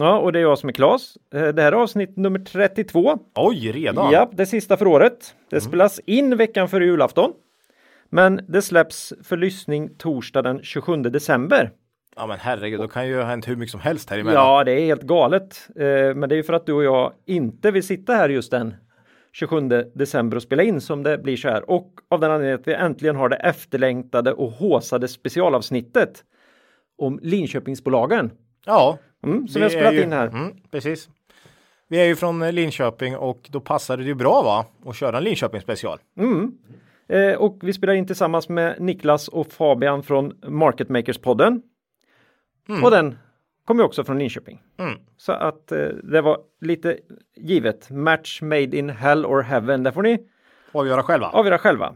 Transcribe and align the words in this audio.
Ja, 0.00 0.18
och 0.18 0.32
det 0.32 0.38
är 0.38 0.42
jag 0.42 0.58
som 0.58 0.68
är 0.68 0.72
Klas. 0.72 1.16
Eh, 1.34 1.48
Det 1.48 1.62
här 1.62 1.72
är 1.72 1.76
avsnitt 1.76 2.16
nummer 2.16 2.38
32. 2.38 3.18
Oj, 3.34 3.72
redan? 3.72 4.12
Ja, 4.12 4.30
det 4.32 4.46
sista 4.46 4.76
för 4.76 4.86
året. 4.86 5.34
Det 5.50 5.60
spelas 5.60 5.98
in 6.06 6.36
veckan 6.36 6.68
före 6.68 6.84
julafton. 6.84 7.32
Men 8.10 8.40
det 8.48 8.62
släpps 8.62 9.12
för 9.24 9.36
lyssning 9.36 9.90
torsdag 9.98 10.42
den 10.42 10.62
27 10.62 10.96
december. 11.02 11.70
Ja, 12.16 12.26
men 12.26 12.38
herregud, 12.40 12.80
då 12.80 12.88
kan 12.88 13.08
ju 13.08 13.16
ha 13.16 13.24
hänt 13.24 13.48
hur 13.48 13.56
mycket 13.56 13.70
som 13.70 13.80
helst 13.80 14.10
här 14.10 14.18
emellan. 14.18 14.44
Ja, 14.46 14.64
det 14.64 14.72
är 14.72 14.84
helt 14.86 15.02
galet. 15.02 15.68
Eh, 15.76 16.14
Men 16.14 16.28
det 16.28 16.34
är 16.34 16.36
ju 16.36 16.42
för 16.42 16.52
att 16.52 16.66
du 16.66 16.72
och 16.72 16.84
jag 16.84 17.12
inte 17.26 17.70
vill 17.70 17.82
sitta 17.86 18.14
här 18.14 18.28
just 18.28 18.50
den 18.50 18.74
27 19.32 19.60
december 19.94 20.36
och 20.36 20.42
spela 20.42 20.62
in 20.62 20.80
som 20.80 21.02
det 21.02 21.18
blir 21.18 21.36
så 21.36 21.48
här. 21.48 21.70
Och 21.70 21.92
av 22.10 22.20
den 22.20 22.30
anledningen 22.30 22.60
att 22.60 22.68
vi 22.68 22.74
äntligen 22.74 23.16
har 23.16 23.28
det 23.28 23.36
efterlängtade 23.36 24.32
och 24.32 24.50
håsade 24.50 25.08
specialavsnittet 25.08 26.24
om 26.98 27.18
Linköpingsbolagen. 27.22 28.30
Ja, 28.66 28.98
Mm, 29.22 29.48
som 29.48 29.58
vi 29.58 29.62
har 29.62 29.70
spelat 29.70 29.94
ju- 29.94 30.02
in 30.02 30.12
här. 30.12 30.26
Mm, 30.26 30.52
precis. 30.70 31.08
Vi 31.88 32.00
är 32.00 32.04
ju 32.04 32.16
från 32.16 32.50
Linköping 32.50 33.16
och 33.16 33.48
då 33.52 33.60
passar 33.60 33.96
det 33.96 34.04
ju 34.04 34.14
bra 34.14 34.42
va? 34.42 34.66
Att 34.90 34.96
köra 34.96 35.18
en 35.18 35.24
Linköping 35.24 35.60
special. 35.60 35.98
Eh, 37.08 37.34
och 37.34 37.58
vi 37.62 37.72
spelar 37.72 37.94
in 37.94 38.06
tillsammans 38.06 38.48
med 38.48 38.76
Niklas 38.80 39.28
och 39.28 39.46
Fabian 39.52 40.02
från 40.02 40.32
Market 40.46 40.88
Makers-podden. 40.88 41.62
Och 42.84 42.90
den 42.90 43.18
kommer 43.64 43.84
också 43.84 44.04
från 44.04 44.18
Linköping. 44.18 44.62
Mm. 44.78 44.98
Så 45.16 45.32
att 45.32 45.72
eh, 45.72 45.78
det 45.88 46.20
var 46.22 46.38
lite 46.60 46.98
givet. 47.36 47.90
Match 47.90 48.42
made 48.42 48.76
in 48.76 48.90
hell 48.90 49.26
or 49.26 49.42
heaven. 49.42 49.82
Det 49.82 49.92
får 49.92 50.02
ni 50.02 50.18
Avgöra 50.72 51.02
själva. 51.02 51.26
avgöra 51.26 51.58
själva. 51.58 51.94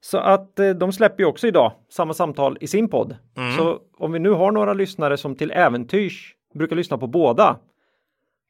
Så 0.00 0.18
att 0.18 0.58
eh, 0.58 0.70
de 0.70 0.92
släpper 0.92 1.22
ju 1.22 1.26
också 1.28 1.46
idag 1.46 1.72
samma 1.88 2.14
samtal 2.14 2.58
i 2.60 2.66
sin 2.66 2.88
podd. 2.88 3.16
Så 3.56 3.80
om 3.98 4.12
vi 4.12 4.18
nu 4.18 4.30
har 4.30 4.52
några 4.52 4.72
lyssnare 4.74 5.16
som 5.16 5.34
till 5.36 5.50
äventyrs 5.50 6.35
brukar 6.56 6.76
lyssna 6.76 6.98
på 6.98 7.06
båda 7.06 7.58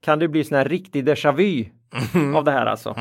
kan 0.02 0.18
det 0.18 0.28
bli 0.28 0.44
sån 0.44 0.58
här 0.58 0.64
riktig 0.64 1.08
déjà 1.08 1.32
vu 1.32 1.64
av 2.36 2.44
det 2.44 2.50
här 2.50 2.66
alltså. 2.66 2.94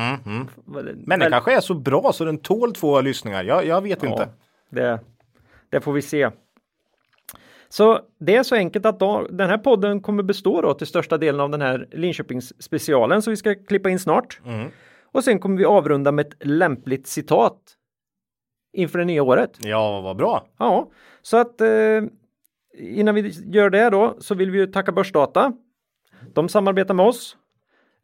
Men 0.96 1.20
det 1.20 1.30
kanske 1.30 1.56
är 1.56 1.60
så 1.60 1.74
bra 1.74 2.12
så 2.12 2.24
den 2.24 2.38
tål 2.38 2.74
två 2.74 3.00
lyssningar. 3.00 3.44
Jag, 3.44 3.66
jag 3.66 3.82
vet 3.82 4.02
inte. 4.02 4.28
Det, 4.70 5.00
det 5.70 5.80
får 5.80 5.92
vi 5.92 6.02
se. 6.02 6.30
Så 7.68 8.00
det 8.18 8.36
är 8.36 8.42
så 8.42 8.54
enkelt 8.54 8.86
att 8.86 9.00
då, 9.00 9.26
den 9.30 9.48
här 9.48 9.58
podden 9.58 10.00
kommer 10.00 10.22
bestå 10.22 10.62
då 10.62 10.74
till 10.74 10.86
största 10.86 11.18
delen 11.18 11.40
av 11.40 11.50
den 11.50 11.60
här 11.60 11.88
Linköpings 11.92 12.62
specialen 12.62 13.22
som 13.22 13.30
vi 13.30 13.36
ska 13.36 13.54
klippa 13.54 13.90
in 13.90 13.98
snart. 13.98 14.40
Och 15.12 15.24
sen 15.24 15.38
kommer 15.38 15.58
vi 15.58 15.64
avrunda 15.64 16.12
med 16.12 16.26
ett 16.26 16.46
lämpligt 16.46 17.06
citat 17.06 17.58
inför 18.72 18.98
det 18.98 19.04
nya 19.04 19.22
året. 19.22 19.58
Ja, 19.60 20.00
vad 20.00 20.16
bra. 20.16 20.46
Ja, 20.58 20.90
så 21.22 21.36
att 21.36 21.60
eh, 21.60 21.68
innan 22.76 23.14
vi 23.14 23.32
gör 23.44 23.70
det 23.70 23.90
då 23.90 24.16
så 24.18 24.34
vill 24.34 24.50
vi 24.50 24.58
ju 24.58 24.66
tacka 24.66 24.92
Börsdata. 24.92 25.52
De 26.34 26.48
samarbetar 26.48 26.94
med 26.94 27.06
oss. 27.06 27.36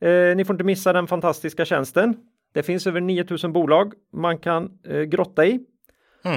Eh, 0.01 0.37
ni 0.37 0.45
får 0.45 0.55
inte 0.55 0.65
missa 0.65 0.92
den 0.92 1.06
fantastiska 1.06 1.65
tjänsten. 1.65 2.17
Det 2.53 2.62
finns 2.62 2.87
över 2.87 3.00
9000 3.00 3.53
bolag 3.53 3.93
man 4.12 4.39
kan 4.39 4.78
eh, 4.84 5.03
grotta 5.03 5.47
i. 5.47 5.61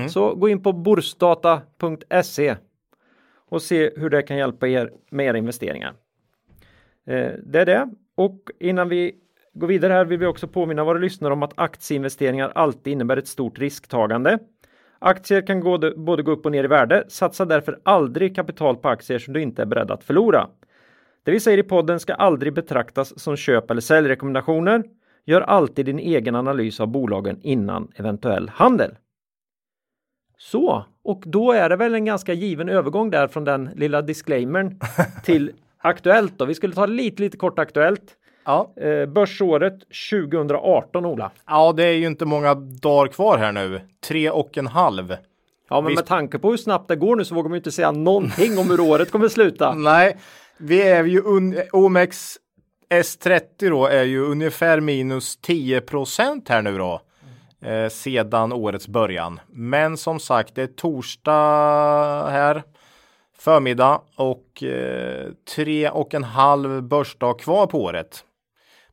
Så 0.09 0.35
gå 0.35 0.49
in 0.49 0.63
på 0.63 0.73
borsdata.se 0.73 2.55
och 3.49 3.61
se 3.61 3.91
hur 3.95 4.09
det 4.09 4.21
kan 4.21 4.37
hjälpa 4.37 4.67
er 4.67 4.91
med 5.09 5.25
era 5.25 5.37
investeringar. 5.37 5.93
Eh, 7.07 7.31
det 7.43 7.59
är 7.59 7.65
det. 7.65 7.89
Och 8.15 8.39
innan 8.59 8.89
vi 8.89 9.15
går 9.53 9.67
vidare 9.67 9.93
här 9.93 10.05
vill 10.05 10.19
vi 10.19 10.25
också 10.25 10.47
påminna 10.47 10.83
våra 10.83 10.97
lyssnare 10.97 11.33
om 11.33 11.43
att 11.43 11.53
aktieinvesteringar 11.55 12.51
alltid 12.55 12.93
innebär 12.93 13.17
ett 13.17 13.27
stort 13.27 13.59
risktagande. 13.59 14.39
Aktier 14.99 15.47
kan 15.47 15.59
gå, 15.59 15.77
både 15.97 16.23
gå 16.23 16.31
upp 16.31 16.45
och 16.45 16.51
ner 16.51 16.63
i 16.63 16.67
värde. 16.67 17.03
Satsa 17.07 17.45
därför 17.45 17.79
aldrig 17.83 18.35
kapital 18.35 18.75
på 18.75 18.89
aktier 18.89 19.19
som 19.19 19.33
du 19.33 19.41
inte 19.41 19.61
är 19.61 19.65
beredd 19.65 19.91
att 19.91 20.03
förlora. 20.03 20.47
Det 21.23 21.31
vi 21.31 21.39
säger 21.39 21.57
i 21.57 21.63
podden 21.63 21.99
ska 21.99 22.13
aldrig 22.13 22.53
betraktas 22.53 23.19
som 23.19 23.35
köp 23.35 23.71
eller 23.71 23.81
säljrekommendationer. 23.81 24.83
Gör 25.25 25.41
alltid 25.41 25.85
din 25.85 25.99
egen 25.99 26.35
analys 26.35 26.79
av 26.79 26.87
bolagen 26.87 27.39
innan 27.41 27.91
eventuell 27.95 28.49
handel. 28.49 28.95
Så, 30.37 30.85
och 31.03 31.23
då 31.25 31.51
är 31.51 31.69
det 31.69 31.75
väl 31.75 31.95
en 31.95 32.05
ganska 32.05 32.33
given 32.33 32.69
övergång 32.69 33.09
där 33.09 33.27
från 33.27 33.43
den 33.43 33.69
lilla 33.75 34.01
disclaimern 34.01 34.79
till 35.23 35.51
aktuellt 35.77 36.37
då. 36.37 36.45
Vi 36.45 36.55
skulle 36.55 36.73
ta 36.73 36.85
lite, 36.85 37.21
lite 37.21 37.37
kort 37.37 37.59
aktuellt. 37.59 38.17
Ja. 38.45 38.73
Eh, 38.75 39.05
börsåret 39.05 39.73
2018, 40.11 41.05
Ola. 41.05 41.31
ja, 41.47 41.73
det 41.73 41.83
är 41.85 41.91
ju 41.93 42.07
inte 42.07 42.25
många 42.25 42.53
dagar 42.55 43.07
kvar 43.11 43.37
här 43.37 43.51
nu. 43.51 43.81
Tre 44.07 44.29
och 44.29 44.57
en 44.57 44.67
halv. 44.67 45.15
Ja, 45.69 45.81
men 45.81 45.87
Visst. 45.89 45.99
med 45.99 46.05
tanke 46.05 46.39
på 46.39 46.49
hur 46.49 46.57
snabbt 46.57 46.87
det 46.87 46.95
går 46.95 47.15
nu 47.15 47.25
så 47.25 47.35
vågar 47.35 47.49
man 47.49 47.55
ju 47.55 47.59
inte 47.59 47.71
säga 47.71 47.91
någonting 47.91 48.57
om 48.57 48.69
hur 48.69 48.79
året 48.79 49.11
kommer 49.11 49.27
sluta. 49.27 49.73
Nej, 49.77 50.17
vi 50.57 50.81
är 50.81 51.03
ju 51.03 51.21
un- 51.21 51.63
OMX 51.73 52.37
S30 52.89 53.69
då 53.69 53.85
är 53.85 54.03
ju 54.03 54.25
ungefär 54.25 54.79
minus 54.79 55.39
10% 55.47 56.49
här 56.49 56.61
nu 56.61 56.77
då. 56.77 57.01
Eh, 57.61 57.89
sedan 57.89 58.53
årets 58.53 58.87
början. 58.87 59.39
Men 59.47 59.97
som 59.97 60.19
sagt, 60.19 60.55
det 60.55 60.61
är 60.61 60.67
torsdag 60.67 62.29
här 62.31 62.63
förmiddag 63.37 64.01
och 64.15 64.63
eh, 64.63 65.27
tre 65.55 65.89
och 65.89 66.13
en 66.13 66.23
halv 66.23 66.83
börsdag 66.83 67.39
kvar 67.39 67.67
på 67.67 67.83
året. 67.83 68.24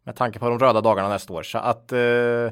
Med 0.05 0.17
tanke 0.17 0.39
på 0.39 0.49
de 0.49 0.59
röda 0.59 0.81
dagarna 0.81 1.09
nästa 1.09 1.33
år. 1.33 1.43
Så 1.43 1.59
att 1.59 1.93
eh, 1.93 2.51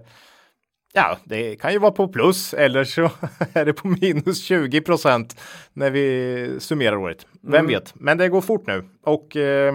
Ja, 0.92 1.16
det 1.24 1.56
kan 1.56 1.72
ju 1.72 1.78
vara 1.78 1.92
på 1.92 2.08
plus 2.08 2.54
eller 2.54 2.84
så 2.84 3.02
är 3.52 3.64
det 3.64 3.72
på 3.72 3.88
minus 3.88 4.50
20% 4.50 5.38
när 5.72 5.90
vi 5.90 6.56
summerar 6.60 6.96
året. 6.96 7.26
Vem 7.42 7.66
vet? 7.66 7.94
Men 7.94 8.18
det 8.18 8.28
går 8.28 8.40
fort 8.40 8.66
nu 8.66 8.84
och 9.02 9.36
eh, 9.36 9.74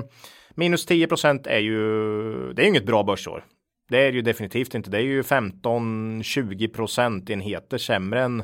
minus 0.55 0.87
10% 0.87 1.47
är 1.47 1.59
ju, 1.59 2.53
det 2.53 2.61
är 2.61 2.63
ju 2.63 2.69
inget 2.69 2.85
bra 2.85 3.03
börsår. 3.03 3.45
Det 3.89 4.07
är 4.07 4.11
ju 4.11 4.21
definitivt 4.21 4.75
inte. 4.75 4.89
Det 4.89 4.97
är 4.97 5.01
ju 5.01 5.21
15-20 5.21 6.73
procentenheter 6.73 7.77
sämre 7.77 8.21
än, 8.21 8.43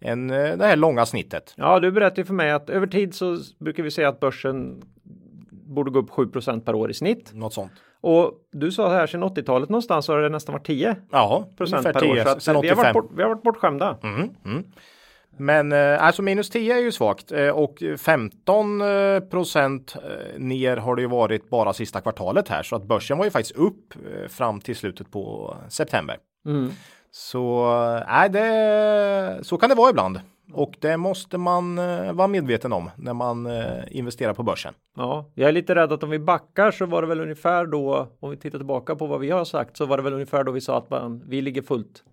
än 0.00 0.30
eh, 0.30 0.56
det 0.56 0.66
här 0.66 0.76
långa 0.76 1.06
snittet. 1.06 1.54
Ja, 1.56 1.80
du 1.80 1.92
berättade 1.92 2.20
ju 2.20 2.24
för 2.24 2.34
mig 2.34 2.50
att 2.50 2.70
över 2.70 2.86
tid 2.86 3.14
så 3.14 3.38
brukar 3.60 3.82
vi 3.82 3.90
säga 3.90 4.08
att 4.08 4.20
börsen 4.20 4.82
borde 5.50 5.90
gå 5.90 5.98
upp 5.98 6.10
7% 6.10 6.60
per 6.60 6.74
år 6.74 6.90
i 6.90 6.94
snitt. 6.94 7.30
Något 7.34 7.52
sånt. 7.52 7.72
Och 8.04 8.32
du 8.52 8.72
sa 8.72 8.88
här 8.92 9.06
sedan 9.06 9.24
80-talet 9.24 9.68
någonstans 9.68 10.06
så 10.06 10.12
har 10.12 10.20
det 10.20 10.28
nästan 10.28 10.52
varit 10.52 10.66
10 10.66 10.96
Ja, 11.10 11.48
procent 11.56 11.82
per 11.84 11.96
år. 11.96 12.14
10 12.14 12.24
Så 12.24 12.30
att 12.30 12.42
sen 12.42 12.60
vi, 12.60 12.68
har 12.68 12.74
85. 12.76 12.82
varit 12.82 12.94
bort, 12.94 13.10
vi 13.18 13.22
har 13.22 13.28
varit 13.30 13.42
bortskämda. 13.42 13.98
Men 15.36 15.72
eh, 15.72 16.04
alltså 16.04 16.22
minus 16.22 16.50
10 16.50 16.74
är 16.74 16.78
ju 16.80 16.92
svagt 16.92 17.32
eh, 17.32 17.48
och 17.48 17.82
15 17.98 18.80
eh, 18.80 19.20
procent 19.20 19.96
eh, 19.96 20.38
ner 20.40 20.76
har 20.76 20.96
det 20.96 21.02
ju 21.02 21.08
varit 21.08 21.50
bara 21.50 21.72
sista 21.72 22.00
kvartalet 22.00 22.48
här 22.48 22.62
så 22.62 22.76
att 22.76 22.82
börsen 22.84 23.18
var 23.18 23.24
ju 23.24 23.30
faktiskt 23.30 23.56
upp 23.56 23.94
eh, 23.94 24.28
fram 24.28 24.60
till 24.60 24.76
slutet 24.76 25.10
på 25.10 25.56
september. 25.68 26.16
Så 27.10 27.64
eh, 27.96 28.02
nej, 28.08 28.30
det, 28.30 29.38
så 29.42 29.56
kan 29.58 29.68
det 29.68 29.74
vara 29.74 29.90
ibland 29.90 30.20
och 30.54 30.74
det 30.80 30.96
måste 30.96 31.38
man 31.38 31.78
eh, 31.78 32.12
vara 32.12 32.28
medveten 32.28 32.72
om 32.72 32.90
när 32.96 33.14
man 33.14 33.46
eh, 33.46 33.62
investerar 33.90 34.34
på 34.34 34.42
börsen. 34.42 34.74
Ja, 34.96 35.30
jag 35.34 35.48
är 35.48 35.52
lite 35.52 35.74
rädd 35.74 35.92
att 35.92 36.02
om 36.02 36.10
vi 36.10 36.18
backar 36.18 36.70
så 36.70 36.86
var 36.86 37.02
det 37.02 37.08
väl 37.08 37.20
ungefär 37.20 37.66
då, 37.66 38.08
om 38.20 38.30
vi 38.30 38.36
tittar 38.36 38.58
tillbaka 38.58 38.96
på 38.96 39.06
vad 39.06 39.20
vi 39.20 39.30
har 39.30 39.44
sagt, 39.44 39.76
så 39.76 39.86
var 39.86 39.96
det 39.96 40.02
väl 40.02 40.12
ungefär 40.12 40.44
då 40.44 40.52
vi 40.52 40.60
sa 40.60 40.78
att 40.78 40.90
man, 40.90 41.22
vi 41.28 41.40
ligger 41.42 41.62
fullt 41.62 42.04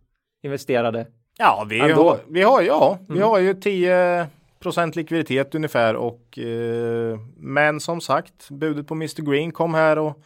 investerade. 0.43 1.07
Ja, 1.37 1.65
vi 1.69 1.79
Ändå. 1.79 2.09
har, 2.09 2.17
vi 2.27 2.41
har, 2.41 2.61
ja, 2.61 2.97
vi 3.09 3.19
har 3.19 3.39
ju 3.39 3.53
10 3.53 4.27
procent 4.59 4.95
likviditet 4.95 5.55
ungefär 5.55 5.95
och 5.95 6.39
eh, 6.39 7.19
men 7.37 7.79
som 7.79 8.01
sagt 8.01 8.49
budet 8.49 8.87
på 8.87 8.93
Mr 8.93 9.31
Green 9.31 9.51
kom 9.51 9.73
här 9.73 9.97
och 9.99 10.23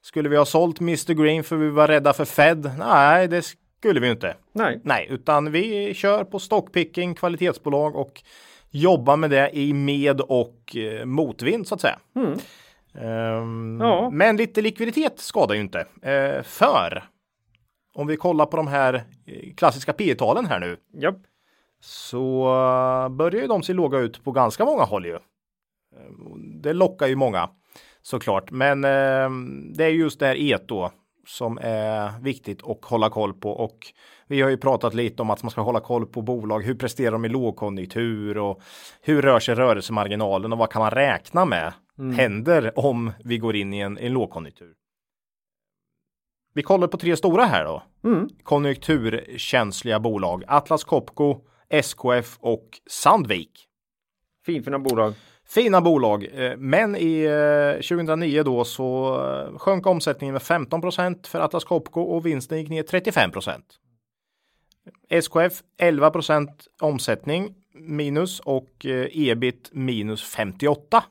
skulle 0.00 0.28
vi 0.28 0.36
ha 0.36 0.44
sålt 0.44 0.80
Mr 0.80 1.12
Green 1.12 1.44
för 1.44 1.56
vi 1.56 1.70
var 1.70 1.88
rädda 1.88 2.12
för 2.12 2.24
Fed? 2.24 2.70
Nej, 2.78 3.28
det 3.28 3.42
skulle 3.78 4.00
vi 4.00 4.06
ju 4.06 4.12
inte. 4.12 4.36
Nej, 4.52 4.80
Nej, 4.84 5.06
utan 5.10 5.52
vi 5.52 5.94
kör 5.94 6.24
på 6.24 6.38
stockpicking, 6.38 7.14
kvalitetsbolag 7.14 7.96
och 7.96 8.22
jobbar 8.70 9.16
med 9.16 9.30
det 9.30 9.50
i 9.56 9.72
med 9.72 10.20
och 10.20 10.76
eh, 10.76 11.04
motvind 11.04 11.66
så 11.66 11.74
att 11.74 11.80
säga. 11.80 11.98
Ehm, 12.94 13.78
Ja. 13.80 14.10
Men 14.10 14.36
lite 14.36 14.62
likviditet 14.62 15.18
skadar 15.18 15.54
ju 15.54 15.60
inte. 15.60 15.86
Eh, 16.02 16.42
för 16.42 17.04
om 17.94 18.06
vi 18.06 18.16
kollar 18.16 18.46
på 18.46 18.56
de 18.56 18.66
här 18.66 18.94
eh, 18.94 19.54
klassiska 19.56 19.92
P 19.92 20.14
talen 20.14 20.46
här 20.46 20.60
nu 20.60 20.76
ja. 20.92 21.14
så 21.80 22.44
börjar 23.10 23.42
ju 23.42 23.46
de 23.46 23.62
se 23.62 23.72
låga 23.72 23.98
ut 23.98 24.24
på 24.24 24.32
ganska 24.32 24.64
många 24.64 24.82
håll 24.82 25.06
ju. 25.06 25.14
Eh, 25.14 25.20
Det 26.62 26.72
lockar 26.72 27.06
ju 27.06 27.16
många. 27.16 27.50
Såklart, 28.02 28.50
men 28.50 28.84
eh, 28.84 29.30
det 29.76 29.84
är 29.84 29.88
just 29.88 30.20
det 30.20 30.26
här 30.26 30.52
et 30.54 30.68
då 30.68 30.92
som 31.28 31.58
är 31.62 32.20
viktigt 32.20 32.62
att 32.62 32.84
hålla 32.84 33.10
koll 33.10 33.34
på 33.34 33.50
och 33.50 33.78
vi 34.26 34.40
har 34.40 34.50
ju 34.50 34.56
pratat 34.56 34.94
lite 34.94 35.22
om 35.22 35.30
att 35.30 35.42
man 35.42 35.50
ska 35.50 35.60
hålla 35.60 35.80
koll 35.80 36.06
på 36.06 36.22
bolag. 36.22 36.60
Hur 36.60 36.74
presterar 36.74 37.12
de 37.12 37.24
i 37.24 37.28
lågkonjunktur 37.28 38.38
och 38.38 38.60
hur 39.00 39.22
rör 39.22 39.40
sig 39.40 39.54
rörelsemarginalen 39.54 40.52
och 40.52 40.58
vad 40.58 40.70
kan 40.70 40.82
man 40.82 40.90
räkna 40.90 41.44
med 41.44 41.72
mm. 41.98 42.16
händer 42.16 42.78
om 42.78 43.12
vi 43.24 43.38
går 43.38 43.56
in 43.56 43.74
i 43.74 43.78
en, 43.78 43.98
en 43.98 44.12
lågkonjunktur? 44.12 44.74
Vi 46.54 46.62
kollar 46.62 46.88
på 46.88 46.96
tre 46.96 47.16
stora 47.16 47.44
här 47.44 47.64
då. 47.64 47.82
Mm. 48.04 48.28
Konjunkturkänsliga 48.42 50.00
bolag. 50.00 50.44
Atlas 50.46 50.84
Copco, 50.84 51.40
SKF 51.68 52.38
och 52.40 52.68
Sandvik. 52.90 53.66
Finfina 54.46 54.78
bolag. 54.78 55.14
Fina 55.50 55.80
bolag, 55.80 56.28
eh, 56.34 56.56
men 56.56 56.96
i 56.96 57.22
eh, 57.22 57.82
2009 57.82 58.42
då 58.42 58.64
så 58.64 59.20
eh, 59.24 59.58
sjönk 59.58 59.86
omsättningen 59.86 60.32
med 60.32 60.42
15% 60.42 61.26
för 61.26 61.40
Atlas 61.40 61.64
Copco 61.64 62.00
och 62.00 62.26
vinsten 62.26 62.58
gick 62.58 62.68
ner 62.68 62.82
35% 62.82 63.60
SKF 65.08 65.62
11% 65.80 66.48
omsättning 66.80 67.54
minus 67.74 68.40
och 68.40 68.86
ebit 69.12 69.70
minus 69.72 70.22
58 70.22 71.04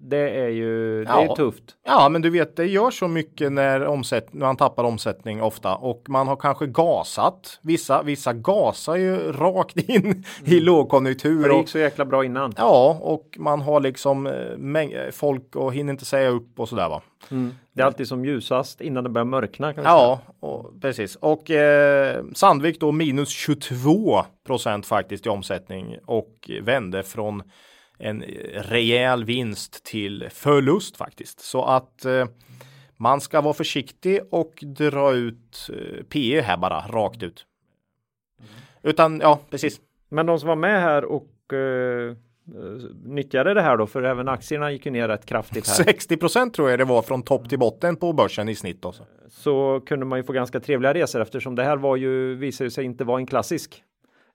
det 0.00 0.30
är 0.30 0.48
ju 0.48 1.04
det 1.04 1.10
ja. 1.10 1.22
är 1.22 1.34
tufft. 1.34 1.64
Ja, 1.86 2.08
men 2.08 2.22
du 2.22 2.30
vet, 2.30 2.56
det 2.56 2.66
gör 2.66 2.90
så 2.90 3.08
mycket 3.08 3.52
när, 3.52 3.86
omsätt, 3.86 4.32
när 4.32 4.46
man 4.46 4.56
tappar 4.56 4.84
omsättning 4.84 5.42
ofta 5.42 5.74
och 5.74 6.04
man 6.08 6.28
har 6.28 6.36
kanske 6.36 6.66
gasat. 6.66 7.58
Vissa, 7.62 8.02
vissa 8.02 8.32
gasar 8.32 8.96
ju 8.96 9.32
rakt 9.32 9.76
in 9.76 10.04
mm. 10.04 10.22
i 10.44 10.60
lågkonjunktur. 10.60 11.42
För 11.42 11.48
det 11.48 11.56
gick 11.56 11.68
så 11.68 11.78
jäkla 11.78 12.04
bra 12.04 12.24
innan. 12.24 12.54
Ja, 12.56 12.98
och 13.02 13.36
man 13.38 13.60
har 13.60 13.80
liksom 13.80 14.26
eh, 14.26 15.10
folk 15.12 15.56
och 15.56 15.74
hinner 15.74 15.92
inte 15.92 16.04
säga 16.04 16.28
upp 16.28 16.60
och 16.60 16.68
sådär 16.68 16.88
va. 16.88 17.02
Mm. 17.30 17.54
Det 17.72 17.82
är 17.82 17.86
alltid 17.86 18.08
som 18.08 18.24
ljusast 18.24 18.80
innan 18.80 19.04
det 19.04 19.10
börjar 19.10 19.24
mörkna. 19.24 19.74
Ja, 19.76 20.20
och, 20.40 20.80
precis. 20.80 21.16
Och 21.16 21.50
eh, 21.50 22.24
Sandvik 22.34 22.80
då 22.80 22.92
minus 22.92 23.28
22 23.28 24.24
procent 24.46 24.86
faktiskt 24.86 25.26
i 25.26 25.28
omsättning 25.28 25.96
och 26.06 26.50
vände 26.62 27.02
från 27.02 27.42
en 27.98 28.22
rejäl 28.54 29.24
vinst 29.24 29.84
till 29.84 30.28
förlust 30.30 30.96
faktiskt. 30.96 31.40
Så 31.40 31.64
att 31.64 32.04
eh, 32.04 32.26
man 32.96 33.20
ska 33.20 33.40
vara 33.40 33.54
försiktig 33.54 34.20
och 34.30 34.54
dra 34.62 35.12
ut 35.12 35.70
eh, 35.72 36.04
PE 36.04 36.40
här 36.40 36.56
bara 36.56 36.80
rakt 36.80 37.22
ut. 37.22 37.46
Utan 38.82 39.20
ja, 39.20 39.40
precis. 39.50 39.80
Men 40.08 40.26
de 40.26 40.38
som 40.38 40.48
var 40.48 40.56
med 40.56 40.80
här 40.80 41.04
och 41.04 41.52
eh, 41.52 42.16
nyttjade 43.04 43.54
det 43.54 43.62
här 43.62 43.76
då, 43.76 43.86
för 43.86 44.02
även 44.02 44.28
aktierna 44.28 44.72
gick 44.72 44.86
ju 44.86 44.92
ner 44.92 45.08
rätt 45.08 45.26
kraftigt 45.26 45.68
här. 45.68 45.74
60 45.74 46.50
tror 46.50 46.70
jag 46.70 46.78
det 46.78 46.84
var 46.84 47.02
från 47.02 47.22
topp 47.22 47.48
till 47.48 47.58
botten 47.58 47.96
på 47.96 48.12
börsen 48.12 48.48
i 48.48 48.54
snitt. 48.54 48.84
Också. 48.84 49.02
Så 49.28 49.80
kunde 49.86 50.06
man 50.06 50.18
ju 50.18 50.22
få 50.22 50.32
ganska 50.32 50.60
trevliga 50.60 50.94
resor 50.94 51.20
eftersom 51.20 51.54
det 51.54 51.64
här 51.64 51.76
var 51.76 51.96
ju, 51.96 52.34
visade 52.34 52.70
sig 52.70 52.84
inte 52.84 53.04
vara 53.04 53.18
en 53.18 53.26
klassisk 53.26 53.82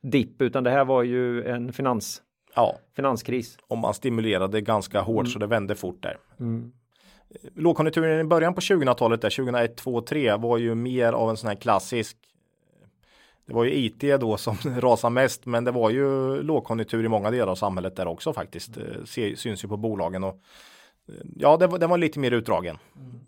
dipp, 0.02 0.42
utan 0.42 0.64
det 0.64 0.70
här 0.70 0.86
var 0.86 1.04
ju 1.04 1.44
en 1.44 1.74
finans 1.74 2.22
ja. 2.56 2.76
finanskris. 2.96 3.58
Om 3.68 3.80
man 3.80 3.94
stimulerade 3.94 4.62
ganska 4.62 5.02
hårt 5.02 5.26
mm. 5.26 5.32
så 5.32 5.40
det 5.40 5.48
vände 5.48 5.76
fort 5.76 6.04
där. 6.04 6.18
Mm. 6.40 6.72
Lågkonjunkturen 7.56 8.20
i 8.20 8.24
början 8.24 8.54
på 8.54 8.62
2000-talet 8.62 9.22
där 9.22 9.30
2001, 9.30 9.78
2002, 9.78 9.92
2003 9.92 10.38
var 10.38 10.58
ju 10.58 10.76
mer 10.76 11.14
av 11.14 11.30
en 11.30 11.38
sån 11.38 11.48
här 11.48 11.56
klassisk 11.56 12.18
det 13.46 13.54
var 13.54 13.64
ju 13.64 13.74
IT 13.74 14.20
då 14.20 14.38
som 14.38 14.58
rasade 14.80 15.14
mest, 15.14 15.46
men 15.46 15.64
det 15.64 15.72
var 15.72 15.90
ju 15.90 16.42
lågkonjunktur 16.42 17.06
i 17.06 17.08
många 17.08 17.32
delar 17.32 17.52
av 17.52 17.56
samhället 17.56 17.96
där 17.96 18.08
också 18.08 18.34
faktiskt. 18.34 18.74
Det 19.16 19.28
eh, 19.28 19.36
syns 19.36 19.64
ju 19.64 19.68
på 19.68 19.78
bolagen 19.78 20.24
och 20.24 20.40
eh, 21.08 21.16
ja, 21.36 21.58
det 21.58 21.68
var, 21.68 21.80
det 21.80 21.88
var 21.88 21.98
lite 21.98 22.20
mer 22.20 22.32
utdragen. 22.32 22.78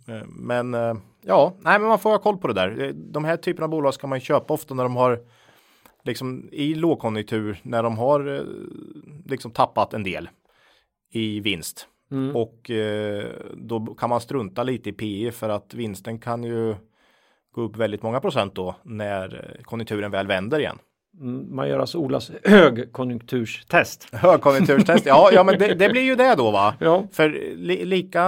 Mm. 0.08 0.22
Eh, 0.22 0.28
men 0.28 0.74
ja, 1.22 1.54
nej, 1.60 1.80
men 1.80 1.88
man 1.88 2.00
får 2.00 2.10
ha 2.10 2.18
koll 2.18 2.38
på 2.38 2.48
det 2.48 2.54
där. 2.54 2.94
De 2.96 3.26
här 3.26 3.38
typerna 3.38 3.64
av 3.64 3.70
bolag 3.70 3.94
ska 3.94 4.08
man 4.08 4.20
köpa 4.20 4.54
ofta 4.54 4.74
när 4.74 4.84
de 4.84 4.96
har 4.96 5.20
liksom 6.06 6.50
i 6.52 6.76
lågkonjunktur 6.76 7.60
när 7.64 7.84
de 7.84 7.98
har 7.98 8.36
eh, 8.36 8.44
liksom 9.26 9.52
tappat 9.52 9.94
en 9.94 10.04
del 10.04 10.30
i 11.12 11.40
vinst. 11.40 11.88
Mm. 12.12 12.36
Och 12.36 12.70
eh, 12.70 13.32
då 13.54 13.86
kan 13.86 14.10
man 14.10 14.22
strunta 14.22 14.64
lite 14.64 14.90
i 14.90 14.94
PE 14.94 15.32
för 15.32 15.50
att 15.50 15.74
vinsten 15.74 16.20
kan 16.20 16.44
ju 16.44 16.76
gå 17.52 17.62
upp 17.62 17.78
väldigt 17.78 18.04
många 18.04 18.20
procent 18.20 18.56
då 18.56 18.76
när 18.84 19.58
konjunkturen 19.64 20.12
väl 20.12 20.28
vänder 20.28 20.60
igen. 20.60 20.80
Mm, 21.20 21.56
man 21.56 21.70
gör 21.70 21.80
alltså 21.80 21.98
Olas 21.98 22.32
högkonjunkturstest. 22.44 24.08
Högkonjunkturstest, 24.12 25.06
ja, 25.06 25.30
ja 25.34 25.44
men 25.44 25.60
det, 25.60 25.74
det, 25.74 25.90
blir 25.90 26.02
ju 26.02 26.16
det 26.16 26.36
då 26.36 26.52
va? 26.52 26.74
Ja. 26.80 27.04
För 27.12 27.30
li, 27.56 27.86
lika 27.86 28.22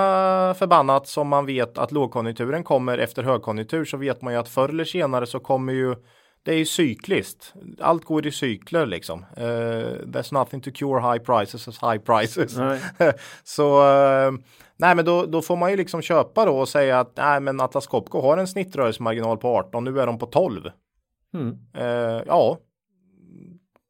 förbannat 0.57 1.07
som 1.07 1.27
man 1.27 1.45
vet 1.45 1.77
att 1.77 1.91
lågkonjunkturen 1.91 2.63
kommer 2.63 2.97
efter 2.97 3.23
högkonjunktur 3.23 3.85
så 3.85 3.97
vet 3.97 4.21
man 4.21 4.33
ju 4.33 4.39
att 4.39 4.49
förr 4.49 4.69
eller 4.69 4.85
senare 4.85 5.25
så 5.25 5.39
kommer 5.39 5.73
ju 5.73 5.95
det 6.47 6.53
är 6.53 6.57
ju 6.57 6.65
cykliskt. 6.65 7.53
Allt 7.79 8.05
går 8.05 8.27
i 8.27 8.31
cykler 8.31 8.85
liksom. 8.85 9.25
Uh, 9.37 9.43
there's 10.05 10.33
nothing 10.33 10.61
to 10.61 10.71
cure 10.71 11.01
high 11.01 11.23
prices 11.23 11.67
as 11.67 11.79
high 11.81 11.97
prices. 11.97 12.57
Nej. 12.57 12.79
så 13.43 13.81
uh, 13.81 14.33
nej, 14.77 14.95
men 14.95 15.05
då, 15.05 15.25
då 15.25 15.41
får 15.41 15.55
man 15.55 15.71
ju 15.71 15.77
liksom 15.77 16.01
köpa 16.01 16.45
då 16.45 16.59
och 16.59 16.69
säga 16.69 16.99
att 16.99 17.17
nej, 17.17 17.39
men 17.39 17.61
Atlas 17.61 17.87
Copco 17.87 18.21
har 18.21 18.37
en 18.37 18.47
snittrörelsemarginal 18.47 19.37
på 19.37 19.47
18. 19.47 19.83
Nu 19.83 19.99
är 19.99 20.07
de 20.07 20.19
på 20.19 20.25
12. 20.25 20.69
Mm. 21.33 21.57
Uh, 21.77 22.23
ja, 22.27 22.57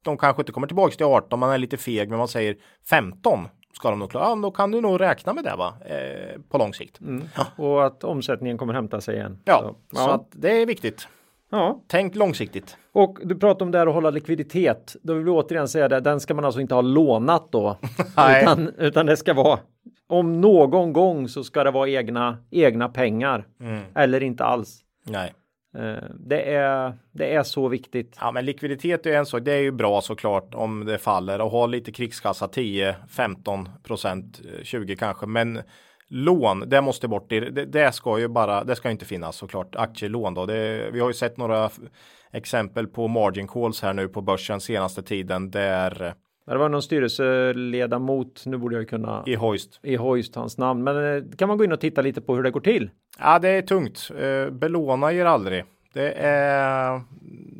de 0.04 0.18
kanske 0.18 0.42
inte 0.42 0.52
kommer 0.52 0.66
tillbaka 0.66 0.96
till 0.96 1.06
18. 1.06 1.38
Man 1.38 1.50
är 1.50 1.58
lite 1.58 1.76
feg, 1.76 2.08
men 2.08 2.18
man 2.18 2.28
säger 2.28 2.56
15 2.90 3.48
ska 3.74 3.90
de 3.90 3.98
nog 3.98 4.10
klara. 4.10 4.24
Ja, 4.24 4.34
då 4.34 4.50
kan 4.50 4.70
du 4.70 4.80
nog 4.80 5.00
räkna 5.00 5.32
med 5.32 5.44
det 5.44 5.56
va? 5.56 5.74
Eh, 5.86 6.40
på 6.48 6.58
lång 6.58 6.74
sikt. 6.74 7.00
Mm. 7.00 7.28
Ja. 7.36 7.46
Och 7.64 7.86
att 7.86 8.04
omsättningen 8.04 8.58
kommer 8.58 8.74
hämta 8.74 9.00
sig 9.00 9.16
igen. 9.16 9.40
Ja, 9.44 9.60
så, 9.60 9.76
ja. 9.90 10.04
så 10.04 10.10
att 10.10 10.28
det 10.32 10.62
är 10.62 10.66
viktigt. 10.66 11.08
Ja. 11.50 11.82
Tänk 11.86 12.14
långsiktigt. 12.14 12.76
Och 12.92 13.18
du 13.24 13.38
pratar 13.38 13.66
om 13.66 13.72
det 13.72 13.78
här 13.78 13.86
att 13.86 13.94
hålla 13.94 14.10
likviditet. 14.10 14.96
Då 15.02 15.14
vill 15.14 15.24
vi 15.24 15.30
återigen 15.30 15.68
säga 15.68 15.88
det, 15.88 16.00
den 16.00 16.20
ska 16.20 16.34
man 16.34 16.44
alltså 16.44 16.60
inte 16.60 16.74
ha 16.74 16.82
lånat 16.82 17.52
då. 17.52 17.76
utan, 18.40 18.68
utan 18.78 19.06
det 19.06 19.16
ska 19.16 19.34
vara 19.34 19.58
om 20.06 20.40
någon 20.40 20.92
gång 20.92 21.28
så 21.28 21.44
ska 21.44 21.64
det 21.64 21.70
vara 21.70 21.88
egna, 21.88 22.38
egna 22.50 22.88
pengar. 22.88 23.46
Mm. 23.60 23.82
Eller 23.94 24.22
inte 24.22 24.44
alls. 24.44 24.80
Nej. 25.04 25.34
Eh, 25.76 26.04
det 26.18 26.54
är, 26.54 26.92
det 27.12 27.34
är 27.34 27.42
så 27.42 27.68
viktigt. 27.68 28.16
Ja, 28.20 28.32
men 28.32 28.44
likviditet 28.44 29.06
är 29.06 29.16
en 29.16 29.26
sak. 29.26 29.42
Det 29.44 29.52
är 29.52 29.60
ju 29.60 29.70
bra 29.70 30.00
såklart 30.00 30.54
om 30.54 30.84
det 30.84 30.98
faller 30.98 31.40
och 31.40 31.50
ha 31.50 31.66
lite 31.66 31.92
krigskassa 31.92 32.48
10, 32.48 32.96
15 33.10 33.68
procent, 33.82 34.40
20 34.62 34.96
kanske. 34.96 35.26
Men 35.26 35.60
lån, 36.08 36.64
det 36.66 36.80
måste 36.80 37.08
bort. 37.08 37.30
Det, 37.30 37.50
det, 37.50 37.92
ska 37.92 38.18
ju 38.18 38.28
bara, 38.28 38.64
det 38.64 38.76
ska 38.76 38.90
inte 38.90 39.04
finnas 39.04 39.36
såklart. 39.36 39.76
Aktielån 39.76 40.34
då. 40.34 40.46
Det, 40.46 40.90
vi 40.92 41.00
har 41.00 41.08
ju 41.08 41.14
sett 41.14 41.36
några 41.36 41.70
exempel 42.32 42.86
på 42.86 43.08
margin 43.08 43.48
calls 43.48 43.82
här 43.82 43.92
nu 43.92 44.08
på 44.08 44.20
börsen 44.20 44.60
senaste 44.60 45.02
tiden 45.02 45.50
där 45.50 46.14
det 46.46 46.58
var 46.58 46.68
någon 46.68 46.82
styrelseledamot, 46.82 48.42
nu 48.46 48.56
borde 48.56 48.76
jag 48.76 48.88
kunna 48.88 49.22
i 49.26 49.34
Hoist. 49.34 49.80
I 49.82 49.96
Hoist 49.96 50.34
hans 50.34 50.58
namn, 50.58 50.84
men 50.84 51.16
eh, 51.16 51.22
kan 51.36 51.48
man 51.48 51.58
gå 51.58 51.64
in 51.64 51.72
och 51.72 51.80
titta 51.80 52.02
lite 52.02 52.20
på 52.20 52.36
hur 52.36 52.42
det 52.42 52.50
går 52.50 52.60
till? 52.60 52.90
Ja, 53.18 53.38
det 53.38 53.48
är 53.48 53.62
tungt. 53.62 54.10
Eh, 54.18 54.50
belåna 54.50 55.12
ger 55.12 55.24
aldrig. 55.24 55.64
Det 55.92 56.12
är 56.12 57.00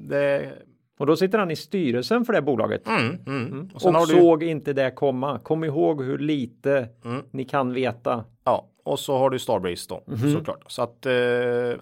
det 0.09 0.52
och 0.99 1.07
då 1.07 1.17
sitter 1.17 1.38
han 1.38 1.50
i 1.50 1.57
styrelsen 1.57 2.25
för 2.25 2.33
det 2.33 2.43
bolaget. 2.43 2.88
Mm, 2.88 3.19
mm. 3.26 3.47
Mm. 3.47 3.71
Och, 3.75 3.95
och 3.95 4.09
såg 4.09 4.43
inte 4.43 4.73
det 4.73 4.90
komma. 4.90 5.38
Kom 5.38 5.64
ihåg 5.64 6.05
hur 6.05 6.19
lite 6.19 6.88
mm. 7.05 7.23
ni 7.31 7.45
kan 7.45 7.73
veta. 7.73 8.25
Ja, 8.45 8.69
och 8.85 8.99
så 8.99 9.19
har 9.19 9.31
du 9.31 9.38
Starbreeze 9.38 9.87
då 9.88 10.14
mm. 10.14 10.33
såklart. 10.33 10.64
Så 10.67 10.83
att 10.83 11.07
eh, 11.07 11.12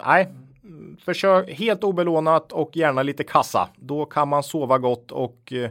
nej, 0.05 0.33
försök 0.99 1.49
helt 1.49 1.83
obelånat 1.83 2.51
och 2.51 2.77
gärna 2.77 3.03
lite 3.03 3.23
kassa. 3.23 3.69
Då 3.75 4.05
kan 4.05 4.27
man 4.27 4.43
sova 4.43 4.77
gott 4.77 5.11
och 5.11 5.53
eh, 5.53 5.69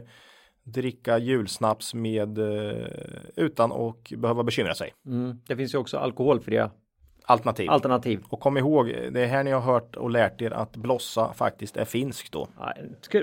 dricka 0.63 1.17
julsnaps 1.17 1.93
med 1.93 2.37
eh, 2.37 2.87
utan 3.35 3.71
att 3.71 4.09
behöva 4.09 4.43
bekymra 4.43 4.75
sig. 4.75 4.93
Mm. 5.05 5.41
Det 5.47 5.55
finns 5.55 5.73
ju 5.73 5.77
också 5.77 5.97
alkoholfria 5.97 6.71
Alternativ. 7.29 7.69
Alternativ. 7.69 8.19
Och 8.29 8.39
kom 8.39 8.57
ihåg, 8.57 8.87
det 9.11 9.21
är 9.21 9.27
här 9.27 9.43
ni 9.43 9.51
har 9.51 9.61
hört 9.61 9.95
och 9.95 10.09
lärt 10.09 10.41
er 10.41 10.51
att 10.51 10.75
blossa 10.75 11.33
faktiskt 11.33 11.77
är 11.77 11.85
finskt 11.85 12.31
då. 12.31 12.47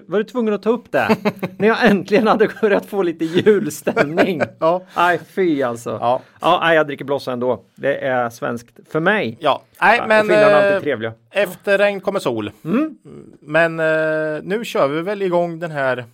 Var 0.06 0.18
du 0.18 0.24
tvungen 0.24 0.54
att 0.54 0.62
ta 0.62 0.70
upp 0.70 0.92
det? 0.92 1.16
När 1.58 1.68
jag 1.68 1.86
äntligen 1.90 2.26
hade 2.26 2.48
börjat 2.60 2.86
få 2.86 3.02
lite 3.02 3.24
julstämning. 3.24 4.42
ja. 4.58 4.82
Nej, 4.96 5.20
fy 5.26 5.62
alltså. 5.62 5.90
Ja. 6.00 6.20
ja, 6.40 6.74
jag 6.74 6.86
dricker 6.86 7.04
blossa 7.04 7.32
ändå. 7.32 7.64
Det 7.74 7.96
är 7.96 8.30
svenskt 8.30 8.78
för 8.88 9.00
mig. 9.00 9.36
Ja, 9.40 9.62
nej, 9.80 9.98
ja, 9.98 10.06
men 10.06 10.30
eh, 10.30 11.12
efter 11.30 11.78
regn 11.78 12.00
kommer 12.00 12.20
sol. 12.20 12.50
Mm. 12.64 12.98
Men 13.40 13.80
eh, 13.80 14.42
nu 14.42 14.64
kör 14.64 14.88
vi 14.88 15.02
väl 15.02 15.22
igång 15.22 15.58
den 15.58 15.70
här 15.70 16.04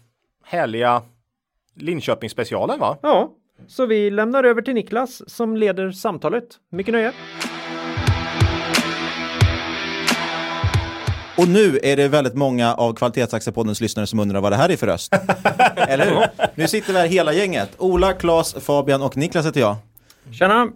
härliga 0.44 1.02
Linköping 1.74 2.30
specialen 2.30 2.78
va? 2.78 2.98
Ja, 3.02 3.30
så 3.66 3.86
vi 3.86 4.10
lämnar 4.10 4.44
över 4.44 4.62
till 4.62 4.74
Niklas 4.74 5.30
som 5.30 5.56
leder 5.56 5.90
samtalet. 5.90 6.44
Mycket 6.70 6.92
nöje. 6.92 7.12
Och 11.40 11.48
nu 11.48 11.80
är 11.82 11.96
det 11.96 12.08
väldigt 12.08 12.34
många 12.34 12.74
av 12.74 12.94
Kvalitetsaktiepodens 12.94 13.80
lyssnare 13.80 14.06
som 14.06 14.20
undrar 14.20 14.40
vad 14.40 14.52
det 14.52 14.56
här 14.56 14.68
är 14.68 14.76
för 14.76 14.86
röst. 14.86 15.14
Eller 15.76 16.06
hur? 16.06 16.26
Nu 16.54 16.68
sitter 16.68 16.92
vi 16.92 16.98
här 16.98 17.06
hela 17.06 17.32
gänget. 17.32 17.70
Ola, 17.78 18.12
Claes, 18.12 18.54
Fabian 18.60 19.02
och 19.02 19.16
Niklas 19.16 19.46
heter 19.46 19.60
jag. 19.60 19.76
Tjena! 20.32 20.68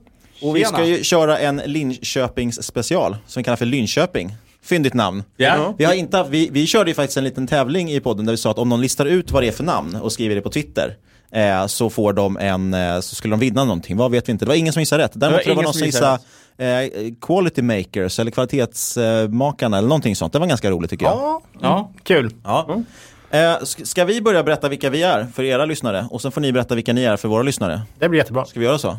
Och 0.42 0.56
vi 0.56 0.64
ska 0.64 0.84
ju 0.84 1.02
köra 1.02 1.38
en 1.38 1.62
Linköpings 1.64 2.66
special 2.66 3.16
som 3.26 3.40
vi 3.40 3.44
kallar 3.44 3.56
för 3.56 3.66
Linköping. 3.66 4.34
Fyndigt 4.62 4.94
namn. 4.94 5.24
Ja. 5.36 5.74
Vi, 5.78 5.84
har 5.84 5.94
inte 5.94 6.16
haft, 6.16 6.30
vi, 6.30 6.48
vi 6.52 6.66
körde 6.66 6.90
ju 6.90 6.94
faktiskt 6.94 7.16
en 7.16 7.24
liten 7.24 7.46
tävling 7.46 7.90
i 7.90 8.00
podden 8.00 8.26
där 8.26 8.32
vi 8.32 8.36
sa 8.36 8.50
att 8.50 8.58
om 8.58 8.68
någon 8.68 8.80
listar 8.80 9.06
ut 9.06 9.30
vad 9.30 9.42
det 9.42 9.48
är 9.48 9.52
för 9.52 9.64
namn 9.64 9.96
och 9.96 10.12
skriver 10.12 10.34
det 10.34 10.40
på 10.40 10.50
Twitter 10.50 10.96
eh, 11.32 11.66
så 11.66 11.90
får 11.90 12.12
de 12.12 12.36
en, 12.36 12.74
eh, 12.74 13.00
så 13.00 13.14
skulle 13.14 13.32
de 13.32 13.40
vinna 13.40 13.64
någonting. 13.64 13.96
Vad 13.96 14.10
vet 14.10 14.28
vi 14.28 14.32
inte. 14.32 14.44
Det 14.44 14.48
var 14.48 14.56
ingen 14.56 14.72
som 14.72 14.82
gissade 14.82 15.04
rätt. 15.04 15.12
Däremot 15.14 15.40
Det 15.44 15.48
var 15.48 15.54
det 15.54 15.56
var 15.56 15.62
någon 15.62 15.72
som 15.72 15.78
som 15.78 15.86
gissade 15.86 16.18
eh, 16.58 17.12
quality 17.20 17.62
makers 17.62 18.18
eller 18.18 18.30
kvalitetsmakarna 18.30 19.78
eller 19.78 19.88
någonting 19.88 20.16
sånt. 20.16 20.32
Det 20.32 20.38
var 20.38 20.46
ganska 20.46 20.70
roligt 20.70 20.90
tycker 20.90 21.06
jag. 21.06 21.14
Ja, 21.16 21.40
Ja. 21.60 21.90
kul. 22.02 22.30
Ja. 22.44 22.82
Eh, 23.30 23.38
sk- 23.38 23.84
ska 23.84 24.04
vi 24.04 24.20
börja 24.20 24.42
berätta 24.42 24.68
vilka 24.68 24.90
vi 24.90 25.02
är 25.02 25.26
för 25.34 25.42
era 25.42 25.64
lyssnare 25.64 26.06
och 26.10 26.22
sen 26.22 26.32
får 26.32 26.40
ni 26.40 26.52
berätta 26.52 26.74
vilka 26.74 26.92
ni 26.92 27.04
är 27.04 27.16
för 27.16 27.28
våra 27.28 27.42
lyssnare? 27.42 27.80
Det 27.98 28.08
blir 28.08 28.20
jättebra. 28.20 28.44
Ska 28.44 28.60
vi 28.60 28.66
göra 28.66 28.78
så? 28.78 28.96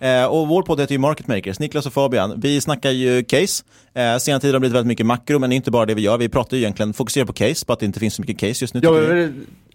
Eh, 0.00 0.24
och 0.24 0.48
vår 0.48 0.62
podd 0.62 0.80
heter 0.80 0.92
ju 0.92 0.98
Market 0.98 1.26
Makers, 1.26 1.58
Niklas 1.58 1.86
och 1.86 1.92
Fabian. 1.92 2.40
Vi 2.40 2.60
snackar 2.60 2.90
ju 2.90 3.24
case. 3.24 3.64
Eh, 3.94 4.16
senare 4.18 4.40
tid 4.40 4.48
har 4.48 4.52
det 4.52 4.60
blivit 4.60 4.74
väldigt 4.74 4.88
mycket 4.88 5.06
makro, 5.06 5.38
men 5.38 5.50
det 5.50 5.54
är 5.54 5.56
inte 5.56 5.70
bara 5.70 5.86
det 5.86 5.94
vi 5.94 6.02
gör. 6.02 6.18
Vi 6.18 6.28
pratar 6.28 6.56
ju 6.56 6.62
egentligen, 6.62 6.92
fokuserar 6.94 7.24
på 7.24 7.32
case, 7.32 7.66
på 7.66 7.72
att 7.72 7.80
det 7.80 7.86
inte 7.86 8.00
finns 8.00 8.14
så 8.14 8.22
mycket 8.22 8.38
case 8.38 8.64
just 8.64 8.74
nu. 8.74 8.80
Jag 8.82 9.32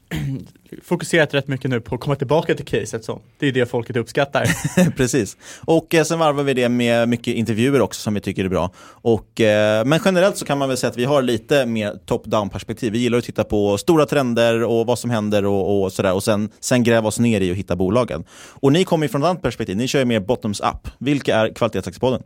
fokuserat 0.83 1.33
rätt 1.33 1.47
mycket 1.47 1.69
nu 1.69 1.81
på 1.81 1.95
att 1.95 2.01
komma 2.01 2.15
tillbaka 2.15 2.55
till 2.55 2.65
caset 2.65 3.05
så. 3.05 3.21
Det 3.39 3.47
är 3.47 3.51
det 3.51 3.65
folket 3.65 3.95
uppskattar. 3.95 4.45
Precis. 4.97 5.37
Och 5.65 5.95
eh, 5.95 6.03
sen 6.03 6.19
varvar 6.19 6.43
vi 6.43 6.53
det 6.53 6.69
med 6.69 7.09
mycket 7.09 7.35
intervjuer 7.35 7.81
också 7.81 8.01
som 8.01 8.13
vi 8.13 8.21
tycker 8.21 8.45
är 8.45 8.49
bra. 8.49 8.71
Och, 8.87 9.41
eh, 9.41 9.85
men 9.85 9.99
generellt 10.05 10.37
så 10.37 10.45
kan 10.45 10.57
man 10.57 10.67
väl 10.67 10.77
säga 10.77 10.89
att 10.89 10.97
vi 10.97 11.05
har 11.05 11.21
lite 11.21 11.65
mer 11.65 11.93
top-down 12.05 12.49
perspektiv. 12.49 12.93
Vi 12.93 12.99
gillar 12.99 13.17
att 13.17 13.23
titta 13.23 13.43
på 13.43 13.77
stora 13.77 14.05
trender 14.05 14.63
och 14.63 14.85
vad 14.85 14.99
som 14.99 15.09
händer 15.09 15.45
och, 15.45 15.83
och 15.83 15.91
sådär. 15.91 16.13
Och 16.13 16.23
sen, 16.23 16.49
sen 16.59 16.83
gräva 16.83 17.07
oss 17.07 17.19
ner 17.19 17.41
i 17.41 17.51
och 17.51 17.55
hitta 17.55 17.75
bolagen. 17.75 18.23
Och 18.49 18.73
ni 18.73 18.83
kommer 18.83 19.05
ju 19.05 19.09
från 19.09 19.21
ett 19.21 19.29
annat 19.29 19.41
perspektiv. 19.41 19.77
Ni 19.77 19.87
kör 19.87 19.99
ju 19.99 20.05
mer 20.05 20.19
bottoms-up. 20.19 20.87
Vilka 20.97 21.35
är 21.35 21.53
kvalitetsaktiepodden? 21.53 22.23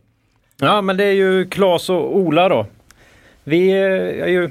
Ja, 0.60 0.82
men 0.82 0.96
det 0.96 1.04
är 1.04 1.12
ju 1.12 1.46
Claes 1.46 1.88
och 1.90 2.16
Ola 2.16 2.48
då. 2.48 2.66
Vi 3.44 3.70
eh, 3.70 4.24
är 4.24 4.28
ju 4.28 4.50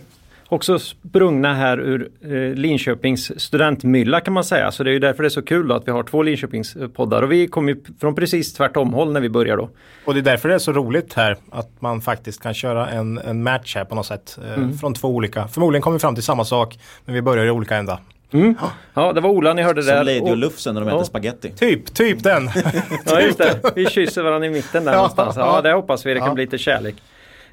också 0.53 0.79
sprungna 0.79 1.53
här 1.53 1.77
ur 1.79 2.10
eh, 2.22 2.29
Linköpings 2.55 3.39
studentmylla 3.41 4.19
kan 4.22 4.33
man 4.33 4.43
säga. 4.43 4.72
Så 4.72 4.83
det 4.83 4.89
är 4.89 4.93
ju 4.93 5.00
därför 5.00 5.24
det 5.24 5.27
är 5.27 5.29
så 5.29 5.41
kul 5.41 5.67
då 5.67 5.75
att 5.75 5.88
vi 5.88 5.91
har 5.91 6.03
två 6.03 6.24
Linköpingspoddar. 6.24 7.22
Och 7.22 7.31
vi 7.31 7.48
kommer 7.48 7.74
ju 7.74 7.79
från 8.00 8.15
precis 8.15 8.53
tvärtom 8.53 8.93
håll 8.93 9.12
när 9.13 9.22
vi 9.22 9.29
börjar 9.29 9.57
då. 9.57 9.69
Och 10.05 10.13
det 10.13 10.19
är 10.19 10.22
därför 10.22 10.50
det 10.50 10.55
är 10.55 10.60
så 10.60 10.72
roligt 10.72 11.13
här 11.13 11.38
att 11.51 11.69
man 11.81 12.01
faktiskt 12.01 12.41
kan 12.43 12.53
köra 12.53 12.89
en, 12.89 13.17
en 13.17 13.43
match 13.43 13.75
här 13.75 13.86
på 13.86 13.95
något 13.95 14.05
sätt. 14.05 14.38
Eh, 14.57 14.69
Från 14.81 14.93
två 14.93 15.07
olika. 15.07 15.48
Förmodligen 15.48 15.81
kommer 15.81 15.98
vi 15.98 16.00
fram 16.01 16.15
till 16.15 16.24
samma 16.24 16.45
sak 16.45 16.79
men 17.05 17.15
vi 17.15 17.22
börjar 17.22 17.45
i 17.45 17.50
olika 17.50 17.75
ändar. 17.75 18.00
Ja, 18.93 19.13
det 19.13 19.22
var 19.22 19.29
Ola 19.29 19.53
ni 19.53 19.62
hörde 19.62 19.83
Som 19.83 19.95
där. 19.95 20.03
Lady 20.03 20.19
och 20.31 20.38
Lufsen 20.38 20.74
när 20.74 20.81
de 20.81 20.89
Ja. 20.89 20.95
äter 20.95 21.05
spaghetti. 21.05 21.51
Typ, 21.51 21.93
typ 21.93 22.24
den. 22.24 22.50
Ja 23.05 23.22
just 23.22 23.38
det, 23.38 23.60
vi 23.75 23.86
kysser 23.86 24.24
varandra 24.24 24.48
i 24.48 24.50
mitten 24.50 24.86
där 24.86 24.91
Ja, 24.91 24.98
någonstans. 24.98 25.36
Ja 25.38 25.55
ja. 25.55 25.62
det 25.62 25.74
hoppas 25.74 26.05
vi, 26.05 26.13
det 26.13 26.19
kan 26.19 26.36
bli 26.36 26.45
lite 26.45 26.57
kärlek. 26.57 26.95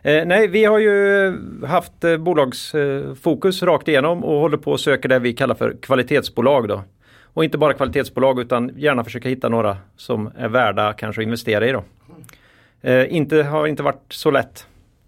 Eh, 0.02 0.26
nej, 0.26 0.48
vi 0.48 0.64
har 0.64 0.78
ju 0.78 1.32
haft 1.66 2.04
eh, 2.04 2.16
bolagsfokus 2.16 3.62
rakt 3.62 3.88
igenom 3.88 4.24
och 4.24 4.40
håller 4.40 4.56
på 4.56 4.72
och 4.72 4.80
söker 4.80 5.08
det 5.08 5.18
vi 5.18 5.32
kallar 5.32 5.54
för 5.54 5.76
kvalitetsbolag 5.82 6.68
då. 6.68 6.82
Och 7.34 7.44
inte 7.44 7.58
bara 7.58 7.72
kvalitetsbolag 7.72 8.40
utan 8.40 8.72
gärna 8.76 9.04
försöka 9.04 9.28
hitta 9.28 9.48
några 9.48 9.76
som 9.96 10.30
är 10.38 10.48
värda 10.48 10.92
kanske 10.92 11.22
att 11.22 11.24
investera 11.24 11.68
i 11.68 11.72
då. 11.72 11.84
Eh, 12.82 13.14
inte, 13.14 13.42
har 13.42 13.66
inte 13.66 13.82
varit 13.82 14.04
så 14.08 14.30
lätt 14.30 14.66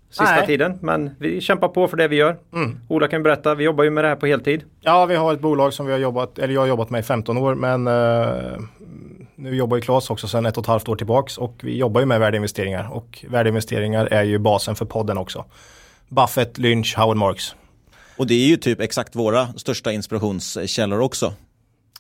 sista 0.09 0.35
Nej. 0.37 0.47
tiden 0.47 0.79
men 0.81 1.11
vi 1.19 1.41
kämpar 1.41 1.69
på 1.69 1.89
för 1.89 1.97
det 1.97 2.09
vi 2.09 2.17
gör. 2.17 2.37
Mm. 2.55 2.77
Ola 2.89 3.09
kan 3.09 3.23
berätta, 3.23 3.55
vi 3.55 3.65
jobbar 3.65 3.85
ju 3.85 3.91
med 3.91 4.05
det 4.05 4.09
här 4.09 4.17
på 4.17 4.27
heltid. 4.27 4.65
Ja, 4.81 5.07
vi 5.07 5.15
har 5.15 5.33
ett 5.33 5.41
bolag 5.41 5.73
som 5.73 5.87
vi 5.87 5.93
har 5.93 5.99
jobbat, 5.99 6.39
eller 6.39 6.55
jag 6.55 6.61
har 6.61 6.69
jobbat 6.69 6.91
med 6.91 6.99
i 6.99 7.03
15 7.03 7.39
år 7.39 7.55
men 7.55 7.87
eh, 7.87 8.59
nu 9.43 9.57
jobbar 9.57 9.77
ju 9.77 9.81
Claes 9.81 10.11
också 10.11 10.29
sedan 10.29 10.47
ett 10.47 10.57
och 10.57 10.63
ett 10.65 10.69
halvt 10.69 10.89
år 10.89 10.97
tillbaks 10.97 11.39
och 11.39 11.61
vi 11.63 11.77
jobbar 11.77 12.01
ju 12.01 12.07
med 12.07 12.21
värdeinvesteringar 12.21 12.89
och 12.93 13.25
värdeinvesteringar 13.29 14.07
är 14.07 14.23
ju 14.23 14.39
basen 14.39 14.75
för 14.77 14.85
podden 14.85 15.19
också. 15.19 15.45
Buffett, 16.09 16.59
Lynch, 16.59 16.95
Howard 16.99 17.17
Marks. 17.17 17.55
Och 18.17 18.27
det 18.27 18.35
är 18.35 18.47
ju 18.47 18.57
typ 18.57 18.81
exakt 18.81 19.17
våra 19.17 19.47
största 19.57 19.93
inspirationskällor 19.93 21.01
också. 21.01 21.33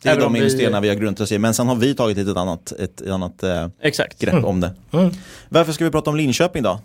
Det 0.03 0.09
är 0.09 0.13
Även 0.13 0.25
de 0.25 0.33
vi- 0.33 0.39
investerarna 0.39 0.81
vi 0.81 0.89
har 0.89 0.95
grundat 0.95 1.21
oss 1.21 1.33
i, 1.33 1.39
men 1.39 1.55
sen 1.55 1.69
har 1.69 1.75
vi 1.77 1.95
tagit 1.95 2.19
ett 2.19 2.37
annat, 2.37 2.73
ett 2.73 3.09
annat 3.09 3.43
eh, 3.43 3.69
Exakt. 3.81 4.19
grepp 4.21 4.45
om 4.45 4.61
det. 4.61 4.75
Mm. 4.93 5.11
Varför 5.49 5.73
ska 5.73 5.85
vi 5.85 5.91
prata 5.91 6.11
om 6.11 6.17
Linköping 6.17 6.63
då? 6.63 6.81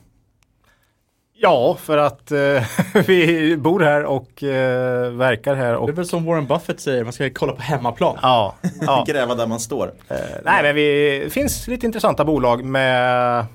Ja, 1.40 1.78
för 1.82 1.98
att 1.98 2.32
eh, 2.32 2.64
vi 3.08 3.58
bor 3.58 3.80
här 3.80 4.04
och 4.04 4.44
eh, 4.44 5.12
verkar 5.12 5.56
här. 5.56 5.76
Och, 5.76 5.88
Det 5.88 5.94
är 5.94 5.96
väl 5.96 6.06
som 6.06 6.26
Warren 6.26 6.48
Buffett 6.48 6.80
säger, 6.80 7.04
man 7.04 7.14
ska 7.14 7.30
kolla 7.30 7.54
på 7.54 7.62
hemmaplan. 7.62 8.18
ja, 8.22 8.56
ja. 8.82 9.04
Gräva 9.08 9.36
där 9.36 9.48
man 9.48 9.60
står. 9.60 9.94
Eh, 10.08 10.18
nej, 10.46 10.64
men 10.64 10.76
vi, 10.76 11.20
det 11.24 11.30
finns 11.30 11.68
lite 11.68 11.86
intressanta 11.86 12.26
bolag 12.26 12.64
med 12.64 13.46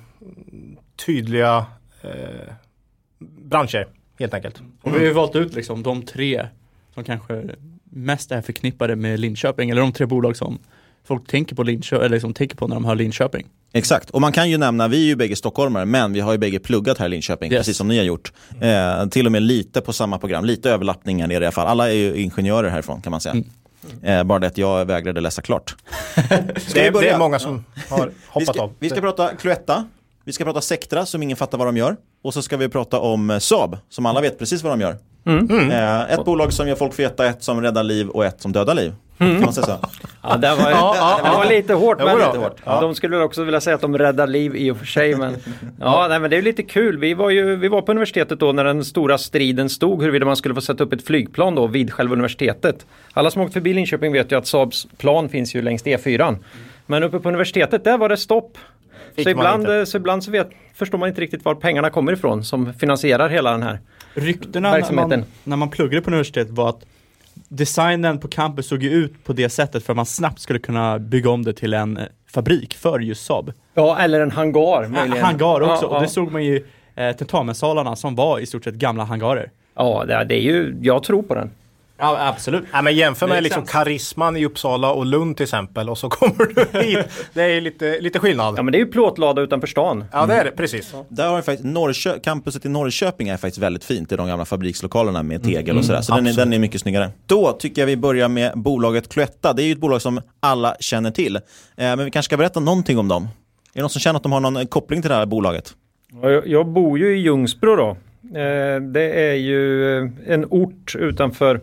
tydliga 1.07 1.67
eh, 2.03 2.53
branscher 3.21 3.89
helt 4.19 4.35
enkelt. 4.35 4.63
Och 4.83 4.95
vi 4.95 4.99
har 4.99 5.05
ju 5.05 5.13
valt 5.13 5.37
ut 5.37 5.55
liksom 5.55 5.83
de 5.83 6.03
tre 6.03 6.47
som 6.95 7.05
kanske 7.05 7.45
mest 7.85 8.33
är 8.33 8.41
förknippade 8.41 8.97
med 8.97 9.21
Linköping, 9.21 9.71
eller 9.71 9.81
de 9.81 9.93
tre 9.93 10.07
bolag 10.07 10.37
som 10.37 10.59
folk 11.09 11.27
tänker 11.29 11.55
på, 11.57 11.63
Linköping, 11.63 12.05
eller 12.05 12.17
liksom 12.17 12.35
tänker 12.35 12.57
på 12.57 12.69
när 12.69 12.75
de 12.77 12.85
hör 12.85 12.95
Linköping. 12.95 13.47
Exakt, 13.75 14.11
och 14.11 14.21
man 14.21 14.33
kan 14.33 14.51
ju 14.51 14.59
nämna, 14.59 14.89
vi 14.89 14.97
är 15.03 15.07
ju 15.07 15.17
bägge 15.17 15.37
stockholmare, 15.37 15.85
men 15.85 16.13
vi 16.13 16.21
har 16.21 16.33
ju 16.33 16.39
bägge 16.39 16.59
pluggat 16.59 16.99
här 16.99 17.07
i 17.07 17.09
Linköping, 17.09 17.53
Yes. 17.53 17.61
precis 17.61 17.77
som 17.77 17.89
ni 17.89 17.97
har 17.99 18.05
gjort. 18.05 18.33
Eh, 18.61 19.07
till 19.07 19.27
och 19.27 19.33
med 19.33 19.43
lite 19.43 19.81
på 19.81 19.93
samma 19.93 20.19
program, 20.19 20.45
lite 20.45 20.71
överlappningar 20.71 21.29
det 21.29 21.33
i 21.35 21.37
alla 21.37 21.51
fall. 21.51 21.67
Alla 21.67 21.89
är 21.89 21.95
ju 21.95 22.17
ingenjörer 22.17 22.71
härifrån 22.71 23.01
kan 23.03 23.11
man 23.11 23.21
säga. 23.21 23.35
Eh, 24.03 24.25
bara 24.25 24.39
det 24.39 24.47
att 24.47 24.59
jag 24.59 24.85
vägrade 24.85 25.21
läsa 25.21 25.43
klart. 25.43 25.75
Ska 26.15 26.23
Det 26.39 26.57
vi 26.75 26.87
är, 26.87 26.93
det 26.93 27.09
är 27.09 27.19
många 27.19 27.39
som 27.39 27.65
har 27.91 28.07
Vi 28.07 28.13
hoppat 28.29 28.55
ska, 28.55 28.63
av. 28.65 28.73
vi 28.79 28.91
ska 28.91 29.01
prata 29.01 29.29
Cloetta, 29.29 29.85
vi 30.25 30.33
ska 30.33 30.45
prata 30.45 30.61
Sectra 30.61 31.07
som 31.07 31.23
ingen 31.23 31.37
fattar 31.37 31.59
vad 31.59 31.67
de 31.69 31.77
gör. 31.77 31.97
Och 32.25 32.35
så 32.35 32.43
ska 32.43 32.57
vi 32.57 32.69
prata 32.69 32.99
om 33.01 33.31
eh, 33.31 33.39
Saab 33.39 33.79
som 33.89 34.07
alla 34.07 34.21
vet 34.21 34.39
precis 34.39 34.63
vad 34.63 34.73
de 34.73 34.81
gör. 34.81 34.97
Eh, 35.71 36.13
ett 36.13 36.25
bolag 36.25 36.53
som 36.53 36.69
gör 36.69 36.75
folk 36.77 36.95
feta, 36.95 37.27
ett 37.27 37.43
som 37.43 37.61
räddar 37.63 37.83
liv 37.83 38.09
och 38.09 38.25
ett 38.25 38.41
som 38.41 38.53
dödar 38.53 38.75
liv. 38.75 38.95
Kan 39.31 39.41
man 39.41 39.53
säga 39.53 39.67
så? 39.67 39.79
Ja, 40.23 40.37
det 40.37 40.55
var, 40.55 40.71
Ja, 40.71 40.97
ja, 40.99 41.21
det 41.25 41.37
var 41.37 41.45
ja. 41.45 41.51
lite 41.51 41.75
hårt. 41.75 41.99
Men 41.99 42.19
lite 42.19 42.39
hårt. 42.39 42.61
De 42.65 42.95
skulle 42.95 43.19
också 43.19 43.45
vilja 43.45 43.61
säga 43.61 43.75
att 43.75 43.81
de 43.81 43.99
räddar 43.99 44.27
liv 44.27 44.57
i 44.57 44.71
och 44.71 44.77
för 44.77 44.87
sig. 44.87 45.17
Men, 45.17 45.37
ja, 45.81 46.07
nej, 46.09 46.21
men 46.21 46.31
det 46.31 46.37
är 46.37 46.39
ju 46.39 46.45
lite 46.45 46.63
kul. 46.63 46.99
Vi 46.99 47.15
var 47.15 47.31
ju 47.31 47.57
vi 47.57 47.69
var 47.69 47.83
på 47.83 47.93
universitetet 47.93 48.41
då 48.41 48.53
när 48.53 48.65
den 48.65 48.85
stora 48.85 49.19
striden 49.19 49.69
stod 49.71 50.03
huruvida 50.03 50.27
man 50.27 50.37
skulle 50.37 50.55
få 50.55 50.61
sätta 50.61 50.85
upp 50.85 50.93
ett 50.93 51.07
flygplan 51.07 51.55
då 51.55 51.67
vid 51.67 51.93
själva 51.93 52.13
universitetet. 52.13 52.87
Alla 53.13 53.31
som 53.31 53.43
åkt 53.43 53.53
förbi 53.53 53.75
Linköping 53.75 54.13
vet 54.13 54.33
ju 54.33 54.39
att 54.39 54.47
Saabs 54.47 54.87
plan 54.99 55.29
finns 55.29 55.55
ju 55.55 55.63
längs 55.63 55.85
E4. 55.85 56.37
Men 56.87 57.03
uppe 57.03 57.19
på 57.19 57.29
universitetet 57.29 57.85
där 57.85 57.99
var 57.99 58.09
det 58.09 58.17
stopp. 58.17 58.59
Fick 59.17 59.25
Så 59.25 59.31
ibland, 59.31 59.69
eh, 59.69 59.85
så 59.85 59.97
ibland 59.97 60.25
så 60.25 60.31
vet, 60.31 60.51
förstår 60.75 60.99
man 60.99 61.09
inte 61.09 61.21
riktigt 61.21 61.45
var 61.45 61.55
pengarna 61.55 61.91
kommer 61.91 62.13
ifrån 62.13 62.45
som 62.45 62.75
finansierar 62.75 63.29
hela 63.29 63.51
den 63.51 63.63
här. 63.63 63.79
Ryktena 64.15 64.71
när 64.71 64.77
Verksamheten. 64.79 65.21
man, 65.21 65.29
när 65.45 65.57
man 65.57 65.71
pluggade 65.71 66.03
på 66.03 66.11
universitetet 66.11 66.51
var 66.51 66.69
att 66.69 66.85
designen 67.57 68.19
på 68.19 68.29
campus 68.29 68.67
såg 68.67 68.83
ju 68.83 68.91
ut 68.91 69.25
på 69.25 69.33
det 69.33 69.49
sättet 69.49 69.83
för 69.85 69.93
att 69.93 69.97
man 69.97 70.07
snabbt 70.07 70.41
skulle 70.41 70.59
kunna 70.59 70.99
bygga 70.99 71.31
om 71.31 71.45
det 71.45 71.53
till 71.53 71.75
en 71.75 71.97
eh, 71.97 72.05
fabrik 72.31 72.75
för 72.75 72.99
just 73.01 73.27
Saab. 73.27 73.53
Ja, 73.75 73.99
eller 73.99 74.21
en 74.21 74.31
hangar 74.31 74.89
möjligen. 74.89 75.25
Hangar 75.25 75.61
också, 75.61 75.85
Ja, 75.85 75.89
och 75.89 75.97
ja. 75.97 76.01
det 76.01 76.09
såg 76.09 76.33
man 76.33 76.45
ju 76.45 76.67
eh, 76.95 77.17
tentamenssalarna 77.17 77.97
som 77.97 78.15
var 78.15 78.39
i 78.39 78.47
stort 78.47 78.65
sett 78.65 78.75
gamla 78.75 79.05
hangarer. 79.05 79.51
Ja, 79.77 80.05
det 80.07 80.35
är 80.35 80.41
ju, 80.41 80.77
jag 80.83 81.03
tror 81.03 81.23
på 81.23 81.35
den. 81.35 81.51
Ja, 82.03 82.29
absolut. 82.29 82.65
Nej, 82.73 82.83
men 82.83 82.95
jämför 82.97 83.27
med 83.27 83.43
liksom 83.43 83.67
karisman 83.67 84.37
i 84.37 84.45
Uppsala 84.45 84.93
och 84.93 85.07
Lund 85.07 85.37
till 85.37 85.45
exempel 85.45 85.89
och 85.91 85.99
så 85.99 86.09
kommer 86.11 86.47
du 86.55 86.79
hit. 86.81 86.99
Det 87.35 87.43
är 87.43 87.61
lite, 87.61 88.01
lite 88.01 88.19
skillnad. 88.19 88.55
Ja, 88.59 88.63
men 88.63 88.73
det 88.73 88.79
är 88.79 88.81
ju 88.81 88.87
plåtlada 88.87 89.43
utanför 89.43 89.67
stan. 89.67 90.05
Ja, 90.13 90.27
det 90.27 90.35
är 90.35 90.45
det. 90.45 90.51
Precis. 90.51 90.95
Där 91.09 91.29
har 91.29 91.37
vi 91.37 91.43
faktiskt 91.43 91.65
Norrkö- 91.69 92.21
campuset 92.21 92.65
i 92.65 92.69
Norrköping 92.69 93.29
är 93.29 93.37
faktiskt 93.37 93.59
väldigt 93.59 93.85
fint 93.85 94.13
i 94.13 94.17
de 94.17 94.27
gamla 94.29 94.45
fabrikslokalerna 94.45 95.23
med 95.23 95.43
tegel 95.45 95.79
och 95.79 95.85
sådär. 95.85 96.01
Så 96.01 96.15
den 96.15 96.27
är, 96.27 96.33
den 96.33 96.53
är 96.53 96.59
mycket 96.59 96.81
snyggare. 96.81 97.11
Då 97.27 97.53
tycker 97.53 97.83
jag 97.83 97.87
vi 97.87 97.97
börjar 97.97 98.29
med 98.29 98.53
bolaget 98.55 99.09
Cloetta. 99.09 99.53
Det 99.53 99.63
är 99.63 99.67
ju 99.67 99.73
ett 99.73 99.79
bolag 99.79 100.03
som 100.03 100.21
alla 100.41 100.77
känner 100.81 101.11
till. 101.11 101.37
Eh, 101.37 101.41
men 101.77 102.05
vi 102.05 102.11
kanske 102.11 102.29
ska 102.29 102.37
berätta 102.37 102.61
någonting 102.61 102.99
om 102.99 103.09
dem. 103.09 103.23
Är 103.23 103.29
det 103.75 103.81
någon 103.81 103.91
som 103.91 104.01
känner 104.01 104.17
att 104.17 104.23
de 104.23 104.33
har 104.33 104.41
någon 104.41 104.67
koppling 104.67 105.03
till 105.03 105.09
det 105.09 105.15
här 105.17 105.27
bolaget? 105.27 105.75
Ja, 106.23 106.31
Jag, 106.31 106.47
jag 106.47 106.67
bor 106.67 106.99
ju 106.99 107.17
i 107.17 107.21
Ljungsbro 107.21 107.77
då. 107.77 107.89
Eh, 108.39 108.81
det 108.81 109.31
är 109.31 109.35
ju 109.35 109.97
eh, 109.99 110.09
en 110.29 110.47
ort 110.51 110.95
utanför 110.99 111.61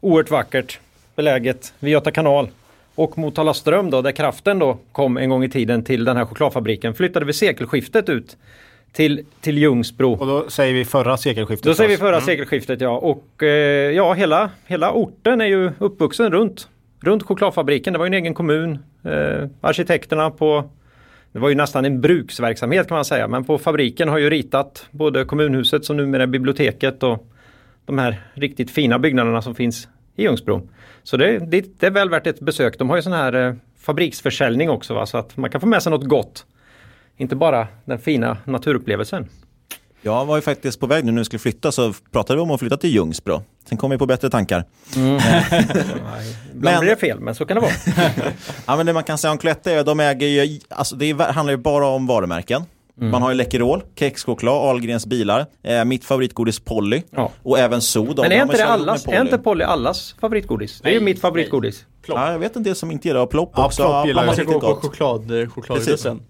oerhört 0.00 0.30
vackert 0.30 0.80
beläget 1.16 1.74
vid 1.78 1.92
Göta 1.92 2.10
kanal. 2.10 2.48
Och 2.94 3.18
Motala 3.18 3.54
Ström 3.54 3.90
då, 3.90 4.02
där 4.02 4.12
kraften 4.12 4.58
då 4.58 4.78
kom 4.92 5.16
en 5.16 5.30
gång 5.30 5.44
i 5.44 5.48
tiden 5.48 5.84
till 5.84 6.04
den 6.04 6.16
här 6.16 6.24
chokladfabriken, 6.24 6.94
flyttade 6.94 7.26
vid 7.26 7.34
sekelskiftet 7.34 8.08
ut 8.08 8.36
till, 8.92 9.24
till 9.40 9.58
Ljungsbro. 9.58 10.12
Och 10.12 10.26
då 10.26 10.50
säger 10.50 10.74
vi 10.74 10.84
förra 10.84 11.16
sekelskiftet. 11.16 11.66
Då 11.66 11.74
säger 11.74 11.90
vi 11.90 11.96
förra 11.96 12.20
sekelskiftet 12.20 12.80
ja. 12.80 12.90
Och 12.90 13.42
eh, 13.42 13.90
ja, 13.90 14.12
hela, 14.12 14.50
hela 14.66 14.92
orten 14.92 15.40
är 15.40 15.46
ju 15.46 15.70
uppvuxen 15.78 16.32
runt, 16.32 16.68
runt 17.00 17.22
chokladfabriken. 17.22 17.92
Det 17.92 17.98
var 17.98 18.06
ju 18.06 18.08
en 18.08 18.14
egen 18.14 18.34
kommun. 18.34 18.78
Eh, 19.04 19.48
arkitekterna 19.60 20.30
på 20.30 20.64
det 21.32 21.38
var 21.38 21.48
ju 21.48 21.54
nästan 21.54 21.84
en 21.84 22.00
bruksverksamhet 22.00 22.88
kan 22.88 22.94
man 22.94 23.04
säga. 23.04 23.28
Men 23.28 23.44
på 23.44 23.58
fabriken 23.58 24.08
har 24.08 24.18
ju 24.18 24.30
ritat 24.30 24.86
både 24.90 25.24
kommunhuset 25.24 25.84
som 25.84 25.96
numera 25.96 26.22
är 26.22 26.26
biblioteket 26.26 27.02
och 27.02 27.26
de 27.88 27.98
här 27.98 28.20
riktigt 28.34 28.70
fina 28.70 28.98
byggnaderna 28.98 29.42
som 29.42 29.54
finns 29.54 29.88
i 30.16 30.22
Ljungsbro. 30.22 30.68
Så 31.02 31.16
det, 31.16 31.38
det, 31.38 31.80
det 31.80 31.86
är 31.86 31.90
väl 31.90 32.10
värt 32.10 32.26
ett 32.26 32.40
besök. 32.40 32.78
De 32.78 32.90
har 32.90 32.96
ju 32.96 33.02
sån 33.02 33.12
här 33.12 33.32
eh, 33.32 33.54
fabriksförsäljning 33.80 34.70
också 34.70 34.94
va? 34.94 35.06
så 35.06 35.18
att 35.18 35.36
man 35.36 35.50
kan 35.50 35.60
få 35.60 35.66
med 35.66 35.82
sig 35.82 35.90
något 35.90 36.04
gott 36.04 36.46
Inte 37.16 37.36
bara 37.36 37.68
den 37.84 37.98
fina 37.98 38.36
naturupplevelsen. 38.44 39.28
Jag 40.02 40.26
var 40.26 40.36
ju 40.36 40.42
faktiskt 40.42 40.80
på 40.80 40.86
väg 40.86 41.04
nu 41.04 41.12
när 41.12 41.20
vi 41.20 41.24
skulle 41.24 41.40
flytta 41.40 41.72
så 41.72 41.92
pratade 42.12 42.36
vi 42.36 42.42
om 42.42 42.50
att 42.50 42.60
flytta 42.60 42.76
till 42.76 42.90
Ljungsbro. 42.90 43.42
Sen 43.68 43.78
kom 43.78 43.90
vi 43.90 43.98
på 43.98 44.06
bättre 44.06 44.30
tankar. 44.30 44.64
Ibland 46.54 46.80
blir 46.80 46.90
det 46.90 46.96
fel, 46.96 47.20
men 47.20 47.34
så 47.34 47.44
kan 47.46 47.54
det 47.54 47.60
vara. 47.60 47.72
Ja, 48.66 48.76
men 48.76 48.86
det 48.86 48.92
man 48.92 49.04
kan 49.04 49.18
säga 49.18 49.32
om 49.32 49.38
Cloetta 49.38 49.72
är 49.72 49.78
att 49.78 49.86
de 49.86 50.00
äger 50.00 50.26
ju, 50.26 50.60
alltså 50.68 50.96
det 50.96 51.12
handlar 51.12 51.52
ju 51.52 51.56
bara 51.56 51.86
om 51.86 52.06
varumärken. 52.06 52.62
Mm. 53.00 53.10
Man 53.10 53.22
har 53.22 53.30
ju 53.30 53.36
Läkerol, 53.36 53.82
kexchoklad, 53.98 54.54
Ahlgrens 54.54 55.06
bilar, 55.06 55.46
eh, 55.62 55.84
mitt 55.84 56.04
favoritgodis 56.04 56.60
Polly 56.60 57.02
Ja. 57.10 57.30
och 57.42 57.58
även. 57.58 57.80
De, 57.94 58.22
Men 58.22 58.32
är 58.32 58.42
inte 58.42 58.56
det 58.56 58.66
allas, 58.66 59.02
är 59.02 59.06
Polly. 59.06 59.20
inte 59.20 59.38
Polly 59.38 59.64
allas 59.64 60.14
favoritgodis? 60.20 60.80
Det 60.80 60.88
är 60.88 60.92
ju 60.92 60.98
Nej, 60.98 61.04
mitt 61.04 61.20
favoritgodis. 61.20 61.84
Ja, 62.06 62.32
jag 62.32 62.38
vet 62.38 62.56
en 62.56 62.62
del 62.62 62.74
som 62.74 62.90
inte 62.90 63.08
gillar 63.08 63.20
det. 63.20 63.26
Plopp 63.26 63.52
Ja, 63.56 63.66
också. 63.66 63.82
Plopp 63.82 64.06
gillar 64.06 64.44
på 64.44 64.58
gott. 64.58 64.82
choklad, 64.82 65.40
eh, 65.42 65.48
chokladrussen. 65.48 66.20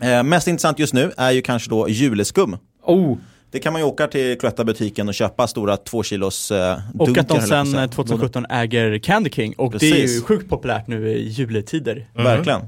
Eh, 0.00 0.22
mest 0.22 0.48
intressant 0.48 0.78
just 0.78 0.94
nu 0.94 1.12
är 1.16 1.30
ju 1.30 1.42
kanske 1.42 1.70
då 1.70 1.88
juleskum. 1.88 2.56
Oh, 2.84 3.16
Det 3.50 3.58
kan 3.58 3.72
man 3.72 3.82
ju 3.82 3.86
åka 3.88 4.06
till 4.06 4.38
Cloetta-butiken 4.38 5.08
och 5.08 5.14
köpa 5.14 5.46
stora 5.46 5.76
två 5.76 6.02
kilos 6.02 6.50
eh, 6.50 6.78
Och 6.98 7.06
dunkar, 7.06 7.20
att 7.22 7.28
de 7.28 7.34
på 7.34 7.40
sen 7.40 7.52
eh, 7.56 7.60
att 7.62 7.68
säga. 7.70 7.88
2017 7.88 8.46
äger 8.50 8.98
Candy 8.98 9.30
King 9.30 9.54
och 9.58 9.72
det 9.78 9.86
är 9.86 9.94
ju 9.96 10.00
Precis. 10.02 10.24
sjukt 10.24 10.48
populärt 10.48 10.86
nu 10.86 11.08
i 11.08 11.28
juletider. 11.28 12.06
Verkligen. 12.14 12.60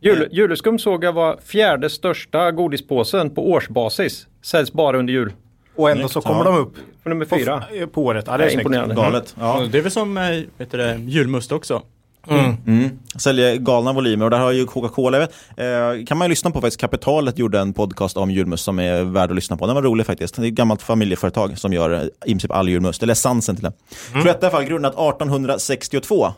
jul, 0.00 0.28
juleskum 0.32 0.78
såg 0.78 1.04
jag 1.04 1.12
var 1.12 1.36
fjärde 1.44 1.90
största 1.90 2.50
godispåsen 2.50 3.30
på 3.30 3.50
årsbasis. 3.50 4.26
Säljs 4.42 4.72
bara 4.72 4.98
under 4.98 5.12
jul. 5.12 5.32
Och 5.76 5.90
ändå 5.90 6.08
så 6.08 6.20
kommer 6.20 6.44
Ja. 6.44 6.44
de 6.44 6.56
upp 6.58 6.74
För 7.02 7.10
nummer 7.10 7.24
på, 7.24 7.36
fyra. 7.38 7.64
på 7.92 8.04
året. 8.04 8.24
Ja, 8.28 8.36
det 8.36 8.44
är 8.44 8.48
Det 8.48 8.52
är 8.54 8.58
imponerande. 8.58 8.94
Galet. 8.94 9.34
Ja. 9.40 9.58
Och 9.62 9.68
Det 9.70 9.78
är 9.78 9.82
väl 9.82 9.92
som 9.92 10.16
eh, 10.18 10.22
vet 10.58 10.70
du, 10.70 10.76
det, 10.78 10.94
julmust 11.06 11.52
också. 11.52 11.82
Mm. 12.30 12.98
Säljer 13.16 13.56
galna 13.56 13.92
volymer 13.92 14.24
och 14.24 14.30
där 14.30 14.38
har 14.38 14.52
ju 14.52 14.66
Coca-Cola, 14.66 15.18
vet, 15.18 15.34
eh, 15.56 16.04
kan 16.06 16.18
man 16.18 16.26
ju 16.26 16.28
lyssna 16.28 16.50
på 16.50 16.60
faktiskt, 16.60 16.80
Kapitalet 16.80 17.38
gjorde 17.38 17.58
en 17.60 17.72
podcast 17.72 18.16
om 18.16 18.30
julmust 18.30 18.64
som 18.64 18.78
är 18.78 19.02
värd 19.02 19.30
att 19.30 19.36
lyssna 19.36 19.56
på. 19.56 19.66
Den 19.66 19.74
var 19.74 19.82
rolig 19.82 20.06
faktiskt. 20.06 20.36
Det 20.36 20.42
är 20.42 20.46
ett 20.46 20.54
gammalt 20.54 20.82
familjeföretag 20.82 21.58
som 21.58 21.72
gör 21.72 21.90
eh, 21.90 22.02
i 22.24 22.30
princip 22.30 22.50
all 22.50 22.68
julmust, 22.68 23.02
eller 23.02 23.12
essensen 23.12 23.56
till 23.56 23.64
det. 23.64 23.72
Mm. 24.10 24.22
Cloetta 24.22 24.46
i 24.46 24.48
alla 24.48 24.58
fall 24.58 24.64
grundat 24.64 24.92
1862. 24.92 26.32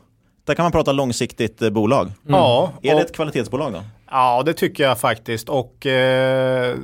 Där 0.44 0.54
kan 0.54 0.62
man 0.62 0.72
prata 0.72 0.92
långsiktigt 0.92 1.62
eh, 1.62 1.70
bolag. 1.70 2.12
Ja, 2.26 2.72
Är 2.82 2.94
det 2.94 3.00
ett 3.00 3.14
kvalitetsbolag 3.14 3.72
då? 3.72 3.82
Ja, 4.10 4.42
det 4.46 4.52
tycker 4.52 4.84
jag 4.84 4.98
faktiskt. 4.98 5.48
Och 5.48 5.86
eh, 5.86 6.76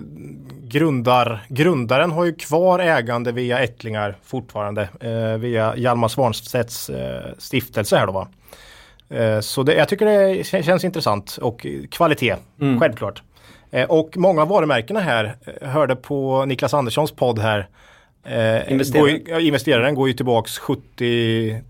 grundar, 0.63 1.47
grundaren 1.49 2.11
har 2.11 2.25
ju 2.25 2.35
kvar 2.35 2.79
ägande 2.79 3.33
via 3.33 3.59
ättlingar 3.59 4.17
fortfarande. 4.25 4.89
Eh, 5.01 5.39
via 5.39 5.77
Hjalmar 5.77 6.09
Svanstedts 6.09 6.91
eh, 6.91 7.33
stiftelse 7.39 7.97
här 7.97 8.07
då 8.07 8.13
va. 8.13 8.29
Eh, 9.09 9.41
så 9.41 9.63
det, 9.63 9.75
jag 9.75 9.89
tycker 9.89 10.07
det 10.07 10.45
känns 10.65 10.85
intressant 10.85 11.39
och 11.43 11.67
kvalitet, 11.91 12.37
självklart. 12.81 13.23
Eh, 13.71 13.91
och 13.91 14.17
många 14.17 14.43
av 14.43 14.49
varumärkena 14.49 15.01
här, 15.01 15.37
eh, 15.61 15.69
hörde 15.69 15.97
på 15.97 16.45
Niklas 16.45 16.75
Anderssons 16.75 17.13
podd 17.13 17.39
här. 17.39 17.69
Investeraren. 18.69 19.25
Går, 19.25 19.41
investeraren 19.41 19.95
går 19.95 20.09
ju 20.09 20.15
tillbaks 20.15 20.59
70, 20.59 21.61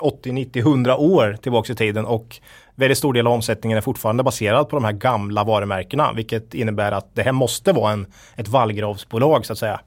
80, 0.00 0.32
90, 0.32 0.60
100 0.60 0.96
år 0.96 1.36
tillbaks 1.42 1.70
i 1.70 1.74
tiden 1.74 2.06
och 2.06 2.40
väldigt 2.74 2.98
stor 2.98 3.12
del 3.12 3.26
av 3.26 3.32
omsättningen 3.32 3.78
är 3.78 3.82
fortfarande 3.82 4.22
baserad 4.22 4.68
på 4.68 4.76
de 4.76 4.84
här 4.84 4.92
gamla 4.92 5.44
varumärkena 5.44 6.12
vilket 6.12 6.54
innebär 6.54 6.92
att 6.92 7.14
det 7.14 7.22
här 7.22 7.32
måste 7.32 7.72
vara 7.72 7.92
en, 7.92 8.06
ett 8.36 8.48
vallgravsbolag 8.48 9.46
så 9.46 9.52
att 9.52 9.58
säga. 9.58 9.80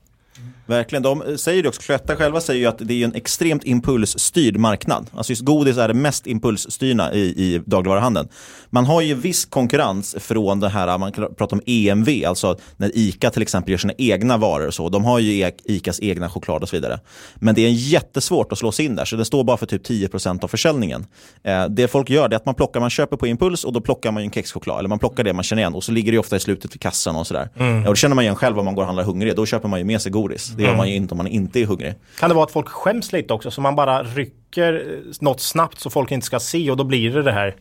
Verkligen, 0.69 1.03
de 1.03 1.37
säger 1.37 1.63
det 1.63 1.69
också, 1.69 1.81
Cloetta 1.81 2.15
själva 2.15 2.41
säger 2.41 2.59
ju 2.59 2.65
att 2.65 2.77
det 2.77 2.93
är 2.93 3.05
en 3.05 3.15
extremt 3.15 3.63
impulsstyrd 3.63 4.57
marknad. 4.57 5.09
Alltså 5.13 5.31
just 5.31 5.45
godis 5.45 5.77
är 5.77 5.87
det 5.87 5.93
mest 5.93 6.27
impulsstyrna 6.27 7.13
i, 7.13 7.19
i 7.19 7.61
dagligvaruhandeln. 7.65 8.27
Man 8.69 8.85
har 8.85 9.01
ju 9.01 9.13
viss 9.13 9.45
konkurrens 9.45 10.15
från 10.19 10.59
det 10.59 10.69
här, 10.69 10.97
man 10.97 11.11
kan 11.11 11.35
prata 11.35 11.55
om 11.55 11.61
EMV, 11.65 12.25
alltså 12.27 12.57
när 12.77 12.91
ICA 12.93 13.29
till 13.29 13.41
exempel 13.41 13.71
gör 13.71 13.77
sina 13.77 13.93
egna 13.97 14.37
varor 14.37 14.67
och 14.67 14.73
så. 14.73 14.89
De 14.89 15.05
har 15.05 15.19
ju 15.19 15.41
E- 15.41 15.51
ICAs 15.63 15.99
egna 16.01 16.29
choklad 16.29 16.63
och 16.63 16.69
så 16.69 16.75
vidare. 16.75 16.99
Men 17.35 17.55
det 17.55 17.61
är 17.61 17.69
jättesvårt 17.69 18.51
att 18.51 18.57
slå 18.57 18.71
sig 18.71 18.85
in 18.85 18.95
där, 18.95 19.05
så 19.05 19.15
det 19.15 19.25
står 19.25 19.43
bara 19.43 19.57
för 19.57 19.65
typ 19.65 19.87
10% 19.87 20.43
av 20.43 20.47
försäljningen. 20.47 21.05
Eh, 21.43 21.65
det 21.65 21.87
folk 21.87 22.09
gör 22.09 22.29
är 22.29 22.35
att 22.35 22.45
man 22.45 22.55
plockar, 22.55 22.79
man 22.79 22.89
köper 22.89 23.17
på 23.17 23.27
impuls 23.27 23.63
och 23.63 23.73
då 23.73 23.81
plockar 23.81 24.11
man 24.11 24.23
ju 24.23 24.25
en 24.25 24.31
kexchoklad, 24.31 24.79
eller 24.79 24.89
man 24.89 24.99
plockar 24.99 25.23
det 25.23 25.33
man 25.33 25.43
känner 25.43 25.61
igen 25.61 25.73
och 25.73 25.83
så 25.83 25.91
ligger 25.91 26.11
det 26.11 26.17
ofta 26.17 26.35
i 26.35 26.39
slutet 26.39 26.73
vid 26.73 26.81
kassan 26.81 27.15
och 27.15 27.27
sådär. 27.27 27.49
Mm. 27.55 27.85
Och 27.85 27.93
det 27.93 27.99
känner 27.99 28.15
man 28.15 28.23
igen 28.23 28.35
själv 28.35 28.59
om 28.59 28.65
man 28.65 28.75
går 28.75 28.81
och 28.81 28.87
handlar 28.87 29.03
hungrig, 29.03 29.35
då 29.35 29.45
köper 29.45 29.67
man 29.67 29.79
ju 29.79 29.85
med 29.85 30.01
sig 30.01 30.11
godis. 30.11 30.51
Det 30.59 30.65
gör 30.65 30.75
man 30.75 30.89
ju 30.89 30.95
inte 30.95 31.13
om 31.13 31.17
man 31.17 31.27
inte 31.27 31.59
är 31.59 31.65
hungrig. 31.65 31.93
Kan 32.19 32.29
det 32.29 32.35
vara 32.35 32.45
att 32.45 32.51
folk 32.51 32.67
skäms 32.67 33.11
lite 33.11 33.33
också 33.33 33.51
så 33.51 33.61
man 33.61 33.75
bara 33.75 34.03
rycker 34.03 34.73
eh, 34.73 35.13
något 35.19 35.39
snabbt 35.41 35.79
så 35.79 35.89
folk 35.89 36.11
inte 36.11 36.25
ska 36.25 36.39
se 36.39 36.71
och 36.71 36.77
då 36.77 36.83
blir 36.83 37.11
det 37.11 37.23
det 37.23 37.31
här. 37.31 37.55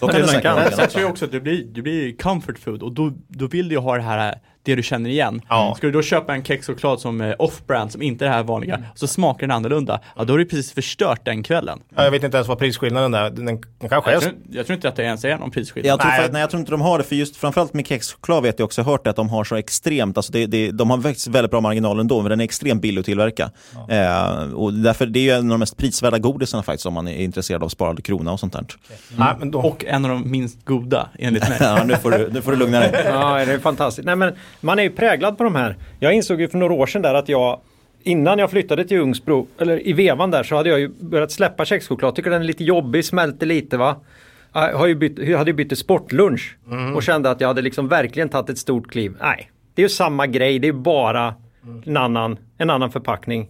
Så 0.00 0.08
kan 0.08 0.20
det 0.20 0.28
säkert. 0.28 0.74
Sen 0.74 0.88
tror 0.88 1.02
jag 1.02 1.10
också 1.10 1.24
att 1.24 1.32
det 1.32 1.40
blir, 1.40 1.64
det 1.64 1.82
blir 1.82 2.16
comfort 2.16 2.58
food 2.58 2.82
och 2.82 2.92
då, 2.92 3.12
då 3.28 3.46
vill 3.46 3.68
du 3.68 3.74
ju 3.74 3.80
ha 3.80 3.96
det 3.96 4.02
här 4.02 4.38
det 4.66 4.74
du 4.74 4.82
känner 4.82 5.10
igen. 5.10 5.40
Ja. 5.48 5.74
Ska 5.76 5.86
du 5.86 5.92
då 5.92 6.02
köpa 6.02 6.34
en 6.34 6.44
kexchoklad 6.44 7.00
som 7.00 7.20
är 7.20 7.42
off-brand 7.42 7.92
som 7.92 8.02
inte 8.02 8.24
är 8.24 8.28
det 8.28 8.34
här 8.34 8.42
vanliga, 8.42 8.82
så 8.94 9.06
smakar 9.06 9.46
den 9.46 9.56
annorlunda, 9.56 10.00
ja 10.16 10.24
då 10.24 10.32
har 10.32 10.38
du 10.38 10.44
precis 10.44 10.72
förstört 10.72 11.24
den 11.24 11.42
kvällen. 11.42 11.78
Ja, 11.96 12.04
Jag 12.04 12.10
vet 12.10 12.22
inte 12.22 12.36
ens 12.36 12.48
vad 12.48 12.58
prisskillnaden 12.58 13.14
är. 13.14 13.30
Den, 13.30 13.44
den 13.46 13.58
kanske 13.88 14.10
Jag 14.10 14.16
är... 14.16 14.20
tror, 14.20 14.34
jag 14.50 14.66
tror 14.66 14.74
inte 14.74 14.88
att 14.88 14.96
det 14.96 15.02
ens 15.02 15.24
är 15.24 15.38
någon 15.38 15.50
prisskillnad. 15.50 15.90
Jag 15.92 16.00
tror, 16.00 16.10
Nej. 16.10 16.20
nej. 16.20 16.28
nej, 16.32 16.40
jag 16.40 16.50
tror 16.50 16.60
inte 16.60 16.70
de 16.72 16.80
har 16.80 16.98
det, 16.98 17.04
för 17.04 17.16
just 17.16 17.36
framförallt 17.36 17.74
med 17.74 17.86
kexchoklad 17.86 18.42
vet 18.42 18.58
jag 18.58 18.66
också 18.66 18.82
hört 18.82 19.06
att 19.06 19.16
de 19.16 19.28
har 19.28 19.44
så 19.44 19.56
extremt, 19.56 20.16
alltså 20.16 20.32
det, 20.32 20.46
det, 20.46 20.70
de 20.70 20.90
har 20.90 20.96
växt 20.98 21.26
väldigt 21.26 21.50
bra 21.50 21.60
marginaler 21.60 22.00
ändå, 22.00 22.22
men 22.22 22.30
den 22.30 22.40
är 22.40 22.44
extremt 22.44 22.82
billig 22.82 23.00
att 23.00 23.04
tillverka. 23.06 23.50
Eh, 23.88 24.52
och 24.54 24.72
därför 24.72 25.06
det 25.06 25.18
är 25.18 25.22
ju 25.22 25.30
en 25.30 25.38
av 25.38 25.48
de 25.48 25.58
mest 25.58 25.76
prisvärda 25.76 26.18
godisarna 26.18 26.62
faktiskt 26.62 26.86
om 26.86 26.94
man 26.94 27.08
är 27.08 27.16
intresserad 27.22 27.62
av 27.62 27.68
sparad 27.68 28.04
krona 28.04 28.32
och 28.32 28.40
sånt 28.40 28.52
där. 28.52 28.64
Nej, 29.16 29.34
men 29.38 29.50
då, 29.50 29.60
Och 29.60 29.84
en 29.84 30.04
av 30.04 30.10
de 30.10 30.30
minst 30.30 30.64
goda 30.64 31.08
enligt 31.18 31.48
mig. 31.48 31.58
Ja, 31.60 31.84
nu 31.84 31.96
får 31.96 32.10
du, 32.10 32.30
nu 32.32 32.42
får 32.42 32.50
du 32.50 32.56
lugna 32.56 32.80
dig. 32.80 33.02
Ja, 33.04 33.44
det 33.44 33.52
är 33.52 33.58
fantastiskt. 33.58 34.06
Nej, 34.06 34.16
men 34.16 34.34
man 34.60 34.78
är 34.78 34.82
ju 34.82 34.90
präglad 34.90 35.38
på 35.38 35.44
de 35.44 35.54
här. 35.54 35.76
Jag 36.00 36.14
insåg 36.14 36.40
ju 36.40 36.48
för 36.48 36.58
några 36.58 36.74
år 36.74 36.86
sedan 36.86 37.02
där 37.02 37.14
att 37.14 37.28
jag 37.28 37.60
Innan 38.06 38.38
jag 38.38 38.50
flyttade 38.50 38.84
till 38.84 38.96
Ljungsbro, 38.96 39.46
eller 39.58 39.88
i 39.88 39.92
vevan 39.92 40.30
där, 40.30 40.42
så 40.42 40.56
hade 40.56 40.68
jag 40.68 40.80
ju 40.80 40.88
börjat 40.88 41.30
släppa 41.30 41.64
kexchoklad. 41.64 42.14
Tycker 42.14 42.30
den 42.30 42.42
är 42.42 42.46
lite 42.46 42.64
jobbig, 42.64 43.04
smälter 43.04 43.46
lite 43.46 43.76
va. 43.76 43.96
Jag 44.52 44.78
har 44.78 44.86
ju 44.86 44.94
bytt, 44.94 45.36
hade 45.36 45.52
bytt 45.52 45.68
till 45.68 45.76
sportlunch 45.76 46.56
och 46.94 47.02
kände 47.02 47.30
att 47.30 47.40
jag 47.40 47.48
hade 47.48 47.62
liksom 47.62 47.88
verkligen 47.88 48.28
tagit 48.28 48.50
ett 48.50 48.58
stort 48.58 48.90
kliv. 48.90 49.16
Nej, 49.20 49.50
det 49.74 49.82
är 49.82 49.84
ju 49.84 49.88
samma 49.88 50.26
grej, 50.26 50.58
det 50.58 50.68
är 50.68 50.72
bara 50.72 51.34
en 51.84 51.96
annan, 51.96 52.38
en 52.58 52.70
annan 52.70 52.90
förpackning. 52.90 53.48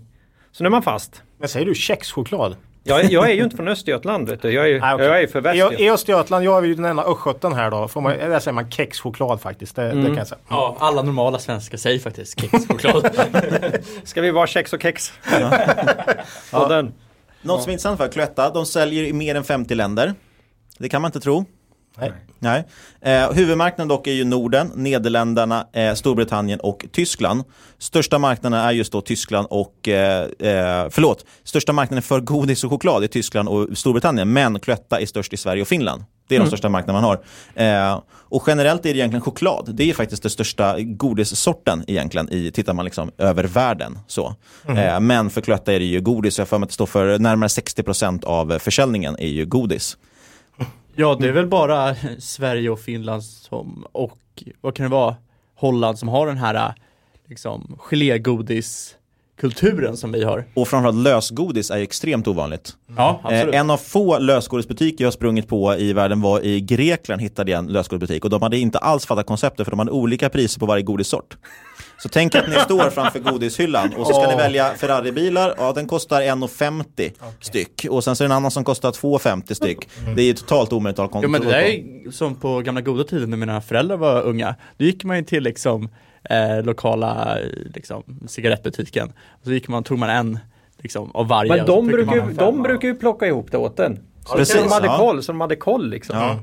Så 0.53 0.63
nu 0.63 0.67
är 0.67 0.71
man 0.71 0.83
fast. 0.83 1.23
men 1.39 1.49
säger 1.49 1.67
du 1.67 1.75
kexchoklad? 1.75 2.57
Jag, 2.89 3.01
är- 3.05 3.11
jag 3.11 3.31
är 3.31 3.35
ju 3.35 3.45
inte 3.45 3.57
från 3.57 3.69
Östergötland 3.69 4.29
vet 4.29 4.43
du. 4.43 4.51
Jag 4.53 4.71
är, 4.71 4.81
Nej, 4.81 4.95
okej. 4.95 5.07
jag 5.07 5.23
är 5.23 5.27
för 5.27 5.39
I, 5.39 5.43
Västergötland. 5.43 5.81
I 5.81 5.91
Östergötland, 5.91 6.45
jag 6.45 6.59
är 6.65 6.69
ju 6.69 6.75
den 6.75 6.85
enda 6.85 7.03
östgöten 7.05 7.53
här 7.53 7.71
då. 7.71 7.89
Får 7.89 8.01
man, 8.01 8.13
Där 8.19 8.41
säger 8.41 8.53
man 8.55 8.71
kexchoklad 8.71 9.41
faktiskt. 9.41 9.77
Det, 9.77 9.89
det 9.93 10.07
kan 10.07 10.17
jag 10.17 10.27
säga. 10.27 10.39
Ja, 10.49 10.77
alla 10.81 11.03
normala 11.03 11.39
svenskar 11.39 11.79
säger 11.79 11.99
faktiskt 11.99 12.41
kexchoklad. 12.41 13.11
Ska 14.05 14.21
vi 14.21 14.31
vara 14.31 14.47
kex 14.47 14.73
och 14.73 14.83
kex? 14.83 15.13
ja. 16.53 16.69
den. 16.69 16.93
Något 17.43 17.63
som 17.63 17.71
är 17.71 17.73
intressant 17.73 17.99
för 17.99 18.09
Cloetta, 18.09 18.51
de 18.51 18.67
säljer 18.67 19.05
i 19.05 19.13
mer 19.13 19.35
än 19.35 19.45
50 19.45 19.75
länder. 19.75 20.15
Det 20.79 20.89
kan 20.89 21.03
man 21.03 21.09
inte 21.09 21.21
tro. 21.21 21.45
Nej. 21.99 22.13
Nej. 22.39 22.65
Eh, 23.01 23.33
huvudmarknaden 23.33 23.89
dock 23.89 24.07
är 24.07 24.13
ju 24.13 24.25
Norden, 24.25 24.71
Nederländerna, 24.75 25.67
eh, 25.73 25.95
Storbritannien 25.95 26.61
och 26.61 26.87
Tyskland. 26.93 27.45
Största 27.79 28.19
marknaden 28.19 28.61
är 28.61 28.73
just 28.73 28.93
då 28.93 29.01
Tyskland 29.01 29.47
och, 29.51 29.89
eh, 29.89 30.23
eh, 30.23 30.89
förlåt, 30.91 31.25
största 31.45 31.73
marknaden 31.73 32.03
för 32.03 32.21
godis 32.21 32.65
och 32.65 32.71
choklad 32.71 33.05
är 33.05 33.07
Tyskland 33.07 33.49
och 33.49 33.79
Storbritannien, 33.79 34.33
men 34.33 34.61
Cloetta 34.61 35.01
är 35.01 35.07
störst 35.07 35.33
i 35.33 35.37
Sverige 35.37 35.63
och 35.63 35.69
Finland. 35.69 36.05
Det 36.29 36.37
är 36.37 36.41
de 36.41 36.47
största 36.47 36.69
marknaderna 36.69 37.01
man 37.01 37.19
har. 37.55 37.93
Eh, 37.93 38.01
och 38.09 38.45
generellt 38.47 38.87
är 38.87 38.93
det 38.93 38.99
egentligen 38.99 39.23
choklad. 39.23 39.71
Det 39.75 39.91
är 39.91 39.95
faktiskt 39.95 40.23
den 40.23 40.31
största 40.31 40.77
godissorten 40.81 41.85
egentligen, 41.87 42.33
i, 42.33 42.51
tittar 42.51 42.75
man 42.75 42.85
liksom 42.85 43.11
över 43.19 43.45
världen. 43.45 43.99
Så. 44.07 44.35
Eh, 44.69 45.01
men 45.01 45.31
för 45.31 45.41
Cloetta 45.41 45.73
är 45.73 45.79
det 45.79 45.85
ju 45.85 46.01
godis, 46.01 46.39
jag 46.39 46.43
har 46.43 46.47
för 46.47 46.59
mig 46.59 46.65
att 46.65 46.71
det 46.71 46.75
står 46.75 46.87
för 46.87 47.19
närmare 47.19 47.49
60% 47.49 48.25
av 48.25 48.59
försäljningen 48.59 49.17
är 49.19 49.29
ju 49.29 49.47
godis. 49.47 49.97
Ja, 50.99 51.17
det 51.21 51.29
är 51.29 51.33
väl 51.33 51.47
bara 51.47 51.95
Sverige 52.19 52.71
och 52.71 52.81
Finland 52.81 53.25
som, 53.25 53.87
och 53.93 54.19
vad 54.61 54.75
kan 54.75 54.85
det 54.85 54.91
vara, 54.91 55.17
Holland 55.55 55.99
som 55.99 56.09
har 56.09 56.27
den 56.27 56.37
här 56.37 56.75
liksom 57.29 57.79
gelégodiskulturen 57.79 59.97
som 59.97 60.13
vi 60.13 60.25
har. 60.25 60.45
Och 60.55 60.69
framförallt 60.69 60.99
lösgodis 60.99 61.71
är 61.71 61.79
extremt 61.79 62.29
ovanligt. 62.29 62.77
Ja, 62.97 63.21
absolut. 63.23 63.55
Eh, 63.55 63.61
en 63.61 63.71
av 63.71 63.77
få 63.77 64.19
lösgodisbutiker 64.19 65.05
jag 65.05 65.07
har 65.07 65.13
sprungit 65.13 65.49
på 65.49 65.75
i 65.75 65.93
världen 65.93 66.21
var 66.21 66.45
i 66.45 66.61
Grekland 66.61 67.23
hittade 67.23 67.51
jag 67.51 67.59
en 67.59 67.67
lösgodisbutik 67.67 68.25
och 68.25 68.31
de 68.31 68.43
hade 68.43 68.59
inte 68.59 68.79
alls 68.79 69.07
fattat 69.07 69.27
konceptet 69.27 69.67
för 69.67 69.71
de 69.71 69.79
hade 69.79 69.91
olika 69.91 70.29
priser 70.29 70.61
på 70.61 70.67
varje 70.67 70.83
godissort. 70.83 71.37
Så 71.99 72.09
tänk 72.09 72.35
att 72.35 72.49
ni 72.49 72.55
står 72.55 72.91
framför 72.91 73.19
godishyllan 73.19 73.95
och 73.95 74.07
så 74.07 74.13
ska 74.13 74.31
ni 74.31 74.37
välja 74.37 74.75
Ferrari-bilar, 74.75 75.55
ja 75.59 75.73
den 75.73 75.87
kostar 75.87 76.23
1,50 76.23 77.13
styck 77.41 77.87
och 77.91 78.05
sen 78.05 78.17
så 78.17 78.25
är 78.25 78.29
det 78.29 78.35
en 78.35 78.37
annan 78.37 78.51
som 78.51 78.65
kostar 78.65 78.93
2,50 78.93 79.55
styck. 79.55 79.89
Det 80.17 80.23
är 80.23 80.27
ju 80.27 80.35
totalt 80.35 80.73
omöjligt 80.73 80.99
att 80.99 81.13
ha 81.13 81.21
Jo 81.23 81.29
men 81.29 81.41
kontroll 81.41 81.61
det 81.61 81.69
där 81.69 82.03
på. 82.03 82.09
är 82.09 82.13
som 82.13 82.35
på 82.35 82.61
gamla 82.61 82.81
goda 82.81 83.05
tiden 83.05 83.31
när 83.31 83.37
mina 83.37 83.61
föräldrar 83.61 83.97
var 83.97 84.23
unga. 84.23 84.55
Då 84.77 84.85
gick 84.85 85.05
man 85.05 85.17
ju 85.17 85.23
till 85.23 85.43
liksom 85.43 85.89
eh, 86.31 86.65
lokala 86.65 87.39
liksom, 87.75 88.03
cigarettbutiken. 88.29 89.13
Och 89.31 89.45
så 89.45 89.53
gick 89.53 89.69
man, 89.69 89.85
tog 89.85 89.99
man 89.99 90.11
en 90.11 90.39
liksom, 90.79 91.11
av 91.15 91.29
varje. 91.29 91.57
Men 91.57 91.67
de 91.67 91.87
brukar, 91.87 92.17
man 92.17 92.29
ju, 92.29 92.35
de 92.35 92.63
brukar 92.63 92.89
ju 92.89 92.95
plocka 92.95 93.27
ihop 93.27 93.51
det 93.51 93.59
åt 93.59 93.81
en. 93.81 93.99
Precis, 94.37 94.55
så 94.55 94.63
de 94.63 94.73
hade 94.73 94.87
ja. 94.87 94.99
koll, 94.99 95.23
så 95.23 95.33
de 95.33 95.41
hade 95.41 95.57
koll 95.57 95.91
liksom. 95.91 96.17
Ja. 96.17 96.39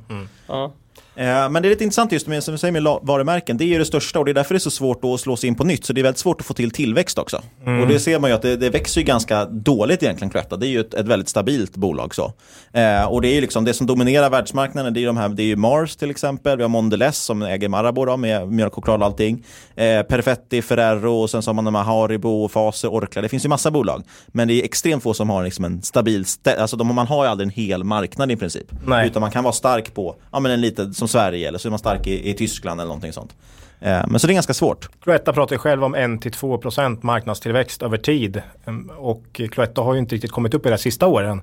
Ja. 0.47 0.73
Eh, 1.15 1.49
men 1.49 1.53
det 1.53 1.67
är 1.67 1.69
lite 1.69 1.83
intressant 1.83 2.11
just 2.11 2.27
med, 2.27 2.43
som 2.43 2.51
du 2.51 2.57
säger 2.57 2.71
med 2.71 2.83
varumärken, 2.83 3.57
det 3.57 3.63
är 3.63 3.67
ju 3.67 3.77
det 3.77 3.85
största 3.85 4.19
och 4.19 4.25
det 4.25 4.31
är 4.31 4.33
därför 4.33 4.53
det 4.53 4.57
är 4.57 4.59
så 4.59 4.71
svårt 4.71 5.05
att 5.05 5.19
slå 5.19 5.35
sig 5.35 5.47
in 5.47 5.55
på 5.55 5.63
nytt. 5.63 5.85
Så 5.85 5.93
det 5.93 6.01
är 6.01 6.03
väldigt 6.03 6.19
svårt 6.19 6.41
att 6.41 6.47
få 6.47 6.53
till 6.53 6.71
tillväxt 6.71 7.17
också. 7.17 7.41
Mm. 7.65 7.81
Och 7.81 7.87
det 7.87 7.99
ser 7.99 8.19
man 8.19 8.29
ju 8.29 8.35
att 8.35 8.41
det, 8.41 8.55
det 8.55 8.69
växer 8.69 9.01
ju 9.01 9.05
ganska 9.05 9.45
dåligt 9.45 10.03
egentligen 10.03 10.29
Cloetta. 10.29 10.57
Det 10.57 10.67
är 10.67 10.69
ju 10.69 10.79
ett, 10.79 10.93
ett 10.93 11.07
väldigt 11.07 11.29
stabilt 11.29 11.75
bolag 11.75 12.15
så. 12.15 12.33
Eh, 12.73 13.05
och 13.05 13.21
det 13.21 13.27
är 13.27 13.33
ju 13.33 13.41
liksom 13.41 13.65
det 13.65 13.73
som 13.73 13.87
dominerar 13.87 14.29
världsmarknaden, 14.29 14.93
det 14.93 14.99
är 14.99 15.01
ju 15.01 15.07
de 15.07 15.17
här, 15.17 15.29
det 15.29 15.43
är 15.43 15.45
ju 15.45 15.55
Mars 15.55 15.95
till 15.95 16.11
exempel, 16.11 16.57
vi 16.57 16.63
har 16.63 16.69
Mondelez 16.69 17.17
som 17.17 17.41
äger 17.41 17.69
Marabou 17.69 18.05
då, 18.05 18.17
med 18.17 18.47
mjölk, 18.47 18.73
choklad 18.73 18.99
och 18.99 19.05
allting. 19.05 19.45
Eh, 19.75 20.01
Perfetti, 20.01 20.61
Ferrero 20.61 21.21
och 21.21 21.29
sen 21.29 21.41
så 21.41 21.49
har 21.49 21.53
man 21.53 21.65
de 21.65 21.75
här 21.75 21.83
Haribo, 21.83 22.47
Faser, 22.47 22.89
Orkla. 22.89 23.21
Det 23.21 23.29
finns 23.29 23.45
ju 23.45 23.49
massa 23.49 23.71
bolag. 23.71 24.03
Men 24.27 24.47
det 24.47 24.53
är 24.53 24.63
extremt 24.63 25.03
få 25.03 25.13
som 25.13 25.29
har 25.29 25.43
liksom 25.43 25.65
en 25.65 25.81
stabil, 25.81 26.25
alltså 26.59 26.77
de, 26.77 26.95
man 26.95 27.07
har 27.07 27.25
ju 27.25 27.31
aldrig 27.31 27.47
en 27.47 27.53
hel 27.53 27.83
marknad 27.83 28.31
i 28.31 28.35
princip. 28.35 28.67
Nej. 28.85 29.07
Utan 29.07 29.21
man 29.21 29.31
kan 29.31 29.43
vara 29.43 29.53
stark 29.53 29.93
på, 29.93 30.15
ja 30.31 30.39
men 30.39 30.51
en 30.51 30.61
liten 30.61 30.93
som 31.03 31.19
Sverige 31.19 31.47
eller 31.47 31.59
så 31.59 31.67
är 31.67 31.69
man 31.69 31.79
stark 31.79 32.07
i, 32.07 32.29
i 32.29 32.33
Tyskland 32.33 32.81
eller 32.81 32.87
någonting 32.87 33.13
sånt. 33.13 33.35
Eh, 33.79 34.03
men 34.07 34.19
så 34.19 34.27
det 34.27 34.33
är 34.33 34.35
ganska 34.35 34.53
svårt. 34.53 34.89
Cloetta 35.01 35.33
pratar 35.33 35.55
ju 35.55 35.59
själv 35.59 35.83
om 35.83 35.95
1-2% 35.95 36.97
marknadstillväxt 37.01 37.81
över 37.81 37.97
tid. 37.97 38.41
Mm, 38.65 38.89
och 38.89 39.41
Cloetta 39.51 39.81
har 39.81 39.93
ju 39.93 39.99
inte 39.99 40.15
riktigt 40.15 40.31
kommit 40.31 40.53
upp 40.53 40.65
i 40.65 40.69
de 40.69 40.77
sista 40.77 41.07
åren. 41.07 41.41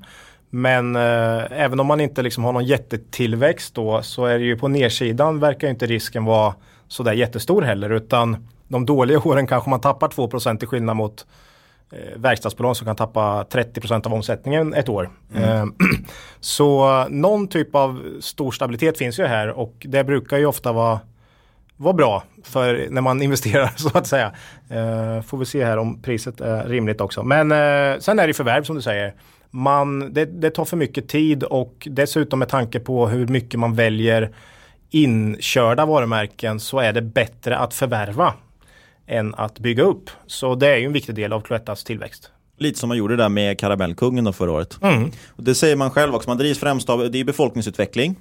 Men 0.50 0.96
eh, 0.96 1.42
även 1.50 1.80
om 1.80 1.86
man 1.86 2.00
inte 2.00 2.22
liksom 2.22 2.44
har 2.44 2.52
någon 2.52 2.64
jättetillväxt 2.64 3.74
då 3.74 4.02
så 4.02 4.24
är 4.24 4.38
det 4.38 4.44
ju 4.44 4.56
på 4.56 4.68
nedsidan 4.68 5.40
verkar 5.40 5.68
inte 5.68 5.86
risken 5.86 6.24
vara 6.24 6.54
sådär 6.88 7.12
jättestor 7.12 7.62
heller. 7.62 7.90
Utan 7.90 8.48
de 8.68 8.86
dåliga 8.86 9.18
åren 9.24 9.46
kanske 9.46 9.70
man 9.70 9.80
tappar 9.80 10.08
2% 10.08 10.58
till 10.58 10.68
skillnad 10.68 10.96
mot 10.96 11.26
eh, 11.92 12.18
verkstadsbolag 12.18 12.76
som 12.76 12.86
kan 12.86 12.96
tappa 12.96 13.42
30% 13.50 14.06
av 14.06 14.14
omsättningen 14.14 14.74
ett 14.74 14.88
år. 14.88 15.10
Mm. 15.34 15.44
Eh, 15.44 15.64
så 16.40 17.04
någon 17.08 17.48
typ 17.48 17.74
av 17.74 18.02
stor 18.20 18.50
stabilitet 18.50 18.98
finns 18.98 19.18
ju 19.18 19.24
här 19.24 19.48
och 19.48 19.74
det 19.88 20.04
brukar 20.04 20.38
ju 20.38 20.46
ofta 20.46 20.72
vara, 20.72 21.00
vara 21.76 21.94
bra 21.94 22.22
för 22.44 22.86
när 22.90 23.00
man 23.00 23.22
investerar 23.22 23.70
så 23.76 23.98
att 23.98 24.06
säga. 24.06 24.32
Eh, 24.68 25.22
får 25.22 25.38
vi 25.38 25.46
se 25.46 25.64
här 25.64 25.76
om 25.76 26.02
priset 26.02 26.40
är 26.40 26.64
rimligt 26.64 27.00
också. 27.00 27.22
Men 27.22 27.52
eh, 27.52 27.98
sen 27.98 28.18
är 28.18 28.26
det 28.26 28.34
förvärv 28.34 28.62
som 28.62 28.76
du 28.76 28.82
säger. 28.82 29.14
Man, 29.50 30.12
det, 30.12 30.24
det 30.24 30.50
tar 30.50 30.64
för 30.64 30.76
mycket 30.76 31.08
tid 31.08 31.42
och 31.42 31.88
dessutom 31.90 32.38
med 32.38 32.48
tanke 32.48 32.80
på 32.80 33.08
hur 33.08 33.26
mycket 33.26 33.60
man 33.60 33.74
väljer 33.74 34.30
inkörda 34.90 35.86
varumärken 35.86 36.60
så 36.60 36.78
är 36.78 36.92
det 36.92 37.02
bättre 37.02 37.58
att 37.58 37.74
förvärva 37.74 38.34
än 39.10 39.34
att 39.34 39.58
bygga 39.58 39.82
upp. 39.82 40.10
Så 40.26 40.54
det 40.54 40.68
är 40.68 40.76
ju 40.76 40.86
en 40.86 40.92
viktig 40.92 41.14
del 41.14 41.32
av 41.32 41.40
Cloettas 41.40 41.84
tillväxt. 41.84 42.30
Lite 42.58 42.78
som 42.78 42.88
man 42.88 42.98
gjorde 42.98 43.16
där 43.16 43.28
med 43.28 43.58
Karamellkungen 43.58 44.24
då 44.24 44.32
förra 44.32 44.52
året. 44.52 44.78
Mm. 44.82 45.10
Det 45.36 45.54
säger 45.54 45.76
man 45.76 45.90
själv 45.90 46.14
också, 46.14 46.30
man 46.30 46.38
drivs 46.38 46.58
främst 46.58 46.90
av 46.90 47.10
det 47.10 47.20
är 47.20 47.24
befolkningsutveckling. 47.24 48.16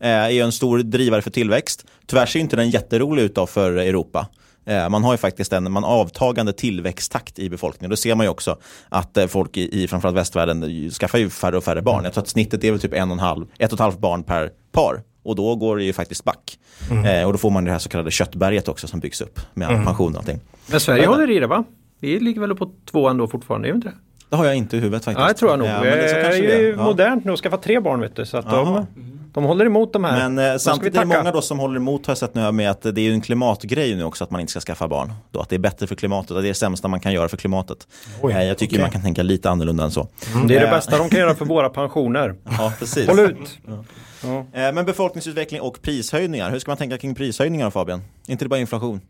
Eh, 0.00 0.08
är 0.08 0.42
en 0.42 0.52
stor 0.52 0.78
drivare 0.78 1.22
för 1.22 1.30
tillväxt. 1.30 1.86
Tyvärr 2.06 2.26
ser 2.26 2.40
inte 2.40 2.56
den 2.56 2.70
jätterolig 2.70 3.22
ut 3.22 3.34
då 3.34 3.46
för 3.46 3.72
Europa. 3.72 4.26
Eh, 4.66 4.88
man 4.88 5.04
har 5.04 5.12
ju 5.12 5.18
faktiskt 5.18 5.52
en 5.52 5.72
man 5.72 5.84
avtagande 5.84 6.52
tillväxttakt 6.52 7.38
i 7.38 7.50
befolkningen. 7.50 7.90
Då 7.90 7.96
ser 7.96 8.14
man 8.14 8.26
ju 8.26 8.30
också 8.30 8.58
att 8.88 9.16
eh, 9.16 9.26
folk 9.26 9.56
i, 9.56 9.82
i 9.82 9.88
framförallt 9.88 10.16
västvärlden 10.16 10.90
skaffar 10.90 11.18
ju 11.18 11.30
färre 11.30 11.56
och 11.56 11.64
färre 11.64 11.82
barn. 11.82 12.04
Jag 12.04 12.12
tror 12.12 12.22
att 12.22 12.28
snittet 12.28 12.64
är 12.64 12.70
väl 12.70 12.80
typ 12.80 12.94
en 12.94 13.10
och 13.10 13.14
en 13.14 13.18
halv, 13.18 13.46
ett 13.58 13.72
och 13.72 13.76
ett 13.76 13.80
halvt 13.80 13.98
barn 13.98 14.22
per 14.22 14.50
par. 14.72 15.02
Och 15.24 15.36
då 15.36 15.56
går 15.56 15.76
det 15.76 15.84
ju 15.84 15.92
faktiskt 15.92 16.24
back. 16.24 16.58
Mm. 16.90 17.04
Eh, 17.04 17.26
och 17.26 17.32
då 17.32 17.38
får 17.38 17.50
man 17.50 17.64
det 17.64 17.70
här 17.70 17.78
så 17.78 17.88
kallade 17.88 18.10
köttberget 18.10 18.68
också 18.68 18.88
som 18.88 19.00
byggs 19.00 19.20
upp 19.20 19.40
med 19.54 19.70
mm. 19.70 19.84
pension 19.84 20.12
och 20.12 20.18
allting. 20.18 20.40
Men 20.66 20.80
Sverige 20.80 21.06
håller 21.06 21.30
i 21.30 21.38
det 21.38 21.46
va? 21.46 21.64
Vi 22.00 22.20
ligger 22.20 22.40
väl 22.40 22.54
på 22.54 22.70
tvåan 22.90 23.18
då 23.18 23.26
fortfarande, 23.26 23.68
är 23.68 23.72
vi 23.72 23.76
inte 23.76 23.88
det? 23.88 23.94
Det 24.28 24.36
har 24.36 24.44
jag 24.44 24.56
inte 24.56 24.76
i 24.76 24.80
huvudet 24.80 25.04
faktiskt. 25.04 25.20
Ja, 25.20 25.28
det 25.28 25.34
tror 25.34 25.50
jag 25.50 25.58
nog. 25.58 25.68
Ja, 25.68 25.80
det 25.80 26.26
är 26.26 26.60
ju 26.60 26.74
ja. 26.78 26.84
modernt 26.84 27.24
nu 27.24 27.32
att 27.32 27.38
skaffa 27.38 27.56
tre 27.56 27.80
barn 27.80 28.00
vet 28.00 28.16
du. 28.16 28.26
Så 28.26 28.36
att 28.36 28.50
de, 28.50 28.86
de 29.34 29.44
håller 29.44 29.66
emot 29.66 29.92
de 29.92 30.04
här. 30.04 30.28
Men 30.28 30.52
eh, 30.52 30.58
samtidigt 30.58 30.96
är 30.96 31.00
det 31.00 31.06
många 31.06 31.32
då 31.32 31.42
som 31.42 31.58
håller 31.58 31.76
emot 31.76 32.06
har 32.06 32.10
jag 32.10 32.18
sett 32.18 32.34
nu 32.34 32.52
med 32.52 32.70
att 32.70 32.82
det 32.82 33.00
är 33.00 33.12
en 33.12 33.20
klimatgrej 33.20 33.94
nu 33.94 34.04
också 34.04 34.24
att 34.24 34.30
man 34.30 34.40
inte 34.40 34.50
ska 34.50 34.60
skaffa 34.60 34.88
barn. 34.88 35.12
Då, 35.30 35.40
att 35.40 35.48
det 35.48 35.56
är 35.56 35.58
bättre 35.58 35.86
för 35.86 35.94
klimatet, 35.94 36.30
att 36.30 36.36
det 36.36 36.46
är 36.46 36.48
det 36.48 36.54
sämsta 36.54 36.88
man 36.88 37.00
kan 37.00 37.12
göra 37.12 37.28
för 37.28 37.36
klimatet. 37.36 37.88
Oj, 38.22 38.32
eh, 38.32 38.42
jag 38.42 38.58
tycker 38.58 38.74
okay. 38.74 38.82
man 38.82 38.90
kan 38.90 39.02
tänka 39.02 39.22
lite 39.22 39.50
annorlunda 39.50 39.84
än 39.84 39.90
så. 39.90 40.08
Mm, 40.34 40.46
det 40.46 40.56
är 40.56 40.60
det 40.60 40.66
eh. 40.66 40.72
bästa 40.72 40.98
de 40.98 41.08
kan 41.08 41.20
göra 41.20 41.34
för 41.34 41.44
våra 41.44 41.68
pensioner. 41.68 42.34
Ja, 42.58 42.72
precis. 42.78 43.08
Håll 43.08 43.18
ut! 43.18 43.58
Ja. 43.66 43.84
Ja. 44.24 44.38
Eh, 44.38 44.74
men 44.74 44.84
befolkningsutveckling 44.84 45.60
och 45.60 45.82
prishöjningar, 45.82 46.50
hur 46.50 46.58
ska 46.58 46.70
man 46.70 46.78
tänka 46.78 46.98
kring 46.98 47.14
prishöjningar 47.14 47.70
Fabian? 47.70 48.02
inte 48.26 48.44
det 48.44 48.48
bara 48.48 48.60
inflation? 48.60 49.00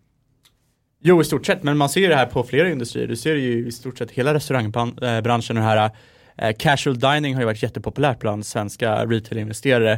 Jo, 1.00 1.20
i 1.20 1.24
stort 1.24 1.46
sett, 1.46 1.62
men 1.62 1.77
man 1.77 1.88
ser 1.88 2.00
ju 2.00 2.09
det 2.09 2.14
här 2.14 2.27
på 2.27 2.42
flera 2.42 2.70
industrier. 2.70 3.07
Du 3.07 3.16
ser 3.16 3.35
ju 3.35 3.66
i 3.66 3.72
stort 3.72 3.98
sett 3.98 4.11
hela 4.11 4.35
restaurangbranschen 4.35 5.57
och 5.57 5.62
det 5.62 5.68
här 5.68 5.90
eh, 6.37 6.57
casual 6.59 6.98
dining 6.98 7.35
har 7.35 7.42
ju 7.42 7.46
varit 7.46 7.62
jättepopulärt 7.62 8.18
bland 8.18 8.46
svenska 8.46 9.07
retail-investerare. 9.07 9.92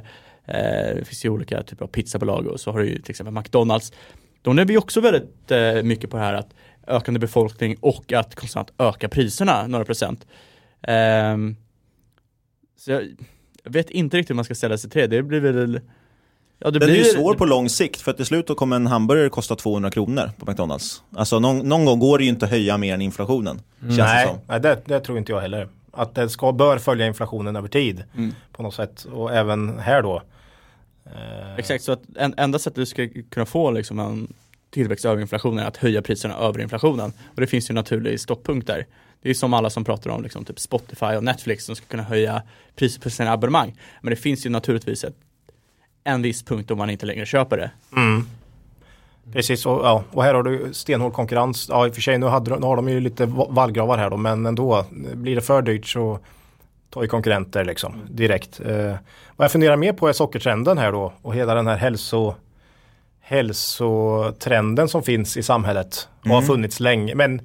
Eh, 0.45 0.97
det 0.97 1.05
finns 1.07 1.25
ju 1.25 1.29
olika 1.29 1.63
typer 1.63 1.85
av 1.85 1.89
pizzabolag 1.89 2.47
och 2.47 2.61
så 2.61 2.73
har 2.73 2.79
du 2.79 2.89
ju 2.89 2.99
till 3.03 3.11
exempel 3.11 3.35
McDonalds. 3.35 3.93
De 4.43 4.57
lever 4.57 4.73
ju 4.73 4.79
också 4.79 5.01
väldigt 5.01 5.51
eh, 5.51 5.83
mycket 5.83 6.11
på 6.11 6.17
det 6.17 6.23
här 6.23 6.35
att 6.35 6.55
ökande 6.87 7.21
befolkning 7.21 7.77
och 7.81 8.13
att 8.13 8.35
konstant 8.35 8.71
öka 8.79 9.09
priserna 9.09 9.67
några 9.67 9.85
procent. 9.85 10.27
Um, 10.89 11.57
så 12.77 12.91
jag, 12.91 13.03
jag 13.67 13.73
vet 13.73 13.91
inte 13.91 14.17
riktigt 14.17 14.31
hur 14.31 14.35
man 14.35 14.45
ska 14.45 14.55
ställa 14.55 14.79
sig 14.79 14.91
till 14.91 15.01
det. 15.01 15.07
Det 15.07 15.23
blir 15.23 15.41
väl 15.41 15.81
Ja, 16.59 16.71
det 16.71 16.79
Den 16.79 16.89
blir... 16.89 17.01
är 17.01 17.05
ju 17.05 17.11
svår 17.11 17.35
på 17.35 17.45
lång 17.45 17.69
sikt 17.69 18.01
för 18.01 18.13
till 18.13 18.27
slut 18.27 18.47
kommer 18.57 18.77
en 18.77 18.87
hamburgare 18.87 19.29
kosta 19.29 19.57
200 19.57 19.91
kronor 19.91 20.31
på 20.39 20.51
McDonalds. 20.51 21.03
Alltså 21.17 21.39
någon, 21.39 21.59
någon 21.69 21.85
gång 21.85 21.99
går 21.99 22.19
det 22.19 22.25
ju 22.25 22.31
inte 22.31 22.45
att 22.45 22.51
höja 22.51 22.79
mer 22.79 22.95
än 22.95 23.03
inflationen. 23.03 23.61
Mm. 23.83 23.97
Nej, 23.97 24.27
det, 24.27 24.41
nej 24.49 24.61
det, 24.61 24.83
det, 24.85 25.01
tror 25.01 25.19
inte 25.19 25.33
jag 25.33 25.41
heller. 25.41 25.69
Att 25.93 26.15
det 26.15 26.29
ska, 26.29 26.53
bör 26.53 26.79
följa 26.79 27.07
inflationen 27.07 27.57
över 27.57 27.69
tid 27.69 28.05
mm. 28.17 28.35
på 28.53 28.63
något 28.63 28.75
sätt. 28.75 29.05
Och 29.05 29.35
även 29.35 29.79
här 29.79 30.03
då. 30.03 30.23
Eh... 31.05 31.57
Exakt, 31.57 31.85
så 31.85 31.93
att 31.93 32.03
en, 32.17 32.35
enda 32.37 32.59
sättet 32.59 32.77
du 32.77 32.87
ska 32.87 33.09
kunna 33.31 33.47
få 33.47 33.71
liksom 33.71 33.99
en 33.99 34.35
tillväxt 34.71 35.05
över 35.05 35.23
inflationen 35.23 35.65
är 35.65 35.69
att 35.69 35.77
höja 35.77 36.03
priserna 36.03 36.35
över 36.35 36.61
inflationen. 36.61 37.13
Och 37.35 37.41
det 37.41 37.47
finns 37.47 37.71
ju 37.71 37.73
en 37.73 37.77
naturlig 37.77 38.21
stopppunkt 38.21 38.67
där. 38.67 38.87
Det 39.27 39.31
är 39.31 39.35
som 39.35 39.55
alla 39.55 39.71
som 39.71 39.85
pratar 39.85 40.11
om 40.11 40.23
liksom, 40.23 40.45
typ 40.45 40.61
Spotify 40.61 41.07
och 41.07 41.25
Netflix 41.25 41.65
som 41.65 41.77
ska 41.77 41.87
kunna 41.87 42.03
höja 42.03 42.43
priset 42.77 43.03
på 43.03 43.11
sina 43.11 43.33
abonnemang. 43.33 43.75
Men 44.01 44.11
det 44.11 44.17
finns 44.17 44.47
ju 44.47 44.51
naturligtvis 44.51 45.05
ett, 45.05 45.15
en 46.05 46.23
viss 46.23 46.43
punkt 46.43 46.69
då 46.69 46.77
man 46.77 46.91
inte 46.91 47.07
längre 47.07 47.27
köper 47.27 47.57
det. 47.57 47.71
Mm. 47.97 48.29
Precis, 49.33 49.67
och, 49.67 49.87
ja, 49.87 50.05
och 50.11 50.23
här 50.23 50.35
har 50.35 50.43
du 50.43 50.75
stenhård 50.75 51.13
konkurrens. 51.13 51.69
Ja, 51.71 51.87
i 51.87 51.91
och 51.91 51.95
för 51.95 52.03
sig 52.03 52.19
nu, 52.19 52.27
hade, 52.27 52.59
nu 52.59 52.67
har 52.67 52.77
de 52.77 52.89
ju 52.89 53.01
lite 53.01 53.27
vallgravar 53.27 53.99
här 53.99 54.11
då, 54.11 54.17
men 54.17 54.47
ändå. 54.47 54.85
Blir 55.15 55.35
det 55.35 55.43
för 55.43 55.63
dyrt 55.63 55.87
så 55.87 56.19
tar 56.91 57.01
vi 57.01 57.09
konkurrenter 57.09 57.65
liksom 57.65 57.95
direkt. 58.11 58.61
Eh, 58.61 58.95
vad 59.37 59.45
jag 59.45 59.53
funderar 59.53 59.77
mer 59.77 59.93
på 59.93 60.09
är 60.09 60.13
sockertrenden 60.13 60.79
här 60.79 60.93
då 60.93 61.13
och 61.23 61.35
hela 61.35 61.55
den 61.55 61.67
här 61.67 61.77
hälso 61.77 62.35
hälsotrenden 63.21 64.89
som 64.89 65.03
finns 65.03 65.37
i 65.37 65.43
samhället 65.43 66.09
och 66.21 66.29
har 66.29 66.37
mm. 66.37 66.47
funnits 66.47 66.81
länge. 66.81 67.15
Men 67.15 67.41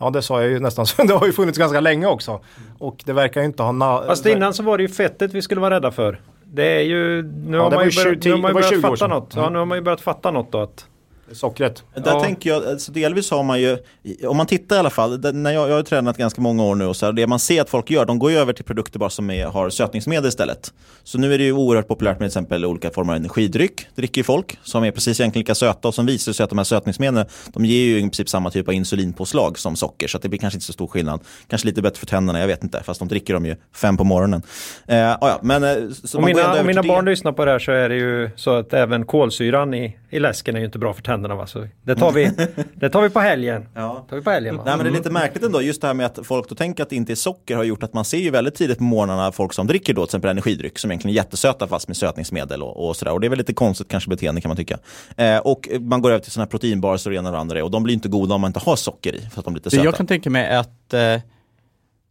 Ja 0.00 0.10
det 0.10 0.22
sa 0.22 0.42
jag 0.42 0.50
ju 0.50 0.60
nästan, 0.60 0.86
det 1.06 1.14
har 1.14 1.26
ju 1.26 1.32
funnits 1.32 1.58
ganska 1.58 1.80
länge 1.80 2.06
också. 2.06 2.40
Och 2.78 3.02
det 3.04 3.12
verkar 3.12 3.40
ju 3.40 3.46
inte 3.46 3.62
ha... 3.62 4.04
Fast 4.06 4.26
innan 4.26 4.54
så 4.54 4.62
var 4.62 4.78
det 4.78 4.82
ju 4.82 4.88
fettet 4.88 5.34
vi 5.34 5.42
skulle 5.42 5.60
vara 5.60 5.74
rädda 5.74 5.90
för. 5.90 6.20
Det 6.44 6.76
är 6.76 6.80
ju... 6.80 7.22
Nu 7.22 7.56
ja, 7.56 7.62
har 7.62 7.70
man 7.70 7.88
ju 7.88 8.04
börjat, 8.04 8.24
nu 8.24 8.30
har 8.30 8.38
man 8.38 8.52
börjat 8.52 8.80
fatta 8.80 9.06
något. 9.06 9.34
Mm. 9.34 9.44
Ja, 9.44 9.50
nu 9.50 9.58
har 9.58 9.66
man 9.66 9.78
ju 9.78 9.82
börjat 9.82 10.00
fatta 10.00 10.30
något 10.30 10.52
då 10.52 10.60
att 10.60 10.86
sockret. 11.32 11.82
Där 11.94 12.02
ja. 12.10 12.20
tänker 12.20 12.50
jag, 12.50 12.66
alltså 12.66 12.92
delvis 12.92 13.30
har 13.30 13.42
man 13.42 13.60
ju, 13.60 13.78
om 14.26 14.36
man 14.36 14.46
tittar 14.46 14.76
i 14.76 14.78
alla 14.78 14.90
fall, 14.90 15.34
när 15.34 15.50
jag, 15.50 15.70
jag 15.70 15.74
har 15.74 15.82
tränat 15.82 16.16
ganska 16.16 16.40
många 16.40 16.64
år 16.64 16.74
nu 16.74 16.86
och 16.86 16.96
så 16.96 17.06
här, 17.06 17.12
det 17.12 17.26
man 17.26 17.38
ser 17.38 17.62
att 17.62 17.70
folk 17.70 17.90
gör, 17.90 18.04
de 18.04 18.18
går 18.18 18.30
ju 18.30 18.36
över 18.36 18.52
till 18.52 18.64
produkter 18.64 18.98
bara 18.98 19.10
som 19.10 19.30
är, 19.30 19.46
har 19.46 19.70
sötningsmedel 19.70 20.28
istället. 20.28 20.72
Så 21.02 21.18
nu 21.18 21.34
är 21.34 21.38
det 21.38 21.44
ju 21.44 21.52
oerhört 21.52 21.88
populärt 21.88 22.20
med 22.20 22.30
till 22.30 22.38
exempel 22.38 22.64
olika 22.64 22.90
former 22.90 23.12
av 23.12 23.16
energidryck, 23.16 23.86
dricker 23.94 24.18
ju 24.18 24.24
folk, 24.24 24.58
som 24.62 24.84
är 24.84 24.90
precis 24.90 25.20
egentligen 25.20 25.42
lika 25.42 25.54
söta 25.54 25.88
och 25.88 25.94
som 25.94 26.06
visar 26.06 26.32
sig 26.32 26.44
att 26.44 26.50
de 26.50 26.58
här 26.58 26.64
sötningsmedlen, 26.64 27.26
de 27.52 27.64
ger 27.64 27.84
ju 27.84 27.98
i 27.98 28.00
princip 28.00 28.28
samma 28.28 28.50
typ 28.50 28.68
av 28.68 28.74
insulinpåslag 28.74 29.58
som 29.58 29.76
socker, 29.76 30.08
så 30.08 30.18
det 30.18 30.28
blir 30.28 30.38
kanske 30.38 30.56
inte 30.56 30.66
så 30.66 30.72
stor 30.72 30.86
skillnad. 30.86 31.20
Kanske 31.48 31.68
lite 31.68 31.82
bättre 31.82 31.98
för 31.98 32.06
tänderna, 32.06 32.40
jag 32.40 32.46
vet 32.46 32.64
inte, 32.64 32.82
fast 32.82 32.98
de 32.98 33.08
dricker 33.08 33.34
de 33.34 33.46
ju 33.46 33.56
fem 33.74 33.96
på 33.96 34.04
morgonen. 34.04 34.42
Eh, 34.88 34.96
ja, 34.98 35.38
men, 35.42 35.64
eh, 35.64 35.74
så 36.04 36.18
om 36.18 36.24
mina, 36.24 36.60
om 36.60 36.66
mina 36.66 36.82
barn 36.82 37.04
lyssnar 37.04 37.32
på 37.32 37.44
det 37.44 37.50
här 37.50 37.58
så 37.58 37.72
är 37.72 37.88
det 37.88 37.96
ju 37.96 38.30
så 38.36 38.50
att 38.54 38.72
även 38.72 39.06
kolsyran 39.06 39.74
i, 39.74 39.96
i 40.10 40.18
läsken 40.18 40.56
är 40.56 40.60
ju 40.60 40.66
inte 40.66 40.78
bra 40.78 40.92
för 40.92 41.02
tänderna. 41.02 41.13
Va? 41.22 41.46
Så 41.46 41.66
det, 41.82 41.94
tar 41.94 42.12
vi, 42.12 42.30
det 42.74 42.90
tar 42.90 43.02
vi 43.02 43.10
på 43.10 43.20
helgen. 43.20 43.68
Ja. 43.74 44.06
Tar 44.10 44.16
vi 44.16 44.22
på 44.22 44.30
helgen 44.30 44.54
Nej, 44.54 44.76
men 44.76 44.78
det 44.78 44.90
är 44.90 44.92
lite 44.92 45.10
märkligt 45.10 45.44
ändå, 45.44 45.62
just 45.62 45.80
det 45.80 45.86
här 45.86 45.94
med 45.94 46.06
att 46.06 46.18
folk 46.22 46.48
då 46.48 46.54
tänker 46.54 46.82
att 46.82 46.90
det 46.90 46.96
inte 46.96 47.12
är 47.12 47.16
socker 47.16 47.56
har 47.56 47.64
gjort 47.64 47.82
att 47.82 47.94
man 47.94 48.04
ser 48.04 48.18
ju 48.18 48.30
väldigt 48.30 48.54
tidigt 48.54 48.78
på 48.78 48.84
morgnarna 48.84 49.32
folk 49.32 49.52
som 49.52 49.66
dricker 49.66 49.94
då 49.94 50.00
till 50.00 50.08
exempel 50.08 50.30
energidryck 50.30 50.78
som 50.78 50.90
egentligen 50.90 51.12
är 51.12 51.16
jättesöta 51.16 51.66
fast 51.66 51.88
med 51.88 51.96
sötningsmedel 51.96 52.62
och, 52.62 52.88
och 52.88 52.96
sådär. 52.96 53.12
Och 53.12 53.20
det 53.20 53.26
är 53.26 53.28
väl 53.28 53.38
lite 53.38 53.54
konstigt 53.54 53.88
kanske 53.88 54.10
beteende 54.10 54.40
kan 54.40 54.48
man 54.48 54.56
tycka. 54.56 54.78
Eh, 55.16 55.38
och 55.38 55.68
man 55.80 56.02
går 56.02 56.10
över 56.10 56.20
till 56.20 56.32
sådana 56.32 56.44
här 56.44 56.50
proteinbars 56.50 57.06
och 57.06 57.12
det 57.12 57.18
ena 57.18 57.28
och 57.28 57.32
det 57.32 57.40
andra 57.40 57.64
och 57.64 57.70
de 57.70 57.82
blir 57.82 57.94
inte 57.94 58.08
goda 58.08 58.34
om 58.34 58.40
man 58.40 58.48
inte 58.48 58.60
har 58.60 58.76
socker 58.76 59.14
i 59.14 59.20
för 59.20 59.38
att 59.38 59.44
de 59.44 59.54
blir 59.54 59.60
lite 59.60 59.70
söta. 59.70 59.84
Jag 59.84 59.94
kan 59.94 60.06
tänka 60.06 60.30
mig 60.30 60.56
att 60.56 60.94
eh, 60.94 61.20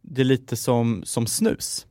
det 0.02 0.20
är 0.20 0.24
lite 0.24 0.56
som, 0.56 1.02
som 1.04 1.26
snus 1.26 1.86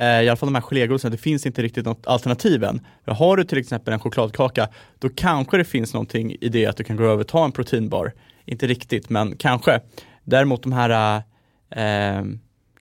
i 0.00 0.28
alla 0.28 0.36
fall 0.36 0.46
de 0.46 0.54
här 0.54 0.62
gelégodisarna, 0.62 1.10
det 1.10 1.16
finns 1.22 1.46
inte 1.46 1.62
riktigt 1.62 1.84
något 1.86 2.06
alternativ 2.06 2.64
än. 2.64 2.80
Har 3.06 3.36
du 3.36 3.44
till 3.44 3.58
exempel 3.58 3.94
en 3.94 4.00
chokladkaka, 4.00 4.68
då 4.98 5.08
kanske 5.08 5.56
det 5.56 5.64
finns 5.64 5.94
någonting 5.94 6.36
i 6.40 6.48
det 6.48 6.66
att 6.66 6.76
du 6.76 6.84
kan 6.84 6.96
gå 6.96 7.04
över 7.04 7.20
och 7.20 7.28
ta 7.28 7.44
en 7.44 7.52
proteinbar. 7.52 8.12
Inte 8.46 8.66
riktigt, 8.66 9.10
men 9.10 9.36
kanske. 9.36 9.80
Däremot 10.24 10.62
de 10.62 10.72
här, 10.72 11.22
eh, 11.70 12.24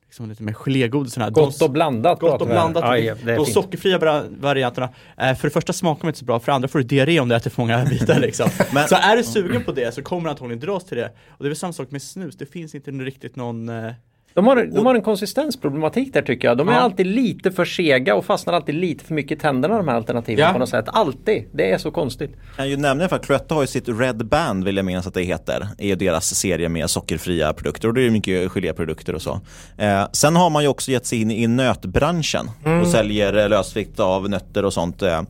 liksom 0.06 0.30
lite 0.30 0.44
mer 0.44 0.54
gelégodisarna. 0.54 1.30
Gott 1.30 1.62
och 1.62 1.72
blandat 1.72 2.20
Gott 2.20 2.42
och 2.42 2.48
blandat. 2.48 2.84
Ja, 2.84 2.98
är 2.98 3.16
de 3.26 3.36
fint. 3.46 3.54
sockerfria 3.54 3.98
vari- 3.98 4.40
varianterna, 4.40 4.90
eh, 5.18 5.36
för 5.36 5.48
det 5.48 5.54
första 5.54 5.74
smakar 5.74 6.02
de 6.02 6.08
inte 6.08 6.20
så 6.20 6.26
bra, 6.26 6.40
för 6.40 6.46
det 6.46 6.56
andra 6.56 6.68
får 6.68 6.80
du 6.80 6.86
diarré 6.86 7.20
om 7.20 7.30
du 7.30 7.36
äter 7.36 7.50
för 7.50 7.62
många 7.62 7.86
bitar 7.90 8.20
liksom. 8.20 8.50
Men- 8.74 8.88
så 8.88 8.96
är 8.96 9.18
du 9.18 9.24
sugen 9.24 9.64
på 9.64 9.72
det 9.72 9.94
så 9.94 10.02
kommer 10.02 10.24
du 10.24 10.30
antagligen 10.30 10.60
dras 10.60 10.86
till 10.86 10.98
det. 10.98 11.12
Och 11.28 11.44
det 11.44 11.46
är 11.46 11.50
väl 11.50 11.56
samma 11.56 11.74
sak 11.74 11.92
med 11.92 12.02
snus, 12.02 12.36
det 12.38 12.46
finns 12.46 12.76
inte 12.76 12.92
riktigt 12.92 13.36
någon 13.36 13.70
eh, 13.70 13.92
De 14.36 14.48
har, 14.48 14.56
de 14.76 14.86
har 14.86 14.96
en 14.96 15.02
konsistensproblematik 15.02 16.14
där 16.14 16.22
tycker 16.22 16.48
jag. 16.48 16.58
De 16.58 16.70
är 16.70 16.74
Ja. 16.74 16.80
alltid 16.80 17.08
lite 17.08 17.52
för 17.52 17.66
sega 17.66 18.16
och 18.16 18.26
fastnar 18.26 18.54
alltid 18.54 18.76
lite 18.76 19.06
för 19.06 19.14
mycket 19.14 19.38
i 19.38 19.42
tänderna 19.42 19.78
de 19.78 19.88
här 19.88 19.96
alternativen 19.96 20.46
Ja. 20.46 20.54
på 20.54 20.60
något 20.60 20.70
sätt. 20.70 20.86
Alltid. 20.88 21.44
Det 21.52 21.72
är 21.72 21.78
så 21.78 21.92
konstigt. 21.92 22.32
kan 22.56 22.70
ju 22.70 22.78
nämna 22.78 23.10
för 23.10 23.16
att 23.16 23.26
Cloetta 23.26 23.56
har 23.56 23.62
ju 23.62 23.68
sitt 23.68 23.90
Red 23.90 24.26
Band 24.26 24.64
vill 24.64 24.76
jag 24.76 24.86
minnas 24.86 25.08
att 25.08 25.14
det 25.14 25.22
heter. 25.22 25.68
är 25.78 25.88
ju 25.88 25.96
deras 25.96 26.36
serie 26.36 26.70
med 26.70 26.90
sockerfria 26.90 27.54
produkter 27.54 27.88
och 27.88 27.94
det 27.94 28.02
är 28.02 28.10
mycket 28.10 28.52
geléprodukter 28.52 29.16
och 29.16 29.22
så. 29.22 29.40
Eh, 29.78 30.04
sen 30.12 30.36
har 30.36 30.50
man 30.50 30.64
ju 30.64 30.70
också 30.70 30.92
gett 30.92 31.06
sig 31.06 31.22
in 31.22 31.32
i 31.32 31.48
nötbranschen 31.48 32.50
och 32.82 32.88
säljer 32.88 33.38
eh, 33.38 33.50
lösvikt 33.50 34.00
av 34.00 34.30
nötter 34.30 34.66
och 34.66 34.74
sånt. 34.74 35.02
Eh, 35.02 35.22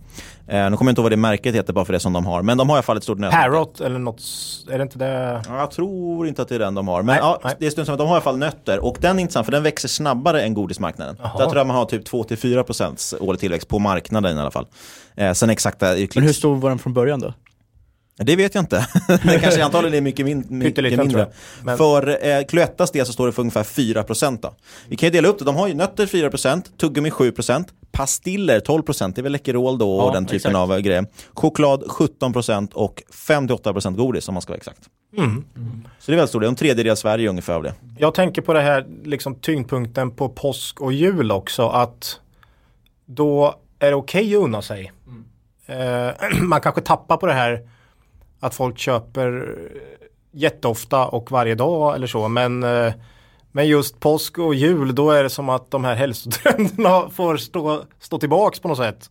eh, 0.47 0.69
nu 0.69 0.77
kommer 0.77 0.89
jag 0.89 0.91
inte 0.91 0.99
ihåg 0.99 1.03
vad 1.03 1.11
det 1.11 1.17
märket 1.17 1.55
heter 1.55 1.73
bara 1.73 1.85
för 1.85 1.93
det 1.93 1.99
som 1.99 2.13
de 2.13 2.25
har. 2.25 2.41
Men 2.41 2.57
de 2.57 2.69
har 2.69 2.75
i 2.75 2.77
alla 2.77 2.83
fall 2.83 2.97
ett 2.97 3.03
stort 3.03 3.19
nöt. 3.19 3.31
Parrot 3.31 3.81
eller 3.81 3.99
något, 3.99 4.21
är 4.71 4.77
det 4.77 4.83
inte 4.83 4.97
det? 4.97 5.41
Ja, 5.47 5.59
Jag 5.59 5.71
tror 5.71 6.27
inte 6.27 6.41
att 6.41 6.47
det 6.49 6.55
är 6.55 6.59
den 6.59 6.75
de 6.75 6.87
har. 6.87 6.97
Men 7.01 7.05
Nej, 7.13 7.17
ja, 7.21 7.39
nej. 7.43 7.55
det 7.59 7.65
är 7.65 7.69
stund 7.69 7.85
som 7.85 7.93
att 7.93 7.99
de 7.99 8.07
har 8.07 8.15
i 8.15 8.17
alla 8.17 8.23
fall 8.23 8.37
nötter 8.37 8.79
och 8.79 8.97
den 8.99 9.17
är 9.17 9.21
intressant 9.21 9.45
för 9.45 9.51
den 9.51 9.63
växer 9.63 9.87
snabbare 9.87 10.41
än 10.41 10.53
godismarknaden. 10.53 11.15
Där 11.37 11.45
tror 11.45 11.57
jag 11.57 11.67
man 11.67 11.75
har 11.75 11.85
typ 11.85 12.07
2-4% 12.07 13.17
årlig 13.19 13.39
tillväxt 13.39 13.67
på 13.67 13.79
marknaden 13.79 14.37
i 14.37 14.41
alla 14.41 14.51
fall. 14.51 14.65
Eh, 15.15 15.33
sen 15.33 15.49
exakta 15.49 15.85
Men 16.15 16.23
hur 16.23 16.33
stor 16.33 16.55
var 16.55 16.69
den 16.69 16.79
från 16.79 16.93
början 16.93 17.19
då? 17.19 17.33
Det 18.15 18.35
vet 18.35 18.55
jag 18.55 18.61
inte. 18.61 18.87
det 19.07 19.39
kanske 19.39 19.63
antagligen 19.63 19.97
är 19.97 20.01
mycket, 20.01 20.25
min, 20.25 20.45
mycket 20.49 20.97
mindre. 20.99 21.27
Men- 21.63 21.77
För 21.77 22.25
eh, 22.27 22.43
Cloettas 22.45 22.91
del 22.91 23.05
så 23.05 23.13
står 23.13 23.25
det 23.25 23.33
för 23.33 23.41
ungefär 23.41 23.63
4% 23.63 24.39
då. 24.41 24.53
Vi 24.87 24.95
kan 24.95 25.07
ju 25.07 25.11
dela 25.11 25.27
upp 25.27 25.39
det. 25.39 25.45
De 25.45 25.55
har 25.55 25.67
ju 25.67 25.73
nötter 25.73 26.05
4%, 26.05 26.63
tuggummi 26.77 27.09
7%, 27.09 27.65
pastiller 27.91 28.59
12%, 28.59 29.11
det 29.15 29.21
är 29.21 29.23
väl 29.23 29.31
Läkerol 29.31 29.77
då 29.77 29.95
och 29.99 30.09
Ja, 30.09 30.13
den 30.13 30.25
typen 30.25 30.35
exakt. 30.35 30.55
av 30.55 30.73
eh, 30.73 30.79
grejer. 30.79 31.05
Choklad 31.33 31.83
17% 31.83 32.73
och 32.73 33.03
5-8% 33.27 33.95
godis 33.95 34.27
om 34.27 34.33
man 34.33 34.41
ska 34.41 34.51
vara 34.53 34.57
exakt. 34.57 34.81
Mm. 35.17 35.43
Så 35.99 36.11
det 36.11 36.15
är 36.15 36.15
väldigt 36.15 36.29
stort, 36.29 36.41
det 36.41 36.45
är 36.45 36.49
en 36.49 36.55
tredjedel 36.55 36.91
av 36.91 36.95
Sverige 36.95 37.29
ungefär 37.29 37.53
av 37.53 37.63
det. 37.63 37.73
Jag 37.97 38.13
tänker 38.13 38.41
på 38.41 38.53
det 38.53 38.61
här 38.61 38.85
liksom 39.03 39.35
tyngdpunkten 39.35 40.11
på 40.11 40.29
påsk 40.29 40.81
och 40.81 40.93
jul 40.93 41.31
också 41.31 41.67
att 41.69 42.19
då 43.05 43.55
är 43.79 43.89
det 43.89 43.95
okej 43.95 44.35
att 44.35 44.41
unna 44.43 44.61
sig. 44.61 44.91
Eh, 45.65 46.09
man 46.41 46.61
kanske 46.61 46.81
tappar 46.81 47.17
på 47.17 47.25
det 47.25 47.33
här 47.33 47.69
att 48.43 48.55
folk 48.55 48.77
köper 48.77 49.57
jätteofta 50.31 51.05
och 51.05 51.31
varje 51.31 51.55
dag 51.55 51.95
eller 51.95 52.07
så 52.07 52.27
men 52.27 52.63
eh, 52.63 52.93
men 53.55 53.67
just 53.67 53.99
påsk 53.99 54.39
och 54.39 54.55
jul 54.55 54.95
då 54.95 55.11
är 55.11 55.23
det 55.23 55.29
som 55.29 55.49
att 55.49 55.71
de 55.71 55.83
här 55.83 55.95
hälsotrenderna 55.95 57.09
får 57.13 57.37
stå, 57.37 57.83
stå 57.99 58.19
tillbaks 58.19 58.59
på 58.59 58.67
något 58.67 58.77
sätt. 58.77 59.09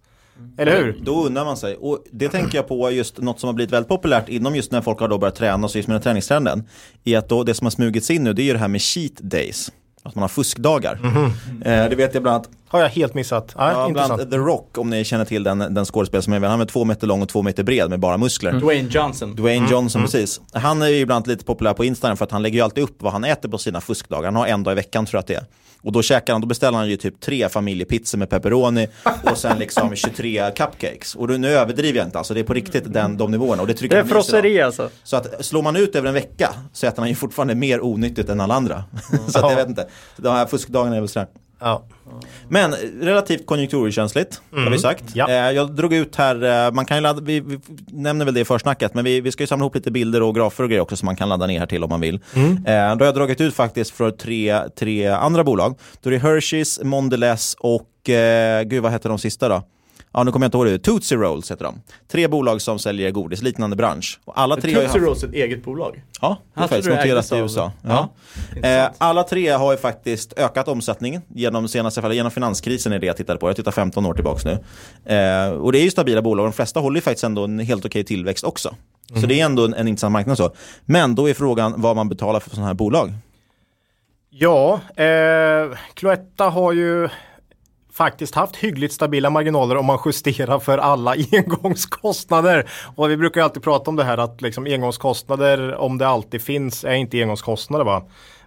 Eller 0.58 0.76
hur? 0.76 1.00
Då 1.02 1.26
undrar 1.26 1.44
man 1.44 1.56
sig. 1.56 1.76
Och 1.76 2.04
det 2.10 2.28
tänker 2.28 2.58
jag 2.58 2.68
på 2.68 2.90
just 2.90 3.18
något 3.18 3.40
som 3.40 3.46
har 3.46 3.54
blivit 3.54 3.72
väldigt 3.72 3.88
populärt 3.88 4.28
inom 4.28 4.56
just 4.56 4.72
när 4.72 4.80
folk 4.80 5.00
har 5.00 5.08
då 5.08 5.18
börjat 5.18 5.34
träna 5.34 5.64
och 5.64 5.70
så 5.70 5.78
just 5.78 5.88
med 5.88 5.94
den 5.94 6.02
träningstrenden. 6.02 6.68
Är 7.04 7.18
att 7.18 7.28
då 7.28 7.44
det 7.44 7.54
som 7.54 7.64
har 7.64 7.70
smugits 7.70 8.10
in 8.10 8.24
nu 8.24 8.32
det 8.32 8.42
är 8.42 8.44
ju 8.44 8.52
det 8.52 8.58
här 8.58 8.68
med 8.68 8.80
cheat 8.80 9.16
days. 9.16 9.72
Att 10.02 10.14
man 10.14 10.22
har 10.22 10.28
fuskdagar. 10.28 10.98
Eh, 11.64 11.88
det 11.88 11.96
vet 11.96 12.14
jag 12.14 12.22
bland 12.22 12.34
annat 12.34 12.50
Har 12.72 12.80
jag 12.80 12.88
helt 12.88 13.14
missat. 13.14 13.54
Ja, 13.58 13.72
Ja, 13.72 13.88
intressant. 13.88 14.16
bland 14.16 14.30
The 14.30 14.36
Rock, 14.36 14.78
om 14.78 14.90
ni 14.90 15.04
känner 15.04 15.24
till 15.24 15.42
den, 15.42 15.58
den 15.58 15.84
skådespelare 15.84 16.22
som 16.22 16.32
är, 16.32 16.40
han 16.40 16.60
är 16.60 16.64
två 16.64 16.84
meter 16.84 17.06
lång 17.06 17.22
och 17.22 17.28
två 17.28 17.42
meter 17.42 17.62
bred 17.62 17.90
med 17.90 18.00
bara 18.00 18.16
muskler. 18.16 18.52
Dwayne 18.52 18.88
Johnson. 18.88 19.34
Dwayne 19.36 19.70
Johnson, 19.70 20.02
precis. 20.02 20.40
Han 20.52 20.82
är 20.82 20.88
ju 20.88 20.96
ibland 20.96 21.26
lite 21.26 21.44
populär 21.44 21.74
på 21.74 21.84
Instagram 21.84 22.16
för 22.16 22.24
att 22.24 22.30
han 22.30 22.42
lägger 22.42 22.58
ju 22.58 22.64
alltid 22.64 22.84
upp 22.84 23.02
vad 23.02 23.12
han 23.12 23.24
äter 23.24 23.48
på 23.48 23.58
sina 23.58 23.80
fuskdagar. 23.80 24.24
Han 24.24 24.36
har 24.36 24.46
en 24.46 24.62
dag 24.62 24.72
i 24.72 24.74
veckan 24.74 25.06
tror 25.06 25.18
jag 25.18 25.20
att 25.20 25.26
det 25.26 25.34
är. 25.34 25.44
Och 25.82 25.92
då 25.92 26.02
käkar 26.02 26.32
han, 26.32 26.40
då 26.40 26.46
beställer 26.46 26.78
han 26.78 26.88
ju 26.88 26.96
typ 26.96 27.20
tre 27.20 27.48
familjepizzor 27.48 28.18
med 28.18 28.30
pepperoni 28.30 28.88
och 29.30 29.38
sen 29.38 29.58
liksom 29.58 29.94
23 29.96 30.50
cupcakes. 30.56 31.14
Och 31.14 31.28
då, 31.28 31.34
nu 31.34 31.48
överdriver 31.48 31.98
jag 31.98 32.06
inte, 32.06 32.18
alltså 32.18 32.34
det 32.34 32.40
är 32.40 32.44
på 32.44 32.54
riktigt 32.54 32.92
den, 32.92 33.16
de 33.16 33.30
nivåerna. 33.30 33.62
Och 33.62 33.68
det 33.68 33.88
Det 33.88 33.96
är 33.96 34.04
frosseri 34.04 34.60
alltså. 34.60 34.90
Så 35.04 35.16
att 35.16 35.44
slår 35.44 35.62
man 35.62 35.76
ut 35.76 35.96
över 35.96 36.08
en 36.08 36.14
vecka 36.14 36.54
så 36.72 36.86
äter 36.86 36.98
han 36.98 37.08
ju 37.08 37.14
fortfarande 37.14 37.54
mer 37.54 37.84
onyttigt 37.84 38.28
än 38.28 38.40
alla 38.40 38.54
andra. 38.54 38.84
så 39.28 39.38
att 39.38 39.50
jag 39.50 39.56
vet 39.56 39.68
inte. 39.68 39.86
De 40.16 40.28
här 40.28 40.46
fuskdagarna 40.46 40.96
är 40.96 41.00
väl 41.00 41.08
sådär. 41.08 41.28
Ja. 41.62 41.82
Men 42.48 42.74
relativt 43.00 43.46
konjunkturkänsligt 43.46 44.42
har 44.50 44.70
vi 44.70 44.78
sagt. 44.78 45.04
Ja. 45.14 45.28
Eh, 45.28 45.34
jag 45.34 45.76
drog 45.76 45.94
ut 45.94 46.16
här, 46.16 46.66
eh, 46.66 46.72
man 46.72 46.84
kan 46.84 46.96
ju 46.96 47.00
ladda, 47.00 47.20
vi, 47.20 47.40
vi 47.40 47.58
nämner 47.86 48.24
väl 48.24 48.34
det 48.34 48.40
i 48.40 48.44
försnacket, 48.44 48.94
men 48.94 49.04
vi, 49.04 49.20
vi 49.20 49.32
ska 49.32 49.42
ju 49.42 49.46
samla 49.46 49.62
ihop 49.62 49.74
lite 49.74 49.90
bilder 49.90 50.22
och 50.22 50.34
grafer 50.34 50.64
och 50.64 50.70
grejer 50.70 50.82
också 50.82 50.96
som 50.96 51.06
man 51.06 51.16
kan 51.16 51.28
ladda 51.28 51.46
ner 51.46 51.58
här 51.58 51.66
till 51.66 51.84
om 51.84 51.90
man 51.90 52.00
vill. 52.00 52.14
Eh, 52.14 52.20
då 52.64 52.74
har 52.74 53.04
jag 53.04 53.14
dragit 53.14 53.40
ut 53.40 53.54
faktiskt 53.54 53.90
för 53.90 54.10
tre, 54.10 54.60
tre 54.78 55.06
andra 55.06 55.44
bolag. 55.44 55.78
Då 56.00 56.10
är 56.10 56.12
det 56.12 56.18
Hershey's, 56.18 56.84
Mondelez 56.84 57.56
och, 57.58 57.88
gud 58.64 58.82
vad 58.82 58.92
heter 58.92 59.08
de 59.08 59.18
sista 59.18 59.48
då? 59.48 59.62
Ja, 60.14 60.22
nu 60.24 60.32
kommer 60.32 60.44
jag 60.44 60.48
inte 60.48 60.56
ihåg 60.56 60.66
det. 60.66 60.78
Tootsie 60.78 61.16
Rolls 61.18 61.50
heter 61.50 61.64
de. 61.64 61.80
Tre 62.08 62.28
bolag 62.28 62.62
som 62.62 62.78
säljer 62.78 63.10
godis, 63.10 63.42
liknande 63.42 63.76
bransch. 63.76 64.20
Och 64.24 64.40
alla 64.40 64.56
tre 64.56 64.62
Tootsie 64.74 64.86
haft- 64.86 64.96
Rolls 64.96 65.22
är 65.22 65.28
ett 65.28 65.34
eget 65.34 65.64
bolag. 65.64 66.02
Ja, 66.20 66.38
det 66.54 66.60
är 66.60 66.68
faktiskt 66.68 66.88
noterat 66.88 67.32
i 67.32 67.36
USA. 67.36 67.72
Ja, 67.82 68.08
Ja. 68.62 68.68
Eh, 68.68 68.90
alla 68.98 69.22
tre 69.22 69.48
har 69.48 69.72
ju 69.72 69.78
faktiskt 69.78 70.32
ökat 70.38 70.68
omsättningen 70.68 71.22
genom 71.28 71.68
senaste 71.68 72.00
fallet, 72.02 72.16
genom 72.16 72.30
finanskrisen 72.32 72.92
är 72.92 72.98
det 72.98 73.06
jag 73.06 73.16
tittade 73.16 73.38
på. 73.38 73.48
Jag 73.48 73.56
tittar 73.56 73.72
15 73.72 74.06
år 74.06 74.14
tillbaks 74.14 74.44
nu. 74.44 74.50
Eh, 75.14 75.48
och 75.50 75.72
det 75.72 75.78
är 75.78 75.84
ju 75.84 75.90
stabila 75.90 76.22
bolag, 76.22 76.46
de 76.46 76.52
flesta 76.52 76.80
håller 76.80 76.96
ju 76.96 77.02
faktiskt 77.02 77.24
ändå 77.24 77.44
en 77.44 77.58
helt 77.58 77.84
okej 77.84 78.04
tillväxt 78.04 78.44
också. 78.44 78.74
Så 79.20 79.26
det 79.26 79.40
är 79.40 79.44
ändå 79.44 79.64
en, 79.64 79.74
en 79.74 79.88
intressant 79.88 80.12
marknad 80.12 80.36
så. 80.36 80.50
Men 80.84 81.14
då 81.14 81.28
är 81.28 81.34
frågan 81.34 81.74
vad 81.76 81.96
man 81.96 82.08
betalar 82.08 82.40
för 82.40 82.50
sådana 82.50 82.66
här 82.66 82.74
bolag. 82.74 83.12
Ja, 84.30 84.80
eh, 84.96 85.76
Cloetta 85.94 86.44
har 86.48 86.72
ju 86.72 87.08
faktiskt 87.92 88.34
haft 88.34 88.56
hyggligt 88.56 88.92
stabila 88.92 89.30
marginaler 89.30 89.76
om 89.76 89.86
man 89.86 89.98
justerar 90.04 90.58
för 90.58 90.78
alla 90.78 91.14
engångskostnader. 91.32 92.70
Och 92.96 93.10
vi 93.10 93.16
brukar 93.16 93.42
alltid 93.42 93.62
prata 93.62 93.90
om 93.90 93.96
det 93.96 94.04
här 94.04 94.18
att 94.18 94.40
liksom 94.40 94.66
engångskostnader, 94.66 95.74
om 95.74 95.98
det 95.98 96.08
alltid 96.08 96.42
finns, 96.42 96.84
är 96.84 96.94
inte 96.94 97.22
engångskostnader 97.22 97.84
va. 97.84 98.02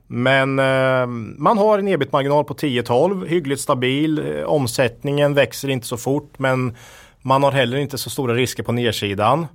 Men 0.07 0.59
eh, 0.59 1.07
man 1.37 1.57
har 1.57 1.79
en 1.79 1.87
ebit-marginal 1.87 2.43
på 2.43 2.53
10-12, 2.53 3.25
hyggligt 3.25 3.61
stabil, 3.61 4.19
eh, 4.19 4.43
omsättningen 4.43 5.33
växer 5.33 5.69
inte 5.69 5.87
så 5.87 5.97
fort 5.97 6.39
men 6.39 6.75
man 7.21 7.43
har 7.43 7.51
heller 7.51 7.77
inte 7.77 7.97
så 7.97 8.09
stora 8.09 8.33
risker 8.33 8.63
på 8.63 8.71
nedsidan. 8.71 9.47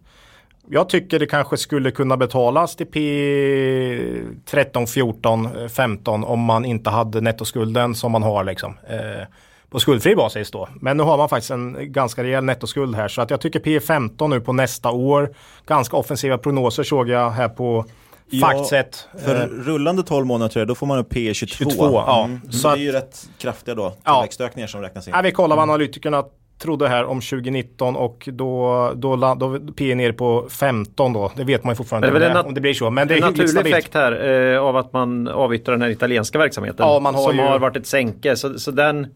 Jag 0.69 0.89
tycker 0.89 1.19
det 1.19 1.27
kanske 1.27 1.57
skulle 1.57 1.91
kunna 1.91 2.17
betalas 2.17 2.77
till 2.77 2.87
P13, 2.87 4.87
14, 4.87 5.49
15 5.69 6.25
om 6.25 6.41
man 6.41 6.65
inte 6.65 6.91
hade 6.91 7.21
nettoskulden 7.21 7.95
som 7.95 8.13
man 8.13 8.23
har 8.23 8.45
liksom. 8.45 8.79
Eh, 8.89 9.27
på 9.71 9.81
skuldfri 9.81 10.17
basis 10.17 10.51
då. 10.51 10.69
Men 10.81 10.97
nu 10.97 11.03
har 11.03 11.17
man 11.19 11.29
faktiskt 11.29 11.51
en 11.51 11.93
ganska 11.93 12.23
rejäl 12.25 12.45
nettoskuld 12.45 12.95
här 12.97 13.09
så 13.09 13.23
att 13.23 13.31
jag 13.31 13.41
tycker 13.41 13.61
P15 13.61 14.29
nu 14.29 14.41
på 14.41 14.53
nästa 14.53 14.91
år. 14.91 15.31
Ganska 15.67 15.97
offensiva 15.97 16.39
prognoser 16.39 16.83
såg 16.83 17.09
jag 17.09 17.31
här 17.31 17.49
på 17.49 17.85
Ja, 18.33 18.47
Faktset. 18.47 19.09
För 19.25 19.35
Eh, 19.35 19.47
rullande 19.47 20.03
12 20.03 20.27
månader 20.27 20.53
tror 20.53 20.61
jag, 20.61 20.69
då 20.69 20.75
får 20.75 20.87
man 20.87 20.99
upp 20.99 21.11
P 21.11 21.35
22. 21.35 21.71
22, 21.71 21.85
ja. 21.93 22.25
Mm. 22.25 22.41
Så 22.53 22.69
det 22.69 22.75
är 22.75 22.79
ju 22.79 22.93
rätt 22.93 23.29
kraftiga 23.39 23.75
då, 23.75 23.93
Ja. 24.05 24.15
tillväxtökningar 24.15 24.67
som 24.67 24.81
räknas 24.83 25.09
in. 25.09 25.15
Ja, 25.17 25.23
vi 25.23 25.33
kollar 25.33 25.57
vad 25.57 25.63
analytikerna 25.63 26.25
trodde 26.63 26.89
här 26.89 27.05
om 27.05 27.21
2019 27.21 27.97
och 27.97 28.29
då, 28.33 28.93
då, 28.97 29.17
la- 29.17 29.35
då 29.35 29.59
P 29.77 29.91
är 29.93 29.95
ner 29.95 30.13
på 30.13 30.47
15 30.51 31.13
då. 31.13 31.33
Det 31.37 31.45
vet 31.45 31.65
man 31.65 31.73
ju 31.73 31.77
fortfarande 31.77 32.13
Men 32.13 32.21
det 32.21 32.27
en 32.29 32.37
nat- 32.37 32.47
om 32.47 32.55
det 32.55 32.61
blir 32.61 32.75
så. 32.75 32.91
Men 32.91 33.09
det 33.09 33.15
En 33.15 33.23
är 33.23 33.27
hyggligt 33.27 33.33
naturlig 33.39 33.51
stabilt. 33.51 33.75
effekt 33.77 33.95
här 33.95 34.53
eh, 34.55 34.61
av 34.63 34.77
att 34.77 34.93
man 34.93 35.29
avyttrar 35.29 35.75
den 35.75 35.83
här 35.83 35.89
italienska 35.91 36.39
verksamheten. 36.39 36.87
Ja, 36.87 37.01
man 37.01 37.15
har 37.15 37.23
som 37.29 37.37
ju- 37.37 37.43
har 37.43 37.59
varit 37.59 37.77
ett 37.77 37.87
sänke. 37.87 38.37
Så, 38.37 38.59
så 38.59 38.71
den, 38.71 39.07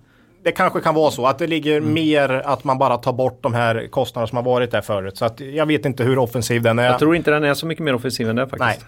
Det 0.44 0.52
kanske 0.52 0.80
kan 0.80 0.94
vara 0.94 1.10
så 1.10 1.26
att 1.26 1.38
det 1.38 1.46
ligger 1.46 1.76
Mm. 1.76 1.92
mer 1.94 2.28
att 2.28 2.64
man 2.64 2.78
bara 2.78 2.96
tar 2.96 3.12
bort 3.12 3.42
de 3.42 3.54
här 3.54 3.86
kostnaderna 3.90 4.26
som 4.26 4.36
har 4.36 4.42
varit 4.42 4.70
där 4.70 4.80
förut. 4.80 5.16
Så 5.16 5.24
att 5.24 5.40
jag 5.40 5.66
vet 5.66 5.84
inte 5.86 6.04
hur 6.04 6.18
offensiv 6.18 6.62
den 6.62 6.78
är. 6.78 6.84
jag 6.84 6.98
tror 6.98 7.16
inte 7.16 7.30
den 7.30 7.44
är 7.44 7.54
så 7.54 7.66
mycket 7.66 7.84
mer 7.84 7.94
offensiv 7.94 8.28
än 8.30 8.36
det 8.36 8.48
faktiskt. 8.48 8.86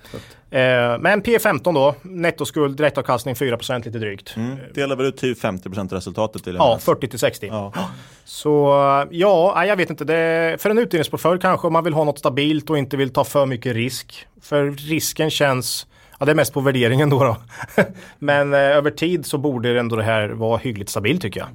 Nej. 0.51 0.63
Eh, 0.63 0.99
men 0.99 1.23
P15 1.23 1.75
då, 1.75 1.95
nettoskuld, 2.03 2.77
direktavkastning 2.77 3.35
4% 3.35 3.85
lite 3.85 3.99
drygt. 3.99 4.37
Mm. 4.37 4.57
Delar 4.75 4.97
väl 4.97 5.07
ut 5.07 5.17
typ 5.17 5.39
50% 5.43 5.93
resultatet 5.95 6.45
till 6.45 6.55
Ja, 6.55 6.79
40 6.81 7.09
till 7.09 7.19
60. 7.19 7.47
Ja. 7.47 7.73
Så 8.25 8.67
ja, 9.11 9.53
nej, 9.57 9.69
jag 9.69 9.77
vet 9.77 9.91
inte. 9.91 10.05
Det, 10.05 10.57
för 10.63 10.71
en 10.71 10.79
utdelningsportfölj 10.79 11.41
kanske 11.41 11.67
om 11.67 11.73
man 11.73 11.85
vill 11.85 11.95
ha 11.95 12.05
något 12.05 12.19
stabilt 12.19 12.71
och 12.71 12.79
inte 12.79 12.97
vill 12.97 13.11
ta 13.13 13.25
för 13.25 13.47
mycket 13.47 13.75
risk. 13.75 14.27
För 14.43 14.71
risken 14.71 15.31
känns, 15.31 15.87
ja 16.19 16.27
det 16.27 16.33
är 16.33 16.37
mest 16.37 16.53
på 16.53 16.61
värderingen 16.61 17.11
då. 17.11 17.25
då. 17.25 17.37
Men 18.19 18.55
eh, 18.55 18.61
över 18.61 18.91
tid 18.91 19.27
så 19.27 19.39
borde 19.39 19.81
ändå 19.81 19.97
det 19.97 20.03
här 20.03 20.29
vara 20.29 20.59
hyggligt 20.59 20.91
stabilt 20.91 21.23
tycker 21.23 21.41
jag. 21.41 21.49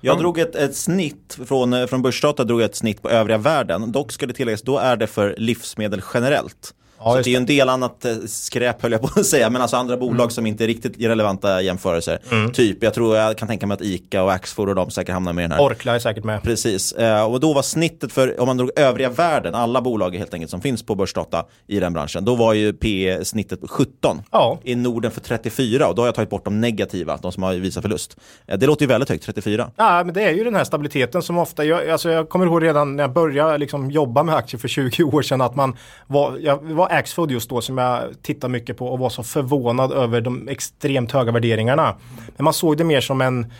Jag 0.00 0.18
drog 0.18 0.38
ett, 0.38 0.54
ett 0.54 0.76
snitt 0.76 1.38
från, 1.46 1.72
eh, 1.72 1.86
från 1.86 2.02
Börsdata, 2.02 2.44
drog 2.44 2.60
jag 2.60 2.64
ett 2.64 2.76
snitt 2.76 3.02
på 3.02 3.10
övriga 3.10 3.38
världen. 3.38 3.92
Dock 3.92 4.12
ska 4.12 4.26
det 4.26 4.32
tilläggas, 4.32 4.62
då 4.62 4.78
är 4.78 4.96
det 4.96 5.06
för 5.06 5.34
livsmedel 5.38 6.02
generellt. 6.14 6.74
Så 7.04 7.16
just 7.16 7.24
det 7.24 7.30
är 7.30 7.32
ju 7.32 7.36
en 7.36 7.46
del 7.46 7.68
annat 7.68 8.04
eh, 8.04 8.16
skräp 8.26 8.82
höll 8.82 8.92
jag 8.92 9.00
på 9.00 9.20
att 9.20 9.26
säga, 9.26 9.50
men 9.50 9.62
alltså 9.62 9.76
andra 9.76 9.96
bolag 9.96 10.32
som 10.32 10.46
inte 10.46 10.64
är 10.64 10.68
riktigt 10.68 11.00
relevanta 11.00 11.62
jämförelser. 11.62 12.18
Typ, 12.52 12.82
jag 12.82 12.94
tror 12.94 13.16
jag 13.16 13.38
kan 13.38 13.48
tänka 13.48 13.66
mig 13.66 13.74
att 13.74 13.82
ICA 13.82 14.22
och 14.22 14.32
Axfood 14.32 14.68
och 14.68 14.74
de 14.74 14.90
säkert 14.90 15.12
hamnar 15.12 15.32
med 15.32 15.44
i 15.44 15.48
den 15.48 15.52
här. 15.52 15.66
Orkla 15.66 15.94
är 15.94 15.98
säkert 15.98 16.24
med. 16.24 16.42
Precis, 16.42 16.92
eh, 16.92 17.24
och 17.24 17.40
då 17.40 17.52
var 17.52 17.62
snittet 17.62 18.12
för, 18.12 18.40
om 18.40 18.46
man 18.46 18.56
drog 18.56 18.70
övriga 18.76 19.08
världen, 19.08 19.54
alla 19.54 19.80
bolag 19.80 20.16
helt 20.16 20.34
enkelt 20.34 20.50
som 20.50 20.60
finns 20.60 20.82
på 20.82 20.94
börsdata 20.94 21.44
i 21.66 21.80
den 21.80 21.92
branschen, 21.92 22.24
då 22.24 22.34
var 22.34 22.52
ju 22.52 22.72
P 22.72 23.18
snittet 23.22 23.60
på 23.60 23.68
17. 23.68 24.22
Ja. 24.30 24.58
I 24.64 24.74
Norden 24.74 25.10
för 25.10 25.20
34 25.20 25.88
och 25.88 25.94
då 25.94 26.02
har 26.02 26.06
jag 26.06 26.14
tagit 26.14 26.30
bort 26.30 26.44
de 26.44 26.60
negativa, 26.60 27.16
de 27.16 27.32
som 27.32 27.42
har 27.42 27.52
visat 27.52 27.82
förlust. 27.82 28.16
Eh, 28.46 28.58
det 28.58 28.66
låter 28.66 28.82
ju 28.82 28.88
väldigt 28.88 29.08
högt, 29.08 29.24
34. 29.24 29.70
Ja, 29.76 30.04
men 30.04 30.14
det 30.14 30.22
är 30.22 30.32
ju 30.32 30.44
den 30.44 30.54
här 30.54 30.64
stabiliteten 30.64 31.22
som 31.22 31.38
ofta, 31.38 31.64
jag, 31.64 31.90
alltså 31.90 32.10
jag 32.10 32.28
kommer 32.28 32.46
ihåg 32.46 32.62
redan 32.62 32.96
när 32.96 33.04
jag 33.04 33.12
började 33.12 33.58
liksom 33.58 33.90
jobba 33.90 34.22
med 34.22 34.34
aktier 34.34 34.58
för 34.58 34.68
20 34.68 35.04
år 35.04 35.22
sedan 35.22 35.40
att 35.40 35.54
man 35.54 35.76
var, 36.06 36.38
jag 36.40 36.62
var 36.62 36.89
Axfood 36.90 37.30
just 37.30 37.50
då 37.50 37.60
som 37.60 37.78
jag 37.78 38.02
tittade 38.22 38.52
mycket 38.52 38.76
på 38.76 38.86
och 38.86 38.98
var 38.98 39.10
så 39.10 39.22
förvånad 39.22 39.92
över 39.92 40.20
de 40.20 40.48
extremt 40.48 41.12
höga 41.12 41.32
värderingarna. 41.32 41.94
Men 42.36 42.44
man 42.44 42.52
såg 42.52 42.76
det 42.76 42.84
mer 42.84 43.00
som 43.00 43.20
en, 43.20 43.52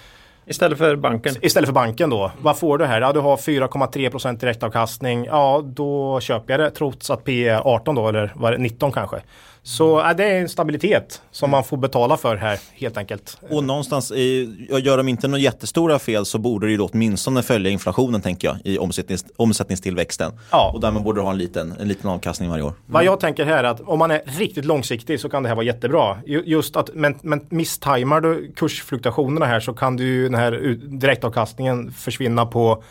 Istället 0.47 0.79
för 0.79 0.97
banken. 0.97 1.35
istället 1.43 1.69
för 1.69 1.75
banken 1.75 2.11
då, 2.11 2.33
vad 2.43 2.59
får 2.59 2.79
du 2.79 2.85
här? 2.85 3.01
Ja, 3.01 3.13
du 3.13 3.21
har 3.21 3.37
4,3% 3.37 4.39
direktavkastning, 4.41 5.25
ja 5.25 5.63
då 5.65 6.21
köper 6.21 6.53
jag 6.53 6.61
det 6.61 6.71
trots 6.71 7.11
att 7.11 7.25
P 7.25 7.49
är 7.49 7.61
18 7.75 7.95
då 7.95 8.09
eller 8.09 8.33
var 8.37 8.53
det 8.53 8.59
19 8.59 8.93
kanske. 8.93 9.21
Så 9.63 10.03
ja, 10.05 10.15
det 10.15 10.25
är 10.25 10.41
en 10.41 10.49
stabilitet 10.49 11.23
som 11.31 11.51
man 11.51 11.65
får 11.65 11.77
betala 11.77 12.17
för 12.17 12.37
här 12.37 12.59
helt 12.73 12.97
enkelt. 12.97 13.39
Och 13.51 13.65
någonstans, 13.65 14.11
i, 14.13 14.57
gör 14.83 14.97
de 14.97 15.09
inte 15.09 15.29
några 15.29 15.41
jättestora 15.43 15.99
fel 15.99 16.27
så 16.27 16.39
borde 16.39 16.67
det 16.67 16.71
ju 16.71 16.77
då 16.77 16.89
åtminstone 16.93 17.43
följa 17.43 17.71
inflationen 17.71 18.21
tänker 18.21 18.49
jag 18.49 18.57
i 18.65 18.79
omsättnings, 18.79 19.25
omsättningstillväxten. 19.37 20.33
Ja. 20.51 20.71
Och 20.75 20.81
därmed 20.81 21.03
borde 21.03 21.21
du 21.21 21.25
ha 21.25 21.31
en 21.31 21.39
liten, 21.39 21.75
en 21.81 21.89
liten 21.89 22.11
avkastning 22.11 22.51
varje 22.51 22.63
år. 22.63 22.73
Vad 22.87 23.05
jag 23.05 23.21
tänker 23.21 23.45
här 23.45 23.65
är 23.65 23.69
att 23.69 23.81
om 23.81 23.99
man 23.99 24.11
är 24.11 24.23
riktigt 24.39 24.65
långsiktig 24.65 25.21
så 25.21 25.29
kan 25.29 25.43
det 25.43 25.49
här 25.49 25.57
vara 25.57 25.67
jättebra. 25.67 26.17
Ju- 26.27 26.43
Just 26.47 26.77
att, 26.77 26.91
men, 26.95 27.19
men 27.23 27.47
misstajmar 27.49 28.21
du 28.21 28.53
kursfluktuationerna 28.57 29.47
här 29.47 29.61
så 29.61 29.73
kan 29.73 29.97
du 29.97 30.05
ju 30.05 30.23
den 30.23 30.35
här 30.35 30.77
direktavkastningen 30.99 31.93
försvinna 31.93 32.47
på 32.47 32.83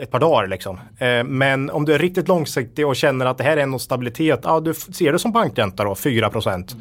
ett 0.00 0.10
par 0.10 0.20
dagar 0.20 0.46
liksom. 0.48 0.78
Eh, 0.98 1.24
men 1.24 1.70
om 1.70 1.84
du 1.84 1.94
är 1.94 1.98
riktigt 1.98 2.28
långsiktig 2.28 2.86
och 2.86 2.96
känner 2.96 3.26
att 3.26 3.38
det 3.38 3.44
här 3.44 3.56
är 3.56 3.66
någon 3.66 3.80
stabilitet, 3.80 4.40
ja 4.42 4.60
du 4.60 4.74
ser 4.74 5.12
det 5.12 5.18
som 5.18 5.32
bankränta 5.32 5.84
då, 5.84 5.94
4%. 5.94 6.76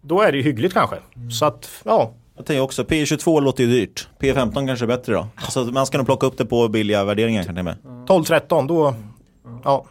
Då 0.00 0.20
är 0.22 0.32
det 0.32 0.38
ju 0.38 0.44
hyggligt 0.44 0.74
kanske. 0.74 0.96
Så 1.30 1.44
att, 1.44 1.70
ja. 1.84 2.12
Jag 2.36 2.46
tänker 2.46 2.62
också, 2.62 2.82
P22 2.82 3.40
låter 3.40 3.64
ju 3.64 3.70
dyrt. 3.70 4.08
P15 4.20 4.66
kanske 4.66 4.84
är 4.84 4.86
bättre 4.86 5.12
då. 5.14 5.26
Alltså, 5.34 5.64
man 5.64 5.86
ska 5.86 5.98
nog 5.98 6.06
plocka 6.06 6.26
upp 6.26 6.38
det 6.38 6.44
på 6.44 6.68
billiga 6.68 7.04
värderingar 7.04 7.44
kan 7.44 7.56
jag 7.56 7.64
mig. 7.64 7.74
12-13 8.08 8.68
då, 8.68 8.94
ja. 9.64 9.84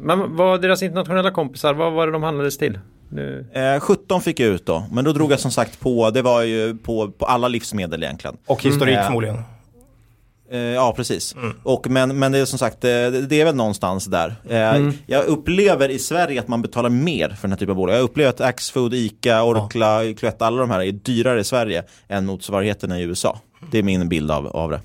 Men 0.00 0.18
vad 0.20 0.30
var 0.30 0.58
deras 0.58 0.82
internationella 0.82 1.30
kompisar, 1.30 1.74
vad 1.74 1.92
var 1.92 2.06
det 2.06 2.12
de 2.12 2.22
handlades 2.22 2.58
till? 2.58 2.78
Nu. 3.08 3.46
Eh, 3.52 3.80
17 3.80 4.20
fick 4.20 4.40
jag 4.40 4.48
ut 4.48 4.66
då, 4.66 4.86
men 4.92 5.04
då 5.04 5.12
drog 5.12 5.32
jag 5.32 5.40
som 5.40 5.50
sagt 5.50 5.80
på, 5.80 6.10
det 6.10 6.22
var 6.22 6.42
ju 6.42 6.76
på, 6.76 7.10
på 7.10 7.26
alla 7.26 7.48
livsmedel 7.48 8.02
egentligen. 8.02 8.36
Och 8.46 8.62
historik 8.62 8.94
Mm. 8.94 9.04
förmodligen. 9.06 9.42
Eh, 10.50 10.58
ja, 10.58 10.92
precis. 10.96 11.34
Och, 11.62 11.90
men, 11.90 12.18
men 12.18 12.32
det 12.32 12.38
är 12.38 12.44
som 12.44 12.58
sagt, 12.58 12.84
eh, 12.84 12.90
det 13.28 13.40
är 13.40 13.44
väl 13.44 13.54
någonstans 13.54 14.04
där. 14.04 14.34
Eh, 14.48 14.56
Jag 15.06 15.24
upplever 15.26 15.88
i 15.88 15.98
Sverige 15.98 16.40
att 16.40 16.48
man 16.48 16.62
betalar 16.62 16.90
mer 16.90 17.28
för 17.28 17.42
den 17.42 17.52
här 17.52 17.58
typen 17.58 17.70
av 17.70 17.76
bolag. 17.76 17.96
Jag 17.96 18.02
upplever 18.02 18.30
att 18.30 18.40
Axfood, 18.40 18.94
Ica, 18.94 19.42
Orkla, 19.44 20.00
Cloetta, 20.18 20.46
alla 20.46 20.60
de 20.60 20.70
här 20.70 20.80
är 20.82 20.92
dyrare 20.92 21.40
i 21.40 21.44
Sverige 21.44 21.84
än 22.08 22.26
motsvarigheterna 22.26 23.00
i 23.00 23.02
USA. 23.02 23.38
Det 23.70 23.78
är 23.78 23.82
min 23.82 24.08
bild 24.08 24.30
av, 24.30 24.46
av 24.46 24.70
det. 24.70 24.80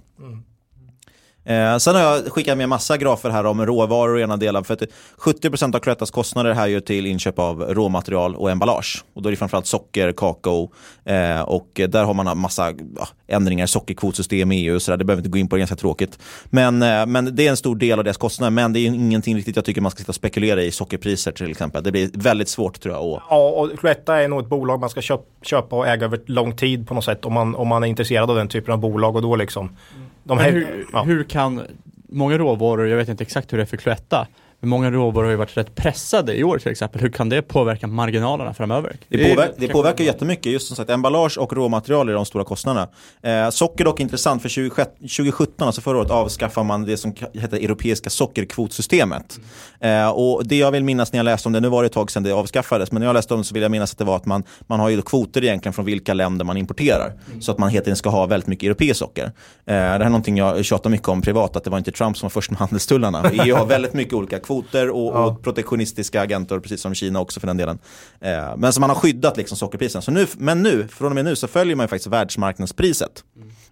Eh, 1.45 1.77
sen 1.77 1.95
har 1.95 2.01
jag 2.01 2.25
skickat 2.25 2.57
med 2.57 2.69
massa 2.69 2.97
grafer 2.97 3.29
här 3.29 3.45
om 3.45 3.65
råvaror 3.65 4.13
och 4.13 4.19
ena 4.19 4.37
delen. 4.37 4.63
För 4.63 4.73
att 4.73 4.83
70% 5.17 5.75
av 5.75 5.79
Cloettas 5.79 6.11
kostnader 6.11 6.53
här 6.53 6.67
ju 6.67 6.81
till 6.81 7.05
inköp 7.05 7.39
av 7.39 7.61
råmaterial 7.61 8.35
och 8.35 8.51
emballage. 8.51 9.03
Och 9.13 9.21
då 9.21 9.29
är 9.29 9.31
det 9.31 9.37
framförallt 9.37 9.65
socker, 9.65 10.11
kakao 10.11 10.71
eh, 11.05 11.41
och 11.41 11.81
där 11.89 12.03
har 12.03 12.13
man 12.13 12.27
en 12.27 12.37
massa 12.37 12.73
ja, 12.97 13.07
ändringar, 13.27 13.65
sockerkvotsystem 13.65 14.51
i 14.51 14.65
EU. 14.65 14.79
Så 14.79 14.91
där. 14.91 14.97
Det 14.97 15.05
behöver 15.05 15.21
vi 15.21 15.25
inte 15.25 15.33
gå 15.33 15.37
in 15.37 15.47
på, 15.47 15.55
det 15.55 15.57
är 15.57 15.61
ganska 15.61 15.75
tråkigt. 15.75 16.19
Men, 16.45 16.81
eh, 16.81 17.05
men 17.05 17.35
det 17.35 17.47
är 17.47 17.49
en 17.49 17.57
stor 17.57 17.75
del 17.75 17.99
av 17.99 18.03
deras 18.05 18.17
kostnader. 18.17 18.51
Men 18.51 18.73
det 18.73 18.79
är 18.79 18.85
ingenting 18.85 19.35
riktigt 19.35 19.55
jag 19.55 19.65
tycker 19.65 19.81
man 19.81 19.91
ska 19.91 19.97
sitta 19.97 20.11
och 20.11 20.15
spekulera 20.15 20.61
i 20.61 20.71
sockerpriser 20.71 21.31
till 21.31 21.51
exempel. 21.51 21.83
Det 21.83 21.91
blir 21.91 22.09
väldigt 22.13 22.49
svårt 22.49 22.81
tror 22.81 22.95
jag. 22.95 23.03
Och, 23.03 23.21
Ja, 23.29 23.49
och 23.49 23.79
Cloetta 23.79 24.21
är 24.21 24.27
nog 24.27 24.39
ett 24.41 24.49
bolag 24.49 24.79
man 24.79 24.89
ska 24.89 25.01
köpa 25.41 25.75
och 25.75 25.87
äga 25.87 26.05
över 26.05 26.19
lång 26.25 26.55
tid 26.55 26.87
på 26.87 26.93
något 26.93 27.05
sätt 27.05 27.25
om 27.25 27.33
man, 27.33 27.55
om 27.55 27.67
man 27.67 27.83
är 27.83 27.87
intresserad 27.87 28.29
av 28.29 28.35
den 28.35 28.47
typen 28.47 28.73
av 28.73 28.79
bolag 28.79 29.15
och 29.15 29.21
då 29.21 29.35
liksom. 29.35 29.77
De 30.23 30.37
här, 30.37 30.51
hur, 30.51 30.85
ja. 30.93 31.03
hur 31.03 31.23
kan 31.23 31.67
många 32.09 32.37
råvaror, 32.37 32.87
jag 32.87 32.97
vet 32.97 33.09
inte 33.09 33.23
exakt 33.23 33.53
hur 33.53 33.57
det 33.57 33.63
är 33.63 33.65
för 33.65 33.77
Cloetta, 33.77 34.27
men 34.63 34.69
många 34.69 34.91
råvaror 34.91 35.23
har 35.23 35.31
ju 35.31 35.37
varit 35.37 35.57
rätt 35.57 35.75
pressade 35.75 36.35
i 36.35 36.43
år 36.43 36.57
till 36.57 36.71
exempel. 36.71 37.01
Hur 37.01 37.09
kan 37.09 37.29
det 37.29 37.41
påverka 37.41 37.87
marginalerna 37.87 38.53
framöver? 38.53 38.95
Det, 39.07 39.31
är 39.31 39.35
påver 39.35 39.51
det 39.57 39.67
påverkar 39.67 40.03
jättemycket, 40.03 40.51
just 40.51 40.67
som 40.67 40.75
sagt 40.75 40.89
emballage 40.89 41.37
och 41.37 41.53
råmaterial 41.53 42.09
är 42.09 42.13
de 42.13 42.25
stora 42.25 42.43
kostnaderna. 42.43 42.87
Eh, 43.21 43.49
socker 43.49 43.85
dock 43.85 43.99
intressant, 43.99 44.41
för 44.41 44.49
20, 44.49 44.69
2017, 44.99 45.67
alltså 45.67 45.81
förra 45.81 45.97
året, 45.97 46.11
avskaffar 46.11 46.63
man 46.63 46.85
det 46.85 46.97
som 46.97 47.13
heter 47.33 47.57
europeiska 47.57 48.09
sockerkvotsystemet. 48.09 49.39
Eh, 49.79 50.09
och 50.09 50.47
det 50.47 50.55
jag 50.55 50.71
vill 50.71 50.83
minnas 50.83 51.13
när 51.13 51.19
jag 51.19 51.25
läste 51.25 51.49
om 51.49 51.53
det, 51.53 51.59
nu 51.59 51.69
var 51.69 51.83
det 51.83 51.87
ett 51.87 51.93
tag 51.93 52.11
sedan 52.11 52.23
det 52.23 52.31
avskaffades, 52.31 52.91
men 52.91 52.99
när 52.99 53.07
jag 53.07 53.13
läste 53.13 53.33
om 53.33 53.39
det 53.39 53.43
så 53.43 53.53
vill 53.53 53.63
jag 53.63 53.71
minnas 53.71 53.91
att 53.91 53.97
det 53.97 54.05
var 54.05 54.15
att 54.15 54.25
man, 54.25 54.43
man 54.67 54.79
har 54.79 54.89
ju 54.89 55.01
kvoter 55.01 55.43
egentligen 55.43 55.73
från 55.73 55.85
vilka 55.85 56.13
länder 56.13 56.45
man 56.45 56.57
importerar. 56.57 57.13
Så 57.39 57.51
att 57.51 57.57
man 57.57 57.69
helt 57.69 57.87
enkelt 57.87 57.97
ska 57.97 58.09
ha 58.09 58.25
väldigt 58.25 58.47
mycket 58.47 58.67
europeiskt 58.67 58.99
socker. 58.99 59.23
Eh, 59.23 59.31
det 59.65 59.73
här 59.73 59.99
är 59.99 60.05
någonting 60.05 60.37
jag 60.37 60.65
tjatar 60.65 60.89
mycket 60.89 61.07
om 61.07 61.21
privat, 61.21 61.55
att 61.55 61.63
det 61.63 61.69
var 61.69 61.77
inte 61.77 61.91
Trump 61.91 62.17
som 62.17 62.25
var 62.25 62.29
först 62.29 62.51
med 62.51 62.59
handelstullarna. 62.59 63.23
EU 63.31 63.55
har 63.55 63.65
väldigt 63.65 63.93
mycket 63.93 64.13
olika 64.13 64.39
kvoter 64.39 64.52
och, 64.89 65.27
och 65.27 65.43
protektionistiska 65.43 66.21
agenter, 66.21 66.59
precis 66.59 66.81
som 66.81 66.93
Kina 66.93 67.19
också 67.19 67.39
för 67.39 67.47
den 67.47 67.57
delen. 67.57 67.79
Eh, 68.19 68.57
men 68.57 68.73
som 68.73 68.81
man 68.81 68.89
har 68.89 68.97
skyddat 68.97 69.37
liksom 69.37 69.57
sockerpriserna. 69.57 70.01
Så 70.01 70.11
nu, 70.11 70.27
men 70.37 70.63
nu, 70.63 70.87
från 70.87 71.07
och 71.07 71.15
med 71.15 71.25
nu 71.25 71.35
så 71.35 71.47
följer 71.47 71.75
man 71.75 71.83
ju 71.83 71.87
faktiskt 71.87 72.07
världsmarknadspriset. 72.07 73.23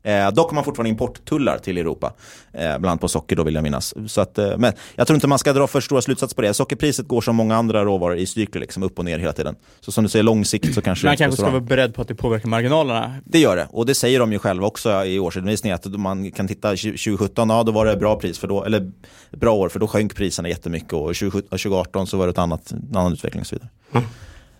Eh, 0.04 0.32
dock 0.32 0.50
har 0.50 0.56
man 0.56 0.64
fortfarande 0.64 0.90
importtullar 0.90 1.58
till 1.58 1.78
Europa, 1.78 2.14
eh, 2.54 2.62
bland 2.62 2.86
annat 2.86 3.02
på 3.02 3.08
socker 3.08 3.36
då 3.36 3.44
vill 3.44 3.56
jag 3.56 3.64
minnas. 3.64 3.94
Så 4.08 4.22
att, 4.22 4.38
eh, 4.38 4.58
men 4.58 4.74
jag 4.96 5.08
tror 5.08 5.16
inte 5.16 5.28
man 5.28 5.40
ska 5.40 5.54
dra 5.54 5.68
för 5.68 5.82
stora 5.82 6.02
slutsatser 6.02 6.36
på 6.36 6.42
det. 6.42 6.54
Sockerpriset 6.54 7.08
går 7.08 7.22
som 7.22 7.36
många 7.36 7.56
andra 7.56 7.86
råvaror 7.86 8.16
i 8.18 8.26
cykler, 8.26 8.62
liksom 8.62 8.84
upp 8.84 9.00
och 9.00 9.06
ner 9.06 9.20
hela 9.20 9.34
tiden. 9.34 9.56
Så 9.80 9.92
som 9.92 10.04
du 10.04 10.10
säger, 10.10 10.24
lång 10.24 10.46
sikt 10.46 10.74
så 10.74 10.82
kanske 10.82 11.08
Man 11.08 11.18
kanske 11.18 11.42
ska 11.42 11.50
vara 11.50 11.62
beredd 11.62 11.96
på 11.96 12.02
att 12.02 12.08
det 12.08 12.16
påverkar 12.16 12.50
marginalerna. 12.50 13.16
Det 13.26 13.40
gör 13.40 13.56
det, 13.56 13.68
och 13.72 13.86
det 13.86 13.96
säger 13.96 14.20
de 14.20 14.32
ju 14.32 14.40
själva 14.40 14.68
också 14.68 15.06
i 15.06 15.20
årsredovisningen 15.20 15.76
att 15.76 16.00
man 16.00 16.32
kan 16.32 16.48
titta 16.48 16.70
2017, 16.70 17.50
ja 17.50 17.64
då 17.64 17.72
var 17.72 17.86
det 17.86 17.98
bra 17.98 18.20
pris 18.20 18.40
för 18.40 18.48
då, 18.48 18.64
eller 18.64 18.92
bra 19.32 19.54
år 19.54 19.70
för 19.70 19.80
då 19.80 19.88
sjönk 19.88 20.16
priserna 20.16 20.50
jättemycket 20.50 20.71
och 20.80 21.16
2017 21.16 21.42
2018 21.50 22.08
så 22.08 22.18
var 22.18 22.26
det 22.28 22.32
ett 22.32 22.38
annat, 22.38 22.72
en 22.72 22.98
annan 22.98 23.14
utveckling 23.14 23.42
och 23.42 23.48
så 23.48 23.56
vidare. 23.56 23.70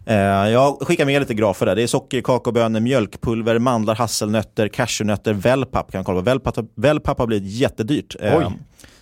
Eh, 0.06 0.50
Jag 0.52 0.78
skickar 0.82 1.06
med 1.06 1.20
lite 1.22 1.34
grafer 1.34 1.66
där. 1.66 1.76
Det 1.76 1.84
är 1.84 1.88
socker, 1.88 2.22
kakaobönor, 2.22 2.80
mjölkpulver, 2.80 3.60
mandlar, 3.60 3.96
hasselnötter, 3.96 4.68
cashewnötter, 4.68 5.34
wellpapp 5.34 5.92
kan 5.92 6.04
kolla. 6.04 6.22
Wellpapp, 6.22 6.58
wellpapp 6.76 7.20
har 7.20 7.28
blivit 7.28 7.52
jättedyrt. 7.52 8.16
Eh. 8.20 8.50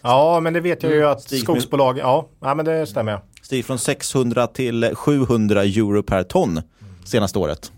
Ja, 0.02 0.40
men 0.40 0.54
det 0.54 0.60
vet 0.60 0.84
jag 0.84 0.92
ju 0.92 1.06
att 1.08 1.22
Stig- 1.22 1.42
skogsbolag, 1.42 1.98
ja, 1.98 2.30
ja 2.42 2.56
men 2.56 2.66
det 2.66 2.88
stämmer. 2.88 3.12
ja. 3.12 3.22
Stiger 3.42 3.64
från 3.64 3.80
600 3.80 4.48
till 4.48 4.92
700 4.96 5.64
euro 5.64 6.04
per 6.04 6.24
ton 6.24 6.62
senaste 7.06 7.40
året. 7.40 7.72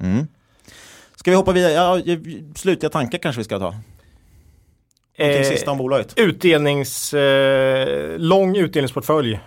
Mm. 0.00 0.26
Ska 1.16 1.30
vi 1.30 1.36
hoppa 1.36 1.52
vidare? 1.52 1.72
Ja, 1.72 1.98
slutliga 2.56 2.90
tankar 2.90 3.18
kanske 3.18 3.40
vi 3.40 3.44
ska 3.44 3.58
ta. 3.58 3.74
Någonting 5.20 5.42
Eh, 5.42 5.48
sista 5.48 5.70
om 5.70 5.78
bolaget. 5.78 6.12
Utdelnings, 6.18 7.14
eh, 7.14 8.18
lång 8.18 8.56
utdelningsportfölj. 8.56 9.32
Eh, 9.34 9.40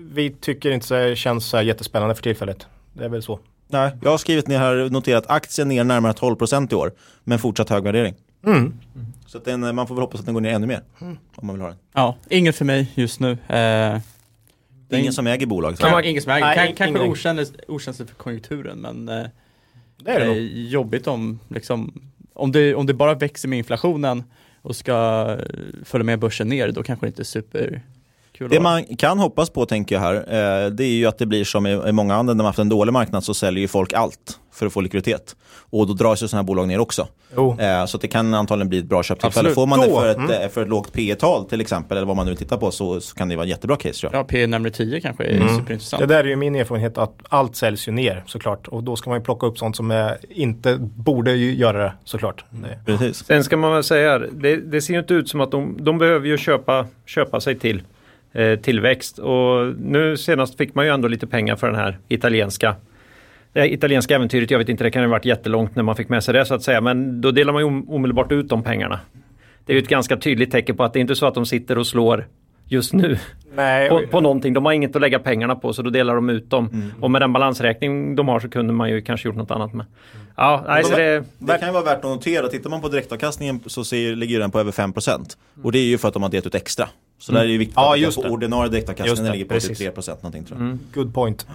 Vi 0.00 0.30
tycker 0.30 0.70
inte 0.70 0.94
det 1.08 1.16
känns 1.16 1.46
så 1.46 1.56
här 1.56 1.64
jättespännande 1.64 2.14
för 2.14 2.22
tillfället. 2.22 2.66
Det 2.92 3.04
är 3.04 3.08
väl 3.08 3.22
så. 3.22 3.38
Nej, 3.68 3.90
jag 4.02 4.10
har 4.10 4.18
skrivit 4.18 4.46
ner 4.48 4.58
här, 4.58 4.90
noterat 4.90 5.24
aktien 5.28 5.68
ner 5.68 5.84
närmare 5.84 6.12
12% 6.12 6.72
i 6.72 6.74
år, 6.76 6.92
men 7.24 7.38
fortsatt 7.38 7.68
hög 7.70 7.82
värdering. 7.84 8.14
Mm. 8.46 8.74
Så 9.26 9.38
att 9.38 9.44
den, 9.44 9.74
man 9.74 9.86
får 9.86 9.94
väl 9.94 10.02
hoppas 10.02 10.20
att 10.20 10.26
den 10.26 10.34
går 10.34 10.40
ner 10.40 10.50
ännu 10.52 10.66
mer, 10.66 10.80
om 11.34 11.46
man 11.46 11.54
vill 11.54 11.60
ha 11.62 11.68
den. 11.68 11.78
Ja, 11.94 12.16
inget 12.30 12.56
för 12.56 12.64
mig 12.64 12.92
just 12.94 13.20
nu. 13.20 13.30
Eh, 13.32 13.36
Det 13.48 14.96
är 14.96 15.00
ingen 15.00 15.12
som 15.12 15.26
äger 15.26 15.46
bolaget. 15.46 15.78
kan, 15.80 16.04
ingen 16.04 16.22
som 16.22 16.32
äger. 16.32 16.46
Nej, 16.46 16.74
Kan, 16.76 16.76
kanske 16.92 17.08
okänsligt, 17.08 17.60
okänsligt 17.68 18.10
för 18.10 18.16
konjunkturen 18.18 18.78
men 18.78 19.08
eh, 19.08 19.26
Det 20.02 20.10
är 20.10 20.20
det 20.20 20.26
nog. 20.26 20.36
jobbigt 20.54 21.06
om, 21.06 21.38
liksom, 21.48 22.02
om, 22.34 22.52
det, 22.52 22.74
om 22.74 22.86
det 22.86 22.94
bara 22.94 23.14
växer 23.14 23.48
med 23.48 23.58
inflationen 23.58 24.24
och 24.62 24.76
ska 24.76 25.26
eh, 25.38 25.84
följa 25.84 26.04
med 26.04 26.18
börsen 26.18 26.48
ner, 26.48 26.72
då 26.72 26.82
kanske 26.82 27.06
det 27.06 27.08
inte 27.08 27.22
är 27.22 27.82
superkul. 28.38 28.56
Det 28.56 28.62
man 28.62 28.96
kan 28.96 29.18
hoppas 29.18 29.50
på 29.50 29.66
tänker 29.66 29.94
jag 29.94 30.02
här, 30.02 30.14
eh, 30.14 30.70
det 30.70 30.84
är 30.84 30.96
ju 30.96 31.06
att 31.06 31.18
det 31.18 31.26
blir 31.26 31.44
som 31.44 31.66
i, 31.66 31.92
många 31.92 32.14
andra, 32.14 32.34
när 32.34 32.42
man 32.42 32.46
haft 32.46 32.58
en 32.58 32.68
dålig 32.68 32.92
marknad 32.92 33.24
så 33.24 33.34
säljer 33.34 33.60
ju 33.60 33.68
folk 33.68 33.92
allt 33.92 34.38
för 34.52 34.66
att 34.66 34.72
få 34.72 34.80
likviditet. 34.80 35.36
Och 35.70 35.86
då 35.86 35.92
dras 35.92 36.22
ju 36.22 36.28
sådana 36.28 36.42
här 36.42 36.46
bolag 36.46 36.68
ner 36.68 36.78
också. 36.78 37.08
Jo. 37.36 37.60
Eh, 37.60 37.86
så 37.86 37.98
det 37.98 38.08
kan 38.08 38.34
antagligen 38.34 38.68
bli 38.68 38.78
ett 38.78 38.84
bra 38.84 39.02
köptillfälle. 39.02 39.50
Får 39.50 39.66
man 39.66 39.80
det 39.80 39.86
Då, 39.86 40.00
för 40.00 40.08
ett, 40.08 40.16
mm. 40.16 40.30
eh, 40.30 40.48
för 40.48 40.62
ett 40.62 40.68
lågt 40.68 40.92
P 40.92 41.14
tal 41.14 41.44
till 41.44 41.60
exempel, 41.60 41.96
eller 41.96 42.06
vad 42.06 42.16
man 42.16 42.26
nu 42.26 42.30
vill 42.30 42.38
titta 42.38 42.58
på, 42.58 42.70
så, 42.70 43.00
så 43.00 43.14
kan 43.14 43.28
det 43.28 43.36
vara 43.36 43.44
en 43.44 43.50
jättebra 43.50 43.76
case 43.76 44.00
tror 44.00 44.12
jag. 44.12 44.20
Ja, 44.20 44.24
P 44.24 44.46
närmare 44.46 44.70
10 44.70 45.00
kanske 45.00 45.24
är 45.24 45.36
Mm. 45.36 45.48
superintressant. 45.48 46.00
Det 46.00 46.06
där 46.06 46.24
är 46.24 46.28
ju 46.28 46.36
min 46.36 46.54
erfarenhet 46.54 46.98
att 46.98 47.14
allt 47.28 47.56
säljs 47.56 47.88
ju 47.88 47.92
ner 47.92 48.22
såklart. 48.26 48.68
Och 48.68 48.82
då 48.82 48.96
ska 48.96 49.10
man 49.10 49.18
ju 49.18 49.24
plocka 49.24 49.46
upp 49.46 49.58
sånt 49.58 49.76
som 49.76 50.10
inte 50.28 50.76
borde 50.80 51.32
ju 51.32 51.54
göra 51.54 51.78
det 51.78 51.92
såklart. 52.04 52.44
Det. 52.50 52.78
Precis. 52.86 53.24
Sen 53.24 53.44
ska 53.44 53.56
man 53.56 53.72
väl 53.72 53.84
säga, 53.84 54.18
det, 54.18 54.56
det 54.56 54.80
ser 54.80 54.92
ju 54.94 55.00
inte 55.00 55.14
ut 55.14 55.28
som 55.28 55.40
att 55.40 55.50
de, 55.50 55.76
de 55.80 55.98
behöver 55.98 56.26
ju 56.26 56.38
köpa, 56.38 56.86
köpa 57.06 57.40
sig 57.40 57.58
till 57.58 57.82
tillväxt. 58.62 59.18
Och 59.18 59.74
nu 59.78 60.16
senast 60.16 60.56
fick 60.56 60.74
man 60.74 60.84
ju 60.84 60.92
ändå 60.92 61.08
lite 61.08 61.26
pengar 61.26 61.56
för 61.56 61.66
den 61.66 61.76
här 61.76 61.98
italienska 62.08 62.76
det 63.52 63.72
italienska 63.72 64.14
äventyret, 64.14 64.50
jag 64.50 64.58
vet 64.58 64.68
inte, 64.68 64.84
det 64.84 64.90
kan 64.90 65.02
ha 65.02 65.10
varit 65.10 65.24
jättelångt 65.24 65.76
när 65.76 65.82
man 65.82 65.96
fick 65.96 66.08
med 66.08 66.24
sig 66.24 66.34
det 66.34 66.44
så 66.44 66.54
att 66.54 66.62
säga, 66.62 66.80
men 66.80 67.20
då 67.20 67.30
delar 67.30 67.52
man 67.52 67.62
ju 67.62 67.66
omedelbart 67.66 68.32
ut 68.32 68.48
de 68.48 68.62
pengarna. 68.62 69.00
Det 69.64 69.72
är 69.72 69.74
ju 69.74 69.82
ett 69.82 69.88
ganska 69.88 70.16
tydligt 70.16 70.50
tecken 70.50 70.76
på 70.76 70.84
att 70.84 70.92
det 70.92 70.98
är 70.98 71.00
inte 71.00 71.16
så 71.16 71.26
att 71.26 71.34
de 71.34 71.46
sitter 71.46 71.78
och 71.78 71.86
slår 71.86 72.26
just 72.64 72.92
nu 72.92 73.18
Nej, 73.54 73.88
på, 73.88 74.02
på 74.10 74.20
någonting. 74.20 74.54
De 74.54 74.64
har 74.64 74.72
inget 74.72 74.96
att 74.96 75.02
lägga 75.02 75.18
pengarna 75.18 75.56
på 75.56 75.72
så 75.72 75.82
då 75.82 75.90
delar 75.90 76.14
de 76.14 76.30
ut 76.30 76.50
dem. 76.50 76.70
Mm. 76.72 76.92
Och 77.00 77.10
med 77.10 77.22
den 77.22 77.32
balansräkning 77.32 78.16
de 78.16 78.28
har 78.28 78.40
så 78.40 78.48
kunde 78.48 78.72
man 78.72 78.90
ju 78.90 79.02
kanske 79.02 79.28
gjort 79.28 79.36
något 79.36 79.50
annat 79.50 79.74
med. 79.74 79.86
Ja, 80.36 80.64
nej, 80.68 80.84
så 80.84 80.96
det, 80.96 81.24
Det 81.38 81.58
kan 81.58 81.68
ju 81.68 81.72
vara 81.72 81.84
värt 81.84 81.96
att 81.96 82.02
notera, 82.02 82.48
tittar 82.48 82.70
man 82.70 82.80
på 82.80 82.88
direktavkastningen 82.88 83.60
så 83.66 83.84
ser, 83.84 84.16
ligger 84.16 84.38
den 84.38 84.50
på 84.50 84.60
över 84.60 84.72
5% 84.72 85.36
Och 85.62 85.72
det 85.72 85.78
är 85.78 85.84
ju 85.84 85.98
för 85.98 86.08
att 86.08 86.14
de 86.14 86.22
har 86.22 86.30
delat 86.30 86.46
ut 86.46 86.54
extra 86.54 86.88
Så 87.18 87.32
där 87.32 87.40
är 87.44 87.46
det 87.48 87.58
viktigt 87.58 87.76
Ja, 87.76 87.88
att 87.90 87.94
titta 87.94 88.06
just 88.06 88.16
på 88.16 88.22
det. 88.22 88.30
ordinarie 88.30 88.70
det, 88.70 89.32
ligger 89.32 89.44
på 89.44 89.54
precis. 89.54 89.78
typ 89.78 89.96
3% 89.98 90.08
någonting 90.22 90.44
tror 90.44 90.60
jag 90.60 90.78
good 90.94 91.14
point. 91.14 91.46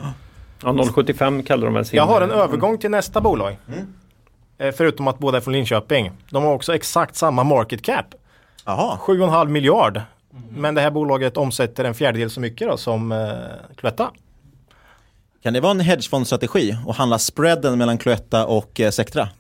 ja, 0.63 0.69
0,75 0.69 1.43
kallar 1.43 1.65
de 1.65 1.73
väl 1.73 1.85
sin. 1.85 1.97
Jag 1.97 2.05
har 2.05 2.21
en 2.21 2.31
övergång 2.31 2.77
till 2.77 2.91
nästa 2.91 3.21
bolag. 3.21 3.57
Mm. 3.67 3.87
Eh, 4.57 4.71
Förutom 4.77 5.07
att 5.07 5.19
båda 5.19 5.37
är 5.37 5.41
från 5.41 5.53
Linköping. 5.53 6.11
De 6.29 6.43
har 6.43 6.53
också 6.53 6.75
exakt 6.75 7.15
samma 7.15 7.43
market 7.43 7.81
cap. 7.81 8.05
Jaha, 8.65 8.97
7,5 9.01 9.47
miljard. 9.47 10.01
Men 10.57 10.75
det 10.75 10.81
här 10.81 10.91
bolaget 10.91 11.37
omsätter 11.37 11.83
en 11.85 11.93
fjärdedel 11.93 12.29
så 12.29 12.39
mycket 12.39 12.67
då 12.67 12.77
som 12.77 13.11
eh, 13.11 13.27
Cloetta. 13.75 14.11
Kan 15.43 15.53
det 15.53 15.59
vara 15.59 15.71
en 15.71 15.79
hedgefondstrategi 15.79 16.75
och 16.85 16.95
handla 16.95 17.19
spreaden 17.19 17.77
mellan 17.77 17.97
Cloetta 17.97 18.45
och 18.45 18.79
eh, 18.79 18.91
Sectra? 18.91 19.29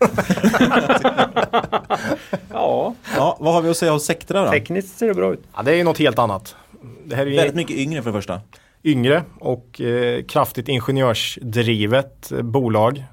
Ja, 2.53 2.95
Ja, 3.17 3.37
vad 3.39 3.53
har 3.53 3.61
vi 3.61 3.69
att 3.69 3.77
säga 3.77 3.93
om 3.93 3.99
Sectra 3.99 4.45
då? 4.45 4.51
tekniskt 4.51 4.97
ser 4.97 5.07
det 5.07 5.13
bra 5.13 5.33
ut. 5.33 5.43
Ja, 5.55 5.61
det 5.63 5.71
är 5.71 5.75
ju 5.75 5.83
något 5.83 5.97
helt 5.99 6.19
annat. 6.19 6.55
Det 7.05 7.15
här 7.15 7.25
är 7.25 7.29
ju 7.29 7.35
Väldigt 7.35 7.55
mycket 7.55 7.77
yngre 7.77 8.01
för 8.01 8.09
det 8.09 8.17
första 8.17 8.41
yngre 8.83 9.23
och 9.39 9.81
eh, 9.81 10.23
kraftigt 10.23 10.67
ingenjörsdrivet 10.67 12.31
eh, 12.31 12.41
bolag. 12.41 13.03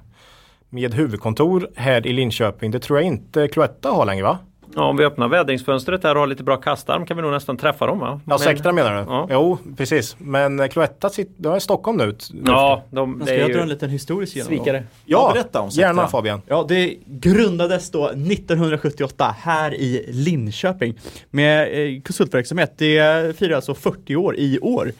Med 0.68 0.94
huvudkontor 0.94 1.70
här 1.76 2.06
i 2.06 2.12
Linköping. 2.12 2.70
Det 2.70 2.78
tror 2.78 2.98
jag 2.98 3.06
inte 3.06 3.48
Cloetta 3.48 3.90
har 3.90 4.06
längre 4.06 4.24
va? 4.24 4.38
Ja, 4.74 4.84
om 4.84 4.96
vi 4.96 5.04
öppnar 5.04 5.28
vädringsfönstret 5.28 6.04
här 6.04 6.14
och 6.14 6.20
har 6.20 6.26
lite 6.26 6.42
bra 6.42 6.56
kastarm 6.56 7.06
kan 7.06 7.16
vi 7.16 7.22
nog 7.22 7.32
nästan 7.32 7.56
träffa 7.56 7.86
dem 7.86 7.98
va? 7.98 8.20
Ja, 8.26 8.38
Sectra 8.38 8.72
menar 8.72 8.92
du? 8.92 8.98
Ja. 8.98 9.26
Jo, 9.30 9.58
precis. 9.76 10.16
Men 10.18 10.60
eh, 10.60 10.66
Cloetta 10.68 11.10
sitter, 11.10 11.42
de 11.42 11.52
är 11.52 11.56
i 11.56 11.60
Stockholm 11.60 11.98
nu. 11.98 12.16
Ja, 12.46 12.84
de, 12.90 13.10
Men 13.10 13.18
det 13.18 13.26
ska 13.26 13.36
jag 13.36 13.52
dra 13.52 13.60
en 13.62 13.68
liten 13.68 13.90
historisk 13.90 14.36
genomgång? 14.36 14.58
svikare. 14.58 14.84
Ja, 15.04 15.30
berätta 15.34 15.60
om 15.60 15.70
Sectra. 15.70 15.86
gärna 15.86 16.06
Fabian. 16.06 16.42
Ja, 16.46 16.64
det 16.68 16.94
grundades 17.06 17.90
då 17.90 18.06
1978 18.08 19.34
här 19.38 19.74
i 19.74 20.04
Linköping 20.08 20.98
med 21.30 21.62
eh, 21.96 22.02
konsultverksamhet. 22.02 22.72
Det 22.78 23.36
firar 23.36 23.56
alltså 23.56 23.74
40 23.74 24.16
år 24.16 24.36
i 24.36 24.58
år. 24.58 24.92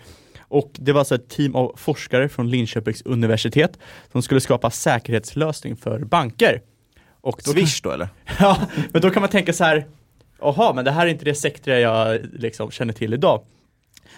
Och 0.49 0.71
det 0.73 0.93
var 0.93 0.99
alltså 0.99 1.15
ett 1.15 1.29
team 1.29 1.55
av 1.55 1.73
forskare 1.77 2.29
från 2.29 2.51
Linköpings 2.51 3.03
universitet 3.03 3.79
som 4.13 4.23
skulle 4.23 4.41
skapa 4.41 4.71
säkerhetslösning 4.71 5.77
för 5.77 5.99
banker. 5.99 6.61
Och 7.21 7.41
då 7.45 7.51
Swish 7.51 7.81
då 7.83 7.91
eller? 7.91 8.09
Ja, 8.41 8.61
men 8.93 9.03
då 9.03 9.11
kan 9.11 9.21
man 9.21 9.31
tänka 9.31 9.53
så 9.53 9.65
här, 9.65 9.87
jaha, 10.41 10.73
men 10.73 10.85
det 10.85 10.91
här 10.91 11.07
är 11.07 11.11
inte 11.11 11.25
det 11.25 11.35
Sectra 11.35 11.81
jag 11.81 12.21
liksom 12.33 12.71
känner 12.71 12.93
till 12.93 13.15
idag. 13.15 13.45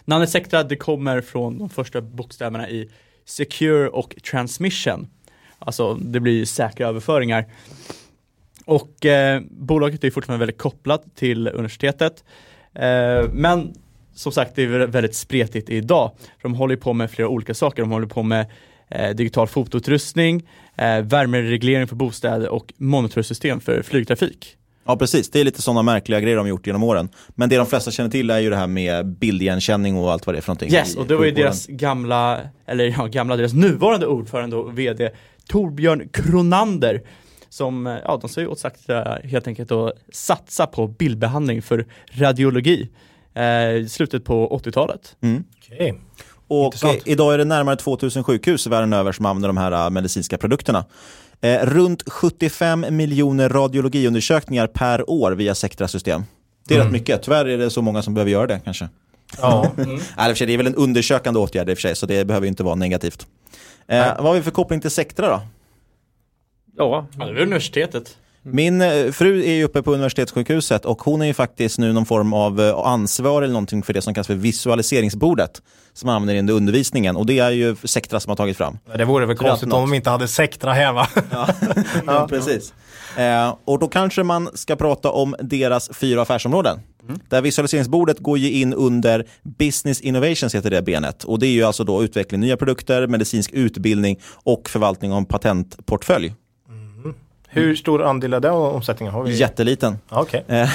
Namnet 0.05 0.30
Sectra, 0.30 0.62
det 0.62 0.76
kommer 0.76 1.20
från 1.20 1.59
de 1.59 1.68
första 1.68 2.00
bokstäverna 2.00 2.68
i 2.68 2.90
Secure 3.24 3.88
och 3.88 4.16
Transmission. 4.30 5.09
Alltså, 5.59 5.94
det 5.94 6.20
blir 6.20 6.44
säkra 6.44 6.88
överföringar. 6.88 7.46
Och 8.64 9.07
eh, 9.07 9.40
bolaget 9.50 10.05
är 10.05 10.11
fortfarande 10.11 10.46
väldigt 10.46 10.59
kopplat 10.59 11.05
till 11.14 11.48
universitetet. 11.48 12.24
Eh, 12.74 13.28
men 13.32 13.74
som 14.14 14.32
sagt, 14.32 14.55
det 14.55 14.62
är 14.62 14.86
väldigt 14.86 15.14
spretigt 15.14 15.70
idag. 15.70 16.11
De 16.42 16.55
håller 16.55 16.76
på 16.76 16.92
med 16.92 17.11
flera 17.11 17.28
olika 17.28 17.55
saker. 17.55 17.82
De 17.82 17.90
håller 17.90 18.07
på 18.07 18.22
med 18.22 18.46
digital 19.16 19.49
fotoutrustning, 19.49 20.49
eh, 20.76 21.01
värmereglering 21.01 21.86
för 21.86 21.97
bostäder 21.97 22.49
och 22.49 22.72
monitorsystem 22.76 23.61
för 23.61 23.82
flygtrafik. 23.82 24.57
Ja 24.84 24.97
precis, 24.97 25.30
det 25.30 25.40
är 25.40 25.45
lite 25.45 25.62
sådana 25.62 25.82
märkliga 25.82 26.20
grejer 26.20 26.36
de 26.36 26.49
gjort 26.49 26.66
genom 26.66 26.82
åren. 26.82 27.09
Men 27.28 27.49
det 27.49 27.57
de 27.57 27.66
flesta 27.66 27.90
känner 27.90 28.11
till 28.11 28.30
är 28.30 28.38
ju 28.38 28.51
det 28.51 28.57
här 28.57 28.66
med 28.66 29.07
bildigenkänning 29.07 29.97
och 29.97 30.12
allt 30.12 30.26
vad 30.26 30.34
det 30.34 30.38
är 30.38 30.43
för 30.43 30.49
någonting. 30.49 30.72
Yes, 30.72 30.97
och 30.97 31.07
det 31.07 31.16
var 31.16 31.24
ju 31.24 31.30
deras 31.30 31.66
gamla, 31.66 32.40
eller 32.66 32.84
ja, 32.99 33.07
gamla, 33.07 33.36
deras 33.36 33.53
nuvarande 33.53 34.07
ordförande 34.07 34.57
och 34.57 34.78
VD 34.78 35.11
Torbjörn 35.49 36.09
Kronander 36.12 37.03
som, 37.49 37.86
eh, 37.86 37.97
ja 38.05 38.20
de 38.22 38.40
ju 38.40 38.47
åt 38.47 38.59
Sectra 38.59 39.18
helt 39.24 39.47
enkelt 39.47 39.72
att 39.72 39.93
satsa 40.12 40.66
på 40.66 40.86
bildbehandling 40.86 41.62
för 41.62 41.86
radiologi 42.12 42.88
eh, 43.34 43.70
i 43.70 43.88
slutet 43.88 44.24
på 44.24 44.61
80-talet. 44.64 45.16
Mm. 45.20 45.45
Okej. 45.59 45.95
Och 46.53 46.64
Intressant. 46.64 47.07
eh, 47.07 47.12
idag 47.12 47.34
är 47.34 47.38
det 47.38 47.44
närmare 47.44 47.76
2000 47.76 48.24
sjukhus 48.24 48.66
världen 48.66 48.92
över 48.92 49.12
som 49.12 49.26
använder 49.26 49.48
de 49.48 49.57
här 49.57 49.72
eh, 49.72 49.90
medicinska 49.90 50.38
produkterna. 50.38 50.84
Eh, 51.40 51.66
runt 51.66 52.11
75 52.11 52.86
miljoner 52.90 53.48
radiologiundersökningar 53.48 54.66
per 54.66 55.11
år 55.11 55.32
via 55.32 55.55
Sectra-system. 55.55 56.24
Det 56.68 56.74
är 56.74 56.84
rätt 56.84 56.92
mycket, 56.92 57.22
tyvärr 57.22 57.44
är 57.44 57.59
det 57.59 57.70
så 57.70 57.82
många 57.82 58.03
som 58.03 58.14
behöver 58.14 58.30
göra 58.30 58.46
det 58.46 58.61
kanske. 58.64 58.88
Ja. 59.40 59.70
För 60.16 60.34
sig, 60.34 60.46
det 60.46 60.53
är 60.53 60.57
väl 60.57 60.66
en 60.66 60.74
undersökande 60.74 61.40
åtgärd 61.40 61.70
i 61.70 61.72
och 61.72 61.76
för 61.78 61.82
sig, 61.82 61.96
så 61.96 62.07
det 62.07 62.24
behöver 62.24 62.46
inte 62.46 62.62
vara 62.62 62.74
negativt. 62.74 63.26
Eh, 63.86 64.07
vad 64.07 64.26
har 64.26 64.34
vi 64.34 64.42
för 64.42 64.50
koppling 64.50 64.80
till 64.80 64.90
Sectra 64.90 65.28
då? 65.28 65.40
Ja, 66.76 67.07
Ja, 67.18 67.26
det 67.26 67.32
var 67.32 67.40
universitetet. 67.40 68.16
Min 68.45 68.80
eh, 68.82 69.11
fru 69.12 69.45
är 69.45 69.53
ju 69.53 69.64
uppe 69.64 69.82
på 69.82 69.95
universitetssjukhuset 69.95 70.84
och 70.84 71.03
hon 71.03 71.22
är 71.22 71.26
ju 71.26 71.34
faktiskt 71.34 71.78
nu 71.78 71.93
någon 71.93 72.07
form 72.07 72.32
av 72.32 72.61
eh, 72.61 72.78
ansvarig 72.78 73.45
eller 73.45 73.53
någonting 73.53 73.82
för 73.82 73.93
det 73.93 74.03
som 74.03 74.14
kallas 74.14 74.26
för 74.26 74.34
visualiseringsbordet 74.34 75.62
som 75.93 76.07
man 76.07 76.16
använder 76.16 76.38
under 76.38 76.55
undervisningen 76.55 77.16
och 77.16 77.26
det 77.26 77.38
är 77.38 77.51
ju 77.51 77.76
Sectra 77.84 78.20
som 78.20 78.30
har 78.30 78.36
tagit 78.36 78.57
fram. 78.57 78.78
Det 78.97 79.05
vore 79.05 79.26
väl 79.26 79.36
konstigt 79.36 79.72
om 79.72 79.80
de 79.90 79.95
inte 79.95 80.11
hade 80.11 80.28
Sectra 80.28 80.72
här 80.72 80.93
va? 80.93 81.09
Ja, 82.07 82.26
precis. 82.30 82.74
Eh, 83.16 83.55
och 83.64 83.78
då 83.78 83.88
kanske 83.88 84.22
man 84.22 84.49
ska 84.55 84.76
prata 84.76 85.11
om 85.11 85.36
deras 85.40 85.90
fyra 85.95 86.22
affärsområden. 86.22 86.80
Där 87.28 87.43
visualiseringsbordet 87.43 88.18
går 88.18 88.38
ju 88.38 88.51
in 88.51 88.74
under 88.74 89.26
Business 89.59 90.01
Innovations 90.01 90.55
heter 90.55 90.70
det 90.70 90.82
benet. 90.82 91.24
Och 91.24 91.38
det 91.38 91.47
är 91.47 91.51
ju 91.51 91.62
alltså 91.62 91.84
då 91.84 92.05
utveckling 92.05 92.40
nya 92.40 92.57
produkter, 92.57 93.07
medicinsk 93.07 93.51
utbildning 93.53 94.20
och 94.32 94.68
förvaltning 94.68 95.12
av 95.12 95.18
en 95.18 95.24
patentportfölj. 95.24 96.34
Hur 97.55 97.74
stor 97.74 98.03
andel 98.03 98.30
det 98.30 98.50
av 98.50 98.74
omsättningen? 98.74 99.14
Har 99.14 99.22
vi? 99.22 99.36
Jätteliten. 99.36 99.98
Okej. 100.09 100.44
Eh, 100.48 100.70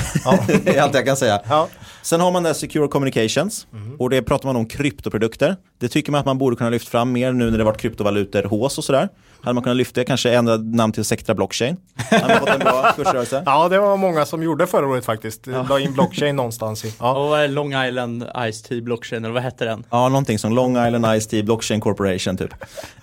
det 0.63 0.77
är 0.77 0.81
allt 0.81 0.93
jag 0.93 1.05
kan 1.05 1.17
säga. 1.17 1.41
Ja. 1.49 1.67
Sen 2.01 2.21
har 2.21 2.31
man 2.31 2.43
där 2.43 2.53
Secure 2.53 2.87
Communications 2.87 3.67
och 3.99 4.09
det 4.09 4.21
pratar 4.21 4.49
man 4.49 4.55
om 4.55 4.65
kryptoprodukter. 4.65 5.55
Det 5.79 5.87
tycker 5.87 6.11
man 6.11 6.19
att 6.19 6.25
man 6.25 6.37
borde 6.37 6.55
kunna 6.55 6.69
lyfta 6.69 6.89
fram 6.89 7.11
mer 7.11 7.31
nu 7.31 7.51
när 7.51 7.57
det 7.57 7.63
varit 7.63 7.77
kryptovalutor 7.81 8.43
hås 8.43 8.77
och 8.77 8.83
sådär. 8.83 9.09
Hade 9.41 9.53
man 9.53 9.63
kunnat 9.63 9.77
lyfta 9.77 9.99
det, 10.01 10.05
kanske 10.05 10.31
ändra 10.33 10.57
namn 10.57 10.93
till 10.93 11.05
Sectra 11.05 11.35
Blockchain. 11.35 11.77
Hade 11.95 12.27
man 12.27 12.39
fått 12.39 12.49
en 12.49 12.59
bra 12.59 12.91
kursrörelse. 12.95 13.43
ja, 13.45 13.69
det 13.69 13.79
var 13.79 13.97
många 13.97 14.25
som 14.25 14.43
gjorde 14.43 14.67
förra 14.67 14.87
året 14.87 15.05
faktiskt. 15.05 15.47
La 15.47 15.79
in 15.79 15.93
blockchain 15.93 16.35
någonstans 16.35 16.85
i. 16.85 16.93
Ja. 16.99 17.15
Och 17.23 17.29
vad 17.29 17.41
är 17.41 17.47
Long 17.47 17.73
Island 17.85 18.25
Ice 18.51 18.61
Tea 18.61 18.81
Blockchain, 18.81 19.25
eller 19.25 19.33
vad 19.33 19.43
hette 19.43 19.65
den? 19.65 19.83
Ja, 19.89 20.09
någonting 20.09 20.39
som 20.39 20.53
Long 20.53 20.71
Island 20.87 21.21
Ice 21.21 21.27
Tea 21.27 21.43
Blockchain 21.43 21.79
Corporation 21.81 22.37
typ. 22.37 22.53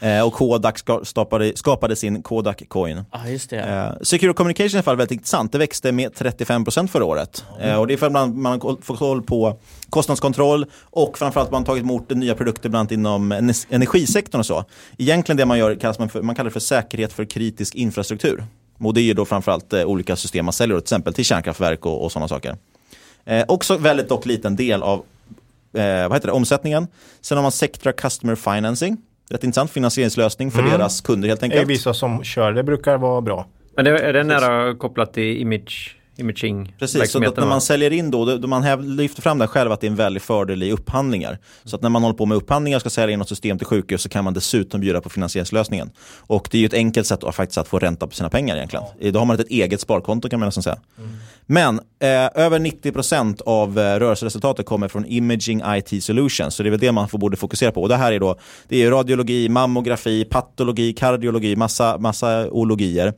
Eh, 0.01 0.27
och 0.27 0.33
Kodak 0.33 0.79
ska, 0.79 1.01
skapade, 1.05 1.53
skapade 1.57 1.97
sin 1.97 2.23
Kodak 2.23 2.63
Coin. 2.69 3.05
Ja, 3.13 3.29
just 3.29 3.51
det. 3.51 3.59
Eh, 3.59 4.03
Secure 4.03 4.33
Communication 4.33 4.67
är 4.67 4.75
i 4.75 4.77
alla 4.77 4.83
fall 4.83 4.97
väldigt 4.97 5.13
intressant. 5.17 5.53
Det 5.53 5.59
växte 5.59 5.93
med 5.93 6.13
35% 6.13 6.87
förra 6.87 7.05
året. 7.05 7.45
Eh, 7.61 7.77
och 7.81 7.87
det 7.87 7.93
är 7.95 7.99
för 7.99 8.07
att 8.07 8.13
man, 8.13 8.43
man 8.43 8.61
har 8.61 8.83
fått 8.83 8.99
koll 8.99 9.23
på 9.23 9.59
kostnadskontroll 9.95 10.67
och 10.83 11.19
framförallt 11.19 11.51
man 11.51 11.61
har 11.61 11.67
tagit 11.67 11.83
emot 11.83 12.11
nya 12.11 12.35
produkter 12.35 12.69
bland 12.69 12.81
annat 12.81 12.93
inom 12.93 13.33
ener- 13.33 13.67
energisektorn 13.71 14.39
och 14.39 14.47
så. 14.47 14.65
Egentligen 14.99 15.37
det 15.37 15.47
man 15.47 15.59
gör 15.59 15.75
kallas 15.75 15.99
man, 15.99 16.09
för, 16.09 16.23
man 16.23 16.35
kallar 16.35 16.51
det 16.51 16.53
för 16.53 16.61
säkerhet 16.61 17.13
för 17.13 17.25
kritisk 17.25 17.75
infrastruktur. 17.75 18.45
Och 18.79 18.95
det 18.95 19.01
är 19.01 19.03
ju 19.03 19.15
då 19.15 19.25
framförallt 19.25 19.73
eh, 19.73 19.85
olika 19.85 20.17
system 20.17 20.45
man 20.45 20.53
säljer 20.53 20.77
till 20.77 20.85
exempel 20.85 21.15
till 21.15 21.25
kärnkraftverk 21.25 21.87
och, 21.87 22.05
och 22.05 22.13
sådana 22.13 22.29
saker. 22.29 22.57
Eh, 23.25 23.45
också 23.49 23.77
väldigt 23.77 24.09
dock 24.09 24.27
liten 24.27 24.57
del 24.57 24.83
av 24.83 24.99
eh, 25.75 26.03
vad 26.09 26.13
heter 26.13 26.27
det, 26.27 26.33
omsättningen. 26.33 26.87
Sen 27.21 27.39
har 27.39 27.43
man 27.43 27.53
Sectra 27.53 27.93
Customer 27.93 28.35
Financing. 28.35 28.97
Rätt 29.31 29.45
intressant 29.45 29.71
finansieringslösning 29.71 30.51
för 30.51 30.63
deras 30.63 31.01
kunder 31.01 31.29
helt 31.29 31.41
Det 31.41 31.47
är 31.47 31.51
enkelt. 31.51 31.71
vissa 31.71 31.95
som 31.95 32.25
kör 32.25 32.53
det 32.53 32.63
brukar 32.63 32.99
vara 32.99 33.21
bra. 33.21 33.47
men 33.77 33.85
det, 33.85 33.99
är 33.99 34.13
det 34.13 34.25
nära 34.25 34.75
kopplat 34.75 35.15
till 35.15 35.41
image, 35.41 35.97
imaging 36.17 36.75
Precis, 36.79 36.93
så 36.93 36.99
verksamheten, 36.99 37.41
när 37.41 37.49
man 37.49 37.61
säljer 37.61 37.91
in 37.91 38.11
då, 38.11 38.37
då, 38.37 38.49
man 38.49 38.97
lyfter 38.97 39.23
fram 39.23 39.39
det 39.39 39.47
själv 39.47 39.73
att 39.73 39.81
det 39.81 39.87
är 39.87 39.91
en 39.91 39.97
väldig 39.97 40.23
fördel 40.23 40.63
i 40.63 40.73
upphandlingar. 40.73 41.39
Så 41.65 41.77
att 41.77 41.83
när 41.83 41.91
man 41.91 42.03
håller 42.03 42.17
på 42.17 42.27
med 42.27 42.37
upphandlingar 42.37 42.77
och 42.77 42.81
ska 42.81 42.91
sälja 42.91 43.13
in 43.13 43.19
något 43.19 43.29
system 43.29 43.59
till 43.59 43.67
sjukhus 43.67 44.03
så 44.03 44.09
kan 44.09 44.25
man 44.25 44.35
dessutom 44.35 44.81
bjuda 44.81 45.01
på 45.01 45.11
finansieringslösningen. 45.11 45.91
Och 46.19 46.49
det 46.51 46.59
är 46.59 46.61
ju 46.61 46.67
ett 46.67 46.75
enkelt 46.75 47.07
sätt 47.07 47.25
att, 47.25 47.35
faktiskt 47.35 47.59
att 47.59 47.69
få 47.69 47.79
ränta 47.79 48.07
på 48.07 48.15
sina 48.15 48.31
pengar 48.31 48.57
egentligen. 48.57 48.85
Då 49.13 49.19
har 49.19 49.27
man 49.27 49.41
ett 49.41 49.51
eget 49.51 49.81
sparkonto 49.81 50.29
kan 50.29 50.41
man 50.41 50.47
nästan 50.47 50.63
säga. 50.63 50.79
Men 51.47 51.79
eh, 51.79 52.45
över 52.45 52.59
90% 52.59 53.43
av 53.47 53.79
eh, 53.79 53.83
rörelseresultatet 53.83 54.67
kommer 54.67 54.89
från 54.89 55.07
Imaging 55.07 55.63
IT 55.67 56.05
Solutions. 56.05 56.55
Så 56.55 56.63
det 56.63 56.69
är 56.69 56.71
väl 56.71 56.81
det 56.81 56.93
man 56.93 57.09
får, 57.09 57.19
borde 57.19 57.37
fokusera 57.37 57.73
på. 57.73 57.83
Och 57.83 57.89
det 57.89 57.97
här 57.97 58.13
är 58.13 58.21
då 58.21 58.37
det 58.69 58.83
är 58.83 58.91
radiologi, 58.91 59.49
mammografi, 59.49 60.25
patologi, 60.25 60.93
kardiologi, 60.93 61.57
massa, 61.57 61.99
massa 61.99 62.51
ologier. 62.51 63.13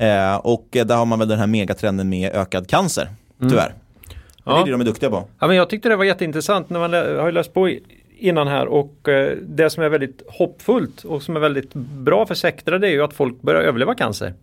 Eh, 0.00 0.36
och 0.36 0.76
eh, 0.76 0.86
där 0.86 0.96
har 0.96 1.06
man 1.06 1.18
väl 1.18 1.28
den 1.28 1.38
här 1.38 1.46
megatrenden 1.46 2.08
med 2.08 2.32
ökad 2.34 2.68
cancer, 2.68 3.08
tyvärr. 3.40 3.74
Det 4.44 4.50
är 4.50 4.64
det 4.64 4.70
de 4.70 4.80
är 4.80 4.84
duktiga 4.84 5.10
på. 5.10 5.24
Ja, 5.38 5.46
men 5.46 5.56
jag 5.56 5.70
tyckte 5.70 5.88
det 5.88 5.96
var 5.96 6.04
jätteintressant 6.04 6.70
när 6.70 6.80
man 6.80 6.92
har 6.92 7.26
ju 7.26 7.32
läst 7.32 7.54
på 7.54 7.70
innan 8.20 8.48
här 8.48 8.66
och 8.66 9.08
eh, 9.08 9.36
det 9.42 9.70
som 9.70 9.82
är 9.82 9.88
väldigt 9.88 10.22
hoppfullt 10.28 11.04
och 11.04 11.22
som 11.22 11.36
är 11.36 11.40
väldigt 11.40 11.74
bra 11.74 12.26
för 12.26 12.34
Sectra 12.34 12.78
det 12.78 12.88
är 12.88 12.92
ju 12.92 13.02
att 13.02 13.14
folk 13.14 13.42
börjar 13.42 13.60
överleva 13.60 13.94
cancer. 13.94 14.34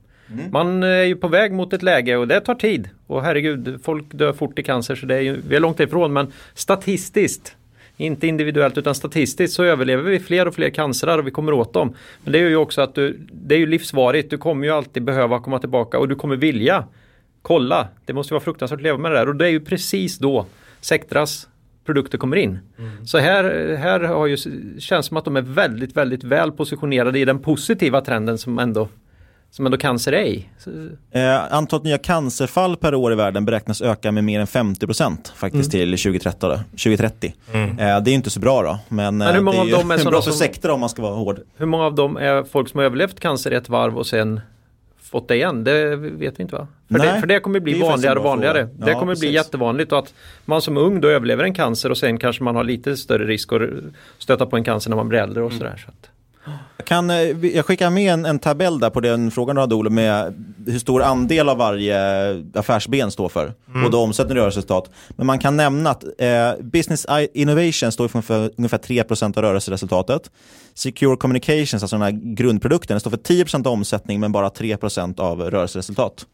Man 0.51 0.84
är 0.84 1.03
ju 1.03 1.15
på 1.15 1.28
väg 1.28 1.51
mot 1.51 1.73
ett 1.73 1.84
läge 1.84 2.17
och 2.17 2.28
det 2.28 2.39
tar 2.39 2.55
tid. 2.55 2.89
Och 3.07 3.23
herregud, 3.23 3.80
folk 3.84 4.13
dör 4.13 4.34
fort 4.34 4.59
i 4.59 4.63
cancer 4.63 4.95
så 4.95 5.05
det 5.05 5.15
är 5.15 5.21
ju, 5.21 5.41
vi 5.49 5.55
är 5.55 5.59
långt 5.59 5.80
ifrån 5.80 6.13
men 6.13 6.32
statistiskt 6.53 7.55
inte 7.97 8.28
individuellt 8.28 8.78
utan 8.78 8.95
statistiskt 8.95 9.55
så 9.55 9.63
överlever 9.63 10.03
vi 10.03 10.19
fler 10.19 10.47
och 10.47 10.55
fler 10.55 10.69
cancerar 10.69 11.17
och 11.17 11.28
vi 11.28 11.32
kommer 11.32 11.53
åt 11.53 11.73
dem. 11.73 11.95
Men 12.23 12.34
det 12.34 12.39
är 12.39 12.49
ju 12.49 12.55
också 12.55 12.82
att 12.82 12.95
du, 12.95 13.19
det 13.32 13.55
är 13.55 13.59
ju 13.59 13.65
livsvarigt. 13.65 14.30
Du 14.30 14.38
kommer 14.38 14.67
ju 14.67 14.73
alltid 14.73 15.03
behöva 15.03 15.39
komma 15.39 15.59
tillbaka 15.59 15.99
och 15.99 16.07
du 16.07 16.15
kommer 16.15 16.36
vilja 16.36 16.84
kolla. 17.41 17.88
Det 18.05 18.13
måste 18.13 18.34
vara 18.34 18.43
fruktansvärt 18.43 18.78
att 18.78 18.84
leva 18.84 18.97
med 18.97 19.11
det 19.11 19.17
där 19.17 19.30
och 19.30 19.36
det 19.36 19.45
är 19.45 19.49
ju 19.49 19.59
precis 19.59 20.17
då 20.17 20.45
Sectras 20.82 21.47
produkter 21.86 22.17
kommer 22.17 22.38
in. 22.38 22.59
Så 23.05 23.17
här, 23.17 23.75
här 23.75 23.99
har 23.99 24.28
ju, 24.28 24.38
känns 24.80 25.05
som 25.05 25.17
att 25.17 25.25
de 25.25 25.36
är 25.36 25.41
väldigt, 25.41 25.97
väldigt 25.97 26.23
väl 26.23 26.51
positionerade 26.51 27.19
i 27.19 27.25
den 27.25 27.39
positiva 27.39 28.01
trenden 28.01 28.38
som 28.38 28.59
ändå, 28.59 28.89
som 29.58 29.66
ändå 29.66 29.78
cancer 29.78 30.12
är 30.14 30.24
i. 30.26 30.45
Så, 30.60 30.70
Eh, 31.12 31.53
antalet 31.53 31.84
nya 31.84 31.97
cancerfall 31.97 32.76
per 32.78 32.95
år 32.95 33.12
i 33.14 33.16
världen 33.16 33.45
beräknas 33.45 33.82
öka 33.82 34.12
med 34.12 34.24
mer 34.24 34.39
än 34.39 34.47
50% 34.47 35.34
faktiskt 35.36 35.74
Mm. 35.74 35.82
till 35.97 35.97
2030. 36.03 36.47
Då, 36.49 36.60
2030. 36.78 37.34
Eh, 37.53 37.76
det 37.78 37.84
är 37.84 38.08
inte 38.10 38.30
så 38.30 38.39
bra 38.39 38.62
då, 38.64 38.80
men, 38.95 39.22
eh, 39.22 39.32
hur 39.32 39.41
många 39.41 39.51
det 39.55 39.58
är 39.58 39.62
av 39.62 39.68
ju 39.68 39.74
dem 39.74 39.91
är 39.91 39.95
bra 39.95 40.03
sådana 40.03 40.22
för 40.22 40.32
som- 40.32 40.39
sektor 40.39 40.70
om 40.72 40.80
man 40.80 40.89
ska 40.89 41.01
vara 41.01 41.14
hård. 41.16 41.39
hur 41.58 41.66
många 41.66 41.84
av 41.86 41.95
dem 41.95 42.18
är 42.18 42.43
folk 42.43 42.70
som 42.70 42.78
har 42.78 42.86
överlevt 42.86 43.20
cancer 43.20 43.51
ett 43.51 43.70
varv 43.70 43.97
och 43.97 44.08
sen 44.08 44.39
fått 45.12 45.28
det 45.28 45.36
igen? 45.36 45.64
Det 45.64 45.95
vet 45.95 46.39
vi 46.39 46.43
inte 46.43 46.55
va? 46.55 46.68
För, 46.91 46.97
Nej, 46.97 47.14
det, 47.14 47.20
för 47.20 47.28
det 47.28 47.39
kommer 47.39 47.60
bli 47.60 47.74
det 47.74 47.80
ju 47.80 47.86
vanligare 47.86 48.20
och 48.20 48.26
vanligare. 48.26 48.68
fråga. 48.68 48.86
det 48.86 48.91
Ja, 48.91 48.99
kommer 48.99 49.14
bli 49.16 49.22
precis. 49.22 49.36
jättevanligt 49.36 49.91
och 49.91 49.99
att 49.99 50.14
man 50.45 50.62
som 50.62 50.78
ung 50.78 51.01
då 51.01 51.08
överlever 51.08 51.43
en 51.43 51.53
cancer 51.53 51.89
och 51.89 51.97
sen 51.97 52.18
kanske 52.18 52.43
man 52.43 52.55
har 52.55 52.64
lite 52.64 52.97
större 52.97 53.26
risk 53.26 53.53
att 53.53 53.62
stöta 54.18 54.45
på 54.45 54.55
en 54.58 54.64
cancer 54.64 54.89
när 54.89 54.97
man 54.97 55.10
blir 55.10 55.20
äldre 55.20 55.43
och 55.43 55.51
Mm. 55.51 55.60
sådär. 55.60 55.84
Så 55.86 55.89
att, 55.91 56.10
Jag, 56.78 56.86
kan, 56.86 57.10
eh, 57.10 57.45
jag 57.56 57.66
skickar 57.66 57.89
med 57.89 58.14
en, 58.14 58.26
en 58.26 58.39
tabell 58.39 58.80
där 58.80 58.89
på 58.89 59.00
den 59.00 59.32
frågan 59.32 59.56
du 59.56 59.62
hade 59.62 59.76
Olof 59.76 59.93
med 59.93 60.45
hur 60.68 60.80
stor 60.80 61.04
andel 61.04 61.50
av 61.50 61.58
varje 61.58 62.00
affärsben 62.54 63.12
står 63.12 63.30
för. 63.30 63.54
Både 63.84 63.98
omsättning 63.98 64.38
och 64.38 64.41
rörelseresultat. 64.41 64.89
Men 65.10 65.28
man 65.28 65.39
kan 65.39 65.58
nämna 65.58 65.89
att 65.89 66.04
eh, 66.04 66.52
Business 66.64 67.06
Innovation 67.34 67.91
står 67.91 68.08
för 68.08 68.18
ungefär, 68.18 68.52
ungefär 68.58 68.78
3% 68.78 69.38
av 69.38 69.43
rörelseresultatet. 69.43 70.32
Secure 70.74 71.18
Communications, 71.18 71.74
alltså 71.74 71.95
den 71.95 72.02
här 72.02 72.36
grundprodukten, 72.36 72.93
den 72.93 73.00
står 73.00 73.12
för 73.12 73.18
10% 73.18 73.68
av 73.68 73.74
omsättning 73.74 74.20
men 74.20 74.32
bara 74.32 74.50
3% 74.50 75.20
av 75.20 75.41
rörelseresultat. 75.41 76.26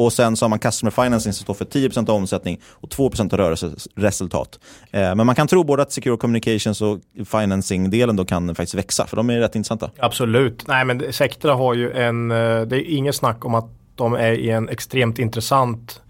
Och 0.00 0.12
sen 0.12 0.36
så 0.36 0.44
har 0.44 0.50
man 0.50 0.58
Customer 0.58 0.90
Financing 0.90 1.32
som 1.32 1.42
står 1.42 1.54
för 1.54 1.64
10% 1.64 2.10
av 2.10 2.16
omsättning 2.16 2.60
och 2.70 2.88
2% 2.88 3.32
av 3.32 3.38
rörelseresultat. 3.38 4.60
Eh, 4.90 5.14
men 5.14 5.26
man 5.26 5.34
kan 5.34 5.46
tro 5.46 5.64
både 5.64 5.82
att 5.82 5.92
Secure 5.92 6.16
Communications 6.16 6.82
och 6.82 6.98
Financing-delen 7.26 8.16
då 8.16 8.24
kan 8.24 8.54
faktiskt 8.54 8.74
växa, 8.74 9.06
för 9.06 9.16
de 9.16 9.30
är 9.30 9.38
rätt 9.38 9.56
intressanta. 9.56 9.90
Absolut. 9.98 10.66
Nej 10.66 10.84
men 10.84 11.12
Sectra 11.12 11.54
har 11.54 11.74
ju 11.74 11.92
en, 11.92 12.30
eh, 12.30 12.36
det 12.60 12.76
är 12.76 12.90
inget 12.90 13.14
snack 13.14 13.44
om 13.44 13.54
att 13.54 13.68
de 13.94 14.14
är 14.14 14.32
i 14.32 14.50
en 14.50 14.68
extremt 14.68 15.18
intressant 15.18 16.02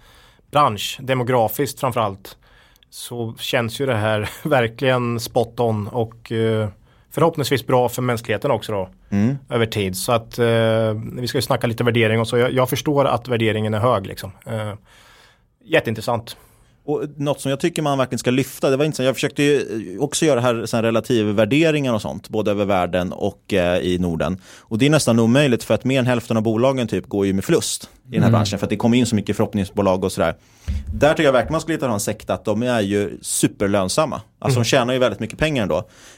bransch, 0.50 0.98
demografiskt 1.00 1.80
framförallt. 1.80 2.36
Så 2.90 3.34
känns 3.38 3.80
ju 3.80 3.86
det 3.86 3.96
här 3.96 4.30
verkligen 4.48 5.20
spot 5.20 5.60
on 5.60 5.88
och 5.88 6.32
eh, 6.32 6.68
förhoppningsvis 7.10 7.66
bra 7.66 7.88
för 7.88 8.02
mänskligheten 8.02 8.50
också 8.50 8.72
då. 8.72 8.88
Mm. 9.10 9.38
Över 9.48 9.66
tid. 9.66 9.96
Så 9.96 10.12
att 10.12 10.38
eh, 10.38 10.92
vi 11.12 11.28
ska 11.28 11.38
ju 11.38 11.42
snacka 11.42 11.66
lite 11.66 11.84
värdering 11.84 12.20
och 12.20 12.28
så. 12.28 12.36
Jag, 12.38 12.52
jag 12.52 12.68
förstår 12.68 13.04
att 13.04 13.28
värderingen 13.28 13.74
är 13.74 13.78
hög 13.78 14.06
liksom. 14.06 14.32
Eh, 14.46 14.74
jätteintressant. 15.64 16.36
Och 16.90 17.02
något 17.16 17.40
som 17.40 17.50
jag 17.50 17.60
tycker 17.60 17.82
man 17.82 17.98
verkligen 17.98 18.18
ska 18.18 18.30
lyfta, 18.30 18.70
det 18.70 18.76
var 18.76 18.84
intressant, 18.84 19.06
jag 19.06 19.14
försökte 19.14 19.42
ju 19.42 19.98
också 19.98 20.24
göra 20.26 20.40
här 20.40 20.66
såna 20.66 20.82
relativvärderingar 20.82 21.94
och 21.94 22.02
sånt, 22.02 22.28
både 22.28 22.50
över 22.50 22.64
världen 22.64 23.12
och 23.12 23.52
eh, 23.52 23.78
i 23.78 23.98
Norden. 23.98 24.38
Och 24.58 24.78
det 24.78 24.86
är 24.86 24.90
nästan 24.90 25.18
omöjligt 25.18 25.64
för 25.64 25.74
att 25.74 25.84
mer 25.84 25.98
än 25.98 26.06
hälften 26.06 26.36
av 26.36 26.42
bolagen 26.42 26.88
typ 26.88 27.06
går 27.06 27.26
ju 27.26 27.32
med 27.32 27.44
förlust 27.44 27.90
i 28.10 28.14
den 28.14 28.22
här 28.22 28.30
branschen, 28.30 28.58
för 28.58 28.66
att 28.66 28.70
det 28.70 28.76
kommer 28.76 28.96
in 28.96 29.06
så 29.06 29.14
mycket 29.14 29.36
förhoppningsbolag 29.36 30.04
och 30.04 30.12
sådär. 30.12 30.34
Där 30.94 31.10
tycker 31.10 31.22
jag 31.22 31.32
verkligen 31.32 31.52
man 31.52 31.60
skulle 31.60 31.76
hitta 31.76 31.90
en 31.90 32.00
sekt 32.00 32.30
att 32.30 32.44
de 32.44 32.62
är 32.62 32.80
ju 32.80 33.18
superlönsamma. 33.22 34.20
Alltså 34.38 34.60
de 34.60 34.64
tjänar 34.64 34.92
ju 34.92 34.98
väldigt 34.98 35.20
mycket 35.20 35.38
pengar 35.38 35.62
ändå. 35.62 35.76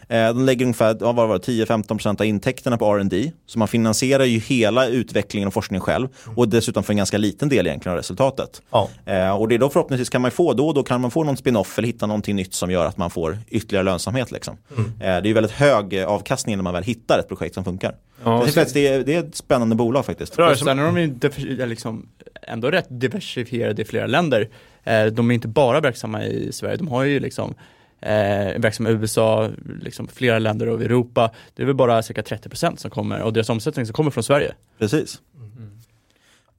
Eh, 0.09 0.27
de 0.27 0.45
lägger 0.45 0.65
ungefär 0.65 0.97
ja, 1.01 1.13
vad 1.13 1.29
var 1.29 1.39
det, 1.39 1.65
10-15% 1.65 2.21
av 2.21 2.27
intäkterna 2.27 2.79
på 2.79 2.97
R&D 2.97 3.33
Så 3.47 3.59
man 3.59 3.69
finansierar 3.69 4.25
ju 4.25 4.39
hela 4.39 4.87
utvecklingen 4.87 5.47
och 5.47 5.55
forskningen 5.55 5.81
själv. 5.81 6.09
Och 6.37 6.49
dessutom 6.49 6.83
för 6.83 6.93
en 6.93 6.97
ganska 6.97 7.19
liten 7.19 7.49
del 7.49 7.67
egentligen 7.67 7.93
av 7.93 7.97
resultatet. 7.97 8.63
Eh, 9.07 9.31
och 9.31 9.49
det 9.49 9.55
är 9.55 9.59
då 9.59 9.71
förhoppningsvis 9.71 10.09
kan 10.11 10.23
man 10.23 10.31
få 10.31 10.53
då 10.63 10.69
och 10.69 10.75
då 10.75 10.83
kan 10.83 11.01
man 11.01 11.11
få 11.11 11.25
någon 11.25 11.37
spin-off 11.37 11.79
eller 11.79 11.87
hitta 11.87 12.07
någonting 12.07 12.37
nytt 12.37 12.55
som 12.55 12.71
gör 12.71 12.87
att 12.87 12.97
man 12.97 13.11
får 13.11 13.39
ytterligare 13.49 13.85
lönsamhet. 13.85 14.31
Liksom. 14.31 14.57
Eh, 14.77 14.83
det 14.99 15.07
är 15.07 15.27
ju 15.27 15.33
väldigt 15.33 15.53
hög 15.53 15.99
avkastning 15.99 16.57
när 16.57 16.63
man 16.63 16.73
väl 16.75 16.83
hittar 16.83 17.19
ett 17.19 17.29
projekt 17.29 17.55
som 17.55 17.65
funkar. 17.65 17.95
Ja, 18.25 18.31
det, 18.31 18.37
är, 18.37 18.53
faktiskt- 18.53 18.75
det, 18.75 18.87
är, 18.89 19.05
det 19.05 19.15
är 19.15 19.19
ett 19.23 19.35
spännande 19.37 19.75
bolag 19.77 20.07
faktiskt. 20.07 20.39
Och 20.39 20.59
sen 20.59 20.79
är 20.79 20.85
de 20.85 21.01
ju 21.01 21.67
liksom 21.67 22.09
ändå 22.43 22.71
rätt 22.71 22.87
diversifierade 22.89 23.83
i 23.83 23.85
flera 23.85 24.07
länder. 24.07 24.49
Eh, 24.85 25.05
De 25.07 25.31
är 25.31 25.35
inte 25.35 25.49
bara 25.49 25.81
verksamma 25.81 26.25
i 26.25 26.53
Sverige, 26.53 26.77
de 26.77 26.89
har 26.89 27.03
ju 27.05 27.21
liksom 27.21 27.55
eh, 28.01 28.61
verksamma 28.61 28.91
i 28.91 28.93
USA, 28.93 29.51
liksom 29.81 30.09
flera 30.09 30.39
länder 30.39 30.69
och 30.69 30.83
i 30.83 30.85
Europa. 30.85 31.31
Det 31.55 31.63
är 31.63 31.67
väl 31.67 31.75
bara 31.75 32.03
cirka 32.03 32.23
30% 32.23 32.77
som 32.77 32.91
kommer, 32.91 33.21
och 33.23 33.33
deras 33.33 33.51
omsättning 33.51 33.87
som 33.87 33.93
kommer 33.93 34.11
från 34.11 34.25
Sverige. 34.25 34.53
Precis. 34.79 35.21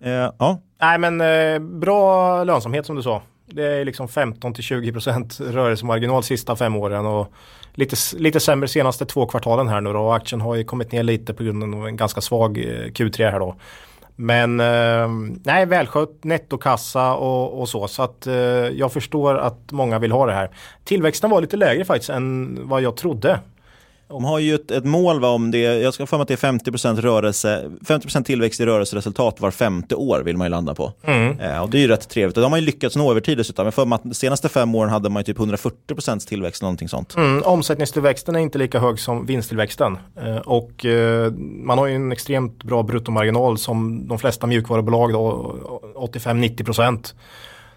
Eh, 0.03 0.11
ja, 0.11 0.61
Nej 0.81 0.97
men 0.97 1.21
eh, 1.21 1.59
bra 1.59 2.43
lönsamhet 2.43 2.85
som 2.85 2.95
du 2.95 3.03
sa. 3.03 3.21
Det 3.45 3.63
är 3.63 3.85
liksom 3.85 4.07
15-20% 4.07 5.51
rörelsemarginal 5.51 6.23
sista 6.23 6.55
fem 6.55 6.75
åren 6.75 7.05
och 7.05 7.33
lite, 7.73 7.95
lite 8.17 8.39
sämre 8.39 8.67
senaste 8.67 9.05
två 9.05 9.25
kvartalen 9.25 9.67
här 9.67 9.81
nu 9.81 9.93
då. 9.93 9.99
Och 9.99 10.15
aktien 10.15 10.41
har 10.41 10.55
ju 10.55 10.63
kommit 10.63 10.91
ner 10.91 11.03
lite 11.03 11.33
på 11.33 11.43
grund 11.43 11.75
av 11.75 11.87
en 11.87 11.97
ganska 11.97 12.21
svag 12.21 12.57
eh, 12.57 12.91
Q3 12.91 13.31
här 13.31 13.39
då. 13.39 13.55
Men 14.15 14.59
eh, 14.59 15.07
nej, 15.43 15.65
välskött 15.65 16.23
nettokassa 16.23 17.13
och, 17.13 17.61
och 17.61 17.69
så. 17.69 17.87
Så 17.87 18.03
att 18.03 18.27
eh, 18.27 18.33
jag 18.33 18.91
förstår 18.91 19.37
att 19.37 19.71
många 19.71 19.99
vill 19.99 20.11
ha 20.11 20.25
det 20.25 20.33
här. 20.33 20.49
Tillväxten 20.83 21.29
var 21.29 21.41
lite 21.41 21.57
lägre 21.57 21.85
faktiskt 21.85 22.09
än 22.09 22.59
vad 22.63 22.81
jag 22.81 22.97
trodde 22.97 23.39
de 24.13 24.23
har 24.25 24.39
ju 24.39 24.55
ett, 24.55 24.71
ett 24.71 24.85
mål 24.85 25.19
va, 25.19 25.29
om 25.29 25.51
det, 25.51 25.59
jag 25.59 25.93
ska 25.93 26.05
få 26.05 26.21
att 26.21 26.27
det 26.27 26.43
är 26.43 26.51
50% 26.51 27.01
rörelse, 27.01 27.71
50% 27.85 28.23
tillväxt 28.23 28.59
i 28.61 28.65
rörelseresultat 28.65 29.41
var 29.41 29.51
femte 29.51 29.95
år 29.95 30.21
vill 30.25 30.37
man 30.37 30.45
ju 30.45 30.49
landa 30.49 30.75
på. 30.75 30.93
Eh, 31.41 31.61
och 31.61 31.69
det 31.69 31.77
är 31.77 31.81
ju 31.81 31.87
rätt 31.87 32.09
trevligt 32.09 32.37
och 32.37 32.43
de 32.43 32.51
har 32.51 32.59
ju 32.59 32.65
lyckats 32.65 32.95
nå 32.95 33.11
över 33.11 33.21
tid 33.21 33.37
dessutom. 33.37 33.65
Jag 33.65 33.73
får 33.73 33.85
mig 33.85 33.95
att 33.95 34.03
de 34.03 34.13
senaste 34.13 34.49
fem 34.49 34.75
åren 34.75 34.89
hade 34.89 35.09
man 35.09 35.19
ju 35.19 35.23
typ 35.23 35.37
140% 35.37 36.27
tillväxt 36.27 36.61
någonting 36.61 36.89
sånt. 36.89 37.15
Mm, 37.15 37.43
omsättningstillväxten 37.43 38.35
är 38.35 38.39
inte 38.39 38.57
lika 38.57 38.79
hög 38.79 38.99
som 38.99 39.25
vinsttillväxten. 39.25 39.97
Eh, 40.23 40.37
och 40.37 40.85
eh, 40.85 41.31
man 41.63 41.77
har 41.77 41.87
ju 41.87 41.95
en 41.95 42.11
extremt 42.11 42.63
bra 42.63 42.83
bruttomarginal 42.83 43.57
som 43.57 44.07
de 44.07 44.19
flesta 44.19 44.47
mjukvarubolag 44.47 45.13
då, 45.13 45.55
85-90%. 45.95 47.13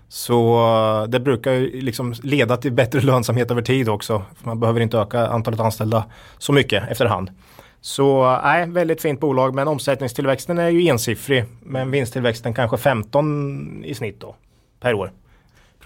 Så 0.08 0.58
eh, 1.02 1.08
det 1.08 1.20
brukar 1.20 1.52
ju 1.52 1.80
liksom 1.80 2.14
leda 2.22 2.56
till 2.56 2.72
bättre 2.72 3.00
lönsamhet 3.00 3.50
över 3.50 3.62
tid 3.62 3.88
också. 3.88 4.22
För 4.36 4.46
Man 4.46 4.60
behöver 4.60 4.80
inte 4.80 4.98
öka 4.98 5.26
antalet 5.26 5.60
anställda 5.60 6.04
så 6.38 6.52
mycket 6.52 6.90
efterhand. 6.90 7.30
Så 7.80 8.32
eh, 8.32 8.40
nej, 8.44 8.66
väldigt 8.66 9.02
fint 9.02 9.20
bolag 9.20 9.54
men 9.54 9.68
omsättningstillväxten 9.68 10.58
är 10.58 10.68
ju 10.68 10.88
ensiffrig. 10.88 11.44
Men 11.62 11.90
vinsttillväxten 11.90 12.54
kanske 12.54 12.76
15 12.76 13.84
i 13.84 13.94
snitt 13.94 14.20
då 14.20 14.34
per 14.80 14.94
år. 14.94 15.12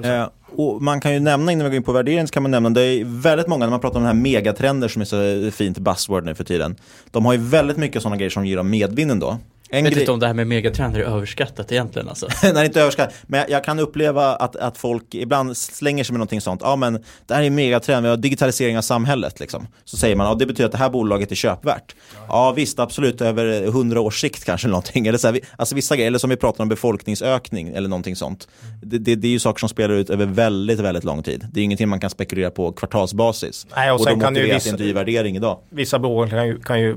Eh, 0.04 0.28
och 0.56 0.82
man 0.82 1.00
kan 1.00 1.14
ju 1.14 1.20
nämna, 1.20 1.52
innan 1.52 1.64
vi 1.64 1.70
går 1.70 1.76
in 1.76 1.82
på 1.82 1.92
värdering, 1.92 2.26
så 2.26 2.32
kan 2.32 2.42
man 2.42 2.50
nämna, 2.50 2.70
det 2.70 2.82
är 2.82 3.04
väldigt 3.22 3.46
många, 3.46 3.64
när 3.64 3.70
man 3.70 3.80
pratar 3.80 3.96
om 3.96 4.04
den 4.04 4.16
här 4.16 4.22
megatrender 4.22 4.88
som 4.88 5.02
är 5.02 5.06
så 5.06 5.50
fint 5.56 5.78
buzzword 5.78 6.24
nu 6.24 6.34
för 6.34 6.44
tiden. 6.44 6.76
De 7.10 7.24
har 7.24 7.32
ju 7.32 7.38
väldigt 7.38 7.76
mycket 7.76 8.02
sådana 8.02 8.16
grejer 8.16 8.30
som 8.30 8.46
ger 8.46 8.56
dem 8.56 8.70
medvinden 8.70 9.18
då. 9.18 9.38
En 9.72 9.84
Jag 9.84 9.90
vet 9.90 10.00
inte 10.00 10.12
om 10.12 10.20
det 10.20 10.26
här 10.26 10.34
med 10.34 10.46
megatrender 10.46 11.00
är 11.00 11.04
överskattat 11.04 11.72
egentligen 11.72 12.08
alltså. 12.08 12.28
Nej, 12.54 12.66
inte 12.66 12.80
överskattat. 12.80 13.14
Men 13.26 13.40
jag, 13.40 13.50
jag 13.50 13.64
kan 13.64 13.78
uppleva 13.78 14.34
att, 14.34 14.56
att 14.56 14.78
folk 14.78 15.14
ibland 15.14 15.56
slänger 15.56 16.04
sig 16.04 16.12
med 16.12 16.18
någonting 16.18 16.40
sånt. 16.40 16.60
Ja, 16.64 16.76
men 16.76 17.04
det 17.26 17.34
här 17.34 17.42
är 17.42 17.46
en 17.46 17.54
megatrend, 17.54 18.02
vi 18.02 18.08
har 18.10 18.16
digitalisering 18.16 18.78
av 18.78 18.82
samhället. 18.82 19.40
Liksom. 19.40 19.66
Så 19.84 19.96
säger 19.96 20.16
man, 20.16 20.26
ja, 20.26 20.34
det 20.34 20.46
betyder 20.46 20.66
att 20.66 20.72
det 20.72 20.78
här 20.78 20.90
bolaget 20.90 21.30
är 21.30 21.34
köpvärt. 21.36 21.94
Ja, 22.28 22.52
visst, 22.56 22.78
absolut, 22.78 23.20
över 23.20 23.66
hundra 23.66 24.00
års 24.00 24.20
sikt 24.20 24.44
kanske 24.44 24.68
någonting. 24.68 25.06
Eller, 25.06 25.18
så 25.18 25.28
här, 25.28 25.40
alltså 25.56 25.74
vissa 25.74 25.96
grejer, 25.96 26.06
eller 26.06 26.18
som 26.18 26.30
vi 26.30 26.36
pratar 26.36 26.64
om 26.64 26.68
befolkningsökning 26.68 27.68
eller 27.68 27.88
någonting 27.88 28.16
sånt. 28.16 28.48
Det, 28.82 28.98
det, 28.98 29.14
det 29.14 29.26
är 29.28 29.32
ju 29.32 29.38
saker 29.38 29.60
som 29.60 29.68
spelar 29.68 29.94
ut 29.94 30.10
över 30.10 30.26
väldigt, 30.26 30.80
väldigt 30.80 31.04
lång 31.04 31.22
tid. 31.22 31.46
Det 31.52 31.60
är 31.60 31.64
ingenting 31.64 31.88
man 31.88 32.00
kan 32.00 32.10
spekulera 32.10 32.50
på 32.50 32.72
kvartalsbasis. 32.72 33.66
Nej, 33.76 33.90
och 33.90 34.00
och 34.00 34.04
sen 34.04 34.18
då 34.18 34.24
kan 34.24 34.36
ju 34.36 34.42
vissa- 34.54 34.70
inte 34.70 34.84
i 34.84 34.92
värdering 34.92 35.36
idag. 35.36 35.58
Vissa 35.70 35.98
bolag 35.98 36.30
kan 36.30 36.46
ju, 36.46 36.60
kan 36.60 36.80
ju 36.80 36.96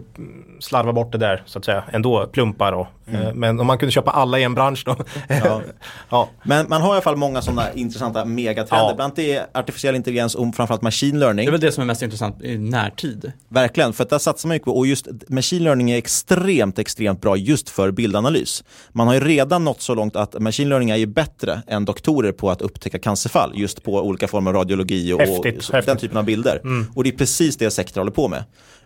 slarva 0.59 0.93
bort 0.93 1.11
det 1.11 1.17
där 1.17 1.43
så 1.45 1.59
att 1.59 1.65
säga 1.65 1.83
ändå, 1.91 2.27
plumpa 2.27 2.62
köpa 2.63 2.71
då. 2.71 2.87
Eh, 3.17 3.33
Men 3.33 3.59
om 3.59 3.67
man 3.67 3.77
kunde 3.77 3.91
köpa 3.91 4.11
alla 4.11 4.39
i 4.39 4.43
en 4.43 4.53
bransch 4.53 4.83
då. 4.85 4.95
Ja. 5.27 5.61
ja. 6.09 6.29
Men 6.43 6.65
man 6.69 6.81
har 6.81 6.89
i 6.89 6.91
alla 6.91 7.01
fall 7.01 7.15
många 7.15 7.41
sådana 7.41 7.73
intressanta 7.73 8.25
megatrender. 8.25 8.85
Ja. 8.87 8.93
Bland 8.95 9.01
annat 9.01 9.19
är 9.19 9.45
artificiell 9.53 9.95
intelligens 9.95 10.35
och 10.35 10.55
framförallt 10.55 10.81
machine 10.81 11.19
learning. 11.19 11.45
Det 11.45 11.49
är 11.49 11.51
väl 11.51 11.61
det 11.61 11.71
som 11.71 11.81
är 11.81 11.85
mest 11.85 12.01
intressant 12.01 12.41
i 12.41 12.57
närtid. 12.57 13.31
Verkligen, 13.49 13.93
för 13.93 14.05
där 14.05 14.17
satsar 14.19 14.47
man 14.49 14.55
mycket 14.55 14.65
på 14.65 14.77
och 14.77 14.87
just 14.87 15.07
machine 15.29 15.63
learning 15.63 15.91
är 15.91 15.97
extremt, 15.97 16.79
extremt 16.79 17.21
bra 17.21 17.37
just 17.37 17.69
för 17.69 17.91
bildanalys. 17.91 18.63
Man 18.91 19.07
har 19.07 19.13
ju 19.13 19.19
redan 19.19 19.63
nått 19.63 19.81
så 19.81 19.95
långt 19.95 20.15
att 20.15 20.39
machine 20.39 20.69
learning 20.69 20.89
är 20.89 20.95
ju 20.95 21.05
bättre 21.05 21.61
än 21.67 21.85
doktorer 21.85 22.31
på 22.31 22.51
att 22.51 22.61
upptäcka 22.61 22.99
cancerfall 22.99 23.51
just 23.55 23.83
på 23.83 23.93
olika 24.01 24.27
former 24.27 24.51
av 24.51 24.57
radiologi 24.57 25.13
och, 25.13 25.19
Häftigt, 25.19 25.35
och 25.37 25.43
den 25.43 25.75
häftigt. 25.75 25.87
Mm. 25.89 25.97
typen 25.97 26.17
av 26.17 26.25
bilder. 26.25 26.61
Och 26.95 27.03
det 27.03 27.09
är 27.09 27.17
precis 27.17 27.57
det 27.57 27.71
Sectra 27.71 27.99
håller 28.01 28.11
på 28.11 28.27
med. 28.27 28.43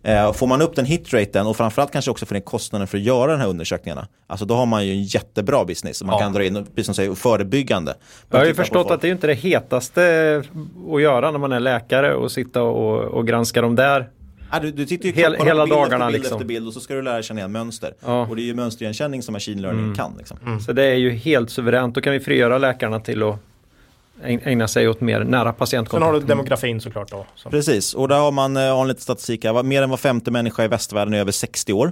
Eh, 0.08 0.34
får 0.34 0.48
man 0.48 0.62
upp 0.62 0.76
den 0.76 0.86
hitraten 0.86 1.48
och 1.48 1.58
framförallt 1.58 1.92
kanske 1.92 2.12
också 2.12 2.26
får 2.26 2.34
ner 2.36 2.42
kostnaden 2.42 2.88
för 2.88 2.98
att 2.98 3.04
göra 3.04 3.32
den 3.32 3.42
här 3.42 3.48
undersökningarna, 3.48 4.08
alltså 4.28 4.46
då 4.46 4.56
har 4.56 4.66
man 4.66 4.86
ju 4.86 4.92
en 4.92 5.04
jättebra 5.04 5.66
business. 5.66 6.04
Man 6.04 6.14
Ja. 6.16 6.20
kan 6.20 6.34
dra 6.34 6.44
in, 6.46 6.54
precis 6.76 6.86
som 6.86 6.96
säger, 6.96 7.14
förebyggande. 7.16 7.96
Jag 8.30 8.38
har 8.38 8.46
ju 8.46 8.54
förstått 8.54 8.92
att 8.92 9.02
det 9.02 9.08
är 9.08 9.12
inte 9.12 9.28
det 9.28 9.34
hetaste 9.34 10.44
att 10.94 11.02
göra 11.02 11.32
när 11.32 11.40
man 11.40 11.52
är 11.52 11.60
läkare 11.60 12.16
och 12.16 12.32
sitta 12.32 12.62
och, 12.62 13.00
och 13.04 13.28
granska 13.28 13.62
dem 13.62 13.76
där. 13.76 14.10
Ja, 14.52 14.60
du, 14.60 14.72
du 14.72 14.86
tittar 14.86 15.06
ju 15.06 15.12
Hel- 15.12 15.36
på 15.36 15.46
hela 15.46 15.66
bild 15.66 15.76
dagarna 15.78 15.96
efter 15.96 16.12
bild 16.12 16.22
liksom. 16.24 16.36
efter 16.38 16.48
bild 16.48 16.68
och 16.68 16.74
så 16.74 16.80
ska 16.80 16.94
du 16.94 17.02
lära 17.02 17.22
känna 17.22 17.40
igen 17.40 17.52
mönster. 17.52 17.94
Ja. 18.06 18.18
Mm. 18.18 18.30
Och 18.30 18.36
det 18.36 18.42
är 18.42 18.46
ju 18.46 18.54
mönsterigenkänning 18.54 19.22
som 19.24 19.34
machine 19.34 19.62
learning 19.62 19.96
kan. 19.96 20.14
Liksom. 20.18 20.60
Så 20.66 20.74
det 20.74 20.84
är 20.84 20.96
ju 20.96 21.10
helt 21.12 21.50
suveränt. 21.50 21.96
Då 21.96 22.02
kan 22.02 22.14
vi 22.14 22.20
frigöra 22.20 22.58
läkarna 22.58 23.00
till 23.00 23.24
att 23.24 23.36
ägna 24.24 24.68
sig 24.68 24.90
åt 24.90 25.02
mer 25.02 25.20
nära 25.20 25.40
Sen 25.40 25.46
har 25.46 25.54
patientkontakt. 25.54 26.22
du 26.22 26.28
demografin 26.28 26.82
såklart 26.82 27.12
då. 27.12 27.26
Som, 27.36 27.52
Precis, 27.52 27.94
och 27.94 28.08
där 28.08 28.20
har 28.20 28.32
man 28.32 28.58
eh, 28.58 28.64
har 28.64 28.82
en 28.82 28.88
liten 28.88 29.02
statistik 29.02 29.46
här. 29.46 29.64
Mer 29.64 29.82
än 29.82 29.90
var 29.90 29.98
femte 29.98 30.32
människa 30.32 30.64
i 30.64 30.68
västvärlden 30.68 31.14
är 31.14 31.20
över 31.20 31.32
60 31.32 31.74
år. 31.74 31.92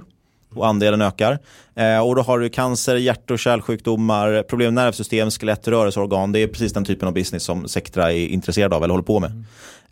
Och 0.54 0.66
andelen 0.66 1.02
ökar. 1.02 1.38
Eh, 1.74 1.98
och 2.06 2.16
då 2.16 2.22
har 2.22 2.38
du 2.38 2.48
cancer, 2.48 2.96
hjärt 2.96 3.30
och 3.30 3.38
kärlsjukdomar, 3.38 4.42
problem 4.42 4.74
med 4.74 4.84
nervsystem, 4.84 5.30
skelett, 5.30 5.68
rörelseorgan. 5.68 6.32
Det 6.32 6.38
är 6.38 6.46
precis 6.46 6.72
den 6.72 6.84
typen 6.84 7.08
av 7.08 7.14
business 7.14 7.42
som 7.42 7.68
Sectra 7.68 8.12
är 8.12 8.26
intresserad 8.26 8.74
av 8.74 8.84
eller 8.84 8.92
håller 8.92 9.04
på 9.04 9.20
med. 9.20 9.44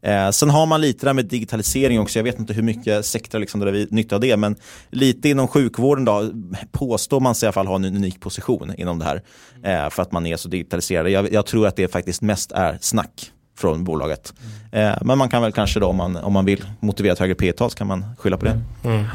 Eh, 0.04 0.30
sen 0.30 0.50
har 0.50 0.66
man 0.66 0.80
lite 0.80 1.06
där 1.06 1.12
med 1.12 1.24
digitalisering 1.24 2.00
också. 2.00 2.18
Jag 2.18 2.24
vet 2.24 2.38
inte 2.38 2.52
hur 2.52 2.62
mycket 2.62 3.06
sektorer 3.06 3.40
liksom 3.40 3.60
drar 3.60 3.86
nytta 3.94 4.14
av 4.14 4.20
det. 4.20 4.36
Men 4.36 4.56
lite 4.90 5.28
inom 5.28 5.48
sjukvården 5.48 6.04
då, 6.04 6.30
påstår 6.72 7.20
man 7.20 7.34
sig 7.34 7.46
i 7.46 7.48
alla 7.48 7.52
fall 7.52 7.66
ha 7.66 7.76
en 7.76 7.84
unik 7.84 8.20
position 8.20 8.74
inom 8.78 8.98
det 8.98 9.04
här. 9.04 9.22
Eh, 9.62 9.90
för 9.90 10.02
att 10.02 10.12
man 10.12 10.26
är 10.26 10.36
så 10.36 10.48
digitaliserad. 10.48 11.10
Jag, 11.10 11.32
jag 11.32 11.46
tror 11.46 11.66
att 11.66 11.76
det 11.76 11.88
faktiskt 11.88 12.22
mest 12.22 12.52
är 12.52 12.78
snack 12.80 13.30
från 13.58 13.84
bolaget. 13.84 14.34
Eh, 14.72 14.92
men 15.02 15.18
man 15.18 15.28
kan 15.28 15.42
väl 15.42 15.52
kanske 15.52 15.80
då 15.80 15.86
om 15.86 15.96
man, 15.96 16.16
om 16.16 16.32
man 16.32 16.44
vill 16.44 16.64
motivera 16.80 17.12
ett 17.12 17.18
högre 17.18 17.34
P 17.34 17.52
tal 17.52 17.70
så 17.70 17.76
kan 17.76 17.86
man 17.86 18.04
skylla 18.18 18.36
på 18.36 18.44
det. 18.44 18.60
Mm. 18.84 18.96
Mm. 18.96 19.06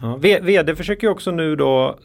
Ja, 0.00 0.16
VD 0.42 0.76
försöker 0.76 1.06
ju 1.06 1.10
också 1.10 1.30
nu 1.30 1.56
då 1.56 1.98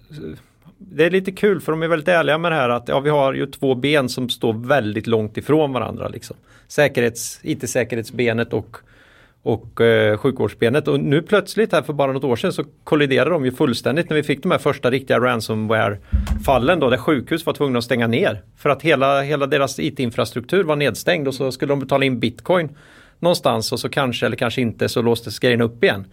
det 0.78 1.06
är 1.06 1.10
lite 1.10 1.32
kul 1.32 1.62
för 1.62 1.72
de 1.72 1.84
är 1.84 1.88
väldigt 1.88 2.08
ärliga 2.08 2.38
med 2.38 2.52
det 2.52 2.56
här 2.56 2.70
att 2.70 2.88
ja, 2.88 3.00
vi 3.00 3.10
har 3.10 3.34
ju 3.34 3.46
två 3.46 3.76
ben 3.76 4.10
som 4.10 4.30
står 4.30 4.54
väldigt 4.54 5.08
långt 5.08 5.38
ifrån 5.38 5.74
varandra. 5.74 6.08
Liksom. 6.08 6.36
Säkerhets, 6.68 7.40
IT-säkerhetsbenet 7.44 8.54
och, 8.54 8.78
och 9.44 9.82
eh, 9.82 10.18
sjukvårdsbenet. 10.18 10.88
Och 10.88 11.00
nu 11.00 11.22
plötsligt 11.22 11.72
här 11.72 11.82
för 11.82 11.94
bara 11.94 12.12
något 12.12 12.24
år 12.24 12.36
sedan 12.36 12.54
så 12.54 12.64
kolliderade 12.84 13.30
de 13.30 13.46
ju 13.46 13.52
fullständigt 13.52 14.10
när 14.10 14.16
vi 14.18 14.24
fick 14.24 14.44
de 14.44 14.52
här 14.52 14.58
första 14.58 14.92
riktiga 14.92 15.20
ransomware-fallen 15.20 16.80
då 16.80 16.90
där 16.90 16.98
sjukhus 16.98 17.46
var 17.46 17.54
tvungna 17.54 17.78
att 17.78 17.86
stänga 17.86 18.08
ner. 18.08 18.42
För 18.58 18.70
att 18.70 18.82
hela, 18.82 19.22
hela 19.22 19.48
deras 19.48 19.80
IT-infrastruktur 19.80 20.64
var 20.64 20.76
nedstängd 20.76 21.28
och 21.28 21.34
så 21.36 21.52
skulle 21.52 21.72
de 21.72 21.80
betala 21.80 22.06
in 22.06 22.20
bitcoin 22.20 22.70
någonstans 23.20 23.72
och 23.72 23.80
så 23.80 23.90
kanske 23.90 24.26
eller 24.26 24.38
kanske 24.38 24.62
inte 24.62 24.90
så 24.90 25.02
låstes 25.02 25.40
grejen 25.40 25.62
upp 25.62 25.84
igen. 25.84 26.06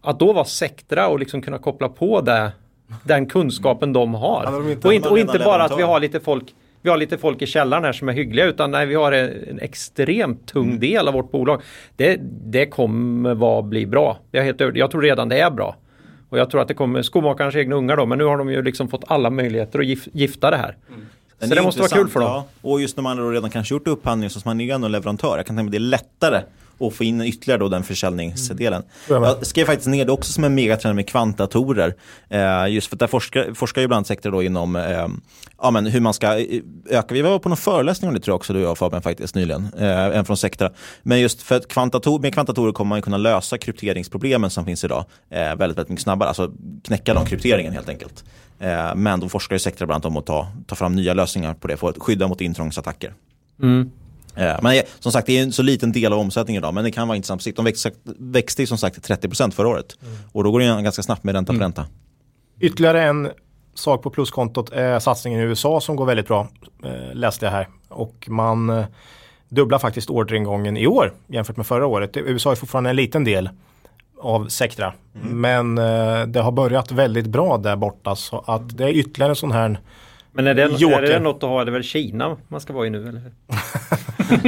Att 0.00 0.20
då 0.20 0.32
vara 0.32 0.44
sektra 0.44 1.08
och 1.08 1.18
liksom 1.18 1.42
kunna 1.42 1.58
koppla 1.58 1.88
på 1.88 2.20
det, 2.20 2.52
den 3.04 3.26
kunskapen 3.26 3.92
de 3.92 4.14
har. 4.14 4.44
Hade 4.44 4.58
de 4.58 4.70
inte- 4.70 4.88
och 4.88 4.94
inte, 4.94 5.08
och 5.08 5.18
inte 5.18 5.38
bara 5.38 5.62
att 5.62 5.78
vi 5.78 5.82
har 5.82 6.00
lite 6.00 6.20
folk 6.20 6.54
vi 6.82 6.90
har 6.90 6.96
lite 6.96 7.18
folk 7.18 7.42
i 7.42 7.46
källaren 7.46 7.84
här 7.84 7.92
som 7.92 8.08
är 8.08 8.12
hyggliga 8.12 8.44
utan 8.46 8.70
nej, 8.70 8.86
vi 8.86 8.94
har 8.94 9.12
en, 9.12 9.58
extremt 9.60 10.46
tung 10.48 10.66
Mm. 10.66 10.80
del 10.80 11.08
av 11.08 11.14
vårt 11.14 11.30
bolag. 11.30 11.62
Det, 11.96 12.20
det 12.44 12.66
kommer 12.66 13.34
vara, 13.34 13.62
bli 13.62 13.86
bra. 13.86 14.18
Jag, 14.30 14.44
helt 14.44 14.60
jag 14.60 14.90
tror 14.90 15.02
redan 15.02 15.28
det 15.28 15.40
är 15.40 15.50
bra. 15.50 15.76
Och 16.28 16.38
jag 16.38 16.50
tror 16.50 16.60
att 16.60 16.68
det 16.68 16.74
kommer 16.74 17.02
skomakarens 17.02 17.56
egna 17.56 17.76
ungar 17.76 17.96
då, 17.96 18.06
men 18.06 18.18
nu 18.18 18.24
har 18.24 18.38
de 18.38 18.50
ju 18.50 18.62
liksom 18.62 18.88
fått 18.88 19.04
alla 19.06 19.30
möjligheter 19.30 19.78
att 19.78 19.86
gif, 19.86 20.08
gifta 20.12 20.50
det 20.50 20.56
här. 20.56 20.76
Den 21.38 21.48
Så 21.48 21.54
är 21.54 21.56
det 21.56 21.62
måste 21.62 21.80
vara 21.80 21.90
kul 21.90 22.08
för 22.08 22.20
dem. 22.20 22.28
Ja. 22.28 22.46
Och 22.62 22.80
just 22.80 22.96
när 22.96 23.02
man 23.02 23.16
då 23.16 23.30
redan 23.30 23.50
kanske 23.50 23.74
gjort 23.74 23.88
upphandling 23.88 24.30
så 24.30 24.40
som 24.40 24.48
man 24.48 24.60
är 24.60 24.74
ändå 24.74 24.88
leverantör. 24.88 25.36
Jag 25.36 25.46
kan 25.46 25.56
tänka 25.56 25.62
mig 25.62 25.68
att 25.68 25.72
det 25.72 25.76
är 25.76 25.90
lättare 25.90 26.42
att 26.80 26.94
få 26.94 27.04
in 27.04 27.20
ytterligare 27.20 27.60
då 27.60 27.68
den 27.68 27.82
försäljningsdelen. 27.82 28.82
Mm. 29.10 29.22
Jag 29.22 29.46
skrev 29.46 29.64
faktiskt 29.64 29.88
ner 29.88 30.04
det 30.04 30.12
också 30.12 30.32
som 30.32 30.44
en 30.44 30.54
megatrend 30.54 30.96
med 30.96 31.08
kvantdatorer. 31.08 31.94
Eh, 32.28 32.68
just 32.68 32.88
för 32.88 32.96
att 32.96 33.00
där 33.00 33.06
forskar, 33.06 33.54
forskar 33.54 33.80
ju 33.80 33.84
ibland 33.84 34.06
sektor 34.06 34.30
då 34.30 34.42
inom 34.42 34.76
eh, 34.76 35.08
ja, 35.62 35.70
men 35.70 35.86
hur 35.86 36.00
man 36.00 36.14
ska 36.14 36.38
eh, 36.38 36.60
öka. 36.90 37.14
Vi 37.14 37.22
var 37.22 37.38
på 37.38 37.48
någon 37.48 37.56
föreläsning 37.56 38.08
om 38.08 38.14
det 38.14 38.20
tror 38.20 38.32
jag 38.32 38.36
också 38.36 38.52
du 38.52 38.62
och 38.62 38.68
jag 38.68 38.78
Fabian 38.78 39.02
faktiskt 39.02 39.34
nyligen. 39.34 39.68
Eh, 39.78 40.16
en 40.16 40.24
från 40.24 40.36
Sectra. 40.36 40.70
Men 41.02 41.20
just 41.20 41.42
för 41.42 41.56
att 41.56 41.68
kvantator, 41.68 42.18
med 42.18 42.34
kvantdatorer 42.34 42.72
kommer 42.72 42.88
man 42.88 42.98
ju 42.98 43.02
kunna 43.02 43.16
lösa 43.16 43.58
krypteringsproblemen 43.58 44.50
som 44.50 44.64
finns 44.64 44.84
idag 44.84 45.04
eh, 45.30 45.38
väldigt, 45.38 45.60
väldigt 45.60 45.88
mycket 45.88 46.02
snabbare. 46.02 46.28
Alltså 46.28 46.52
knäcka 46.84 47.14
de 47.14 47.26
krypteringen 47.26 47.72
helt 47.72 47.88
enkelt. 47.88 48.24
Eh, 48.58 48.94
men 48.94 49.20
då 49.20 49.28
forskar 49.28 49.54
ju 49.54 49.60
Sectra 49.60 49.86
bland 49.86 50.06
annat 50.06 50.12
om 50.12 50.16
att 50.16 50.26
ta, 50.26 50.48
ta 50.66 50.74
fram 50.74 50.94
nya 50.94 51.14
lösningar 51.14 51.54
på 51.54 51.68
det 51.68 51.76
för 51.76 51.88
att 51.88 51.98
skydda 51.98 52.28
mot 52.28 52.40
intrångsattacker. 52.40 53.14
Mm. 53.62 53.90
Eh, 54.34 54.56
Men 54.62 54.82
som 54.98 55.12
sagt, 55.12 55.26
det 55.26 55.38
är 55.38 55.42
en 55.42 55.52
så 55.52 55.62
liten 55.62 55.92
del 55.92 56.12
av 56.12 56.18
omsättningen 56.18 56.60
idag, 56.60 56.74
men 56.74 56.84
det 56.84 56.90
kan 56.90 57.08
vara 57.08 57.16
intressant 57.16 57.40
på 57.40 57.42
sikt. 57.42 57.56
De 57.56 57.64
växte, 57.64 57.90
växte 58.18 58.66
som 58.66 58.78
sagt 58.78 59.08
30% 59.08 59.50
förra 59.50 59.68
året. 59.68 59.98
Och 60.32 60.44
då 60.44 60.50
går 60.50 60.60
det 60.60 60.82
ganska 60.82 61.02
snabbt 61.02 61.24
med 61.24 61.34
ränta 61.34 61.52
på 61.52 61.58
ränta. 61.58 61.86
Ytterligare 62.60 63.02
en 63.02 63.30
sak 63.74 64.02
på 64.02 64.10
pluskontot 64.10 64.70
är 64.70 64.98
satsningen 64.98 65.40
i 65.40 65.42
USA 65.42 65.80
som 65.80 65.96
går 65.96 66.06
väldigt 66.06 66.26
bra. 66.26 66.48
Eh, 66.84 67.14
läste 67.14 67.46
jag 67.46 67.52
här. 67.52 67.68
Och 67.88 68.26
man 68.28 68.84
dubblar 69.48 69.78
faktiskt 69.78 70.10
orderingången 70.10 70.76
i 70.76 70.86
år 70.86 71.12
jämfört 71.26 71.56
med 71.56 71.66
förra 71.66 71.86
året. 71.86 72.16
USA 72.16 72.50
är 72.50 72.54
fortfarande 72.54 72.90
en 72.90 72.96
liten 72.96 73.24
del 73.24 73.50
av 74.20 74.48
Sectra. 74.48 74.92
Men 75.22 75.78
eh, 75.78 76.22
det 76.26 76.40
har 76.40 76.52
börjat 76.52 76.92
väldigt 76.92 77.26
bra 77.26 77.56
där 77.58 77.76
borta. 77.76 78.16
Så 78.16 78.44
att 78.46 78.76
det 78.78 78.84
är 78.84 78.88
ytterligare 78.88 79.32
en 79.32 79.36
sån 79.36 79.52
här 79.52 79.80
Men 80.32 80.46
är 80.46 80.54
det, 80.54 80.62
är 80.62 81.02
det 81.02 81.20
något 81.20 81.42
att 81.42 81.48
ha? 81.50 81.64
Det 81.64 81.70
är 81.70 81.72
väl 81.72 81.82
Kina 81.82 82.36
man 82.48 82.60
ska 82.60 82.72
vara 82.72 82.86
i 82.86 82.90
nu 82.90 83.08
eller? 83.08 83.20
hur? 83.20 83.32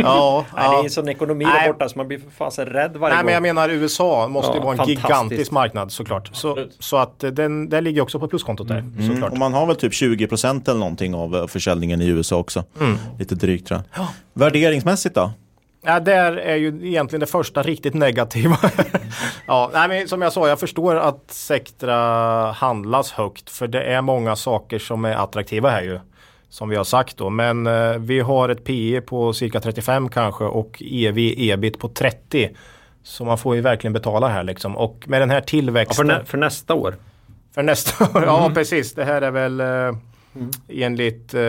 Ja, 0.03 0.45
Nej, 0.57 0.69
det 0.71 0.77
är 0.77 0.85
en 0.85 0.91
sån 0.91 1.09
ekonomi 1.09 1.45
Nej. 1.45 1.61
där 1.67 1.73
borta 1.73 1.89
så 1.89 1.99
man 1.99 2.09
blir 2.09 2.19
för 2.19 2.31
fasen 2.31 2.67
rädd 2.67 2.97
varje 2.97 3.15
Nej 3.15 3.23
gång. 3.23 3.25
men 3.27 3.35
jag 3.35 3.43
menar 3.43 3.69
USA 3.69 4.29
måste 4.29 4.53
ju 4.53 4.59
Ja, 4.59 4.65
vara 4.65 4.83
en 4.83 4.89
gigantisk 4.89 5.51
marknad 5.51 5.93
såklart. 5.93 6.31
Så, 6.33 6.67
så 6.79 6.97
att 6.97 7.25
eh, 7.25 7.31
den, 7.31 7.69
den 7.69 7.85
ligger 7.85 8.03
också 8.03 8.19
på 8.21 8.29
pluskontot 8.29 8.69
där 8.69 8.79
Mm. 8.79 9.09
såklart. 9.09 9.33
Och 9.33 9.39
man 9.39 9.55
har 9.55 9.67
väl 9.67 9.77
typ 9.77 9.93
20% 9.93 10.71
eller 10.71 10.81
någonting 10.81 11.15
av 11.15 11.37
eh, 11.37 11.47
försäljningen 11.47 12.01
i 12.01 12.07
USA 12.07 12.37
också. 12.37 12.65
Mm. 12.81 12.97
Lite 13.19 13.35
drygt 13.35 13.67
tror 13.69 13.81
jag. 13.95 14.07
Värderingsmässigt 14.35 15.15
då? 15.15 15.31
Ja, 15.83 16.01
där 16.01 16.37
är 16.37 16.57
ju 16.57 16.89
egentligen 16.89 17.21
det 17.21 17.27
första 17.27 17.63
riktigt 17.63 17.95
negativa. 17.95 18.59
ja, 19.47 19.71
nej, 19.73 19.89
men 19.89 20.09
som 20.09 20.23
jag 20.23 20.33
sa, 20.33 20.49
jag 20.49 20.61
förstår 20.61 20.97
att 20.97 21.25
Sectra 21.31 21.97
handlas 22.53 23.13
högt 23.13 23.51
för 23.51 23.69
det 23.69 23.83
är 23.83 24.03
många 24.03 24.37
saker 24.37 24.79
som 24.79 25.05
är 25.05 25.15
attraktiva 25.15 25.71
här 25.71 25.83
ju. 25.83 26.01
Som 26.49 26.69
vi 26.69 26.77
har 26.77 26.85
sagt 26.85 27.17
då, 27.17 27.31
men 27.31 27.67
eh, 27.67 27.93
vi 27.93 28.21
har 28.21 28.49
ett 28.49 28.65
PE 28.65 29.01
på 29.01 29.33
cirka 29.33 29.61
35 29.61 30.09
kanske 30.09 30.45
och 30.45 30.83
EV 30.87 31.19
ebit 31.19 31.79
på 31.79 31.89
30. 31.89 32.51
Så 33.03 33.25
man 33.25 33.39
får 33.39 33.55
ju 33.55 33.61
verkligen 33.61 33.93
betala 33.93 34.29
här 34.29 34.43
liksom. 34.43 34.77
Och 34.77 35.05
med 35.07 35.23
den 35.23 35.31
här 35.31 35.37
ja, 35.37 35.45
tillväxten. 35.45 36.07
för, 36.07 36.15
nä, 36.15 36.25
för 36.25 36.39
nästa 36.39 36.75
år. 36.75 36.95
För 37.55 37.63
nästa 37.63 38.05
år, 38.05 38.23
ja 38.27 38.51
precis. 38.55 38.95
Det 38.95 39.05
här 39.05 39.23
är 39.23 39.31
väl 39.31 39.61
eh, 39.61 39.67
enligt, 40.69 41.35
eh, 41.35 41.41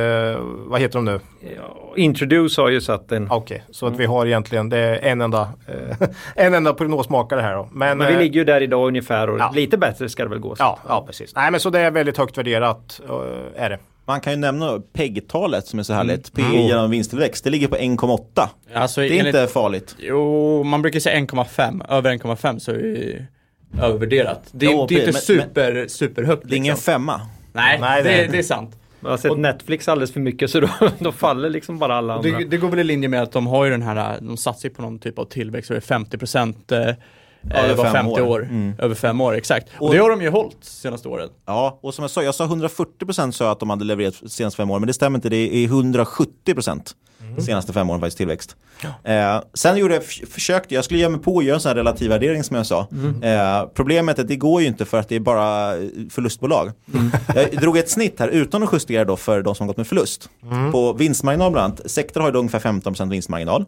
vad 0.43 0.79
heter 0.81 0.93
de 0.95 1.05
nu? 1.05 1.19
Ja, 1.55 1.93
Introduce 1.97 2.61
har 2.61 2.69
ju 2.69 2.81
satt 2.81 3.11
en... 3.11 3.31
Okej, 3.31 3.63
så 3.71 3.87
att 3.87 3.97
vi 3.97 4.05
har 4.05 4.25
egentligen, 4.25 4.69
det 4.69 4.77
är 4.77 5.11
en 5.11 5.21
enda, 5.21 5.49
eh, 5.67 6.07
en 6.45 6.53
enda 6.53 6.73
prognosmakare 6.73 7.41
här 7.41 7.55
då. 7.55 7.69
Men, 7.71 7.97
Men 7.97 8.07
vi 8.07 8.13
eh, 8.13 8.19
ligger 8.19 8.39
ju 8.39 8.43
där 8.45 8.61
idag 8.61 8.87
ungefär 8.87 9.29
och 9.29 9.39
ja. 9.39 9.51
lite 9.55 9.77
bättre 9.77 10.09
ska 10.09 10.23
det 10.23 10.29
väl 10.29 10.39
gå. 10.39 10.55
ja, 10.59 10.79
ja, 10.87 11.03
precis. 11.07 11.35
Nej 11.35 11.51
men 11.51 11.59
så 11.59 11.69
det 11.69 11.79
är 11.79 11.91
väldigt 11.91 12.17
högt 12.17 12.37
värderat, 12.37 13.01
eh, 13.09 13.63
är 13.63 13.69
det. 13.69 13.79
Man 14.05 14.21
kan 14.21 14.33
ju 14.33 14.39
nämna 14.39 14.81
PEG-talet 14.93 15.67
som 15.67 15.79
är 15.79 15.83
så 15.83 15.93
härligt. 15.93 16.37
Mm. 16.37 16.51
PE 16.51 16.57
genom 16.57 16.91
vinsttillväxt. 16.91 17.43
Det 17.43 17.49
ligger 17.49 17.67
på 17.67 17.75
1,8. 17.75 18.47
Alltså, 18.73 19.01
Det 19.01 19.07
är 19.07 19.11
enligt, 19.19 19.35
inte 19.35 19.47
farligt. 19.47 19.95
Jo, 19.99 20.63
man 20.63 20.81
brukar 20.81 20.99
säga 20.99 21.19
1,5. 21.19 21.85
Över 21.89 22.11
1,5 22.11 22.59
så 22.59 22.71
är 22.71 22.77
det 22.77 23.25
övervärderat. 23.81 24.41
Det, 24.51 24.65
Ja, 24.65 24.85
det 24.89 24.95
är 24.95 24.99
inte 24.99 25.11
men- 25.11 25.21
super, 25.21 25.85
superhögt. 25.87 26.43
Det 26.45 26.55
är 26.55 26.57
ingen 26.57 26.73
liksom. 26.73 26.93
femma. 26.93 27.21
Nej, 27.53 27.79
Nej, 27.81 28.03
det, 28.03 28.09
det- 28.09 28.27
det 28.27 28.37
är 28.37 28.43
sant. 28.43 28.77
Jag 29.03 29.09
har 29.09 29.17
sett 29.17 29.37
Netflix 29.37 29.87
alldeles 29.87 30.13
för 30.13 30.19
mycket 30.19 30.49
så 30.51 30.59
då, 30.59 30.69
då 30.99 31.11
faller 31.11 31.49
liksom 31.49 31.79
bara 31.79 31.95
alla 31.95 32.13
andra. 32.13 32.37
Det, 32.39 32.45
det 32.45 32.57
går 32.57 32.69
väl 32.69 32.79
i 32.79 32.83
linje 32.83 33.09
med 33.09 33.21
att 33.21 33.31
de 33.31 33.47
har 33.47 33.65
ju 33.65 33.71
den 33.71 33.81
här, 33.81 34.17
de 34.21 34.37
satsar 34.37 34.69
på 34.69 34.81
någon 34.81 34.99
typ 34.99 35.19
av 35.19 35.25
tillväxt, 35.25 35.67
så 35.67 35.73
det 35.73 35.77
är 35.91 35.99
50% 35.99 36.95
eh, 37.49 37.59
eh, 37.65 37.71
över 37.71 37.83
fem 37.83 37.91
femte 37.93 38.21
år. 38.21 38.27
år. 38.27 38.43
Mm. 38.43 38.73
Över 38.77 38.95
fem 38.95 39.21
år, 39.21 39.35
exakt. 39.35 39.67
Och, 39.79 39.87
Och- 39.87 39.93
det 39.93 39.99
har 39.99 40.09
de 40.09 40.21
ju 40.21 40.29
hållit 40.29 40.57
senaste 40.61 41.07
åren. 41.07 41.29
Ja, 41.45 41.79
och 41.81 41.93
som 41.93 42.03
jag 42.03 42.11
sa, 42.11 42.23
jag 42.23 42.35
sa 42.35 42.45
140% 42.45 43.31
sa 43.31 43.43
jag 43.45 43.51
att 43.51 43.59
de 43.59 43.69
hade 43.69 43.85
levererat 43.85 44.15
de 44.21 44.29
senaste 44.29 44.57
fem 44.57 44.71
åren, 44.71 44.81
men 44.81 44.87
det 44.87 44.93
stämmer 44.93 45.17
inte. 45.17 45.29
Det 45.29 45.35
är 45.63 45.67
170% 45.67 46.93
de 47.35 47.41
senaste 47.41 47.73
fem 47.73 47.89
åren 47.89 47.99
faktiskt 47.99 48.17
tillväxt. 48.17 48.55
Eh, 49.03 49.41
sen 49.53 49.77
gjorde 49.77 49.93
jag, 49.93 50.03
försökte, 50.05 50.75
jag 50.75 50.85
skulle 50.85 50.99
ge 50.99 51.09
mig 51.09 51.19
på 51.21 51.37
att 51.39 51.45
göra 51.45 51.55
en 51.55 51.61
sån 51.61 51.69
här 51.69 51.75
relativ 51.75 52.09
värdering 52.09 52.43
som 52.43 52.55
jag 52.55 52.65
sa. 52.65 52.87
Eh, 53.21 53.65
problemet 53.73 54.17
är 54.17 54.21
att 54.21 54.27
det 54.27 54.35
går 54.35 54.61
ju 54.61 54.67
inte 54.67 54.85
för 54.85 54.97
att 54.99 55.09
det 55.09 55.15
är 55.15 55.19
bara 55.19 55.77
eh, 55.77 55.81
förlustbolag. 56.09 56.71
Jag 57.35 57.51
drog 57.61 57.77
ett 57.77 57.89
snitt 57.89 58.19
här 58.19 58.27
utan 58.27 58.63
att 58.63 58.73
justera 58.73 59.05
då 59.05 59.17
för 59.17 59.41
de 59.41 59.55
som 59.55 59.63
har 59.63 59.67
gått 59.67 59.77
med 59.77 59.87
förlust. 59.87 60.29
På 60.71 60.93
vinstmarginal 60.93 61.51
bland 61.51 61.65
annat, 61.65 61.91
Sektor 61.91 62.21
har 62.21 62.27
ju 62.27 62.31
då 62.33 62.39
ungefär 62.39 62.59
15% 62.59 63.09
vinstmarginal. 63.09 63.65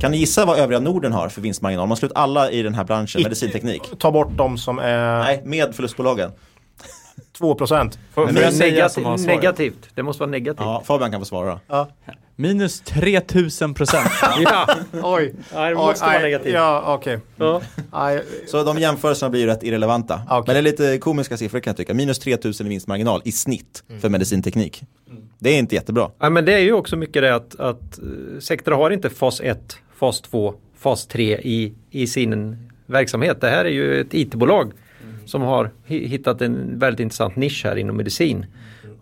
Kan 0.00 0.10
ni 0.10 0.16
gissa 0.16 0.44
vad 0.44 0.58
övriga 0.58 0.80
Norden 0.80 1.12
har 1.12 1.28
för 1.28 1.40
vinstmarginal? 1.40 1.88
Man 1.88 1.96
slår 1.96 2.10
ut 2.10 2.16
alla 2.16 2.50
i 2.50 2.62
den 2.62 2.74
här 2.74 2.84
branschen, 2.84 3.22
medicinteknik. 3.22 3.82
Ta 3.98 4.12
bort 4.12 4.28
de 4.36 4.58
som 4.58 4.78
är 4.78 5.18
Nej, 5.18 5.42
med 5.44 5.74
förlustbolagen. 5.74 6.30
2 7.38 7.54
procent. 7.54 7.98
Får 8.14 8.24
Men 8.24 8.34
får 8.34 8.42
jag 8.44 8.52
säga 8.54 8.70
negativ, 8.72 8.88
som 8.94 9.04
har 9.04 9.18
svaret? 9.18 9.36
negativt. 9.36 9.88
Det 9.94 10.02
måste 10.02 10.20
vara 10.20 10.30
negativt. 10.30 10.64
Ja, 10.64 10.82
Fabian 10.84 11.10
kan 11.10 11.20
få 11.20 11.24
svara 11.24 11.60
då. 11.68 11.88
Minus 12.36 12.80
3000 12.80 13.74
procent. 13.74 14.10
Ja. 14.42 14.66
Oj. 15.02 15.34
Det 15.52 15.74
måste 15.74 16.04
vara 16.06 16.18
negativt. 16.18 16.54
Ja, 16.54 16.94
okej. 16.98 17.18
Ja. 17.36 17.62
Så 18.46 18.62
de 18.64 18.78
jämförelserna 18.78 19.30
blir 19.30 19.40
ju 19.40 19.46
rätt 19.46 19.62
irrelevanta. 19.62 20.22
Okej. 20.30 20.42
Men 20.46 20.54
det 20.54 20.60
är 20.60 20.62
lite 20.62 20.98
komiska 20.98 21.36
siffror 21.36 21.60
kan 21.60 21.70
jag 21.70 21.76
tycka. 21.76 21.94
Minus 21.94 22.18
3000 22.18 22.66
i 22.66 22.70
vinstmarginal 22.70 23.22
i 23.24 23.32
snitt 23.32 23.84
för 24.00 24.08
medicinteknik. 24.08 24.82
Det 25.38 25.50
är 25.50 25.58
inte 25.58 25.74
jättebra. 25.74 26.10
Ja, 26.18 26.30
men 26.30 26.44
det 26.44 26.52
är 26.54 26.58
ju 26.58 26.72
också 26.72 26.96
mycket 26.96 27.22
det 27.22 27.34
att, 27.34 27.60
att 27.60 27.98
eh, 27.98 28.38
Sectra 28.40 28.74
har 28.76 28.90
inte 28.90 29.10
fas 29.10 29.40
1, 29.40 29.76
fas 29.96 30.20
2, 30.20 30.54
fas 30.78 31.06
3 31.06 31.38
i, 31.38 31.72
i 31.90 32.06
sin 32.06 32.56
verksamhet. 32.86 33.40
Det 33.40 33.50
här 33.50 33.64
är 33.64 33.70
ju 33.70 34.00
ett 34.00 34.14
IT-bolag 34.14 34.72
som 35.26 35.42
har 35.42 35.70
hi- 35.86 36.06
hittat 36.06 36.42
en 36.42 36.78
väldigt 36.78 37.00
intressant 37.00 37.36
nisch 37.36 37.64
här 37.64 37.76
inom 37.76 37.96
medicin. 37.96 38.46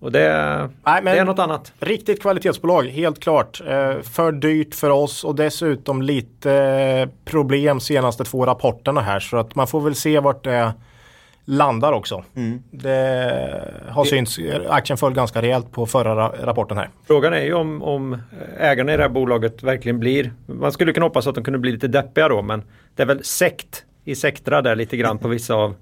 Och 0.01 0.13
det, 0.13 0.29
Nej, 0.85 1.03
men- 1.03 1.15
det 1.15 1.21
är 1.21 1.25
något 1.25 1.39
annat. 1.39 1.73
Riktigt 1.81 2.23
kvalitetsbolag, 2.23 2.83
helt 2.83 3.21
klart. 3.21 3.61
Eh, 3.67 4.01
för 4.03 4.33
dyrt 4.33 4.75
för 4.75 4.91
oss 4.91 5.25
och 5.25 5.35
dessutom 5.35 6.03
lite 6.03 6.53
eh, 6.55 7.09
problem 7.25 7.81
senaste 7.81 8.25
två 8.25 8.47
rapporterna 8.47 9.01
här. 9.01 9.21
Så 9.21 9.37
att 9.37 9.55
man 9.55 9.67
får 9.67 9.81
väl 9.81 9.95
se 9.95 10.21
vart 10.21 10.45
det 10.45 10.73
landar 11.45 11.93
också. 11.93 12.25
Det 12.71 13.63
har 13.89 14.05
synts, 14.05 14.39
aktien 14.69 14.97
föll 14.97 15.15
ganska 15.15 15.43
rejält 15.43 15.73
på 15.73 15.87
förra 15.87 16.15
ra- 16.15 16.45
rapporten 16.45 16.77
här. 16.79 16.89
Frågan 17.07 17.33
är 17.33 17.43
ju 17.43 17.55
om, 17.55 17.83
om 17.83 18.19
ägarna 18.59 18.95
i 18.95 18.97
det 18.97 19.03
här 19.03 19.11
bolaget 19.11 19.63
verkligen 19.63 19.99
blir, 20.01 20.33
man 20.47 20.73
skulle 20.73 20.93
kunna 20.93 21.07
hoppas 21.07 21.27
att 21.27 21.35
de 21.35 21.45
kunde 21.45 21.59
bli 21.59 21.73
lite 21.73 21.89
deppiga 21.89 22.29
då 22.29 22.43
men 22.43 22.63
det 22.97 23.03
är 23.03 23.07
väl 23.07 23.25
sekt 23.25 23.85
i 24.05 24.15
Sectra 24.15 24.63
där 24.63 24.77
lite 24.77 24.97
grann 24.97 25.19
på 25.19 25.29
vissa 25.29 25.55
av 25.55 25.75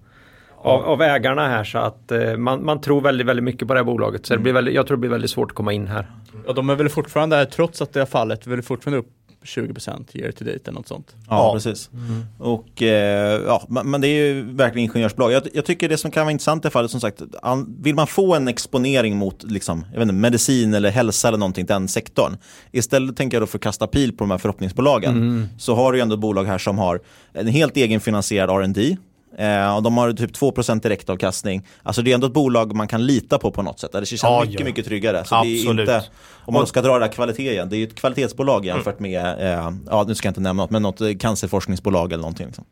av, 0.62 0.84
av 0.84 1.02
ägarna 1.02 1.48
här 1.48 1.64
så 1.64 1.78
att 1.78 2.12
eh, 2.12 2.36
man, 2.36 2.64
man 2.64 2.80
tror 2.80 3.00
väldigt, 3.00 3.26
väldigt 3.26 3.44
mycket 3.44 3.68
på 3.68 3.74
det 3.74 3.80
här 3.80 3.84
bolaget. 3.84 4.26
Så 4.26 4.34
det 4.34 4.40
blir 4.40 4.52
väldigt, 4.52 4.74
jag 4.74 4.86
tror 4.86 4.96
det 4.96 5.00
blir 5.00 5.10
väldigt 5.10 5.30
svårt 5.30 5.50
att 5.50 5.56
komma 5.56 5.72
in 5.72 5.86
här. 5.86 6.06
Och 6.46 6.54
de 6.54 6.70
är 6.70 6.74
väl 6.74 6.88
fortfarande, 6.88 7.46
trots 7.46 7.82
att 7.82 7.92
det 7.92 8.00
har 8.00 8.06
fallit, 8.06 8.46
väl 8.46 8.62
fortfarande 8.62 8.98
upp 8.98 9.08
20% 9.44 10.16
year 10.16 10.32
to 10.32 10.44
date 10.44 10.58
eller 10.64 10.72
något 10.72 10.88
sånt. 10.88 11.14
Ja, 11.16 11.36
Ja. 11.36 11.52
precis. 11.54 11.90
Och 12.38 12.82
eh, 12.82 13.40
ja, 13.46 13.62
men 13.68 14.00
det 14.00 14.08
är 14.08 14.34
ju 14.34 14.42
verkligen 14.54 14.84
ingenjörsbolag. 14.88 15.32
Jag, 15.32 15.42
jag 15.54 15.64
tycker 15.64 15.88
det 15.88 15.96
som 15.96 16.10
kan 16.10 16.22
vara 16.26 16.32
intressant 16.32 16.64
i 16.64 16.70
fallet, 16.70 16.90
som 16.90 17.00
sagt, 17.00 17.22
an, 17.42 17.76
vill 17.80 17.94
man 17.94 18.06
få 18.06 18.34
en 18.34 18.48
exponering 18.48 19.16
mot 19.16 19.42
liksom, 19.42 19.84
jag 19.92 19.98
vet 19.98 20.02
inte, 20.02 20.14
medicin 20.14 20.74
eller 20.74 20.90
hälsa 20.90 21.28
eller 21.28 21.38
någonting, 21.38 21.66
den 21.66 21.88
sektorn. 21.88 22.36
Istället 22.72 23.16
tänker 23.16 23.36
jag 23.36 23.42
då 23.42 23.46
för 23.46 23.58
att 23.58 23.62
kasta 23.62 23.86
pil 23.86 24.12
på 24.12 24.24
de 24.24 24.30
här 24.30 24.38
förhoppningsbolagen. 24.38 25.48
Så 25.58 25.74
har 25.74 25.92
du 25.92 25.98
ju 25.98 26.02
ändå 26.02 26.16
bolag 26.16 26.44
här 26.44 26.58
som 26.58 26.78
har 26.78 27.00
en 27.32 27.46
helt 27.46 27.76
egenfinansierad 27.76 28.50
R&D 28.62 28.96
Eh, 29.36 29.76
och 29.76 29.82
de 29.82 29.96
har 29.96 30.12
typ 30.12 30.32
2% 30.36 30.80
direktavkastning. 30.82 31.66
Alltså 31.82 32.02
det 32.02 32.10
är 32.10 32.14
ändå 32.14 32.26
ett 32.26 32.32
bolag 32.32 32.74
man 32.76 32.88
kan 32.88 33.06
lita 33.06 33.38
på 33.38 33.50
på 33.50 33.62
något 33.62 33.80
sätt. 33.80 33.92
Det 33.92 34.06
känns 34.06 34.22
Ja, 34.22 34.40
mycket, 34.44 34.60
ja. 34.60 34.64
mycket 34.66 34.84
tryggare. 34.86 35.24
Så 35.24 35.34
det 35.42 35.48
är 35.48 35.54
Absolut. 35.58 35.80
inte, 35.88 36.04
om 36.30 36.54
man 36.54 36.66
ska 36.66 36.82
dra 36.82 36.92
det 36.98 37.04
där 37.06 37.12
kvalitet 37.12 37.50
igen, 37.52 37.68
det 37.68 37.76
är 37.76 37.78
ju 37.78 37.86
ett 37.86 37.94
kvalitetsbolag 37.94 38.66
jämfört 38.66 38.98
med, 39.00 39.24
eh, 39.54 39.72
ja 39.90 40.04
nu 40.08 40.14
ska 40.14 40.26
jag 40.26 40.30
inte 40.30 40.40
nämna 40.40 40.62
något, 40.62 40.70
men 40.70 40.82
något 40.82 41.00
eh, 41.00 41.14
cancerforskningsbolag 41.20 42.12
eller 42.12 42.22
någonting. 42.22 42.46
Liksom. 42.46 42.64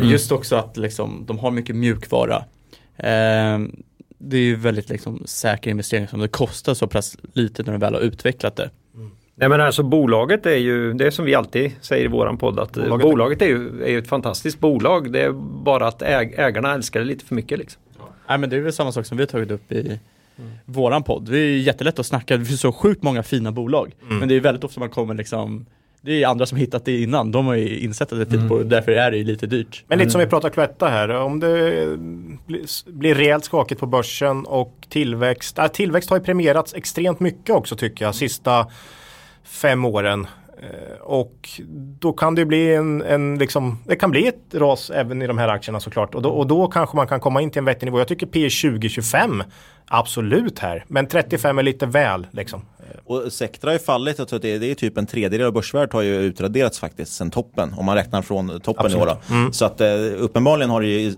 Just 0.00 0.32
också 0.32 0.56
att 0.56 0.76
liksom, 0.76 1.24
de 1.26 1.38
har 1.38 1.50
mycket 1.50 1.76
mjukvara. 1.76 2.44
Ehm, 2.98 3.82
det 4.18 4.36
är 4.36 4.40
ju 4.40 4.56
väldigt 4.56 4.88
liksom, 4.88 5.22
säker 5.26 5.70
investering 5.70 6.08
som 6.08 6.20
det 6.20 6.28
kostar 6.28 6.74
så 6.74 6.86
pass 6.86 7.16
lite 7.32 7.62
när 7.62 7.72
de 7.72 7.78
väl 7.78 7.94
har 7.94 8.00
utvecklat 8.00 8.56
det. 8.56 8.70
Nej 9.40 9.48
men 9.48 9.60
alltså 9.60 9.82
bolaget 9.82 10.46
är 10.46 10.56
ju, 10.56 10.92
det 10.92 11.06
är 11.06 11.10
som 11.10 11.24
vi 11.24 11.34
alltid 11.34 11.72
säger 11.80 12.04
i 12.04 12.08
våran 12.08 12.38
podd 12.38 12.58
att 12.58 12.72
bolaget, 12.72 13.06
Bolaget- 13.06 13.42
är, 13.42 13.46
ju, 13.46 13.82
är 13.84 13.88
ju 13.90 13.98
ett 13.98 14.08
fantastiskt 14.08 14.60
bolag. 14.60 15.12
Det 15.12 15.20
är 15.22 15.30
bara 15.64 15.86
att 15.88 16.02
äg, 16.02 16.34
ägarna 16.36 16.74
älskar 16.74 17.00
det 17.00 17.06
lite 17.06 17.24
för 17.24 17.34
mycket 17.34 17.58
liksom. 17.58 17.82
Nej 18.28 18.38
men 18.38 18.50
det 18.50 18.56
är 18.56 18.60
väl 18.60 18.72
samma 18.72 18.92
sak 18.92 19.06
som 19.06 19.16
vi 19.16 19.22
har 19.22 19.28
tagit 19.28 19.50
upp 19.50 19.72
i 19.72 20.00
våran 20.64 21.02
podd. 21.02 21.30
Det 21.30 21.38
är 21.38 21.46
ju 21.46 21.58
jättelätt 21.58 21.98
att 21.98 22.06
snacka, 22.06 22.36
det 22.36 22.44
finns 22.44 22.60
så 22.60 22.72
sjukt 22.72 23.02
många 23.02 23.22
fina 23.22 23.52
bolag. 23.52 23.92
Men 24.08 24.28
det 24.28 24.34
är 24.36 24.40
väldigt 24.40 24.64
ofta 24.64 24.80
man 24.80 24.88
kommer 24.90 25.14
liksom 25.14 25.66
det 26.02 26.22
är 26.22 26.26
andra 26.28 26.46
som 26.46 26.58
hittat 26.58 26.84
det 26.84 27.00
innan, 27.02 27.32
de 27.32 27.46
har 27.46 27.54
ju 27.54 27.78
insett 27.78 28.12
att 28.12 28.18
det 28.18 28.24
är 28.24 28.38
fint 28.38 28.48
bolag, 28.48 28.66
därför 28.66 28.92
är 28.92 29.10
det 29.10 29.16
ju 29.16 29.24
lite 29.24 29.46
dyrt. 29.46 29.84
Men 29.88 29.98
lite 29.98 30.10
som 30.10 30.20
vi 30.20 30.26
pratar 30.26 30.50
Cloetta 30.50 30.88
här, 30.88 31.08
om 31.08 31.40
det 31.40 31.86
blir- 32.46 32.92
blir 32.92 33.14
rejält 33.14 33.44
skakigt 33.44 33.80
på 33.80 33.86
börsen 33.86 34.44
och 34.46 34.74
tillväxt. 34.88 35.58
Äh, 35.58 35.66
tillväxt 35.66 36.10
har 36.10 36.16
ju 36.16 36.22
premierats 36.24 36.74
extremt 36.74 37.20
mycket 37.20 37.50
också 37.56 37.76
tycker 37.76 38.04
jag, 38.04 38.14
sista 38.14 38.66
fem 39.44 39.84
åren. 39.84 40.26
Eh, 40.62 41.00
Och 41.00 41.48
då 42.00 42.12
kan 42.12 42.34
det 42.34 42.44
bli 42.44 42.74
en, 42.74 43.02
en 43.02 43.38
liksom, 43.38 43.78
det 43.86 43.96
kan 43.96 44.10
bli 44.10 44.26
ett 44.26 44.54
ras 44.54 44.90
även 44.90 45.22
i 45.22 45.26
de 45.26 45.38
här 45.38 45.48
aktierna 45.48 45.80
såklart. 45.80 46.14
Och 46.14 46.22
då, 46.22 46.28
och 46.30 46.46
då 46.46 46.66
kanske 46.66 46.96
man 46.96 47.06
kan 47.06 47.20
komma 47.20 47.42
in 47.42 47.50
till 47.50 47.58
en 47.58 47.64
vettig 47.64 47.86
nivå. 47.86 47.98
Jag 47.98 48.08
tycker 48.08 48.26
P 48.26 48.48
20-25 48.48 49.42
absolut 49.86 50.58
här. 50.58 50.84
Men 50.88 51.06
35 51.06 51.58
är 51.58 51.62
lite 51.62 51.86
väl 51.86 52.26
liksom. 52.30 52.62
Och 53.04 53.32
Sectra 53.32 53.68
har 53.68 53.72
ju 53.72 53.78
fallit, 53.78 54.18
jag 54.18 54.28
tror 54.28 54.36
att 54.36 54.42
det 54.42 54.54
är, 54.54 54.58
det 54.58 54.70
är 54.70 54.74
typ 54.74 54.98
en 54.98 55.06
tredjedel 55.06 55.46
av 55.46 55.52
börsvärdet 55.52 55.92
har 55.92 56.02
ju 56.02 56.14
utraderats 56.20 56.78
faktiskt 56.78 57.12
sen 57.12 57.30
toppen, 57.30 57.74
om 57.78 57.84
man 57.86 57.94
räknar 57.96 58.22
från 58.22 58.60
toppen 58.60 58.90
i 58.92 58.94
år. 58.94 59.06
Då. 59.06 59.52
Så 59.52 59.64
att 59.64 59.80
eh, 59.80 59.88
uppenbarligen 60.18 60.70
har 60.70 60.80
det 60.80 60.86
ju 60.88 61.14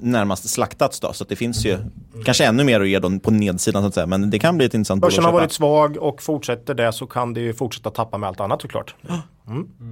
närmast 0.00 0.48
slaktats 0.50 1.00
då, 1.00 1.12
så 1.12 1.22
att 1.22 1.28
det 1.28 1.36
finns 1.36 1.66
ju 1.66 1.78
kanske 2.24 2.44
ännu 2.44 2.64
mer 2.64 2.80
att 2.80 2.88
ge 2.88 2.98
då 2.98 3.18
på 3.18 3.30
nedsidan 3.30 3.82
så 3.82 3.88
att 3.88 3.94
säga, 3.94 4.06
men 4.06 4.30
det 4.30 4.38
kan 4.38 4.56
bli 4.56 4.66
ett 4.66 4.74
intressant 4.74 5.00
bolag 5.00 5.10
Börsen 5.10 5.24
har 5.24 5.32
varit 5.32 5.52
svag 5.52 5.96
och 5.96 6.22
fortsätter 6.22 6.74
det 6.74 6.92
så 6.92 7.06
kan 7.06 7.34
det 7.34 7.40
ju 7.40 7.54
fortsätta 7.54 7.90
tappa 7.90 8.18
med 8.18 8.28
allt 8.28 8.40
annat 8.40 8.62
såklart. 8.62 8.94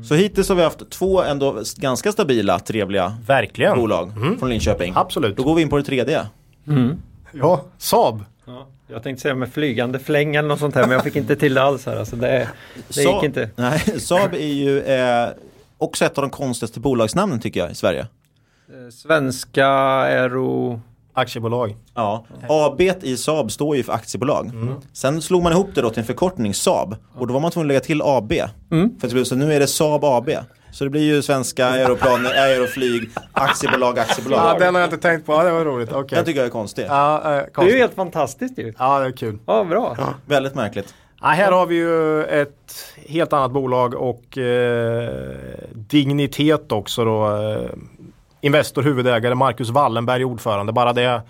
Så 0.08 0.14
hittills 0.14 0.48
har 0.48 0.56
vi 0.56 0.62
haft 0.62 0.90
två 0.90 1.22
ändå 1.22 1.60
ganska 1.76 2.12
stabila, 2.12 2.58
trevliga 2.58 3.16
Verkligen. 3.26 3.76
bolag 3.78 4.12
från 4.38 4.48
Linköping. 4.48 4.92
Absolut. 4.96 5.36
Då 5.36 5.42
går 5.42 5.54
vi 5.54 5.62
in 5.62 5.68
på 5.68 5.76
det 5.76 5.82
tredje. 5.82 6.26
Ja, 7.32 7.64
Saab. 7.78 8.24
Jag 8.86 9.02
tänkte 9.02 9.22
säga 9.22 9.34
med 9.34 9.52
flygande 9.52 9.98
fläng 9.98 10.36
eller 10.36 10.48
något 10.48 10.58
sånt 10.58 10.74
här 10.74 10.82
men 10.82 10.90
jag 10.90 11.02
fick 11.04 11.16
inte 11.16 11.36
till 11.36 11.54
det 11.54 11.62
alls 11.62 11.86
här. 11.86 11.96
Alltså 11.96 12.16
det 12.16 12.48
det 12.88 13.00
gick 13.00 13.08
Saab- 13.10 13.24
inte. 13.24 13.50
Nej, 13.56 13.78
Saab 14.00 14.34
är 14.34 14.38
ju 14.54 14.80
eh, 14.80 15.28
också 15.78 16.04
ett 16.04 16.18
av 16.18 16.22
de 16.22 16.30
konstigaste 16.30 16.80
bolagsnamnen 16.80 17.40
tycker 17.40 17.60
jag 17.60 17.70
i 17.70 17.74
Sverige. 17.74 18.06
Eh, 18.74 18.90
Svenska 18.90 19.68
Aero... 19.68 20.80
Aktiebolag. 21.16 21.76
Ja, 21.94 22.26
AB 22.48 22.80
i 22.80 23.16
Saab 23.16 23.50
står 23.50 23.76
ju 23.76 23.82
för 23.82 23.92
aktiebolag. 23.92 24.50
Sen 24.92 25.22
slog 25.22 25.42
man 25.42 25.52
ihop 25.52 25.68
det 25.74 25.82
då 25.82 25.90
till 25.90 25.98
en 25.98 26.04
förkortning 26.04 26.54
Saab 26.54 26.96
och 27.18 27.26
då 27.26 27.34
var 27.34 27.40
man 27.40 27.50
tvungen 27.50 27.66
att 27.66 27.68
lägga 27.68 27.80
till 27.80 28.02
AB. 28.04 28.32
För 29.00 29.20
att 29.20 29.26
så 29.26 29.36
nu 29.36 29.52
är 29.52 29.60
det 29.60 29.66
Saab 29.66 30.04
AB. 30.04 30.30
Så 30.72 30.84
det 30.84 30.90
blir 30.90 31.02
ju 31.02 31.22
svenska 31.22 31.66
aeroplaner, 31.66 32.30
aeroflyg, 32.36 33.10
aktiebolag, 33.32 33.98
aktiebolag. 33.98 34.38
Ja, 34.38 34.58
den 34.58 34.74
har 34.74 34.80
jag 34.80 34.86
inte 34.86 35.08
tänkt 35.08 35.26
på. 35.26 35.32
Ja, 35.32 35.42
det 35.42 35.50
var 35.50 35.64
roligt. 35.64 35.92
Okej. 35.92 36.16
Den 36.16 36.24
tycker 36.24 36.40
jag 36.40 36.46
är 36.46 36.50
konstig. 36.50 36.86
Ja, 36.88 37.36
eh, 37.36 37.42
Det 37.56 37.62
är 37.62 37.72
ju 37.72 37.78
helt 37.78 37.94
fantastiskt 37.94 38.58
ju. 38.58 38.74
Ja, 38.78 39.00
det 39.00 39.06
är 39.06 39.12
kul. 39.12 39.38
Ja, 39.46 39.64
bra. 39.64 39.96
Väldigt 40.26 40.54
märkligt. 40.54 40.94
Ja, 41.20 41.28
här 41.28 41.52
har 41.52 41.66
vi 41.66 41.74
ju 41.74 42.24
ett 42.24 42.74
helt 43.08 43.32
annat 43.32 43.52
bolag 43.52 43.94
och 43.94 44.38
eh, 44.38 45.08
dignitet 45.74 46.72
också 46.72 47.04
då. 47.04 47.36
Eh, 47.36 47.70
Investor, 48.44 48.82
huvudägare, 48.82 49.34
Marcus 49.34 49.70
Wallenberg 49.70 50.24
ordförande. 50.24 50.72
Bara 50.72 50.92
det 50.92 51.04
eh, 51.04 51.20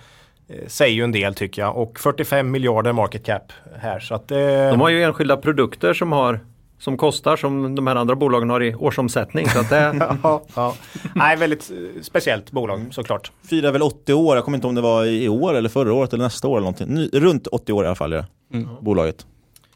säger 0.67 0.95
ju 0.95 1.05
en 1.05 1.13
del 1.13 1.35
tycker 1.35 1.63
jag. 1.63 1.77
Och 1.77 1.99
45 1.99 2.51
miljarder 2.51 2.93
market 2.93 3.27
cap 3.27 3.53
här. 3.77 4.01
Så 4.01 4.15
att, 4.15 4.31
eh, 4.31 4.39
De 4.39 4.81
har 4.81 4.89
ju 4.89 5.03
enskilda 5.03 5.37
produkter 5.37 5.95
som 5.95 6.13
har 6.13 6.41
som 6.79 6.97
kostar 6.97 7.37
som 7.37 7.75
de 7.75 7.87
här 7.87 7.97
andra 7.97 8.15
bolagen 8.15 8.51
har 8.51 8.63
i 8.63 8.75
årsomsättning. 8.75 9.49
Så 9.49 9.61
att 9.61 9.71
det, 9.71 10.09
ja, 10.23 10.43
ja. 10.55 10.75
Nej, 11.15 11.37
väldigt 11.37 11.71
eh, 11.71 12.03
speciellt 12.03 12.51
bolag 12.51 12.81
såklart. 12.91 13.33
Firar 13.49 13.73
väl 13.73 13.83
80 13.83 14.15
år, 14.15 14.37
jag 14.37 14.45
kommer 14.45 14.59
inte 14.59 14.67
om 14.67 14.75
det 14.75 14.81
var 14.81 15.05
i 15.05 15.29
år 15.29 15.55
eller 15.55 15.69
förra 15.69 15.93
året 15.93 16.13
eller 16.13 16.25
nästa 16.25 16.49
år 16.49 16.57
eller 16.59 16.71
någonting. 16.71 17.21
Runt 17.21 17.47
80 17.47 17.73
år 17.73 17.85
i 17.85 17.87
alla 17.87 17.97
fall 17.97 18.13
är 18.13 18.17
det. 18.17 18.27
Bolaget. 18.81 19.27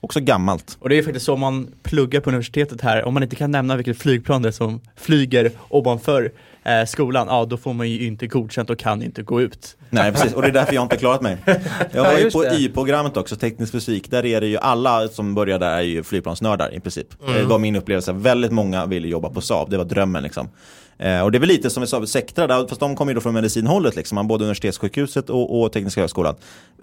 Också 0.01 0.21
gammalt. 0.21 0.77
Och 0.81 0.89
det 0.89 0.99
är 0.99 1.03
faktiskt 1.03 1.27
så 1.27 1.35
om 1.35 1.41
man 1.41 1.69
pluggar 1.83 2.21
på 2.21 2.31
universitetet 2.31 2.81
här, 2.81 3.05
om 3.05 3.15
man 3.15 3.23
inte 3.23 3.37
kan 3.37 3.51
nämna 3.51 3.77
vilket 3.77 3.99
flygplan 3.99 4.43
det 4.43 4.49
är 4.49 4.53
som 4.53 4.81
flyger 4.97 5.51
ovanför 5.69 6.33
eh, 6.65 6.85
skolan, 6.87 7.27
ja 7.31 7.45
då 7.45 7.57
får 7.57 7.73
man 7.73 7.91
ju 7.91 8.07
inte 8.07 8.27
godkänt 8.27 8.71
och 8.71 8.79
kan 8.79 9.03
inte 9.03 9.23
gå 9.23 9.41
ut. 9.43 9.77
Nej 9.91 10.13
precis, 10.13 10.33
och 10.33 10.43
det 10.43 10.49
är 10.49 10.53
därför 10.53 10.75
jag 10.75 10.85
inte 10.85 10.97
klarat 10.97 11.23
mig. 11.23 11.37
Jag 11.47 11.59
Ja, 11.93 12.03
var 12.03 12.19
ju 12.19 12.31
på 12.31 12.43
det. 12.43 12.57
Y-programmet 12.57 13.17
också, 13.17 13.37
teknisk 13.37 13.73
fysik. 13.73 14.11
Där 14.11 14.27
är 14.27 14.41
det 14.41 14.47
ju 14.47 14.57
alla 14.57 15.09
som 15.09 15.35
börjar 15.35 15.59
där 15.59 15.71
är 15.77 15.81
ju 15.83 16.03
flygplansnördar 16.03 16.75
i 16.75 16.81
princip. 16.81 17.23
Mm. 17.23 17.35
Det 17.35 17.45
var 17.45 17.59
min 17.59 17.77
upplevelse. 17.77 18.13
Väldigt 18.13 18.53
många 18.53 18.87
ville 18.87 19.09
jobba 19.09 19.31
på 19.31 19.41
Saab, 19.41 19.71
det 19.71 19.77
var 19.77 19.85
drömmen 19.85 20.23
liksom. 20.23 20.49
Eh, 20.99 21.21
och 21.21 21.33
det 21.33 21.39
är 21.39 21.41
väl 21.41 21.49
lite 21.49 21.71
som 21.71 21.81
vi 21.81 21.87
sa, 21.87 22.07
Sectra, 22.07 22.47
där, 22.47 22.67
fast 22.69 22.81
de 22.81 22.97
kommer 22.97 23.13
ju 23.13 23.15
då 23.15 23.21
från 23.21 23.35
medicinhållet, 23.35 23.97
liksom, 23.97 24.29
både 24.29 24.45
universitetssjukhuset 24.45 25.31
och, 25.31 25.61
och 25.61 25.73
Tekniska 25.73 26.01
högskolan. 26.01 26.35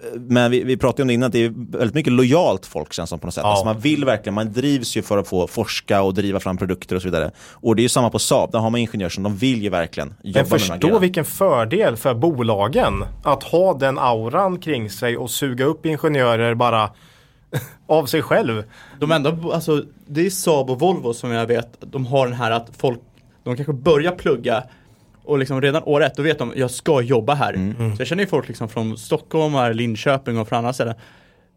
Eh, 0.02 0.20
Men 0.20 0.50
vi, 0.50 0.64
vi 0.64 0.76
pratade 0.76 1.02
om 1.02 1.08
det 1.08 1.14
innan, 1.14 1.26
att 1.26 1.32
det 1.32 1.44
är 1.44 1.52
väldigt 1.78 1.94
mycket 1.94 2.12
lojalt 2.12 2.66
folk 2.66 2.92
känns 2.92 3.10
som 3.10 3.18
på 3.18 3.26
något 3.26 3.34
sätt. 3.34 3.44
Ja. 3.44 3.50
Alltså 3.50 3.64
man 3.64 3.78
vill 3.80 4.04
verkligen, 4.04 4.34
man 4.34 4.52
drivs 4.52 4.96
ju 4.96 5.02
för 5.02 5.18
att 5.18 5.28
få 5.28 5.46
forska 5.46 6.02
och 6.02 6.14
driva 6.14 6.40
fram 6.40 6.56
produkter 6.56 6.96
och 6.96 7.02
så 7.02 7.08
vidare. 7.08 7.30
Och 7.52 7.76
det 7.76 7.80
är 7.80 7.82
ju 7.82 7.88
samma 7.88 8.10
på 8.10 8.18
Saab, 8.18 8.52
där 8.52 8.58
har 8.58 8.70
man 8.70 8.80
ingenjörer 8.80 9.10
som 9.10 9.22
de 9.22 9.36
vill 9.36 9.62
ju 9.62 9.68
verkligen 9.68 10.08
jobba 10.08 10.22
Men 10.22 10.32
med 10.32 10.60
de 10.60 10.70
här 10.70 10.80
förstå 10.80 10.98
vilken 10.98 11.24
fördel 11.24 11.96
för 11.96 12.14
bolagen 12.14 13.04
att 13.22 13.42
ha 13.42 13.74
den 13.74 13.98
auran 13.98 14.58
kring 14.58 14.90
sig 14.90 15.16
och 15.16 15.30
suga 15.30 15.64
upp 15.64 15.86
ingenjörer 15.86 16.54
bara 16.54 16.90
av 17.86 18.06
sig 18.06 18.22
själv. 18.22 18.64
De 19.00 19.12
enda, 19.12 19.38
alltså 19.52 19.82
det 20.06 20.26
är 20.26 20.30
Saab 20.30 20.70
och 20.70 20.80
Volvo 20.80 21.14
som 21.14 21.30
jag 21.30 21.46
vet, 21.46 21.76
de 21.80 22.06
har 22.06 22.26
den 22.26 22.36
här 22.36 22.50
att 22.50 22.70
folk, 22.78 23.00
de 23.50 23.56
kanske 23.56 23.72
börjar 23.72 24.12
plugga 24.12 24.64
och 25.24 25.38
liksom 25.38 25.60
redan 25.62 25.82
år 25.82 26.02
ett, 26.02 26.16
då 26.16 26.22
vet 26.22 26.38
de, 26.38 26.52
jag 26.56 26.70
ska 26.70 27.00
jobba 27.00 27.34
här. 27.34 27.52
Så 27.96 28.00
jag 28.00 28.08
känner 28.08 28.22
ju 28.22 28.26
folk 28.28 28.48
liksom 28.48 28.68
från 28.68 28.98
Stockholm, 28.98 29.54
här, 29.54 29.74
Linköping 29.74 30.38
och 30.38 30.48
från 30.48 30.58
andra 30.58 30.72
ställen. 30.72 30.94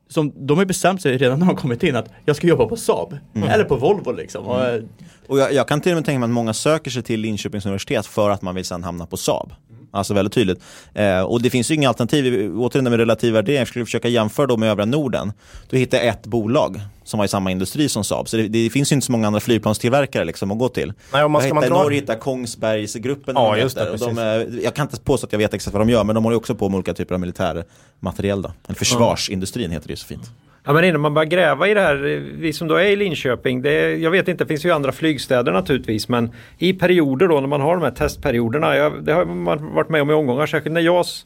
Som, 0.09 0.33
de 0.47 0.57
har 0.57 0.65
bestämt 0.65 1.01
sig 1.01 1.17
redan 1.17 1.39
när 1.39 1.45
de 1.47 1.55
kommit 1.55 1.83
in 1.83 1.95
att 1.95 2.09
jag 2.25 2.35
ska 2.35 2.47
jobba 2.47 2.65
på 2.65 2.75
Saab. 2.75 3.17
Eller 3.49 3.63
på 3.63 3.75
Volvo 3.75 4.11
liksom. 4.11 4.45
Och, 4.45 4.65
eh, 4.65 4.81
Och 5.27 5.39
jag, 5.39 5.53
jag 5.53 5.67
kan 5.67 5.81
till 5.81 5.91
och 5.91 5.95
med 5.95 6.05
tänka 6.05 6.19
mig 6.19 6.27
att 6.27 6.31
många 6.33 6.53
söker 6.53 6.91
sig 6.91 7.03
till 7.03 7.19
Linköpings 7.19 7.65
universitet 7.65 8.05
för 8.05 8.29
att 8.29 8.41
man 8.41 8.55
vill 8.55 8.65
sedan 8.65 8.83
hamna 8.83 9.05
på 9.05 9.17
Saab. 9.17 9.51
Alltså 9.91 10.13
väldigt 10.13 10.33
tydligt. 10.33 10.59
Eh, 10.93 11.21
och 11.21 11.41
det 11.41 11.49
finns 11.49 11.71
ju 11.71 11.75
inga 11.75 11.87
alternativ. 11.87 12.53
Återigen 12.57 12.83
med 12.83 12.99
relativ 12.99 13.33
värdering, 13.33 13.65
skulle 13.65 13.85
försöka 13.85 14.07
jämföra 14.07 14.47
då 14.47 14.57
med 14.57 14.69
övriga 14.69 14.85
Norden. 14.85 15.31
Då 15.69 15.77
hittar 15.77 15.97
jag 15.97 16.07
ett 16.07 16.25
bolag 16.25 16.79
som 17.03 17.19
har 17.19 17.25
i 17.25 17.29
samma 17.29 17.51
industri 17.51 17.89
som 17.89 18.03
Saab. 18.03 18.29
Så 18.29 18.37
det, 18.37 18.47
det 18.47 18.69
finns 18.69 18.91
ju 18.91 18.93
inte 18.93 19.05
så 19.05 19.11
många 19.11 19.27
andra 19.27 19.39
flygplanstillverkare 19.39 20.25
liksom 20.25 20.51
att 20.51 20.59
gå 20.59 20.69
till. 20.69 20.93
Nej, 21.13 21.23
om 21.23 21.31
man 21.31 21.41
jag 21.47 21.55
hittar, 21.55 21.69
dra- 21.69 21.83
Norge 21.83 21.99
hittar 21.99 22.15
Kongsbergsgruppen. 22.15 23.35
Ja, 23.35 23.57
just 23.57 23.75
det, 23.75 23.89
Och 23.89 23.99
de, 23.99 24.17
är- 24.17 24.59
jag 24.63 24.73
kan 24.73 24.85
inte 24.87 24.99
påstå 25.01 25.25
att 25.27 25.31
jag 25.31 25.39
vet 25.39 25.53
exakt 25.53 25.73
vad 25.73 25.81
de 25.87 25.89
gör, 25.91 26.03
men 26.03 26.15
de 26.15 26.23
håller 26.23 26.37
också 26.37 26.55
på 26.55 26.69
med 26.69 26.75
olika 26.77 26.93
typer 26.93 27.13
av 27.15 27.19
militärmateriel. 27.21 28.41
Då. 28.41 28.51
Eller 28.67 28.75
försvarsindustrin 28.77 29.71
heter 29.71 29.87
det 29.87 29.91
ju 29.93 29.97
så 29.97 30.05
fint. 30.07 30.23
Ja 30.69 30.73
men 30.73 30.83
innan 30.83 31.01
man 31.01 31.13
börjar 31.13 31.29
gräva 31.29 31.67
i 31.67 31.73
det 31.73 31.81
här, 31.81 31.95
eh, 32.05 32.19
vi 32.19 32.53
som 32.53 32.67
då 32.67 32.75
är 32.75 32.85
i 32.85 32.95
Linköping, 32.95 33.61
det 33.61 33.95
jag 33.95 34.11
vet 34.11 34.27
inte, 34.27 34.43
det 34.43 34.47
finns 34.47 34.65
ju 34.65 34.71
andra 34.71 34.91
flygstäder 34.91 35.51
naturligtvis 35.51 36.09
men 36.09 36.31
i 36.57 36.73
perioder 36.73 37.27
då 37.27 37.39
när 37.39 37.47
man 37.47 37.61
har 37.61 37.73
de 37.73 37.83
här 37.83 37.91
testperioderna, 37.91 38.75
jag, 38.75 39.03
det 39.03 39.13
har 39.13 39.25
man 39.25 39.73
varit 39.73 39.89
med 39.89 40.01
om 40.01 40.09
i 40.09 40.13
omgångar, 40.13 40.45
särskilt 40.45 40.73
när 40.73 40.81
JAS 40.81 41.25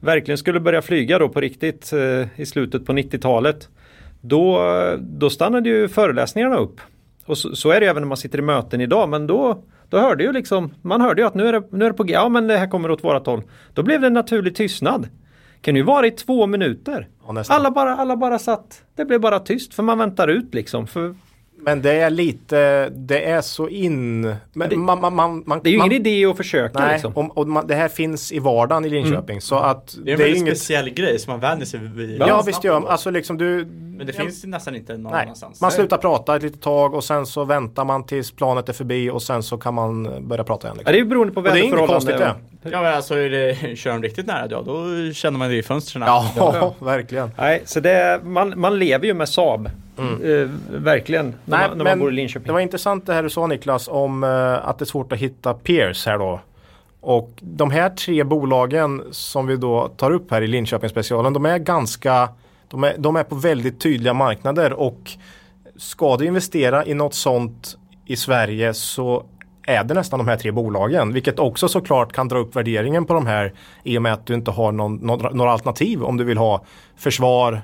verkligen 0.00 0.38
skulle 0.38 0.60
börja 0.60 0.82
flyga 0.82 1.18
då 1.18 1.28
på 1.28 1.40
riktigt 1.40 1.92
eh, 1.92 2.40
i 2.40 2.46
slutet 2.46 2.86
på 2.86 2.92
90-talet. 2.92 3.68
Då, 4.20 4.60
då 5.00 5.30
stannade 5.30 5.68
ju 5.68 5.88
föreläsningarna 5.88 6.56
upp. 6.56 6.80
Och 7.26 7.38
så, 7.38 7.56
så 7.56 7.70
är 7.70 7.80
det 7.80 7.86
även 7.86 8.02
när 8.02 8.08
man 8.08 8.16
sitter 8.16 8.38
i 8.38 8.42
möten 8.42 8.80
idag 8.80 9.08
men 9.08 9.26
då 9.26 9.62
då 9.88 9.98
hörde 9.98 10.24
ju 10.24 10.32
liksom, 10.32 10.74
man 10.82 11.00
hörde 11.00 11.22
ju 11.22 11.26
att 11.26 11.34
nu 11.34 11.48
är 11.48 11.52
det, 11.52 11.62
nu 11.70 11.84
är 11.84 11.90
det 11.90 11.96
på 11.96 12.04
ja 12.08 12.28
men 12.28 12.46
det 12.46 12.56
här 12.56 12.66
kommer 12.66 12.90
åt 12.90 13.04
vårat 13.04 13.26
håll. 13.26 13.42
Då 13.74 13.82
blev 13.82 14.00
det 14.00 14.06
en 14.06 14.12
naturlig 14.12 14.56
tystnad. 14.56 15.08
Kan 15.64 15.76
ju 15.76 15.82
vara 15.82 16.06
i 16.06 16.10
två 16.10 16.46
minuter. 16.46 17.08
Ja, 17.26 17.42
alla, 17.48 17.70
bara, 17.70 17.96
alla 17.96 18.16
bara 18.16 18.38
satt, 18.38 18.82
det 18.96 19.04
blev 19.04 19.20
bara 19.20 19.38
tyst 19.38 19.74
för 19.74 19.82
man 19.82 19.98
väntar 19.98 20.28
ut 20.28 20.54
liksom. 20.54 20.86
För 20.86 21.14
Men 21.58 21.82
det 21.82 21.92
är 21.92 22.10
lite, 22.10 22.88
det 22.88 23.30
är 23.30 23.40
så 23.40 23.68
in... 23.68 24.34
Men 24.52 24.68
det- 24.70 24.76
man, 24.76 25.00
man, 25.00 25.14
man, 25.14 25.42
man, 25.46 25.60
det 25.64 25.70
är 25.70 25.72
ju 25.72 25.78
man, 25.78 25.92
ingen 25.92 26.06
idé 26.06 26.26
att 26.26 26.36
försöka 26.36 26.78
Nej, 26.78 26.92
liksom. 26.92 27.12
och, 27.12 27.38
och 27.38 27.48
man, 27.48 27.66
det 27.66 27.74
här 27.74 27.88
finns 27.88 28.32
i 28.32 28.38
vardagen 28.38 28.84
i 28.84 28.88
Linköping. 28.88 29.40
Så 29.40 29.56
att 29.56 29.96
det 30.04 30.10
är 30.10 30.14
en 30.14 30.18
det 30.20 30.28
är 30.30 30.36
inget... 30.36 30.58
speciell 30.58 30.90
grej 30.90 31.18
som 31.18 31.30
man 31.30 31.40
vänjer 31.40 31.66
sig 31.66 31.80
vid. 31.80 32.20
Ja, 32.20 32.26
snabbt 32.26 32.48
visst 32.48 32.64
gör 32.64 32.80
man. 32.80 32.90
Alltså 32.90 33.10
liksom 33.10 33.38
du... 33.38 33.64
Men 33.96 34.06
det 34.06 34.12
finns 34.12 34.44
ju 34.44 34.48
nästan 34.48 34.76
inte 34.76 34.96
någon 34.96 35.12
Nej, 35.12 35.22
annanstans. 35.22 35.60
man 35.60 35.70
slutar 35.72 35.98
prata 35.98 36.36
ett 36.36 36.42
litet 36.42 36.60
tag 36.62 36.94
och 36.94 37.04
sen 37.04 37.26
så 37.26 37.44
väntar 37.44 37.84
man 37.84 38.06
tills 38.06 38.30
planet 38.30 38.68
är 38.68 38.72
förbi 38.72 39.10
och 39.10 39.22
sen 39.22 39.42
så 39.42 39.58
kan 39.58 39.74
man 39.74 40.28
börja 40.28 40.44
prata 40.44 40.66
igen. 40.68 40.76
Ja, 40.76 40.78
Liksom. 40.78 40.92
det 40.92 40.98
är 40.98 41.02
ju 41.02 41.04
beroende 41.08 41.32
på 41.34 41.40
Och 41.40 41.44
det 41.44 41.50
är 41.50 41.56
inget 41.56 41.72
väderförhållanden. 41.72 42.18
konstigt 42.18 42.50
det. 42.50 42.53
Ja 42.72 42.82
men 42.82 42.94
alltså 42.94 43.14
är 43.14 43.30
det, 43.30 43.76
kör 43.76 43.90
de 43.90 44.02
riktigt 44.02 44.26
nära 44.26 44.46
ja, 44.50 44.62
då 44.62 45.12
känner 45.12 45.38
man 45.38 45.48
det 45.48 45.56
i 45.56 45.62
fönstren. 45.62 46.02
Ja, 46.06 46.74
verkligen. 46.78 47.30
Nej, 47.38 47.62
så 47.64 47.80
det 47.80 48.20
man, 48.24 48.60
man 48.60 48.78
lever 48.78 49.06
ju 49.06 49.14
med 49.14 49.28
Saab. 49.28 49.70
Eh, 49.98 50.48
verkligen. 50.70 51.34
När, 51.44 51.58
Nej, 51.58 51.68
man, 51.68 51.78
när 51.78 51.84
man 51.84 51.98
bor 51.98 52.12
i 52.12 52.14
Linköping. 52.14 52.46
Det 52.46 52.52
var 52.52 52.60
intressant 52.60 53.06
det 53.06 53.14
här 53.14 53.22
du 53.22 53.30
sa 53.30 53.46
Niklas 53.46 53.88
om 53.88 54.24
eh, 54.24 54.68
att 54.68 54.78
det 54.78 54.82
är 54.82 54.86
svårt 54.86 55.12
att 55.12 55.18
hitta 55.18 55.54
peers 55.54 56.06
här 56.06 56.18
då. 56.18 56.40
Och 57.00 57.30
de 57.40 57.70
här 57.70 57.90
tre 57.90 58.24
bolagen 58.24 59.02
som 59.10 59.46
vi 59.46 59.56
då 59.56 59.88
tar 59.88 60.10
upp 60.10 60.30
här 60.30 60.42
i 60.42 60.46
Linköping 60.46 60.90
specialen, 60.90 61.32
de 61.32 61.46
är 61.46 61.58
ganska, 61.58 62.28
de 62.68 62.84
är, 62.84 62.94
de 62.98 63.16
är 63.16 63.24
på 63.24 63.34
väldigt 63.34 63.80
tydliga 63.80 64.14
marknader 64.14 64.72
och 64.72 65.10
ska 65.76 66.16
du 66.16 66.24
investera 66.24 66.86
i 66.86 66.94
något 66.94 67.14
sånt 67.14 67.78
i 68.06 68.16
Sverige 68.16 68.74
så 68.74 69.24
är 69.66 69.84
det 69.84 69.94
nästan 69.94 70.18
de 70.18 70.28
här 70.28 70.36
tre 70.36 70.50
bolagen. 70.50 71.12
Vilket 71.12 71.38
också 71.38 71.68
såklart 71.68 72.12
kan 72.12 72.28
dra 72.28 72.38
upp 72.38 72.56
värderingen 72.56 73.04
på 73.04 73.14
de 73.14 73.26
här 73.26 73.52
i 73.82 73.98
och 73.98 74.02
med 74.02 74.12
att 74.12 74.26
du 74.26 74.34
inte 74.34 74.50
har 74.50 74.72
någon, 74.72 74.96
någon, 74.96 75.36
några 75.36 75.52
alternativ 75.52 76.02
om 76.02 76.16
du 76.16 76.24
vill 76.24 76.38
ha 76.38 76.64
försvar, 76.96 77.60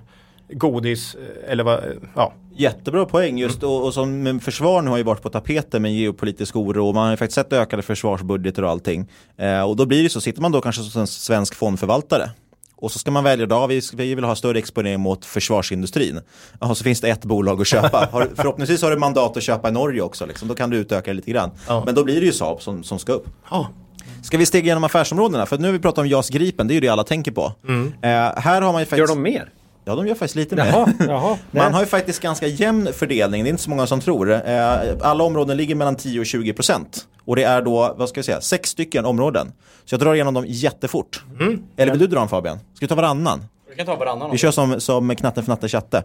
godis 0.52 1.14
eh, 1.14 1.52
eller 1.52 1.64
vad, 1.64 1.80
ja. 2.14 2.32
Jättebra 2.56 3.04
poäng 3.04 3.38
just 3.38 3.62
och, 3.62 3.84
och 3.84 3.94
som 3.94 4.40
försvar 4.40 4.82
nu 4.82 4.90
har 4.90 4.96
ju 4.96 5.02
varit 5.02 5.22
på 5.22 5.28
tapeten 5.28 5.82
med 5.82 5.94
geopolitisk 5.94 6.56
oro 6.56 6.88
och 6.88 6.94
man 6.94 7.04
har 7.04 7.10
ju 7.10 7.16
faktiskt 7.16 7.34
sett 7.34 7.52
ökade 7.52 7.82
försvarsbudgetar 7.82 8.62
och 8.62 8.70
allting. 8.70 9.08
Eh, 9.36 9.62
och 9.62 9.76
då 9.76 9.86
blir 9.86 10.02
det 10.02 10.08
så, 10.08 10.20
sitter 10.20 10.42
man 10.42 10.52
då 10.52 10.60
kanske 10.60 10.82
som 10.82 11.00
en 11.00 11.06
svensk 11.06 11.54
fondförvaltare 11.54 12.30
och 12.80 12.92
så 12.92 12.98
ska 12.98 13.10
man 13.10 13.24
välja 13.24 13.46
då, 13.46 13.66
vi, 13.66 13.80
vi 13.94 14.14
vill 14.14 14.24
ha 14.24 14.36
större 14.36 14.58
exponering 14.58 15.00
mot 15.00 15.24
försvarsindustrin. 15.24 16.20
Och 16.58 16.76
så 16.76 16.84
finns 16.84 17.00
det 17.00 17.08
ett 17.08 17.24
bolag 17.24 17.60
att 17.60 17.66
köpa. 17.66 18.08
Har, 18.12 18.28
förhoppningsvis 18.34 18.82
har 18.82 18.90
du 18.90 18.96
mandat 18.96 19.36
att 19.36 19.42
köpa 19.42 19.68
i 19.68 19.72
Norge 19.72 20.02
också, 20.02 20.26
liksom. 20.26 20.48
då 20.48 20.54
kan 20.54 20.70
du 20.70 20.76
utöka 20.76 21.10
det 21.10 21.14
lite 21.14 21.30
grann. 21.30 21.50
Men 21.86 21.94
då 21.94 22.04
blir 22.04 22.20
det 22.20 22.26
ju 22.26 22.32
Saab 22.32 22.62
som, 22.62 22.82
som 22.84 22.98
ska 22.98 23.12
upp. 23.12 23.26
Ska 24.22 24.38
vi 24.38 24.46
stega 24.46 24.64
igenom 24.64 24.84
affärsområdena? 24.84 25.46
För 25.46 25.58
nu 25.58 25.68
har 25.68 25.72
vi 25.72 25.78
pratat 25.78 25.98
om 25.98 26.08
JAS 26.08 26.28
Gripen, 26.30 26.68
det 26.68 26.72
är 26.72 26.74
ju 26.74 26.80
det 26.80 26.88
alla 26.88 27.04
tänker 27.04 27.32
på. 27.32 27.52
Eh, 28.02 28.08
här 28.36 28.62
har 28.62 28.72
man 28.72 28.82
ju 28.82 28.86
faktiskt... 28.86 28.98
Gör 28.98 29.06
de 29.06 29.22
mer? 29.22 29.48
Ja, 29.84 29.94
de 29.94 30.06
gör 30.06 30.14
faktiskt 30.14 30.36
lite 30.36 30.56
mer. 30.56 30.66
Jaha, 30.66 30.92
jaha. 31.08 31.38
Man 31.50 31.74
har 31.74 31.80
ju 31.80 31.86
faktiskt 31.86 32.22
ganska 32.22 32.46
jämn 32.46 32.88
fördelning, 32.92 33.44
det 33.44 33.48
är 33.48 33.50
inte 33.50 33.62
så 33.62 33.70
många 33.70 33.86
som 33.86 34.00
tror. 34.00 34.32
Eh, 34.32 34.74
Alla 35.00 35.24
områden 35.24 35.56
ligger 35.56 35.74
mellan 35.74 35.96
10 35.96 36.20
och 36.20 36.26
20 36.26 36.52
procent. 36.52 37.06
Och 37.24 37.36
det 37.36 37.42
är 37.42 37.62
då, 37.62 37.94
vad 37.98 38.08
ska 38.08 38.18
jag 38.18 38.24
säga, 38.24 38.40
sex 38.40 38.70
stycken 38.70 39.04
områden. 39.04 39.52
Så 39.84 39.94
jag 39.94 40.00
drar 40.00 40.14
igenom 40.14 40.34
dem 40.34 40.44
jättefort. 40.48 41.24
Eller 41.76 41.90
vill 41.92 42.00
du 42.00 42.06
dra 42.06 42.16
dem 42.18 42.28
Fabian? 42.28 42.56
Ska 42.74 42.84
vi 42.86 42.88
ta 42.88 42.94
varannan? 42.94 43.44
Vi 43.70 43.76
kan 43.76 43.86
ta 43.86 43.96
varannan. 43.96 44.30
Vi 44.30 44.38
kör 44.38 44.50
som, 44.50 44.80
som 44.80 45.16
knatten 45.16 45.44
för 45.44 45.50
natte 45.50 45.68
chatte. 45.68 46.04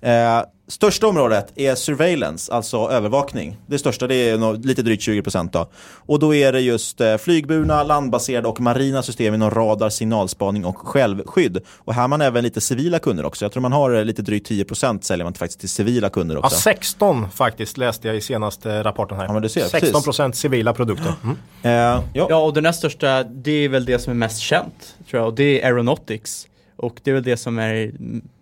Eh, 0.00 0.42
största 0.68 1.06
området 1.06 1.52
är 1.56 1.74
surveillance, 1.74 2.52
alltså 2.52 2.90
övervakning. 2.90 3.56
Det 3.66 3.78
största 3.78 4.06
det 4.06 4.14
är 4.14 4.38
nog 4.38 4.64
lite 4.64 4.82
drygt 4.82 5.02
20% 5.02 5.48
då. 5.52 5.70
Och 6.06 6.18
då 6.18 6.34
är 6.34 6.52
det 6.52 6.60
just 6.60 7.00
eh, 7.00 7.16
flygburna, 7.16 7.82
landbaserade 7.82 8.48
och 8.48 8.60
marina 8.60 9.02
system 9.02 9.34
inom 9.34 9.50
radar, 9.50 9.88
signalspaning 9.90 10.64
och 10.64 10.78
självskydd. 10.78 11.60
Och 11.78 11.94
här 11.94 12.00
har 12.00 12.08
man 12.08 12.20
även 12.20 12.44
lite 12.44 12.60
civila 12.60 12.98
kunder 12.98 13.24
också. 13.24 13.44
Jag 13.44 13.52
tror 13.52 13.60
man 13.60 13.72
har 13.72 13.94
eh, 13.94 14.04
lite 14.04 14.22
drygt 14.22 14.50
10% 14.50 15.00
säljer 15.00 15.24
man 15.24 15.34
faktiskt 15.34 15.60
till 15.60 15.68
civila 15.68 16.10
kunder 16.10 16.34
Ja, 16.34 16.40
också. 16.40 16.56
16 16.56 17.30
faktiskt 17.30 17.76
läste 17.78 18.08
jag 18.08 18.16
i 18.16 18.20
senaste 18.20 18.82
rapporten 18.82 19.16
här. 19.16 19.24
Ja, 19.24 19.32
men 19.32 19.42
du 19.42 19.48
ser, 19.48 19.64
16 19.64 20.02
procent 20.02 20.36
civila 20.36 20.72
produkter. 20.72 21.12
Mm. 21.24 21.36
Eh, 21.62 22.04
ja. 22.14 22.26
Ja 22.30 22.36
och 22.36 22.54
det 22.54 22.60
näst 22.60 22.78
största 22.78 23.22
det 23.22 23.50
är 23.64 23.68
väl 23.68 23.84
det 23.84 23.98
som 23.98 24.10
är 24.10 24.14
mest 24.14 24.38
känt 24.38 24.94
tror 25.10 25.22
jag 25.22 25.28
och 25.28 25.34
det 25.34 25.62
är 25.62 25.66
Aeronautics. 25.66 26.46
Och 26.78 27.00
det 27.02 27.10
är 27.10 27.14
väl 27.14 27.22
det 27.22 27.36
som 27.36 27.58
är 27.58 27.92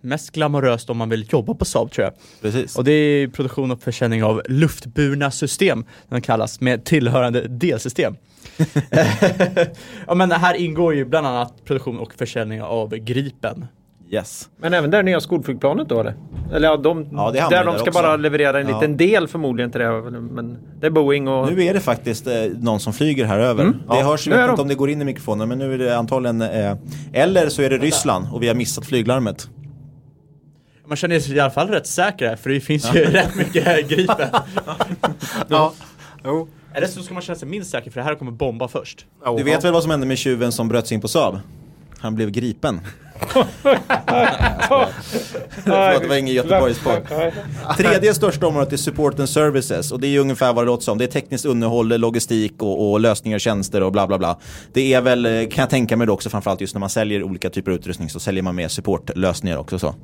mest 0.01 0.31
glamoröst 0.31 0.91
om 0.91 0.97
man 0.97 1.09
vill 1.09 1.27
jobba 1.31 1.55
på 1.55 1.65
Saab 1.65 1.91
tror 1.93 2.05
jag. 2.05 2.15
precis. 2.41 2.77
Och 2.77 2.85
det 2.85 2.93
är 2.93 3.29
produktion 3.29 3.71
och 3.71 3.83
försäljning 3.83 4.25
av 4.25 4.43
luftburna 4.49 5.31
system, 5.31 5.85
den 6.09 6.21
kallas, 6.21 6.61
med 6.61 6.85
tillhörande 6.85 7.49
delsystem. 7.49 8.17
ja 10.07 10.15
men 10.15 10.33
här 10.33 10.55
ingår 10.55 10.95
ju 10.95 11.05
bland 11.05 11.27
annat 11.27 11.65
produktion 11.65 11.99
och 11.99 12.15
försäljning 12.15 12.63
av 12.63 12.97
Gripen. 12.97 13.67
Yes. 14.11 14.49
Men 14.57 14.75
även 14.75 14.91
där 14.91 15.03
nya 15.03 15.21
skolflygplanet 15.21 15.89
då 15.89 16.01
eller? 16.01 16.15
Eller 16.53 16.69
ja, 16.69 16.77
de, 16.77 17.09
Ja, 17.13 17.31
det 17.31 17.39
där 17.51 17.65
de 17.65 17.79
ska 17.79 17.89
också. 17.89 18.03
bara 18.03 18.17
leverera 18.17 18.61
en 18.61 18.69
Ja. 18.69 18.75
liten 18.81 18.97
del 18.97 19.29
förmodligen 19.29 19.71
till 19.71 19.81
det. 19.81 20.03
Men 20.11 20.59
det 20.81 20.87
är 20.87 20.91
Boeing 20.91 21.29
och... 21.29 21.53
Nu 21.53 21.65
är 21.65 21.75
det 21.75 21.81
faktiskt 21.81 22.27
eh, 22.27 22.35
någon 22.61 22.81
som 22.81 22.93
flyger 22.93 23.25
här 23.25 23.39
över. 23.39 23.65
Det 23.65 23.73
Ja, 23.89 24.03
hörs, 24.03 24.27
är 24.27 24.31
vet 24.31 24.41
de. 24.47 24.51
inte 24.51 24.63
om 24.63 24.69
det 24.69 24.75
går 24.75 24.91
in 24.91 25.03
i 25.03 25.05
mikrofonen, 25.05 25.49
men 25.49 25.59
nu 25.59 25.75
är 25.75 25.79
det 25.79 25.97
antagligen, 25.99 26.43
eh, 26.43 26.77
eller 27.13 27.49
så 27.49 27.63
är 27.63 27.71
det 27.71 27.79
Ryssland 27.79 28.27
och 28.33 28.43
vi 28.43 28.49
har 28.49 28.55
missat 28.55 28.87
flyglarmet. 28.87 29.49
Man 30.89 30.97
känner 30.97 31.21
sig 31.21 31.37
i 31.37 31.41
alla 31.41 31.51
fall 31.51 31.69
rätt 31.69 31.87
säker 31.87 32.37
för 32.37 32.51
det 32.51 32.61
finns 32.61 32.95
ju 32.95 33.05
rätt 33.05 33.35
mycket 33.37 33.89
Gripen. 33.89 34.29
Ja. 35.49 35.73
Jo. 36.25 36.49
Eller 36.75 36.87
så 36.87 37.03
ska 37.03 37.15
man 37.15 37.23
känna 37.23 37.37
sig 37.39 37.49
minst 37.49 37.71
säker, 37.71 37.91
för 37.91 38.01
det 38.01 38.05
här 38.05 38.15
kommer 38.15 38.33
bomba 38.33 38.69
först. 38.69 39.07
Du 39.37 39.43
vet 39.43 39.65
väl 39.65 39.73
vad 39.73 39.83
som 39.83 39.91
hände 39.91 40.07
med 40.07 40.19
tjuven 40.19 40.53
som 40.53 40.69
bröt 40.69 40.87
sig 40.87 40.95
in 40.95 41.01
på 41.01 41.09
Saab? 41.09 41.39
Han 41.99 42.15
blev 42.15 42.31
gripen. 42.31 42.81
Förlåt, 45.65 46.03
det 46.03 46.09
var 46.09 46.17
ingen 46.17 46.35
Göteborgspodd. 46.35 47.03
Tredje 47.77 48.15
största 48.15 48.47
området 48.47 48.73
är 48.73 48.77
support 48.77 49.19
and 49.19 49.29
services 49.29 49.93
och 49.93 50.01
det 50.01 50.07
är 50.07 50.19
ungefär 50.21 50.53
vad 50.53 50.65
det 50.65 50.67
låter 50.67 50.85
som. 50.85 50.99
Det 50.99 51.05
är 51.05 51.09
tekniskt 51.09 51.45
underhåll, 51.45 51.89
logistik 52.01 52.63
och, 52.63 52.91
och 52.93 53.01
lösningar, 53.01 53.39
tjänster 53.39 53.83
och 53.83 53.93
bla 53.93 54.07
bla 54.07 54.19
bla. 54.19 54.39
Det 54.73 54.95
är 54.95 55.01
väl, 55.01 55.25
kan 55.51 55.63
jag 55.63 55.71
tänka 55.71 55.97
mig 55.97 56.07
då 56.07 56.13
också 56.13 56.31
framförallt 56.31 56.61
just 56.61 56.75
när 56.75 56.81
man 56.81 56.91
säljer 56.91 57.23
olika 57.23 57.51
typer 57.51 57.71
av 57.71 57.77
utrustning 57.77 58.11
så 58.11 58.21
säljer 58.21 58.43
man 58.43 58.55
med 58.55 58.71
supportlösningar 58.71 59.57
också 59.57 59.79
så. 59.79 59.95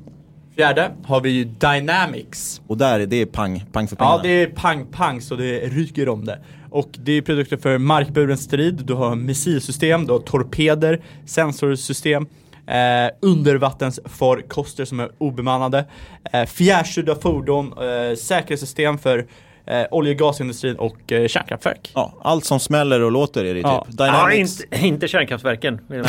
Fjärde 0.55 0.91
har 1.05 1.21
vi 1.21 1.29
ju 1.29 1.43
Dynamics. 1.43 2.61
Och 2.67 2.77
där, 2.77 2.99
är 2.99 3.05
det 3.05 3.21
är 3.21 3.25
pang, 3.25 3.65
pang 3.71 3.87
för 3.87 3.95
Ja, 3.99 4.05
pengarna. 4.05 4.23
det 4.23 4.29
är 4.29 4.47
pang 4.47 4.85
pang 4.91 5.21
så 5.21 5.35
det 5.35 5.59
ryker 5.59 6.09
om 6.09 6.25
det. 6.25 6.39
Och 6.69 6.89
det 7.03 7.11
är 7.11 7.21
produkter 7.21 7.57
för 7.57 7.77
markburen 7.77 8.37
strid, 8.37 8.81
du 8.85 8.93
har 8.93 9.15
missilsystem, 9.15 10.05
du 10.05 10.11
har 10.13 10.19
torpeder, 10.19 11.01
sensorsystem, 11.25 12.27
eh, 12.67 13.11
undervattensfarkoster 13.21 14.85
som 14.85 14.99
är 14.99 15.09
obemannade, 15.17 15.85
eh, 16.33 16.45
fjärrstyrda 16.45 17.15
fordon, 17.15 17.73
eh, 17.77 18.15
säkerhetssystem 18.15 18.97
för 18.97 19.25
eh, 19.65 19.83
olje 19.91 20.13
och 20.13 20.19
gasindustrin 20.19 20.75
och 20.75 21.11
eh, 21.11 21.27
kärnkraftverk. 21.27 21.91
Ja, 21.95 22.13
allt 22.23 22.45
som 22.45 22.59
smäller 22.59 23.01
och 23.01 23.11
låter 23.11 23.45
är 23.45 23.53
det 23.53 23.59
Ja. 23.59 23.85
typ. 23.89 23.95
Ja, 23.99 24.31
inte, 24.33 24.63
inte 24.87 25.07
kärnkraftverken. 25.07 25.79
Nej. 25.87 26.03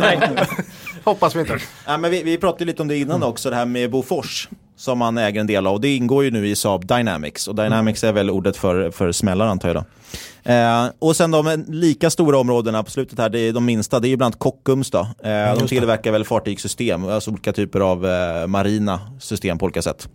Nej. 0.00 0.18
Hoppas 1.04 1.36
vi 1.36 1.40
inte. 1.40 1.58
Ja, 1.86 1.96
men 1.98 2.10
vi, 2.10 2.22
vi 2.22 2.38
pratade 2.38 2.64
lite 2.64 2.82
om 2.82 2.88
det 2.88 2.96
innan 2.96 3.22
också, 3.22 3.50
det 3.50 3.56
här 3.56 3.66
med 3.66 3.90
Bofors 3.90 4.48
som 4.76 4.98
man 4.98 5.18
äger 5.18 5.40
en 5.40 5.46
del 5.46 5.66
av. 5.66 5.74
Och 5.74 5.80
det 5.80 5.96
ingår 5.96 6.24
ju 6.24 6.30
nu 6.30 6.46
i 6.48 6.56
Saab 6.56 6.86
Dynamics. 6.86 7.48
Och 7.48 7.54
Dynamics 7.54 8.04
är 8.04 8.12
väl 8.12 8.30
ordet 8.30 8.56
för, 8.56 8.90
för 8.90 9.12
smällar 9.12 9.46
antar 9.46 9.68
jag 9.68 9.76
då. 9.76 9.84
Eh, 10.46 10.86
och 10.98 11.16
sen 11.16 11.30
de 11.30 11.64
lika 11.68 12.10
stora 12.10 12.38
områdena 12.38 12.82
på 12.82 12.90
slutet 12.90 13.18
här, 13.18 13.28
det 13.28 13.40
är 13.40 13.52
de 13.52 13.64
minsta, 13.64 14.00
det 14.00 14.08
är 14.08 14.10
ju 14.10 14.16
bland 14.16 14.34
annat 14.34 14.38
Kockums 14.38 14.90
då. 14.90 14.98
Eh, 14.98 15.58
de 15.58 15.68
tillverkar 15.68 16.12
väl 16.12 16.24
fartygssystem, 16.24 17.08
alltså 17.08 17.30
olika 17.30 17.52
typer 17.52 17.80
av 17.80 18.06
eh, 18.06 18.46
marina 18.46 19.00
system 19.20 19.58
på 19.58 19.64
olika 19.64 19.82
sätt. 19.82 20.08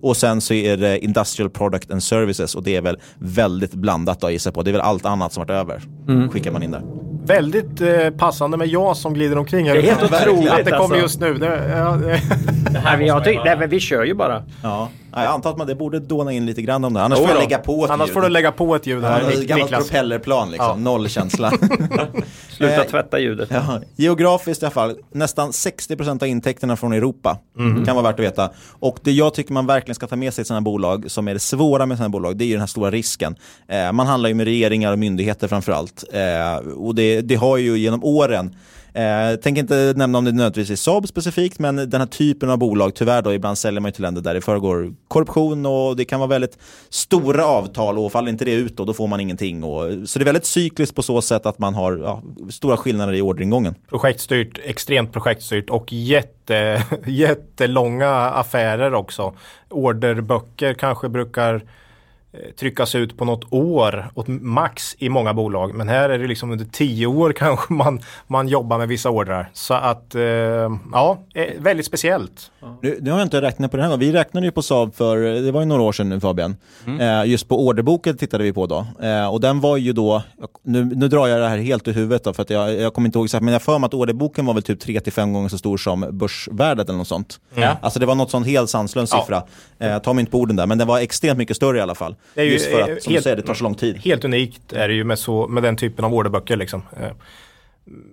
Och 0.00 0.16
sen 0.16 0.40
så 0.40 0.54
är 0.54 0.76
det 0.76 0.98
Industrial 1.04 1.50
Product 1.50 1.90
and 1.90 2.02
Services 2.02 2.54
och 2.54 2.62
det 2.62 2.76
är 2.76 2.80
väl 2.80 2.98
väldigt 3.18 3.74
blandat 3.74 4.32
gissar 4.32 4.48
jag 4.48 4.54
på. 4.54 4.62
Det 4.62 4.70
är 4.70 4.72
väl 4.72 4.80
allt 4.80 5.06
annat 5.06 5.32
som 5.32 5.40
varit 5.40 5.50
över. 5.50 5.82
Skickar 6.30 6.52
man 6.52 6.62
in 6.62 6.70
där. 6.70 6.82
Väldigt 7.24 7.80
eh, 7.80 8.10
passande 8.18 8.56
med 8.56 8.68
jag 8.68 8.96
som 8.96 9.14
glider 9.14 9.38
omkring 9.38 9.68
här. 9.68 9.74
Det 9.74 9.80
är 9.80 9.94
helt 9.94 10.02
otroligt, 10.02 10.50
Att 10.50 10.64
det 10.64 10.70
kommer 10.70 10.82
alltså. 10.82 10.96
just 10.96 11.20
nu. 11.20 11.34
Det, 11.34 11.76
ja, 11.76 11.96
det, 11.96 12.20
Nej, 12.84 12.98
men 12.98 13.06
jag 13.06 13.24
tycker, 13.24 13.44
nej, 13.44 13.58
men 13.58 13.70
vi 13.70 13.80
kör 13.80 14.04
ju 14.04 14.14
bara. 14.14 14.42
Ja, 14.62 14.88
jag 15.12 15.22
antar 15.26 15.50
att 15.50 15.58
man 15.58 15.66
det 15.66 15.74
borde 15.74 15.98
dåna 16.00 16.32
in 16.32 16.46
lite 16.46 16.62
grann 16.62 16.84
om 16.84 16.94
det. 16.94 17.02
Annars 17.02 17.18
får 17.18 17.28
jag 17.28 17.38
lägga 17.38 17.58
på 17.58 17.84
ett 17.84 17.90
Annars 17.90 18.08
ljud. 18.08 18.14
får 18.14 18.22
du 18.22 18.28
lägga 18.28 18.52
på 18.52 18.74
ett 18.76 18.86
ljud 18.86 19.04
Ja, 19.04 19.08
här, 19.08 19.20
det 19.20 19.26
är 19.26 19.30
ett 19.30 19.38
Nik- 19.38 19.46
gammalt 19.46 19.70
Niklas. 19.70 19.84
propellerplan 19.88 20.50
liksom, 20.50 20.66
Ja. 20.68 20.76
noll 20.76 21.08
känsla. 21.08 21.52
Sluta 22.50 22.74
Eh, 22.74 22.82
tvätta 22.90 23.18
ljudet. 23.18 23.48
Ja, 23.52 23.80
geografiskt 23.96 24.62
i 24.62 24.66
alla 24.66 24.70
fall, 24.70 24.96
nästan 25.12 25.50
60% 25.52 26.22
av 26.22 26.28
intäkterna 26.28 26.76
från 26.76 26.92
Europa. 26.92 27.38
Kan 27.86 27.96
vara 27.96 28.02
värt 28.02 28.14
att 28.14 28.20
veta. 28.26 28.50
Och 28.80 28.98
det 29.02 29.12
jag 29.12 29.34
tycker 29.34 29.52
man 29.52 29.66
verkligen 29.66 29.94
ska 29.94 30.06
ta 30.06 30.16
med 30.16 30.34
sig 30.34 30.42
i 30.42 30.44
sådana 30.44 30.60
bolag, 30.60 31.10
som 31.10 31.28
är 31.28 31.34
det 31.34 31.40
svåra 31.40 31.86
med 31.86 31.96
sådana 31.96 32.08
bolag, 32.10 32.36
det 32.36 32.44
är 32.44 32.46
ju 32.46 32.52
den 32.52 32.60
här 32.60 32.66
stora 32.66 32.90
risken. 32.90 33.36
Eh, 33.68 33.92
man 33.92 34.06
handlar 34.06 34.28
ju 34.28 34.34
med 34.34 34.44
regeringar 34.44 34.92
och 34.92 34.98
myndigheter 34.98 35.48
framför 35.48 35.72
allt. 35.72 36.04
Eh, 36.12 36.56
och 36.72 36.94
det, 36.94 37.20
det 37.20 37.34
har 37.34 37.56
ju 37.56 37.78
genom 37.78 38.04
åren 38.04 38.54
Eh, 38.98 39.36
tänker 39.36 39.62
inte 39.62 39.92
nämna 39.96 40.18
om 40.18 40.24
det 40.24 40.32
nödvändigtvis 40.32 40.70
är 40.70 40.76
Saab 40.76 41.08
specifikt, 41.08 41.58
men 41.58 41.76
den 41.76 42.00
här 42.00 42.06
typen 42.06 42.50
av 42.50 42.58
bolag, 42.58 42.94
tyvärr 42.94 43.22
då, 43.22 43.34
ibland 43.34 43.58
säljer 43.58 43.80
man 43.80 43.88
ju 43.88 43.92
till 43.92 44.02
länder 44.02 44.22
där 44.22 44.34
det 44.34 44.40
föregår 44.40 44.92
korruption 45.08 45.66
och 45.66 45.96
det 45.96 46.04
kan 46.04 46.20
vara 46.20 46.28
väldigt 46.28 46.58
stora 46.88 47.46
avtal 47.46 47.98
och 47.98 48.12
faller 48.12 48.30
inte 48.30 48.44
det 48.44 48.52
ut 48.52 48.76
då, 48.76 48.84
då 48.84 48.94
får 48.94 49.06
man 49.06 49.20
ingenting. 49.20 49.64
Och, 49.64 50.08
så 50.08 50.18
det 50.18 50.22
är 50.22 50.24
väldigt 50.24 50.46
cykliskt 50.46 50.94
på 50.94 51.02
så 51.02 51.22
sätt 51.22 51.46
att 51.46 51.58
man 51.58 51.74
har 51.74 51.96
ja, 51.96 52.22
stora 52.50 52.76
skillnader 52.76 53.12
i 53.12 53.22
orderingången. 53.22 53.74
Projektstyrt, 53.88 54.60
extremt 54.64 55.12
projektstyrt 55.12 55.70
och 55.70 55.92
jätte, 55.92 56.82
jättelånga 57.06 58.10
affärer 58.10 58.94
också. 58.94 59.34
Orderböcker 59.68 60.74
kanske 60.74 61.08
brukar 61.08 61.62
tryckas 62.60 62.94
ut 62.94 63.16
på 63.18 63.24
något 63.24 63.52
år 63.52 64.10
åt 64.14 64.28
max 64.28 64.96
i 64.98 65.08
många 65.08 65.34
bolag. 65.34 65.74
Men 65.74 65.88
här 65.88 66.10
är 66.10 66.18
det 66.18 66.26
liksom 66.26 66.50
under 66.50 66.64
tio 66.64 67.06
år 67.06 67.32
kanske 67.36 67.72
man, 67.72 68.00
man 68.26 68.48
jobbar 68.48 68.78
med 68.78 68.88
vissa 68.88 69.10
ordrar. 69.10 69.50
Så 69.52 69.74
att 69.74 70.14
eh, 70.14 70.22
ja, 70.92 71.18
eh, 71.34 71.44
väldigt 71.58 71.86
speciellt. 71.86 72.50
Nu, 72.82 72.98
nu 73.00 73.10
har 73.10 73.18
jag 73.18 73.26
inte 73.26 73.40
räknat 73.42 73.70
på 73.70 73.76
det 73.76 73.82
här. 73.82 73.96
Vi 73.96 74.12
räknade 74.12 74.46
ju 74.46 74.52
på 74.52 74.62
Saab 74.62 74.94
för, 74.94 75.16
det 75.18 75.52
var 75.52 75.60
ju 75.60 75.66
några 75.66 75.82
år 75.82 75.92
sedan 75.92 76.08
nu 76.08 76.20
Fabian. 76.20 76.56
Eh, 77.00 77.24
just 77.24 77.48
på 77.48 77.66
orderboken 77.66 78.16
tittade 78.16 78.44
vi 78.44 78.52
på 78.52 78.66
då. 78.66 78.86
Eh, 79.02 79.32
och 79.32 79.40
den 79.40 79.60
var 79.60 79.76
ju 79.76 79.92
då, 79.92 80.22
nu, 80.62 80.84
nu 80.84 81.08
drar 81.08 81.26
jag 81.26 81.40
det 81.40 81.48
här 81.48 81.58
helt 81.58 81.88
ur 81.88 81.92
huvudet 81.92 82.24
då, 82.24 82.32
för 82.32 82.42
att 82.42 82.50
jag, 82.50 82.74
jag 82.74 82.94
kommer 82.94 83.08
inte 83.08 83.18
ihåg 83.18 83.24
exakt, 83.26 83.42
men 83.44 83.52
jag 83.52 83.62
för 83.62 83.78
mig 83.78 83.86
att 83.86 83.94
orderboken 83.94 84.46
var 84.46 84.54
väl 84.54 84.62
typ 84.62 84.84
3-5 84.84 85.32
gånger 85.32 85.48
så 85.48 85.58
stor 85.58 85.76
som 85.76 86.06
börsvärdet 86.12 86.88
eller 86.88 86.98
något 86.98 87.08
sånt. 87.08 87.40
Ja. 87.54 87.76
Alltså 87.82 88.00
det 88.00 88.06
var 88.06 88.14
något 88.14 88.30
sånt 88.30 88.46
helt 88.46 88.70
sanslös 88.70 89.10
Ja. 89.12 89.20
siffra. 89.20 89.42
Eh, 89.78 89.98
ta 89.98 90.12
mig 90.12 90.20
inte 90.20 90.32
på 90.32 90.38
orden 90.38 90.56
där, 90.56 90.66
men 90.66 90.78
den 90.78 90.86
var 90.88 90.98
extremt 90.98 91.38
mycket 91.38 91.56
större 91.56 91.78
i 91.78 91.80
alla 91.80 91.94
fall. 91.94 92.14
Det 92.34 92.40
är 92.40 92.44
ju, 92.44 92.52
just 92.52 92.66
för 92.70 92.80
att, 92.80 93.02
som 93.02 93.12
helt- 93.12 93.18
du 93.18 93.22
säger, 93.22 93.36
det 93.36 93.42
tar 93.42 93.54
så 93.54 93.64
lång 93.64 93.74
tid. 93.74 93.96
Helt 93.96 94.24
unikt 94.24 94.72
är 94.72 94.88
det 94.88 94.94
ju 94.94 95.04
med, 95.04 95.18
så, 95.18 95.48
med 95.48 95.62
den 95.62 95.76
typen 95.76 96.04
av 96.04 96.14
orderböcker. 96.14 96.56
Liksom. 96.56 96.82
Eh, 97.00 97.10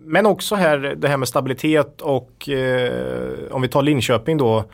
Men 0.05 0.25
också 0.25 0.55
här 0.55 0.77
det 0.97 1.07
här 1.07 1.17
med 1.17 1.27
stabilitet 1.27 2.01
och 2.01 2.49
eh, 2.49 2.91
om 3.51 3.61
vi 3.61 3.67
tar 3.67 3.81
Linköping 3.81 4.37
då. 4.37 4.65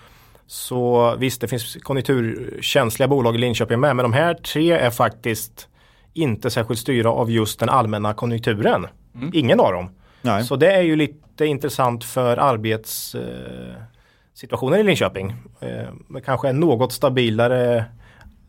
Så 0.47 1.15
visst, 1.15 1.41
det 1.41 1.47
finns 1.47 1.75
konjunkturkänsliga 1.81 3.07
bolag 3.07 3.35
i 3.35 3.37
Linköping 3.37 3.79
med. 3.79 3.95
Men 3.95 4.03
de 4.03 4.13
här 4.13 4.33
tre 4.33 4.71
är 4.71 4.89
faktiskt 4.89 5.67
inte 6.13 6.49
särskilt 6.49 6.79
styra 6.79 7.11
av 7.11 7.31
just 7.31 7.59
den 7.59 7.69
allmänna 7.69 8.13
konjunkturen. 8.13 8.87
Ingen 9.33 9.59
av 9.59 9.71
dem. 9.73 9.89
Nej. 10.21 10.43
Så 10.43 10.55
det 10.55 10.71
är 10.71 10.81
ju 10.81 10.95
lite 10.95 11.45
intressant 11.45 12.03
för 12.03 12.37
arbetssituationen 12.37 13.75
eh, 13.77 13.83
situationen 14.33 14.79
i 14.79 14.83
Linköping. 14.83 15.35
Eh, 15.59 15.69
med 16.07 16.25
kanske 16.25 16.49
en 16.49 16.59
något 16.59 16.91
stabilare 16.91 17.85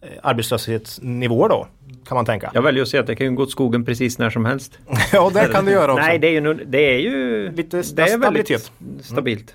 eh, 0.02 0.08
arbetslöshetsnivå 0.22 1.48
då. 1.48 1.66
Kan 2.08 2.14
man 2.14 2.24
tänka. 2.24 2.50
Jag 2.54 2.62
väljer 2.62 2.82
att 2.82 2.88
säga 2.88 3.00
att 3.00 3.06
det 3.06 3.16
kan 3.16 3.26
ju 3.26 3.32
gå 3.32 3.42
åt 3.42 3.50
skogen 3.50 3.84
precis 3.84 4.18
när 4.18 4.30
som 4.30 4.44
helst. 4.44 4.78
Ja, 5.12 5.30
det 5.34 5.48
kan 5.52 5.64
du 5.64 5.72
göra 5.72 5.92
också. 5.92 6.04
Nej, 6.06 6.18
det 6.18 6.26
är 6.26 6.30
ju, 6.40 6.54
det 6.54 6.94
är 6.94 6.98
ju 6.98 7.52
Lite 7.52 7.76
det 7.76 7.78
är 7.78 7.82
stabilitet. 8.06 8.72
väldigt 8.80 9.04
stabilt. 9.06 9.54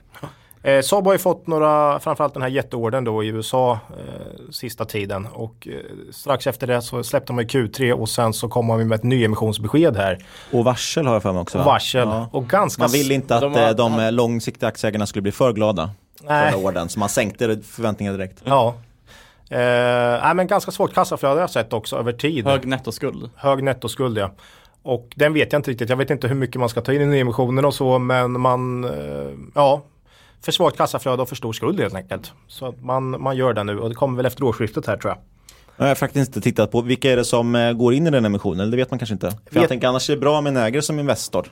Eh, 0.64 0.82
Saab 0.82 1.06
har 1.06 1.14
ju 1.14 1.18
fått 1.20 1.48
några, 1.48 2.00
framförallt 2.00 2.34
den 2.34 2.42
här 2.44 2.50
jätteorden 2.50 3.04
då 3.04 3.24
i 3.24 3.28
USA 3.28 3.72
eh, 3.90 4.52
sista 4.52 4.86
tiden 4.86 5.28
och 5.34 5.68
eh, 5.72 5.74
strax 6.12 6.48
efter 6.48 6.68
det 6.68 6.82
så 6.82 7.04
släppte 7.04 7.34
de 7.34 7.40
i 7.40 7.44
Q3 7.44 7.92
och 7.92 8.10
sen 8.10 8.34
så 8.34 8.48
kommer 8.50 8.78
de 8.78 8.86
med 8.86 8.96
ett 8.96 9.04
nyemissionsbesked 9.04 9.98
här. 9.98 10.26
Och 10.52 10.64
varsel 10.64 11.06
har 11.06 11.14
jag 11.14 11.24
för 11.24 11.32
mig 11.34 11.42
också. 11.42 11.58
Och 11.60 11.66
va? 11.66 11.72
varsel. 11.72 12.08
Ja. 12.08 12.30
Och 12.32 12.48
ganska... 12.48 12.82
Man 12.84 12.92
ville 12.92 13.14
inte 13.14 13.36
att 13.36 13.42
De 13.42 13.54
de, 13.54 13.60
har- 13.60 13.74
de 13.74 14.00
eh, 14.00 14.12
långsiktiga 14.12 14.70
aktieägarna 14.70 15.06
skulle 15.06 15.22
bli 15.22 15.32
för 15.32 15.54
glada 15.54 15.90
Nej. 16.24 16.52
förra 16.52 16.62
orden, 16.62 16.90
så 16.90 17.00
man 17.00 17.10
sänkte 17.10 17.60
förväntningarna 17.64 18.18
direkt. 18.18 18.42
Ja. 18.44 18.76
Eh, 19.50 19.58
nej, 20.24 20.36
men 20.36 20.48
ganska 20.48 20.72
svårt 20.72 20.94
kassaflöde 20.94 21.34
har 21.34 21.42
jag 21.42 21.50
sett 21.50 21.74
också 21.74 21.96
över 21.98 22.12
tid. 22.14 22.46
Hög 22.46 22.68
nettoskuld. 22.68 23.30
Hög 23.36 23.64
nettoskuld 23.64 24.18
ja. 24.18 24.32
Och 24.84 25.14
den 25.16 25.34
vet 25.34 25.52
jag 25.54 25.60
inte 25.60 25.72
riktigt. 25.72 25.90
Jag 25.90 25.98
vet 25.98 26.10
inte 26.10 26.28
hur 26.28 26.36
mycket 26.36 26.60
man 26.60 26.70
ska 26.70 26.82
ta 26.82 26.94
in 26.94 27.02
i 27.02 27.06
nyemissionen 27.06 27.66
och 27.66 27.74
så 27.74 28.00
men 28.00 28.42
man, 28.42 28.84
eh, 28.84 28.92
ja, 29.56 29.82
för 30.42 30.52
svagt 30.52 30.78
kassaflöde 30.78 31.22
och 31.22 31.30
för 31.30 31.36
stor 31.36 31.54
skuld 31.54 31.80
helt 31.80 31.96
enkelt. 31.96 32.32
Så 32.48 32.66
att 32.66 32.84
man, 32.84 33.22
man 33.22 33.38
gör 33.38 33.54
det 33.54 33.64
nu 33.64 33.80
och 33.80 33.90
det 33.90 33.96
kommer 33.96 34.18
väl 34.18 34.26
efter 34.26 34.44
årsskiftet 34.44 34.88
här 34.88 34.98
tror 34.98 35.12
jag. 35.12 35.20
Jag 35.78 35.88
har 35.88 35.96
faktiskt 35.96 36.28
inte 36.28 36.42
tittat 36.42 36.72
på 36.72 36.82
vilka 36.82 37.12
är 37.12 37.18
det 37.18 37.26
som 37.26 37.56
eh, 37.56 37.74
går 37.74 37.94
in 37.94 38.08
i 38.08 38.10
den 38.10 38.26
emissionen, 38.26 38.60
eller 38.60 38.72
det 38.72 38.78
vet 38.78 38.92
man 38.92 39.00
kanske 39.00 39.14
inte. 39.14 39.32
För 39.32 39.38
jag 39.50 39.62
Vet- 39.62 39.70
tänker 39.70 39.88
annars 39.88 40.10
är 40.10 40.14
det 40.16 40.20
bra 40.20 40.42
med 40.42 40.58
en 40.58 40.64
ägare 40.64 40.82
som 40.82 41.00
Investor. 41.00 41.48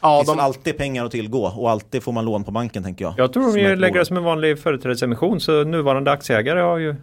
Ja, 0.00 0.18
det 0.18 0.24
finns 0.24 0.36
de, 0.36 0.42
alltid 0.42 0.76
pengar 0.76 1.04
att 1.04 1.10
tillgå 1.12 1.52
och 1.56 1.70
alltid 1.70 2.02
får 2.02 2.12
man 2.12 2.24
lån 2.24 2.44
på 2.44 2.50
banken 2.50 2.82
tänker 2.82 3.04
jag. 3.04 3.14
Jag 3.16 3.32
tror 3.32 3.56
de 3.56 3.74
lägger 3.74 3.98
det 3.98 4.04
som 4.04 4.16
en 4.16 4.24
vanlig 4.24 4.58
företrädesemission 4.58 5.40
så 5.40 5.64
nuvarande 5.64 6.10
aktieägare 6.10 6.60
har 6.60 6.78
ju 6.78 6.94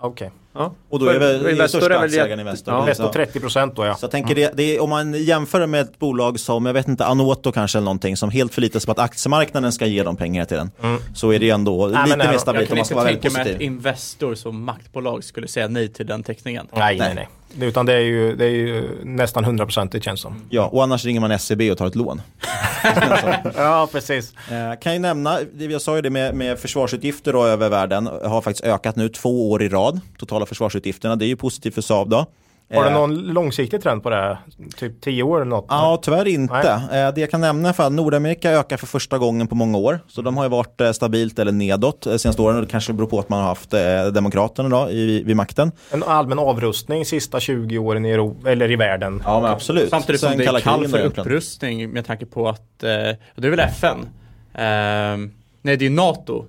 okej. 0.00 0.30
Ja. 0.52 0.72
Och 0.90 0.98
då 0.98 1.06
är 1.06 1.18
väl 1.18 1.48
Investor 1.48 1.78
största 1.78 1.94
är 1.94 1.98
väl 1.98 2.04
aktieägaren 2.04 2.40
Investor. 2.40 2.74
Ja. 2.74 2.80
Investor 2.80 3.04
Så- 3.06 3.12
30 3.12 3.40
procent 3.40 3.76
då 3.76 3.84
ja. 3.84 3.94
Så 3.94 4.04
jag 4.04 4.10
tänker 4.10 4.34
det, 4.34 4.52
det 4.56 4.76
är, 4.76 4.82
om 4.82 4.90
man 4.90 5.14
jämför 5.14 5.66
med 5.66 5.80
ett 5.80 5.98
bolag 5.98 6.40
som, 6.40 6.66
jag 6.66 6.72
vet 6.72 6.88
inte, 6.88 7.06
Anoto 7.06 7.52
kanske 7.52 7.78
eller 7.78 7.84
någonting 7.84 8.16
som 8.16 8.30
helt 8.30 8.54
förlitar 8.54 8.80
sig 8.80 8.86
på 8.86 8.92
att 8.92 8.98
aktiemarknaden 8.98 9.72
ska 9.72 9.86
ge 9.86 10.02
dem 10.02 10.16
pengar 10.16 10.44
till 10.44 10.56
den. 10.56 10.70
Så 11.14 11.32
är 11.32 11.38
det 11.38 11.44
ju 11.44 11.50
ändå 11.50 11.78
men 11.78 11.88
lite 11.88 12.06
nej, 12.06 12.16
mer 12.18 12.24
jag 12.24 12.34
Jag 12.34 12.40
stabilt 12.40 12.62
om 12.62 12.66
kan 12.66 12.74
man 12.74 12.78
inte 12.78 12.86
ska 12.86 12.94
vara 12.94 13.04
väldigt 13.04 13.22
tänka 13.22 13.32
mig 13.38 13.42
att 13.42 13.46
positiv. 13.48 13.66
Investor 13.66 14.34
som 14.34 14.64
maktbolag 14.64 15.24
skulle 15.24 15.48
säga 15.48 15.68
nej 15.68 15.88
till 15.88 16.06
den 16.06 16.22
teckningen. 16.22 16.68
Nej, 16.72 16.98
nej, 16.98 16.98
Nej. 16.98 17.14
nej. 17.14 17.28
Utan 17.60 17.86
det 17.86 17.92
är 17.92 18.00
ju, 18.00 18.36
det 18.36 18.44
är 18.44 18.50
ju 18.50 18.88
nästan 19.04 19.44
100 19.44 19.64
procent 19.66 19.92
det 19.92 20.04
känns 20.04 20.20
som. 20.20 20.42
Ja, 20.50 20.66
och 20.66 20.82
annars 20.82 21.04
ringer 21.04 21.20
man 21.20 21.38
SEB 21.38 21.60
och 21.60 21.78
tar 21.78 21.86
ett 21.86 21.94
lån. 21.94 22.22
Ja, 23.56 23.88
precis. 23.92 24.32
Eh, 24.50 24.78
kan 24.80 24.92
ju 24.92 24.98
nämna, 24.98 25.38
jag 25.58 25.82
sa 25.82 25.96
ju 25.96 26.02
det 26.02 26.10
med, 26.10 26.34
med 26.34 26.58
försvarsutgifter 26.58 27.32
då 27.32 27.44
över 27.44 27.68
världen, 27.68 28.06
har 28.06 28.40
faktiskt 28.40 28.64
ökat 28.64 28.96
nu 28.96 29.08
två 29.08 29.50
år 29.50 29.62
i 29.62 29.68
rad, 29.68 30.00
totala 30.18 30.46
försvarsutgifterna. 30.46 31.16
Det 31.16 31.24
är 31.24 31.28
ju 31.28 31.36
positivt 31.36 31.74
för 31.74 31.82
Saab 31.82 32.10
då. 32.10 32.26
Har 32.74 32.84
du 32.84 32.88
Eh, 32.90 32.94
någon 32.94 33.14
långsiktig 33.18 33.82
trend 33.82 34.02
på 34.02 34.10
det 34.10 34.16
här? 34.16 34.38
Typ 34.76 35.00
10 35.00 35.22
år 35.22 35.36
eller 35.36 35.50
något? 35.50 35.66
Ja, 35.68 35.98
tyvärr 36.02 36.28
inte. 36.28 36.82
Eh, 36.92 37.14
Det 37.14 37.20
jag 37.20 37.30
kan 37.30 37.40
nämna 37.40 37.72
för 37.72 37.86
att 37.86 37.92
Nordamerika 37.92 38.50
ökar 38.50 38.76
för 38.76 38.86
första 38.86 39.18
gången 39.18 39.46
på 39.46 39.54
många 39.54 39.78
år. 39.78 40.00
Så 40.08 40.22
de 40.22 40.36
har 40.36 40.44
ju 40.44 40.50
varit 40.50 40.80
eh, 40.80 40.92
stabilt 40.92 41.38
eller 41.38 41.52
nedåt 41.52 42.06
eh, 42.06 42.16
senaste 42.16 42.42
åren. 42.42 42.56
Och 42.56 42.62
det 42.62 42.68
kanske 42.68 42.92
beror 42.92 43.06
på 43.08 43.18
att 43.18 43.28
man 43.28 43.40
har 43.40 43.46
haft 43.48 43.70
Demokraterna 44.14 44.68
då 44.68 44.90
i, 44.90 45.22
vid 45.22 45.36
makten. 45.36 45.72
En 45.92 46.02
allmän 46.02 46.38
avrustning 46.38 47.04
sista 47.04 47.40
20 47.40 47.78
åren 47.78 48.06
i, 48.06 48.10
Europa, 48.10 48.50
eller 48.50 48.70
i 48.70 48.76
världen. 48.76 49.22
Ja, 49.24 49.40
men 49.40 49.50
absolut. 49.50 49.90
Samtidigt 49.90 50.20
Sen 50.20 50.30
som 50.30 50.38
det 50.38 50.44
är 50.44 50.60
kall 50.60 50.88
för 50.88 50.98
upprustning 51.04 51.90
med 51.90 52.06
tanke 52.06 52.26
på 52.26 52.48
att, 52.48 52.82
eh, 52.82 52.88
det 52.88 53.46
är 53.46 53.50
väl 53.50 53.60
FN? 53.60 53.98
Eh, 54.54 55.30
nej 55.62 55.76
det 55.76 55.86
är 55.86 55.90
NATO. 55.90 56.44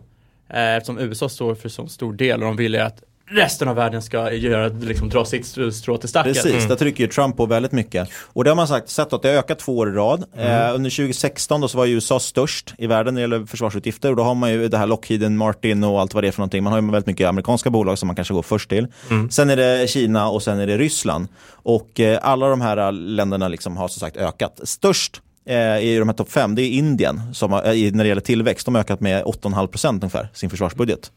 Eh, 0.49 0.75
eftersom 0.75 0.99
USA 0.99 1.29
står 1.29 1.55
för 1.55 1.69
så 1.69 1.87
stor 1.87 2.13
del 2.13 2.39
och 2.39 2.45
de 2.45 2.55
vill 2.55 2.73
ju 2.73 2.79
att 2.79 3.03
resten 3.31 3.67
av 3.67 3.75
världen 3.75 4.01
ska 4.01 4.31
göra, 4.33 4.67
liksom, 4.67 5.09
dra 5.09 5.25
sitt 5.25 5.45
strå 5.73 5.97
till 5.97 6.09
stacken. 6.09 6.33
Precis, 6.33 6.53
Mm. 6.55 6.67
där 6.67 6.75
trycker 6.75 7.03
ju 7.03 7.09
Trump 7.09 7.37
på 7.37 7.45
väldigt 7.45 7.71
mycket. 7.71 8.09
Och 8.13 8.43
det 8.43 8.49
har 8.49 8.55
man 8.55 8.67
sagt, 8.67 8.89
sett 8.89 9.13
att 9.13 9.21
det 9.21 9.27
har 9.29 9.35
ökat 9.35 9.59
två 9.59 9.77
år 9.77 9.89
i 9.89 9.91
rad. 9.91 10.23
Mm. 10.37 10.47
Eh, 10.69 10.75
under 10.75 10.89
2016 10.89 11.61
då 11.61 11.67
så 11.67 11.77
var 11.77 11.85
ju 11.85 11.93
USA 11.93 12.19
störst 12.19 12.73
i 12.77 12.87
världen 12.87 13.13
när 13.13 13.21
det 13.21 13.35
gäller 13.35 13.45
försvarsutgifter 13.45 14.09
och 14.09 14.15
då 14.15 14.23
har 14.23 14.35
man 14.35 14.51
ju 14.51 14.67
det 14.67 14.77
här 14.77 14.87
Lockheed 14.87 15.31
Martin 15.31 15.83
och 15.83 16.01
allt 16.01 16.13
vad 16.13 16.23
det 16.23 16.27
är 16.27 16.31
för 16.31 16.39
någonting. 16.39 16.63
Man 16.63 16.73
har 16.73 16.81
ju 16.81 16.85
väldigt 16.91 17.07
mycket 17.07 17.27
amerikanska 17.27 17.69
bolag 17.69 17.97
som 17.97 18.07
man 18.07 18.15
kanske 18.15 18.33
går 18.33 18.41
först 18.41 18.69
till. 18.69 18.87
Mm. 19.09 19.31
Sen 19.31 19.49
är 19.49 19.55
det 19.55 19.89
Kina 19.89 20.29
och 20.29 20.43
sen 20.43 20.59
är 20.59 20.67
det 20.67 20.77
Ryssland. 20.77 21.27
Och 21.51 21.99
eh, 21.99 22.19
alla 22.21 22.47
de 22.49 22.61
här 22.61 22.91
länderna 22.91 23.47
liksom 23.47 23.77
har 23.77 23.87
som 23.87 23.99
sagt 23.99 24.17
ökat. 24.17 24.59
Störst 24.63 25.21
eh, 25.45 25.55
i 25.79 25.95
de 25.99 26.09
här 26.09 26.15
topp 26.15 26.31
fem, 26.31 26.55
det 26.55 26.61
är 26.61 26.69
Indien 26.69 27.21
som 27.33 27.51
har, 27.51 27.59
eh, 27.59 27.91
när 27.91 28.03
det 28.03 28.07
gäller 28.07 28.21
tillväxt. 28.21 28.65
De 28.65 28.75
har 28.75 28.81
ökat 28.81 28.99
med 28.99 29.23
8,5% 29.23 29.89
ungefär, 30.03 30.29
sin 30.33 30.49
försvarsbudget. 30.49 31.11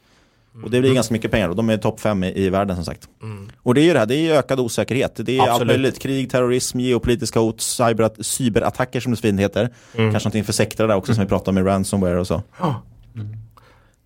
Och 0.62 0.70
det 0.70 0.80
blir 0.80 0.94
ganska 0.94 1.14
mycket 1.14 1.30
pengar 1.30 1.48
och 1.48 1.56
de 1.56 1.70
är 1.70 1.76
topp 1.76 2.00
fem 2.00 2.24
i, 2.24 2.44
i 2.44 2.50
världen 2.50 2.76
som 2.76 2.84
sagt. 2.84 3.08
Och 3.62 3.74
det 3.74 3.80
är 3.80 3.84
ju 3.84 3.92
det 3.92 3.98
här, 3.98 4.06
det 4.06 4.14
är 4.16 4.38
ökad 4.38 4.60
osäkerhet. 4.60 5.12
Det 5.16 5.36
är 5.36 5.40
allt 5.40 5.50
Absolut. 5.50 5.66
möjligt, 5.72 5.98
krig, 5.98 6.30
terrorism, 6.30 6.80
geopolitiska 6.80 7.40
hot, 7.40 7.60
cyber, 7.60 8.22
cyberattacker 8.22 9.00
som 9.00 9.12
det 9.12 9.16
så 9.16 9.22
fint 9.22 9.40
heter. 9.40 9.68
Kanske 9.96 10.18
någonting 10.18 10.44
för 10.44 10.52
sektorer 10.52 10.88
där 10.88 10.96
också 10.96 11.14
som 11.14 11.24
vi 11.24 11.28
pratade 11.28 11.48
om 11.50 11.54
med 11.54 11.66
ransomware 11.66 12.20
och 12.20 12.26
så. 12.26 12.42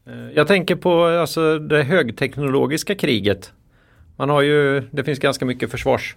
Eh, 0.07 0.15
Jag 0.35 0.47
tänker 0.47 0.77
på 0.77 1.05
alltså, 1.05 1.59
det 1.59 1.83
högteknologiska 1.83 2.95
kriget. 2.95 3.53
Man 4.17 4.31
har 4.31 4.43
ju, 4.43 4.81
det 4.91 5.05
finns 5.05 5.19
ganska 5.19 5.45
mycket 5.45 5.71
försvars, 5.71 6.17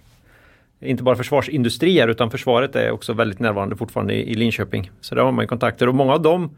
inte 0.80 1.02
bara 1.02 1.16
försvarsindustrier 1.16 2.08
utan 2.08 2.30
försvaret 2.30 2.76
är 2.76 2.90
också 2.90 3.12
väldigt 3.12 3.38
närvarande 3.38 3.76
fortfarande 3.76 4.14
i, 4.14 4.30
i 4.30 4.34
Linköping. 4.34 4.90
Så 5.00 5.14
där 5.14 5.22
har 5.22 5.32
man 5.32 5.42
ju 5.42 5.46
kontakter 5.48 5.86
och 5.88 5.94
många 5.94 6.12
av 6.12 6.22
dem, 6.22 6.50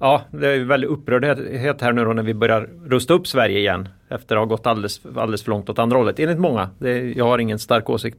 ja 0.00 0.22
det 0.30 0.48
är 0.48 0.54
ju 0.54 0.64
väldigt 0.64 0.90
upprördhet 0.90 1.80
här 1.80 1.92
nu 1.92 2.04
då 2.04 2.12
när 2.12 2.22
vi 2.22 2.34
börjar 2.34 2.68
rusta 2.84 3.14
upp 3.14 3.26
Sverige 3.26 3.58
igen. 3.58 3.88
Efter 4.08 4.36
att 4.36 4.40
ha 4.40 4.46
gått 4.46 4.66
alldeles, 4.66 5.00
alldeles 5.16 5.42
för 5.42 5.50
långt 5.50 5.68
åt 5.68 5.78
andra 5.78 5.96
hållet, 5.96 6.18
enligt 6.18 6.38
många. 6.38 6.70
Det, 6.78 7.12
jag 7.16 7.24
har 7.24 7.38
ingen 7.38 7.58
stark 7.58 7.90
åsikt. 7.90 8.18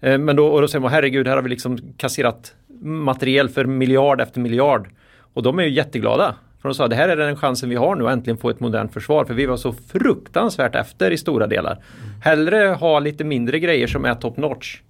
Eh, 0.00 0.18
men 0.18 0.36
då, 0.36 0.46
och 0.46 0.60
då 0.60 0.68
säger 0.68 0.80
man 0.80 0.90
herregud, 0.90 1.28
här 1.28 1.36
har 1.36 1.42
vi 1.42 1.48
liksom 1.48 1.78
kasserat 1.96 2.54
materiel 2.82 3.48
för 3.48 3.64
miljard 3.64 4.20
efter 4.20 4.40
miljard. 4.40 4.88
Och 5.34 5.42
de 5.42 5.58
är 5.58 5.62
ju 5.62 5.70
jätteglada. 5.70 6.34
För 6.62 6.68
de 6.68 6.74
sa 6.74 6.88
det 6.88 6.96
här 6.96 7.08
är 7.08 7.16
den 7.16 7.36
chansen 7.36 7.68
vi 7.68 7.76
har 7.76 7.96
nu 7.96 8.06
att 8.06 8.12
äntligen 8.12 8.38
få 8.38 8.50
ett 8.50 8.60
modernt 8.60 8.92
försvar. 8.92 9.24
För 9.24 9.34
vi 9.34 9.46
var 9.46 9.56
så 9.56 9.72
fruktansvärt 9.72 10.74
efter 10.74 11.10
i 11.10 11.16
stora 11.16 11.46
delar. 11.46 11.78
Hellre 12.22 12.66
ha 12.66 13.00
lite 13.00 13.24
mindre 13.24 13.58
grejer 13.58 13.86
som 13.86 14.04
är 14.04 14.14
top 14.14 14.36
notch. 14.36 14.80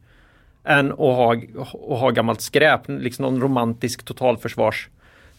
Än 0.64 0.92
att 0.92 0.98
ha, 0.98 1.34
att 1.60 2.00
ha 2.00 2.10
gammalt 2.10 2.40
skräp, 2.40 2.80
liksom 2.86 3.22
någon 3.22 3.40
romantisk 3.40 4.04
totalförsvars 4.04 4.88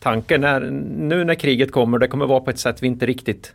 totalförsvarstanke. 0.02 0.38
När, 0.38 0.60
nu 1.08 1.24
när 1.24 1.36
kriget 1.36 1.72
kommer, 1.72 2.00
det 2.00 2.08
kommer 2.08 2.26
vara 2.26 2.40
på 2.40 2.50
ett 2.50 2.60
sätt 2.60 2.84
vi 2.84 2.88
inte 2.88 3.06
riktigt 3.06 3.54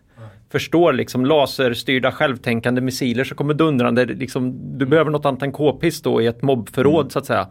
förstår 0.50 0.92
liksom 0.92 1.26
laserstyrda 1.26 2.12
självtänkande 2.12 2.80
missiler 2.80 3.24
som 3.24 3.36
kommer 3.36 3.54
dundrande. 3.54 4.04
Liksom, 4.04 4.54
du 4.78 4.86
behöver 4.86 5.10
något 5.10 5.24
annat 5.24 5.42
än 5.42 5.52
k-pist 5.52 6.04
då 6.04 6.22
i 6.22 6.26
ett 6.26 6.42
mobbförråd 6.42 7.12
så 7.12 7.18
att 7.18 7.26
säga. 7.26 7.48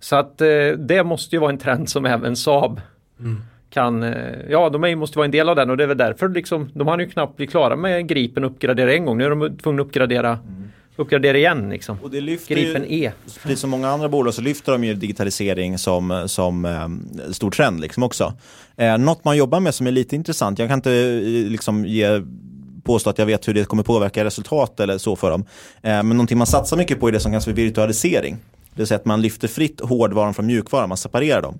Så 0.00 0.16
att 0.16 0.40
eh, 0.40 0.78
det 0.78 1.04
måste 1.04 1.36
ju 1.36 1.40
vara 1.40 1.50
en 1.50 1.58
trend 1.58 1.88
som 1.88 2.06
även 2.06 2.36
Saab 2.36 2.80
kan, 3.70 4.02
eh, 4.02 4.50
ja 4.50 4.70
de 4.70 4.84
är, 4.84 4.96
måste 4.96 5.18
vara 5.18 5.24
en 5.24 5.30
del 5.30 5.48
av 5.48 5.56
den 5.56 5.70
och 5.70 5.76
det 5.76 5.84
är 5.84 5.88
väl 5.88 5.96
därför 5.96 6.28
liksom, 6.28 6.70
de 6.74 6.88
hann 6.88 7.00
ju 7.00 7.08
knappt 7.08 7.36
bli 7.36 7.46
klara 7.46 7.76
med 7.76 8.08
Gripen 8.08 8.44
uppgradera 8.44 8.92
en 8.92 9.04
gång. 9.04 9.18
Nu 9.18 9.24
är 9.24 9.30
de 9.30 9.56
tvungna 9.56 9.82
att 9.82 9.88
uppgradera, 9.88 10.38
uppgradera 10.96 11.38
igen 11.38 11.70
liksom. 11.70 11.98
Och 12.02 12.10
det 12.10 12.20
lyfter 12.20 12.54
Gripen 12.54 12.84
ju, 12.84 13.04
E. 13.04 13.12
precis 13.42 13.60
som 13.60 13.70
många 13.70 13.88
andra 13.88 14.08
bolag 14.08 14.34
så 14.34 14.42
lyfter 14.42 14.72
de 14.72 14.84
ju 14.84 14.94
digitalisering 14.94 15.78
som, 15.78 16.24
som 16.26 16.64
eh, 16.64 17.32
stor 17.32 17.50
trend 17.50 17.80
liksom 17.80 18.02
också. 18.02 18.32
Eh, 18.76 18.98
något 18.98 19.24
man 19.24 19.36
jobbar 19.36 19.60
med 19.60 19.74
som 19.74 19.86
är 19.86 19.90
lite 19.90 20.16
intressant, 20.16 20.58
jag 20.58 20.68
kan 20.68 20.78
inte 20.78 20.92
eh, 20.92 21.50
liksom 21.50 21.86
ge 21.86 22.22
påstå 22.84 23.10
att 23.10 23.18
jag 23.18 23.26
vet 23.26 23.48
hur 23.48 23.54
det 23.54 23.64
kommer 23.64 23.82
påverka 23.82 24.24
resultat 24.24 24.80
eller 24.80 24.98
så 24.98 25.16
för 25.16 25.30
dem. 25.30 25.44
Eh, 25.82 25.90
men 25.90 26.08
någonting 26.08 26.38
man 26.38 26.46
satsar 26.46 26.76
mycket 26.76 27.00
på 27.00 27.08
är 27.08 27.12
det 27.12 27.20
som 27.20 27.32
kallas 27.32 27.44
för 27.44 27.52
virtualisering. 27.52 28.36
Det 28.74 28.80
vill 28.80 28.86
säga 28.86 28.98
att 28.98 29.04
man 29.04 29.22
lyfter 29.22 29.48
fritt 29.48 29.80
hårdvaran 29.80 30.34
från 30.34 30.46
mjukvaran, 30.46 30.88
man 30.88 30.98
separerar 30.98 31.42
dem. 31.42 31.58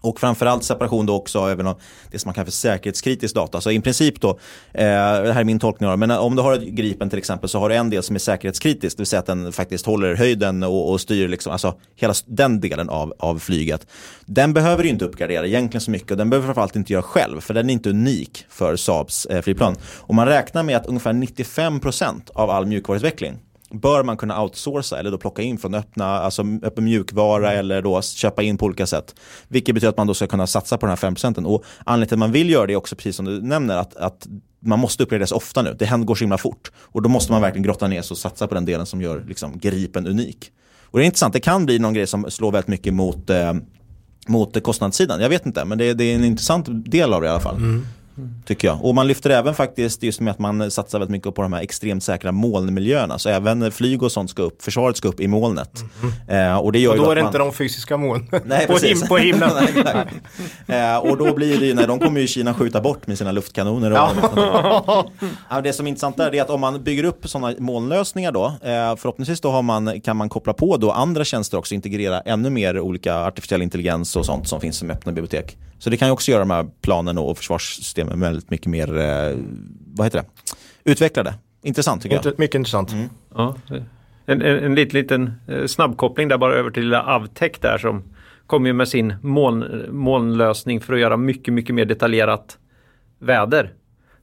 Och 0.00 0.20
framförallt 0.20 0.64
separation 0.64 1.06
då 1.06 1.16
också 1.16 1.38
även 1.38 1.66
av 1.66 1.80
det 2.10 2.18
som 2.18 2.28
man 2.28 2.34
kallar 2.34 2.44
för 2.44 2.52
säkerhetskritisk 2.52 3.34
data. 3.34 3.60
Så 3.60 3.70
i 3.70 3.80
princip 3.80 4.20
då, 4.20 4.30
eh, 4.30 4.84
det 5.22 5.32
här 5.32 5.40
är 5.40 5.44
min 5.44 5.58
tolkning 5.58 5.88
av 5.88 5.98
det, 5.98 6.06
men 6.06 6.18
om 6.18 6.36
du 6.36 6.42
har 6.42 6.52
ett 6.52 6.62
Gripen 6.62 7.10
till 7.10 7.18
exempel 7.18 7.48
så 7.48 7.58
har 7.58 7.68
du 7.68 7.74
en 7.74 7.90
del 7.90 8.02
som 8.02 8.16
är 8.16 8.20
säkerhetskritisk, 8.20 8.96
det 8.96 9.00
vill 9.00 9.06
säga 9.06 9.20
att 9.20 9.26
den 9.26 9.52
faktiskt 9.52 9.86
håller 9.86 10.14
höjden 10.14 10.62
och, 10.62 10.90
och 10.90 11.00
styr 11.00 11.28
liksom, 11.28 11.52
alltså 11.52 11.74
hela 11.96 12.14
den 12.26 12.60
delen 12.60 12.88
av, 12.88 13.14
av 13.18 13.38
flyget. 13.38 13.86
Den 14.26 14.52
behöver 14.52 14.82
du 14.82 14.88
inte 14.88 15.04
uppgradera 15.04 15.46
egentligen 15.46 15.80
så 15.80 15.90
mycket 15.90 16.10
och 16.10 16.16
den 16.16 16.30
behöver 16.30 16.46
framförallt 16.46 16.76
inte 16.76 16.92
göra 16.92 17.02
själv 17.02 17.40
för 17.40 17.54
den 17.54 17.70
är 17.70 17.74
inte 17.74 17.90
unik 17.90 18.44
för 18.48 18.76
Saabs 18.76 19.26
eh, 19.26 19.42
flygplan. 19.42 19.76
Och 19.98 20.14
man 20.14 20.26
räknar 20.26 20.62
med 20.62 20.76
att 20.76 20.86
ungefär 20.86 21.12
95% 21.12 22.30
av 22.34 22.50
all 22.50 22.66
mjukvaruutveckling 22.66 23.38
bör 23.70 24.02
man 24.02 24.16
kunna 24.16 24.42
outsourca 24.42 24.98
eller 24.98 25.10
då 25.10 25.18
plocka 25.18 25.42
in 25.42 25.58
från 25.58 25.74
öppna, 25.74 26.06
alltså 26.06 26.42
öppen 26.62 26.84
mjukvara 26.84 27.52
eller 27.52 27.82
då 27.82 28.02
köpa 28.02 28.42
in 28.42 28.58
på 28.58 28.66
olika 28.66 28.86
sätt. 28.86 29.14
Vilket 29.48 29.74
betyder 29.74 29.90
att 29.90 29.96
man 29.96 30.06
då 30.06 30.14
ska 30.14 30.26
kunna 30.26 30.46
satsa 30.46 30.78
på 30.78 30.86
den 30.86 30.96
här 30.96 31.10
5% 31.10 31.44
och 31.44 31.64
anledningen 31.84 32.08
till 32.08 32.14
att 32.14 32.18
man 32.18 32.32
vill 32.32 32.50
göra 32.50 32.66
det 32.66 32.72
är 32.72 32.76
också 32.76 32.96
precis 32.96 33.16
som 33.16 33.24
du 33.24 33.42
nämner 33.42 33.76
att, 33.76 33.96
att 33.96 34.26
man 34.60 34.78
måste 34.78 35.02
uppgraderas 35.02 35.32
ofta 35.32 35.62
nu. 35.62 35.76
Det 35.78 35.84
händer 35.84 36.06
går 36.06 36.14
så 36.14 36.24
himla 36.24 36.38
fort 36.38 36.70
och 36.76 37.02
då 37.02 37.08
måste 37.08 37.32
man 37.32 37.42
verkligen 37.42 37.62
grotta 37.62 37.88
ner 37.88 38.02
sig 38.02 38.14
och 38.14 38.18
satsa 38.18 38.46
på 38.46 38.54
den 38.54 38.64
delen 38.64 38.86
som 38.86 39.02
gör 39.02 39.24
liksom, 39.28 39.58
Gripen 39.58 40.06
unik. 40.06 40.50
Och 40.82 40.98
det 40.98 41.04
är 41.04 41.06
intressant, 41.06 41.32
det 41.32 41.40
kan 41.40 41.66
bli 41.66 41.78
någon 41.78 41.94
grej 41.94 42.06
som 42.06 42.30
slår 42.30 42.52
väldigt 42.52 42.68
mycket 42.68 42.94
mot 42.94 43.30
eh, 43.30 43.52
mot 44.28 44.62
kostnadssidan. 44.62 45.20
Jag 45.20 45.28
vet 45.28 45.46
inte, 45.46 45.64
men 45.64 45.78
det 45.78 45.84
är, 45.84 45.94
det 45.94 46.04
är 46.04 46.14
en 46.14 46.24
intressant 46.24 46.66
del 46.90 47.12
av 47.12 47.20
det 47.20 47.26
i 47.26 47.30
alla 47.30 47.40
fall. 47.40 47.82
Tycker 48.44 48.68
jag. 48.68 48.84
Och 48.84 48.94
man 48.94 49.06
lyfter 49.06 49.30
även 49.30 49.54
faktiskt 49.54 50.02
just 50.02 50.20
med 50.20 50.30
att 50.30 50.38
man 50.38 50.70
satsar 50.70 50.98
väldigt 50.98 51.12
mycket 51.12 51.34
på 51.34 51.42
de 51.42 51.52
här 51.52 51.62
extremt 51.62 52.04
säkra 52.04 52.32
molnmiljöerna. 52.32 53.18
Så 53.18 53.28
även 53.28 53.72
flyg 53.72 54.02
och 54.02 54.12
sånt 54.12 54.30
ska 54.30 54.42
upp, 54.42 54.62
försvaret 54.62 54.96
ska 54.96 55.08
upp 55.08 55.20
i 55.20 55.28
molnet. 55.28 55.70
Eh, 56.28 56.56
och 56.56 56.72
det 56.72 56.78
gör 56.78 56.90
Och 56.90 56.96
då 56.96 57.10
är 57.10 57.14
det 57.14 57.22
man... 57.22 57.28
inte 57.28 57.38
de 57.38 57.52
fysiska 57.52 57.96
moln 57.96 58.26
Nej, 58.44 58.66
på, 58.66 58.76
him 58.76 59.00
på 59.08 59.16
himlen. 59.16 59.50
Eh, 60.66 60.96
och 60.96 61.16
då 61.16 61.34
blir 61.34 61.60
det 61.60 61.66
ju, 61.66 61.74
nej, 61.74 61.86
de 61.86 61.98
kommer 61.98 62.20
ju 62.20 62.26
Kina 62.26 62.54
skjuta 62.54 62.80
bort 62.80 63.06
med 63.06 63.18
sina 63.18 63.32
luftkanoner. 63.32 63.90
Och 63.90 63.96
ja, 65.50 65.60
det 65.64 65.72
som 65.72 65.86
är 65.86 65.88
intressant 65.88 66.16
där 66.16 66.34
är 66.34 66.42
att 66.42 66.50
om 66.50 66.60
man 66.60 66.82
bygger 66.82 67.04
upp 67.04 67.28
sådana 67.28 67.54
molnlösningar 67.58 68.32
då, 68.32 68.46
eh, 68.46 68.96
förhoppningsvis 68.96 69.40
då 69.40 69.50
har 69.50 69.62
man, 69.62 70.00
kan 70.00 70.16
man 70.16 70.28
koppla 70.28 70.52
på 70.52 70.76
då 70.76 70.90
andra 70.90 71.24
tjänster 71.24 71.58
också, 71.58 71.74
integrera 71.74 72.20
ännu 72.20 72.50
mer 72.50 72.80
olika 72.80 73.16
artificiell 73.16 73.62
intelligens 73.62 74.16
och 74.16 74.26
sånt 74.26 74.48
som 74.48 74.60
finns 74.60 74.76
som 74.76 74.90
öppna 74.90 75.12
bibliotek. 75.12 75.56
Så 75.80 75.90
det 75.90 75.96
kan 75.96 76.08
ju 76.08 76.12
också 76.12 76.30
göra 76.30 76.40
de 76.40 76.50
här 76.50 76.66
planen 76.82 77.18
och 77.18 77.36
försvarssystemen 77.38 78.20
väldigt 78.20 78.50
mycket 78.50 78.66
mer, 78.66 78.98
eh, 78.98 79.36
vad 79.96 80.06
heter 80.06 80.18
det, 80.18 80.24
utvecklade. 80.90 81.34
Intressant 81.62 82.02
tycker 82.02 82.20
jag. 82.24 82.38
Mycket- 82.38 82.54
intressant. 82.54 82.94
Ja, 83.34 83.56
en, 84.26 84.42
en, 84.42 84.58
en 84.64 84.74
liten, 84.74 85.00
liten 85.00 85.32
eh, 85.48 85.66
snabbkoppling 85.66 86.28
där 86.28 86.38
bara 86.38 86.54
över 86.54 86.70
till 86.70 86.82
lilla 86.82 87.02
Avtech 87.02 87.52
där 87.60 87.78
som 87.78 88.02
kommer 88.46 88.66
ju 88.66 88.72
med 88.72 88.88
sin 88.88 89.14
moln, 89.22 89.84
molnlösning 89.90 90.80
för 90.80 90.94
att 90.94 91.00
göra 91.00 91.16
mycket, 91.16 91.54
mycket 91.54 91.74
mer 91.74 91.84
detaljerat 91.84 92.58
väder. 93.18 93.72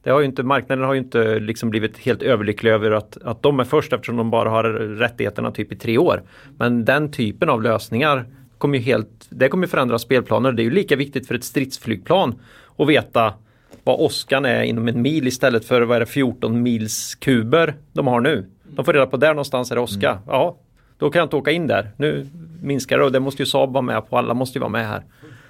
Det 0.04 0.10
har 0.10 0.20
ju 0.20 0.26
inte, 0.26 0.44
marknaden 0.44 0.86
har 0.86 0.94
ju 0.94 1.00
inte 1.00 1.40
liksom 1.40 1.70
blivit 1.70 1.98
helt 1.98 2.22
överlycklig 2.22 2.72
över 2.72 2.92
att, 2.92 3.18
att 3.24 3.44
de 3.44 3.60
är 3.60 3.64
först 3.64 3.94
eftersom 3.94 4.18
de 4.18 4.30
bara 4.30 4.50
har 4.50 4.64
rättigheterna 4.64 5.52
typ 5.52 5.72
i 5.72 5.76
tre 5.76 5.98
år. 5.98 6.24
Men 6.58 6.86
den 6.86 7.12
typen 7.12 7.50
av 7.50 7.62
lösningar 7.62 8.26
kommer 8.58 8.78
ju 8.78 8.84
helt, 8.84 9.28
det 9.30 9.50
kommer 9.50 9.68
förändra 9.68 10.00
spelplaner. 10.00 10.52
Det 10.52 10.62
är 10.62 10.64
ju 10.64 10.72
lika 10.72 10.96
viktigt 10.96 11.28
för 11.28 11.36
ett 11.36 11.44
stridsflygplan 11.44 12.36
att 12.78 12.88
veta 12.88 13.34
vad 13.84 14.00
åskan 14.00 14.46
är 14.46 14.64
inom 14.64 14.88
en 14.88 15.02
mil 15.02 15.28
istället 15.28 15.66
för 15.66 15.82
vad 15.82 15.96
är 15.96 16.00
det 16.00 16.06
14 16.06 16.64
mils 16.64 17.16
kuber 17.16 17.76
de 17.94 18.08
har 18.08 18.22
nu. 18.22 18.46
De 18.64 18.86
får 18.86 18.94
reda 18.94 19.06
på 19.06 19.18
där 19.18 19.30
någonstans 19.30 19.72
är 19.72 19.76
det 19.76 19.82
åska. 19.82 20.20
Ja, 20.28 20.58
då 20.98 21.10
kan 21.10 21.20
jag 21.20 21.26
inte 21.26 21.36
åka 21.36 21.52
in 21.52 21.68
där. 21.68 21.92
Nu 21.98 22.28
minskar 22.62 22.98
det 22.98 23.04
och 23.06 23.12
det 23.12 23.20
måste 23.20 23.42
ju 23.42 23.46
Saab 23.46 23.74
vara 23.74 23.82
med 23.82 24.10
på. 24.10 24.18
Alla 24.18 24.34
måste 24.34 24.58
ju 24.58 24.60
vara 24.60 24.70
med 24.70 24.88
här. 24.88 25.04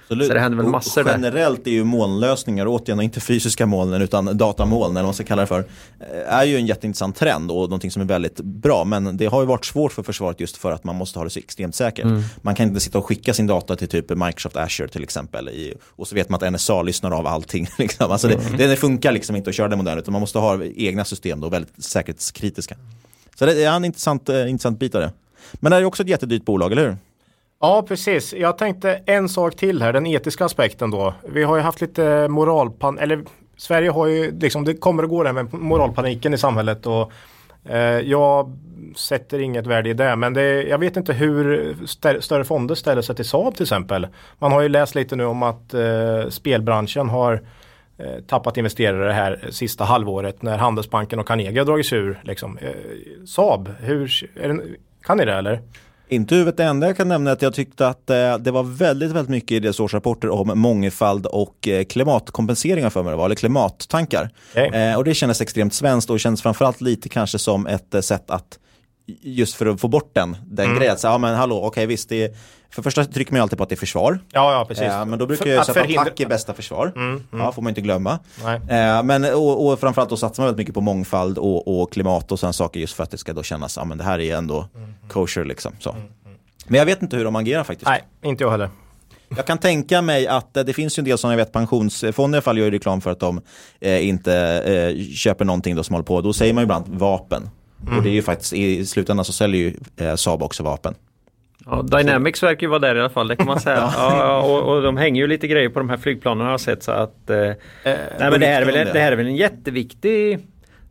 Absolut. 0.10 0.28
Så 0.28 0.34
det 0.34 0.40
händer 0.40 0.58
väl 0.58 0.66
Och 0.66 0.72
massor 0.72 1.04
där. 1.04 1.12
Generellt 1.12 1.68
är 1.68 1.72
ju 1.72 1.84
molnlösningar, 1.84 2.66
återigen 2.68 3.02
inte 3.02 3.20
fysiska 3.20 3.66
molnen 3.66 4.02
utan 4.02 4.38
datamoln 4.38 4.92
eller 4.92 5.02
vad 5.02 5.06
man 5.08 5.14
ska 5.14 5.24
kalla 5.24 5.42
det 5.42 5.48
för, 5.48 5.60
eh, 6.00 6.34
är 6.34 6.44
ju 6.44 6.56
en 6.56 6.66
jätteintressant 6.66 7.16
trend 7.16 7.52
och 7.52 7.58
någonting 7.58 7.92
som 7.92 8.02
är 8.02 8.06
väldigt 8.06 8.42
bra. 8.42 8.84
Men 8.84 9.18
det 9.18 9.26
har 9.26 9.42
ju 9.42 9.48
varit 9.48 9.66
svårt 9.66 9.92
för 9.92 10.04
försvaret 10.04 10.40
just 10.40 10.58
för 10.58 10.72
att 10.72 10.84
man 10.84 10.96
måste 10.96 11.20
ha 11.20 11.24
det 11.24 11.30
så 11.30 11.40
extremt 11.40 11.76
säkert. 11.76 12.06
Mm. 12.06 12.22
Man 12.42 12.56
kan 12.56 12.68
inte 12.68 12.80
sitta 12.80 12.98
och 12.98 13.06
skicka 13.06 13.34
sin 13.34 13.48
data 13.48 13.76
till 13.76 13.88
typ 13.88 14.10
Microsoft 14.10 14.58
Azure 14.58 14.88
till 14.88 15.04
exempel 15.04 15.50
i, 15.50 15.74
och 15.96 16.08
så 16.08 16.16
vet 16.16 16.30
man 16.30 16.44
att 16.44 16.54
NSA 16.54 16.82
lyssnar 16.82 17.12
av 17.12 17.28
allting. 17.28 17.68
Liksom. 17.78 18.12
Alltså 18.12 18.28
Mm. 18.28 18.58
det, 18.58 18.68
det 18.68 18.76
funkar 18.76 19.12
liksom 19.12 19.36
inte 19.36 19.50
att 19.50 19.56
köra 19.56 19.68
det 19.68 19.76
modernt 19.76 20.00
utan 20.00 20.12
man 20.12 20.22
måste 20.22 20.40
ha 20.40 20.64
egna 20.76 21.06
system 21.06 21.40
då, 21.42 21.50
väldigt 21.50 21.84
säkerhetskritiska. 21.84 22.76
Så 23.36 23.46
det 23.46 23.64
är 23.64 23.72
en 23.72 23.86
intressant, 23.86 24.30
eh, 24.30 24.50
intressant 24.50 24.80
bit 24.80 24.96
av 24.96 25.02
det. 25.02 25.12
Men 25.54 25.72
det 25.72 25.78
är 25.78 25.84
också 25.84 26.04
ett 26.04 26.10
jättedyrt 26.10 26.46
bolag, 26.46 26.72
eller 26.72 26.84
hur? 26.90 26.98
Ja, 27.60 27.86
precis. 27.88 28.34
Jag 28.34 28.58
tänkte 28.58 29.02
en 29.06 29.30
sak 29.30 29.56
till 29.56 29.82
här, 29.82 29.94
den 29.94 30.08
etiska 30.08 30.46
aspekten 30.46 30.92
då. 30.92 31.14
Vi 31.30 31.44
har 31.44 31.56
ju 31.56 31.62
haft 31.62 31.82
lite 31.82 32.28
moralpan, 32.28 33.00
eller 33.00 33.24
Sverige 33.58 33.90
har 33.90 34.08
ju 34.08 34.40
liksom, 34.40 34.66
det 34.66 34.74
kommer 34.74 35.04
att 35.04 35.10
gå 35.10 35.24
det 35.24 35.34
med 35.34 35.54
moralpaniken 35.54 36.34
i 36.34 36.38
samhället 36.38 36.86
och 36.86 37.12
eh, 37.66 38.00
jag 38.00 38.58
sätter 38.96 39.40
inget 39.40 39.68
värde 39.68 39.90
i 39.90 39.94
det. 39.94 40.16
Men 40.16 40.34
det, 40.34 40.64
jag 40.64 40.78
vet 40.78 40.98
inte 40.98 41.14
hur 41.14 41.76
stä, 41.86 42.22
större 42.22 42.44
fonder 42.44 42.76
ställer 42.76 43.02
sig 43.02 43.16
till 43.16 43.26
Saab 43.26 43.56
till 43.56 43.64
exempel. 43.64 44.08
Man 44.40 44.52
har 44.52 44.62
ju 44.62 44.70
läst 44.70 44.96
lite 44.96 45.16
nu 45.16 45.26
om 45.26 45.44
att 45.44 45.74
eh, 45.74 46.30
spelbranschen 46.30 47.10
har 47.10 47.42
eh, 47.98 48.24
tappat 48.28 48.58
investerare 48.58 49.12
här 49.12 49.48
sista 49.50 49.84
halvåret 49.84 50.42
när 50.42 50.58
Handelsbanken 50.58 51.20
och 51.20 51.28
Carnegie 51.28 51.60
har 51.60 51.66
dragit 51.66 51.86
sig 51.86 52.00
ur. 52.00 52.20
Liksom. 52.24 52.58
Eh, 52.58 52.72
Saab, 53.26 53.70
hur, 53.80 54.30
är 54.36 54.50
det, 54.50 54.62
kan 55.04 55.18
ni 55.18 55.26
det 55.26 55.34
eller? 55.34 55.62
Inte 56.10 56.36
huvudet 56.36 56.58
det 56.58 56.64
enda 56.64 56.88
jag 56.88 56.98
kan 56.98 57.08
nämna 57.08 57.30
är 57.30 57.34
att 57.34 57.42
jag 57.42 57.54
tyckte 57.54 57.88
att 57.88 58.10
eh, 58.10 58.38
det 58.38 58.52
var 58.52 58.64
väldigt, 58.64 59.12
väldigt 59.12 59.30
mycket 59.30 59.52
i 59.52 59.60
deras 59.60 59.80
årsrapporter 59.80 60.30
om 60.30 60.52
mångfald 60.56 61.26
och 61.26 61.68
eh, 61.68 61.84
klimatkompenseringar 61.84 62.90
för 62.90 63.04
mig 63.04 63.12
det 63.12 63.18
var, 63.18 63.26
eller 63.26 63.36
klimattankar. 63.36 64.30
Okay. 64.52 64.68
Eh, 64.68 64.98
och 64.98 65.04
det 65.04 65.14
kändes 65.14 65.42
extremt 65.42 65.74
svenskt 65.74 66.10
och 66.10 66.20
kändes 66.20 66.42
framförallt 66.42 66.82
lite 66.82 67.10
kanske 67.10 67.40
som 67.40 67.68
ett 67.68 68.06
sätt 68.06 68.32
att 68.32 68.60
just 69.22 69.56
för 69.56 69.66
att 69.66 69.82
få 69.82 69.88
bort 69.88 70.10
den, 70.14 70.38
den 70.46 70.66
Mm. 70.66 70.78
grejen. 70.80 70.98
Så, 70.98 71.08
ja 71.08 71.18
men 71.18 71.36
hallå, 71.36 71.62
okej 71.64 71.86
visst, 71.86 72.10
det 72.10 72.24
är, 72.24 72.32
för 72.70 72.82
första 72.82 73.06
trycker 73.06 73.32
man 73.32 73.38
ju 73.38 73.42
alltid 73.42 73.58
på 73.58 73.64
att 73.64 73.70
det 73.70 73.76
är 73.76 73.78
försvar. 73.78 74.20
Ja, 74.32 74.54
ja 74.54 74.66
precis. 74.68 74.84
Eh, 74.84 75.06
men 75.06 75.20
då 75.20 75.26
brukar 75.26 75.44
För- 75.46 75.52
jag 75.52 75.60
att 75.60 75.66
sätta 75.66 75.80
förhindra- 75.80 76.02
attack 76.02 76.20
är 76.20 76.26
bästa 76.28 76.54
försvar. 76.54 76.94
Mm, 76.96 77.24
Ja, 77.32 77.52
får 77.52 77.62
man 77.62 77.70
inte 77.72 77.82
glömma. 77.82 78.20
Eh, 78.70 79.04
men, 79.04 79.24
och, 79.24 79.68
och 79.68 79.80
framförallt 79.80 80.10
då 80.10 80.18
satsar 80.18 80.44
man 80.44 80.48
väldigt 80.48 80.58
mycket 80.58 80.74
på 80.74 80.82
mångfald 80.82 81.38
och, 81.38 81.82
och 81.82 81.94
klimat 81.94 82.32
och 82.32 82.40
sådana 82.40 82.54
saker 82.54 82.80
just 82.80 82.94
för 82.94 83.04
att 83.04 83.12
det 83.12 83.18
ska 83.18 83.34
då 83.34 83.44
kännas, 83.44 83.78
ja 83.78 83.86
men 83.86 83.98
det 83.98 84.04
här 84.04 84.20
är 84.20 84.36
ändå 84.38 84.68
kosher 85.10 85.46
liksom. 85.46 85.72
Så. 85.80 85.96
Men 86.68 86.78
jag 86.80 86.86
vet 86.86 87.02
inte 87.02 87.18
hur 87.18 87.26
de 87.26 87.36
agerar 87.36 87.64
faktiskt. 87.64 87.90
Nej, 87.90 88.04
inte 88.24 88.44
jag 88.44 88.52
heller. 88.52 88.70
Jag 89.36 89.46
kan 89.46 89.58
tänka 89.58 90.02
mig 90.02 90.28
att 90.28 90.58
eh, 90.58 90.64
det 90.64 90.74
finns 90.74 90.98
ju 90.98 91.02
en 91.02 91.06
del 91.06 91.18
som 91.18 91.30
jag 91.30 91.38
vet 91.38 91.52
pensionsfonder 91.52 92.36
i 92.36 92.40
alla 92.40 92.42
fall 92.42 92.58
gör 92.58 92.72
reklam 92.72 93.02
för 93.02 93.12
att 93.12 93.20
de 93.20 93.42
eh, 93.80 94.08
inte 94.08 94.34
eh, 94.98 95.04
köper 95.16 95.46
någonting 95.46 95.76
då 95.76 95.84
som 95.84 95.94
håller 95.94 96.06
på. 96.06 96.22
Då 96.22 96.34
säger 96.34 96.54
man 96.54 96.62
ju 96.62 96.64
ibland 96.64 96.86
vapen. 96.88 97.50
Och 97.86 98.04
det 98.04 98.10
är 98.10 98.14
ju 98.14 98.22
faktiskt 98.22 98.54
i 98.54 98.86
slutändan 98.86 99.26
så 99.26 99.34
säljer 99.34 99.62
ju 99.62 99.74
eh, 100.06 100.16
Saab 100.16 100.44
också 100.44 100.64
vapen. 100.64 100.96
Ja, 101.66 101.82
Dynamics 101.82 102.44
verkar 102.44 102.62
ju 102.62 102.70
vara 102.70 102.80
där 102.80 102.96
i 102.96 103.00
alla 103.00 103.10
fall, 103.10 103.28
det 103.28 103.36
kan 103.36 103.48
man 103.48 103.60
säga. 103.60 103.94
ja. 103.96 104.42
och, 104.42 104.76
och 104.76 104.82
de 104.82 104.98
hänger 104.98 105.22
ju 105.22 105.28
lite 105.28 105.48
grejer 105.48 105.70
på 105.70 105.80
de 105.80 105.90
här 105.90 105.98
flygplanen 105.98 106.46
har 106.46 106.52
jag 106.52 106.60
sett 106.60 106.84
så 106.84 106.92
att 106.92 107.30
eh, 107.30 107.38
Nej 107.38 107.58
men 108.20 108.40
det 108.40 108.46
här, 108.46 108.62
är 108.62 108.66
väl, 108.66 108.94
det 108.94 109.00
här 109.00 109.12
är 109.12 109.16
väl 109.16 109.28
en 109.28 109.36
jätteviktig 109.36 110.40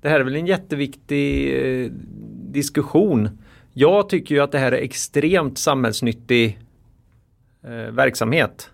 Det 0.00 0.08
här 0.08 0.20
är 0.20 0.24
väl 0.24 0.36
en 0.36 0.46
jätteviktig 0.46 1.54
eh, 1.56 1.90
diskussion. 2.52 3.38
Jag 3.72 4.08
tycker 4.08 4.34
ju 4.34 4.40
att 4.40 4.52
det 4.52 4.58
här 4.58 4.72
är 4.72 4.82
extremt 4.82 5.58
samhällsnyttig 5.58 6.58
eh, 7.64 7.92
verksamhet. 7.92 8.70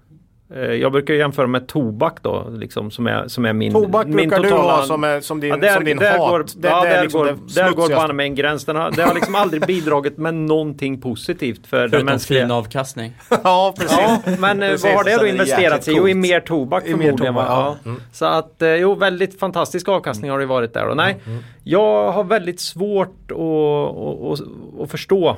Eh, 0.57 0.61
jag 0.63 0.93
brukar 0.93 1.15
jämföra 1.15 1.47
med 1.47 1.67
tobak 1.69 2.23
då, 2.23 2.47
liksom, 2.53 2.91
som, 2.91 3.07
är, 3.07 3.29
som 3.29 3.45
är 3.45 3.53
min 3.53 3.73
Tobak 3.73 4.07
min 4.07 4.17
brukar 4.17 4.43
du 4.43 4.51
ha 4.51 4.83
som, 4.83 5.05
är, 5.05 5.21
som 5.21 5.41
din, 5.41 5.51
Ja, 5.51 5.57
där, 5.57 5.75
som 5.75 5.85
din 5.85 5.97
där 5.97 6.19
hat. 6.19 6.31
Går, 6.31 6.39
Det- 6.57 6.69
ja, 6.69 6.83
det 6.83 6.89
är 6.89 6.95
där, 6.97 7.03
liksom 7.03 7.21
går, 7.21 7.27
det 7.27 7.55
där 7.63 7.71
går 7.73 7.89
banne 7.89 8.13
med 8.13 8.27
en 8.27 8.35
gräns. 8.35 8.65
Den 8.65 8.77
har, 8.77 8.91
det 8.91 9.03
har 9.03 9.15
liksom 9.15 9.35
aldrig 9.35 9.67
bidragit 9.67 10.19
med 10.19 10.35
någonting 10.35 11.01
positivt 11.01 11.67
för 11.67 11.81
den 11.81 11.91
Förutom 11.91 12.07
mänskliga... 12.07 12.43
fin 12.43 12.51
avkastning. 12.51 13.13
ja, 13.45 13.75
precis. 13.79 13.99
Ja, 14.01 14.21
men 14.39 14.63
eh, 14.63 14.69
Precis, 14.69 14.85
vad 14.85 14.95
har 14.95 15.05
det 15.05 15.17
då 15.17 15.27
investerats 15.27 15.89
i? 15.89 15.93
Jo, 15.97 16.09
i 16.09 16.15
mer 16.15 16.41
tobak 16.41 16.85
I 16.87 16.95
mer 16.95 17.05
förmodligen. 17.05 17.35
tobak, 17.35 17.49
va? 17.49 17.77
ja. 17.85 17.91
Ja. 17.91 17.97
Så 18.13 18.25
att, 18.25 18.63
eh, 18.63 18.69
jo, 18.75 18.95
väldigt 18.95 19.39
fantastisk 19.41 19.89
avkastning 19.89 20.31
har 20.31 20.39
det 20.39 20.47
varit 20.47 20.75
där. 20.75 20.89
Och 20.89 20.97
nej, 20.97 21.17
jag 21.65 22.13
har 22.13 22.25
väldigt 22.25 22.61
svårt 22.61 23.31
att, 23.31 23.39
att, 23.39 24.41
att, 24.41 24.83
att 24.83 24.91
förstå 24.91 25.37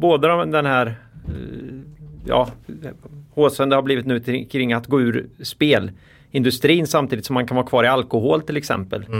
både 0.00 0.28
de- 0.28 0.50
den 0.50 0.66
här 0.66 0.94
ja, 2.26 2.48
håsen 3.38 3.68
det 3.68 3.74
har 3.76 3.82
blivit 3.82 4.06
nu 4.06 4.44
kring 4.50 4.72
att 4.72 4.86
gå 4.86 5.00
ur 5.00 5.26
spelindustrin 5.42 6.86
samtidigt 6.86 7.24
som 7.26 7.34
man 7.34 7.46
kan 7.46 7.56
vara 7.56 7.66
kvar 7.66 7.84
i 7.84 7.86
alkohol 7.86 8.42
till 8.42 8.56
exempel. 8.56 9.04
Hur, 9.04 9.14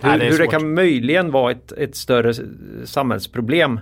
Nej, 0.00 0.18
det 0.18 0.24
hur 0.24 0.38
det 0.38 0.46
kan 0.46 0.74
möjligen 0.74 1.30
vara 1.30 1.50
ett, 1.52 1.72
ett 1.72 1.96
större 1.96 2.34
samhällsproblem. 2.84 3.80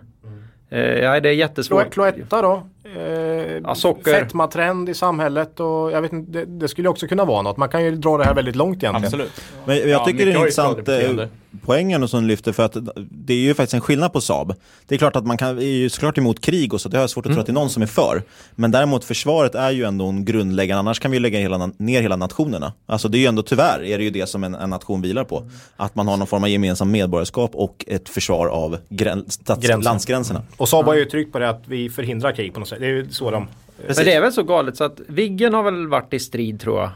Eh, 0.70 0.80
ja, 0.80 1.20
det 1.20 1.28
är 1.28 1.32
jättesvårt. 1.32 1.82
Clo- 1.86 1.90
Cloetta 1.90 2.42
då? 2.42 2.68
Eh, 2.96 3.60
Ja, 3.64 3.74
socker. 3.74 4.12
Fetmatrend 4.12 4.88
i 4.88 4.94
samhället 4.94 5.60
och 5.60 5.92
jag 5.92 6.02
vet 6.02 6.12
inte, 6.12 6.30
det, 6.38 6.44
det 6.44 6.68
skulle 6.68 6.88
också 6.88 7.06
kunna 7.06 7.24
vara 7.24 7.42
något. 7.42 7.56
Man 7.56 7.68
kan 7.68 7.84
ju 7.84 7.96
dra 7.96 8.18
det 8.18 8.24
här 8.24 8.34
väldigt 8.34 8.56
långt 8.56 8.82
egentligen. 8.82 9.04
Absolut. 9.04 9.32
Men 9.64 9.76
jag 9.76 9.88
Ja, 9.88 10.04
tycker 10.04 10.26
det 10.26 10.32
är 10.32 10.36
intressant 10.36 10.88
eh, 10.88 11.26
poängen 11.64 12.02
och 12.02 12.10
som 12.10 12.24
lyfter 12.24 12.52
för 12.52 12.62
att 12.62 12.76
det 13.10 13.32
är 13.32 13.38
ju 13.38 13.54
faktiskt 13.54 13.74
en 13.74 13.80
skillnad 13.80 14.12
på 14.12 14.20
Saab. 14.20 14.54
Det 14.86 14.94
är 14.94 14.98
klart 14.98 15.16
att 15.16 15.26
man 15.26 15.36
kan, 15.36 15.58
är 15.58 15.62
ju 15.62 15.88
såklart 15.88 16.18
emot 16.18 16.40
krig 16.40 16.74
och 16.74 16.80
så, 16.80 16.88
det 16.88 16.96
har 16.96 17.02
jag 17.02 17.10
svårt 17.10 17.26
att 17.26 17.32
tro 17.32 17.40
att 17.40 17.46
det 17.46 17.52
är 17.52 17.54
någon 17.54 17.70
som 17.70 17.82
är 17.82 17.86
för. 17.86 18.22
Men 18.54 18.70
däremot 18.70 19.04
försvaret 19.04 19.54
är 19.54 19.70
ju 19.70 19.84
ändå 19.84 20.06
en 20.06 20.24
grundläggande, 20.24 20.78
annars 20.78 21.00
kan 21.00 21.10
vi 21.10 21.16
ju 21.16 21.20
lägga 21.20 21.38
hela, 21.38 21.70
ner 21.76 22.02
hela 22.02 22.16
nationerna. 22.16 22.72
Alltså 22.86 23.08
det 23.08 23.18
är 23.18 23.20
ju 23.20 23.26
ändå 23.26 23.42
tyvärr, 23.42 23.84
är 23.84 23.98
det 23.98 24.04
ju 24.04 24.10
det 24.10 24.26
som 24.26 24.44
en, 24.44 24.54
en 24.54 24.70
nation 24.70 25.02
vilar 25.02 25.24
på. 25.24 25.50
Att 25.76 25.94
man 25.94 26.08
har 26.08 26.16
någon 26.16 26.26
form 26.26 26.42
av 26.42 26.48
gemensam 26.48 26.90
medborgarskap 26.90 27.50
och 27.54 27.84
ett 27.88 28.08
försvar 28.08 28.46
av 28.46 28.78
grän, 28.88 29.24
stats, 29.30 29.66
Gränsen. 29.66 29.80
landsgränserna. 29.84 30.42
Och 30.56 30.68
Saab 30.68 30.86
har 30.86 30.94
ju 30.94 31.04
tryckt 31.04 31.32
på 31.32 31.38
det 31.38 31.48
att 31.48 31.62
vi 31.66 31.90
förhindrar 31.90 32.32
krig 32.32 32.54
på 32.54 32.60
något 32.60 32.68
sätt. 32.68 32.78
Det 32.84 32.88
är 32.88 32.94
ju 32.94 33.08
så 33.08 33.30
de... 33.30 33.48
Men 33.86 33.94
det 33.96 34.12
är 34.12 34.20
väl 34.20 34.32
så 34.32 34.42
galet 34.42 34.76
så 34.76 34.84
att 34.84 35.00
Viggen 35.06 35.54
har 35.54 35.62
väl 35.62 35.88
varit 35.88 36.14
i 36.14 36.18
strid 36.18 36.60
tror 36.60 36.80
jag. 36.80 36.90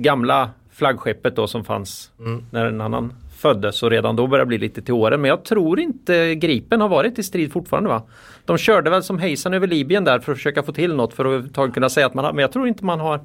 Gamla 0.00 0.50
flaggskeppet 0.72 1.36
då 1.36 1.46
som 1.46 1.64
fanns 1.64 2.10
när 2.50 2.66
en 2.66 2.80
annan 2.80 3.12
föddes 3.36 3.82
och 3.82 3.90
redan 3.90 4.16
då 4.16 4.26
började 4.26 4.48
bli 4.48 4.58
lite 4.58 4.82
till 4.82 4.94
åren. 4.94 5.20
Men 5.20 5.28
jag 5.28 5.44
tror 5.44 5.80
inte 5.80 6.34
Gripen 6.34 6.80
har 6.80 6.88
varit 6.88 7.18
i 7.18 7.22
strid 7.22 7.52
fortfarande 7.52 7.88
va? 7.88 8.02
De 8.44 8.58
körde 8.58 8.90
väl 8.90 9.02
som 9.02 9.18
hejsan 9.18 9.54
över 9.54 9.66
Libyen 9.66 10.04
där 10.04 10.18
för 10.18 10.32
att 10.32 10.38
försöka 10.38 10.62
få 10.62 10.72
till 10.72 10.94
något 10.94 11.14
för 11.14 11.44
att 11.64 11.74
kunna 11.74 11.88
säga 11.88 12.06
att 12.06 12.14
man 12.14 12.24
har, 12.24 12.32
men 12.32 12.42
jag 12.42 12.52
tror 12.52 12.68
inte 12.68 12.84
man 12.84 13.00
har 13.00 13.20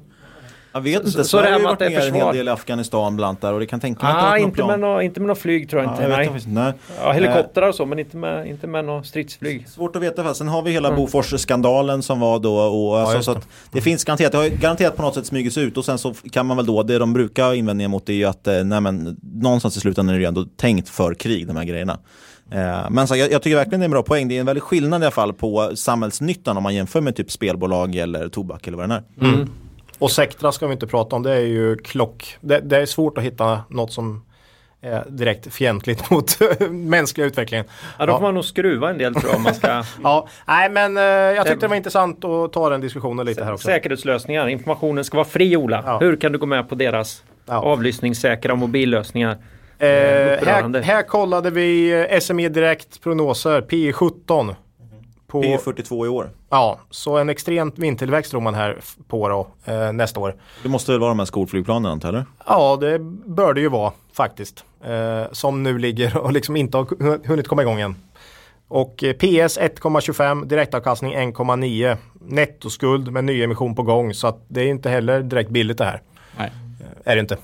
Jag 0.72 0.80
vet 0.80 1.04
inte, 1.06 1.10
så 1.10 1.24
Sverige 1.24 1.44
det 1.44 1.48
här 1.48 1.52
har 1.52 1.60
ju 1.60 1.64
varit 1.64 1.72
att 1.72 1.78
det 1.78 1.84
är 1.84 1.90
ner 2.12 2.20
en 2.20 2.26
hel 2.26 2.36
del 2.36 2.48
i 2.48 2.50
Afghanistan 2.50 3.16
bland 3.16 3.28
annat 3.28 3.40
där 3.40 3.52
och 3.52 3.60
det 3.60 3.66
kan 3.66 3.80
tänka 3.80 4.02
mig 4.06 4.12
att 4.12 4.18
det 4.18 4.22
Ah, 4.22 4.24
har 4.24 4.30
varit 4.30 4.42
inte 4.42 4.64
med, 4.64 4.80
nå, 4.80 5.00
inte 5.02 5.20
med 5.20 5.26
något 5.28 5.38
flyg 5.38 5.70
tror 5.70 5.82
jag 5.82 5.88
Ja, 5.88 5.92
inte. 5.92 6.02
jag 6.02 6.08
vet 6.08 6.18
nej. 6.18 6.26
inte. 6.36 6.48
Nej. 6.50 6.72
Ja, 7.04 7.12
helikoptrar 7.12 7.68
och 7.68 7.74
så 7.74 7.86
men 7.86 7.98
inte 7.98 8.16
med, 8.16 8.46
inte 8.46 8.66
med 8.66 8.84
något 8.84 9.06
stridsflyg. 9.06 9.68
Svårt 9.68 9.96
att 9.96 10.02
veta. 10.02 10.34
Sen 10.34 10.48
har 10.48 10.62
vi 10.62 10.70
hela 10.70 10.96
Bofors-skandalen 10.96 12.02
som 12.02 12.20
var 12.20 12.38
då. 12.38 12.56
Och, 12.58 12.98
alltså, 12.98 13.16
just 13.16 13.24
så 13.24 13.32
att 13.32 13.48
det 13.72 13.80
finns 13.80 14.04
garanterat, 14.04 14.32
det 14.32 14.38
har 14.38 14.48
garanterat 14.48 14.96
på 14.96 15.02
något 15.02 15.14
sätt 15.14 15.26
smugits 15.26 15.58
ut 15.58 15.76
och 15.76 15.84
sen 15.84 15.98
så 15.98 16.14
kan 16.32 16.46
man 16.46 16.56
väl 16.56 16.66
då, 16.66 16.82
det 16.82 16.98
de 16.98 17.12
brukar 17.12 17.44
ha 17.44 17.54
invändningar 17.54 17.88
mot 17.88 18.08
är 18.08 18.12
ju 18.12 18.24
att 18.24 18.46
eh, 18.46 18.64
nej, 18.64 18.80
men, 18.80 19.16
någonstans 19.22 19.76
i 19.76 19.80
slutändan 19.80 20.14
är 20.14 20.18
det 20.18 20.22
ju 20.22 20.28
ändå 20.28 20.44
tänkt 20.56 20.88
för 20.88 21.14
krig, 21.14 21.46
de 21.46 21.56
här 21.56 21.64
grejerna. 21.64 21.98
Eh, 22.52 22.90
men 22.90 23.08
så, 23.08 23.16
jag, 23.16 23.32
jag 23.32 23.42
tycker 23.42 23.56
verkligen 23.56 23.80
det 23.80 23.84
är 23.84 23.86
en 23.86 23.90
bra 23.90 24.02
poäng. 24.02 24.28
Det 24.28 24.36
är 24.36 24.40
en 24.40 24.46
väldig 24.46 24.62
skillnad 24.62 25.02
i 25.02 25.04
alla 25.04 25.10
fall 25.10 25.32
på 25.32 25.70
samhällsnyttan 25.74 26.56
om 26.56 26.62
man 26.62 26.74
jämför 26.74 27.00
med 27.00 27.16
typ 27.16 27.30
spelbolag 27.30 27.96
eller 27.96 28.28
tobak 28.28 28.66
eller 28.66 28.76
vad 28.78 28.88
det 28.88 28.94
är. 28.94 29.02
Och 30.00 30.10
Sectra 30.10 30.52
ska 30.52 30.66
vi 30.66 30.72
inte 30.72 30.86
prata 30.86 31.16
om. 31.16 31.22
Det 31.22 31.32
är 31.32 31.40
ju 31.40 31.76
klock. 31.76 32.36
Det, 32.40 32.60
det 32.60 32.76
är 32.76 32.86
svårt 32.86 33.18
att 33.18 33.24
hitta 33.24 33.60
något 33.68 33.92
som 33.92 34.24
är 34.82 35.04
direkt 35.08 35.54
fientligt 35.54 36.10
mot 36.10 36.38
mänskliga 36.70 37.26
utvecklingen. 37.26 37.66
Ja, 37.98 38.06
då 38.06 38.12
Ja. 38.12 38.16
får 38.16 38.22
man 38.22 38.34
nog 38.34 38.44
skruva 38.44 38.90
en 38.90 38.98
del 38.98 39.14
tror 39.14 39.26
jag 39.30 39.36
om 39.36 39.42
man 39.42 39.54
ska 39.54 39.84
Ja, 40.02 40.28
nej 40.46 40.70
men 40.70 40.96
eh, 40.96 41.02
jag 41.02 41.46
tyckte 41.46 41.66
det 41.66 41.68
var 41.68 41.76
intressant 41.76 42.24
att 42.24 42.52
ta 42.52 42.68
den 42.70 42.80
diskussionen 42.80 43.26
lite 43.26 43.44
här 43.44 43.52
också. 43.52 43.66
Säkerhetslösningar. 43.66 44.48
Informationen 44.48 45.04
ska 45.04 45.16
vara 45.16 45.24
fri 45.28 45.56
Ola. 45.56 45.82
Ja. 45.86 45.98
Hur 45.98 46.16
kan 46.16 46.32
du 46.32 46.38
gå 46.38 46.46
med 46.46 46.68
på 46.68 46.74
deras 46.74 47.22
Ja. 47.46 47.54
avlyssningssäkra 47.54 48.54
mobillösningar? 48.54 49.30
Eh, 49.78 49.88
här, 49.88 50.36
upprörande. 50.36 50.80
här 50.82 51.02
kollade 51.02 51.50
vi 51.50 51.92
eh, 52.10 52.20
SME 52.20 52.48
Direkt 52.48 53.02
prognoser, 53.02 53.60
P 53.60 53.92
17. 53.92 54.54
På, 55.30 55.42
P42 55.42 56.06
i 56.06 56.08
år. 56.08 56.30
ja, 56.50 56.78
så 56.90 57.16
en 57.18 57.28
extremt 57.30 57.78
vindtillväxt 57.78 58.30
tror 58.30 58.40
man 58.40 58.54
här 58.54 58.78
på 59.08 59.28
då, 59.28 59.46
eh, 59.72 59.92
nästa 59.92 60.20
år. 60.20 60.34
Det 60.62 60.68
måste 60.68 60.92
väl 60.92 61.00
vara 61.00 61.08
de 61.10 61.18
här 61.18 61.26
skolflygplanen 61.26 61.92
antar 61.92 62.12
jag? 62.12 62.22
Ja, 62.46 62.76
det 62.80 62.98
bör 63.26 63.54
det 63.54 63.60
ju 63.60 63.68
vara 63.68 63.92
faktiskt. 64.12 64.64
Eh, 64.84 65.32
som 65.32 65.62
nu 65.62 65.78
ligger 65.78 66.16
och 66.16 66.32
liksom 66.32 66.56
inte 66.56 66.76
har 66.76 66.84
hu- 66.84 67.26
hunnit 67.28 67.48
komma 67.48 67.62
igång 67.62 67.80
än. 67.80 67.94
Och 68.68 69.04
eh, 69.04 69.12
PS 69.12 69.58
1,25, 69.58 70.44
direktavkastning 70.46 71.14
1,9. 71.14 71.96
Nettoskuld 72.20 73.12
med 73.12 73.24
nyemission 73.24 73.74
på 73.74 73.82
gång. 73.82 74.14
Så 74.14 74.26
att 74.26 74.44
det 74.48 74.60
är 74.60 74.66
inte 74.66 74.90
heller 74.90 75.20
direkt 75.22 75.50
billigt 75.50 75.78
det 75.78 75.84
här. 75.84 76.02
Nej. 76.38 76.52
Är 77.04 77.14
det 77.14 77.20
inte. 77.20 77.36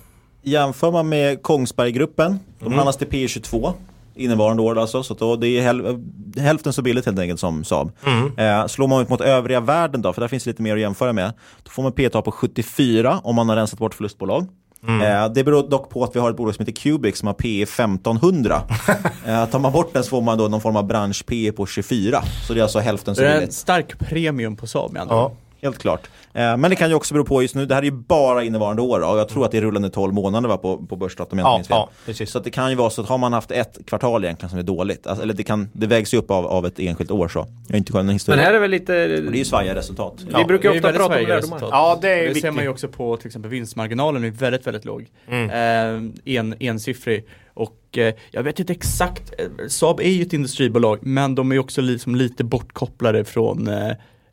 Jämför 0.42 0.90
man 0.92 1.08
med 1.08 1.42
Kongsberggruppen, 1.42 2.38
de 2.58 2.64
Mm. 2.66 2.76
handlas 2.78 2.96
till 2.96 3.08
P22 3.08 3.72
innevarande 4.16 4.62
år 4.62 4.78
alltså, 4.78 5.02
så 5.02 5.14
då 5.14 5.36
det 5.36 5.48
är 5.48 5.62
häl 5.62 5.98
hälften 6.36 6.72
så 6.72 6.82
billigt 6.82 7.06
helt 7.06 7.18
enkelt 7.18 7.40
som 7.40 7.64
Saab. 7.64 7.92
Mm. 8.06 8.38
Eh, 8.60 8.66
slår 8.66 8.88
man 8.88 9.02
ut 9.02 9.08
mot 9.08 9.20
övriga 9.20 9.60
världen 9.60 10.02
då, 10.02 10.12
för 10.12 10.20
där 10.20 10.28
finns 10.28 10.46
lite 10.46 10.62
mer 10.62 10.74
att 10.74 10.80
jämföra 10.80 11.12
med, 11.12 11.32
då 11.62 11.70
får 11.70 11.82
man 11.82 11.92
P 11.92 12.08
tal 12.08 12.22
på 12.22 12.32
74 12.32 13.20
om 13.24 13.34
man 13.34 13.48
har 13.48 13.56
rensat 13.56 13.78
bort 13.78 13.94
förlustbolag. 13.94 14.46
Mm. 14.88 15.02
Eh, 15.24 15.32
det 15.32 15.44
beror 15.44 15.68
dock 15.68 15.90
på 15.90 16.04
att 16.04 16.16
vi 16.16 16.20
har 16.20 16.30
ett 16.30 16.36
bolag 16.36 16.54
som 16.54 16.66
heter 16.66 16.80
Cubic 16.80 17.18
som 17.18 17.26
har 17.26 17.34
P 17.34 17.62
1500. 17.62 18.62
eh, 19.26 19.46
tar 19.46 19.58
man 19.58 19.72
bort 19.72 19.92
den 19.92 20.02
så 20.04 20.10
får 20.10 20.22
man 20.22 20.38
då 20.38 20.48
någon 20.48 20.60
form 20.60 20.76
av 20.76 20.86
bransch 20.86 21.24
P 21.26 21.52
på 21.52 21.66
24. 21.66 22.22
Så 22.46 22.54
det 22.54 22.60
är 22.60 22.62
alltså 22.62 22.78
hälften 22.78 23.14
så 23.14 23.20
Det 23.22 23.28
är 23.28 23.32
en 23.34 23.38
billigt. 23.40 23.54
stark 23.54 23.98
premium 23.98 24.56
på 24.56 24.66
Saab 24.66 24.92
med 24.92 25.02
andra 25.02 25.14
Ja. 25.14 25.32
Helt 25.66 25.78
klart. 25.78 26.06
Eh, 26.34 26.56
men 26.56 26.62
det 26.70 26.76
kan 26.76 26.88
ju 26.88 26.94
också 26.94 27.14
bero 27.14 27.24
på 27.24 27.42
just 27.42 27.54
nu, 27.54 27.66
det 27.66 27.74
här 27.74 27.82
är 27.82 27.86
ju 27.86 27.90
bara 27.90 28.44
innevarande 28.44 28.82
år 28.82 29.00
och 29.00 29.18
jag 29.18 29.28
tror 29.28 29.44
att 29.44 29.50
det 29.50 29.58
är 29.58 29.62
rullande 29.62 29.90
12 29.90 30.14
månader 30.14 30.48
va, 30.48 30.56
på, 30.56 30.86
på 30.86 30.96
börsdatum 30.96 31.38
om 31.38 31.38
jag 31.38 31.46
inte 31.46 31.48
Ja, 31.52 31.56
minns 31.56 31.68
fel. 31.68 31.76
ja, 31.76 31.90
precis. 32.06 32.30
Så 32.30 32.38
att 32.38 32.44
det 32.44 32.50
kan 32.50 32.70
ju 32.70 32.76
vara 32.76 32.90
så 32.90 33.02
att 33.02 33.08
har 33.08 33.18
man 33.18 33.32
haft 33.32 33.50
ett 33.50 33.78
kvartal 33.86 34.24
egentligen 34.24 34.50
som 34.50 34.58
är 34.58 34.62
dåligt, 34.62 35.06
alltså, 35.06 35.22
eller 35.22 35.34
det, 35.34 35.42
kan, 35.42 35.68
det 35.72 35.86
vägs 35.86 36.14
ju 36.14 36.18
upp 36.18 36.30
av, 36.30 36.46
av 36.46 36.66
ett 36.66 36.78
enskilt 36.80 37.10
år 37.10 37.28
så. 37.28 37.38
Jag 37.66 37.74
har 37.74 37.78
inte 37.78 37.92
kollat 37.92 38.04
någon 38.06 38.12
historia. 38.12 38.36
Men 38.36 38.46
här 38.46 38.54
är 38.54 38.58
väl 38.60 38.70
lite... 38.70 38.92
Och 38.92 39.08
det 39.32 39.36
är 39.36 39.38
ju 39.38 39.44
svajiga 39.44 39.74
resultat. 39.74 40.14
vi 40.38 40.44
brukar 40.44 40.70
det 40.70 40.76
är 40.76 40.78
ofta 40.78 40.92
prata 40.92 41.04
om 41.04 41.10
lärdomar. 41.12 41.36
resultat. 41.36 41.68
Ja, 41.72 41.98
det 42.02 42.08
är 42.10 42.16
Det 42.16 42.22
viktigt. 42.22 42.42
ser 42.42 42.50
man 42.50 42.64
ju 42.64 42.70
också 42.70 42.88
på 42.88 43.16
till 43.16 43.26
exempel 43.26 43.50
vinstmarginalen 43.50 44.24
är 44.24 44.30
väldigt, 44.30 44.66
väldigt 44.66 44.84
låg. 44.84 45.06
Mm. 45.28 45.50
Eh, 45.50 46.34
en, 46.36 46.54
ensiffrig. 46.60 47.26
Och 47.54 47.98
eh, 47.98 48.14
jag 48.30 48.42
vet 48.42 48.60
inte 48.60 48.72
exakt, 48.72 49.32
eh, 49.38 49.46
Saab 49.68 50.00
är 50.00 50.08
ju 50.10 50.22
ett 50.22 50.32
industribolag 50.32 50.98
men 51.02 51.34
de 51.34 51.52
är 51.52 51.58
också 51.58 51.80
liksom 51.80 52.14
lite 52.14 52.44
bortkopplade 52.44 53.24
från 53.24 53.68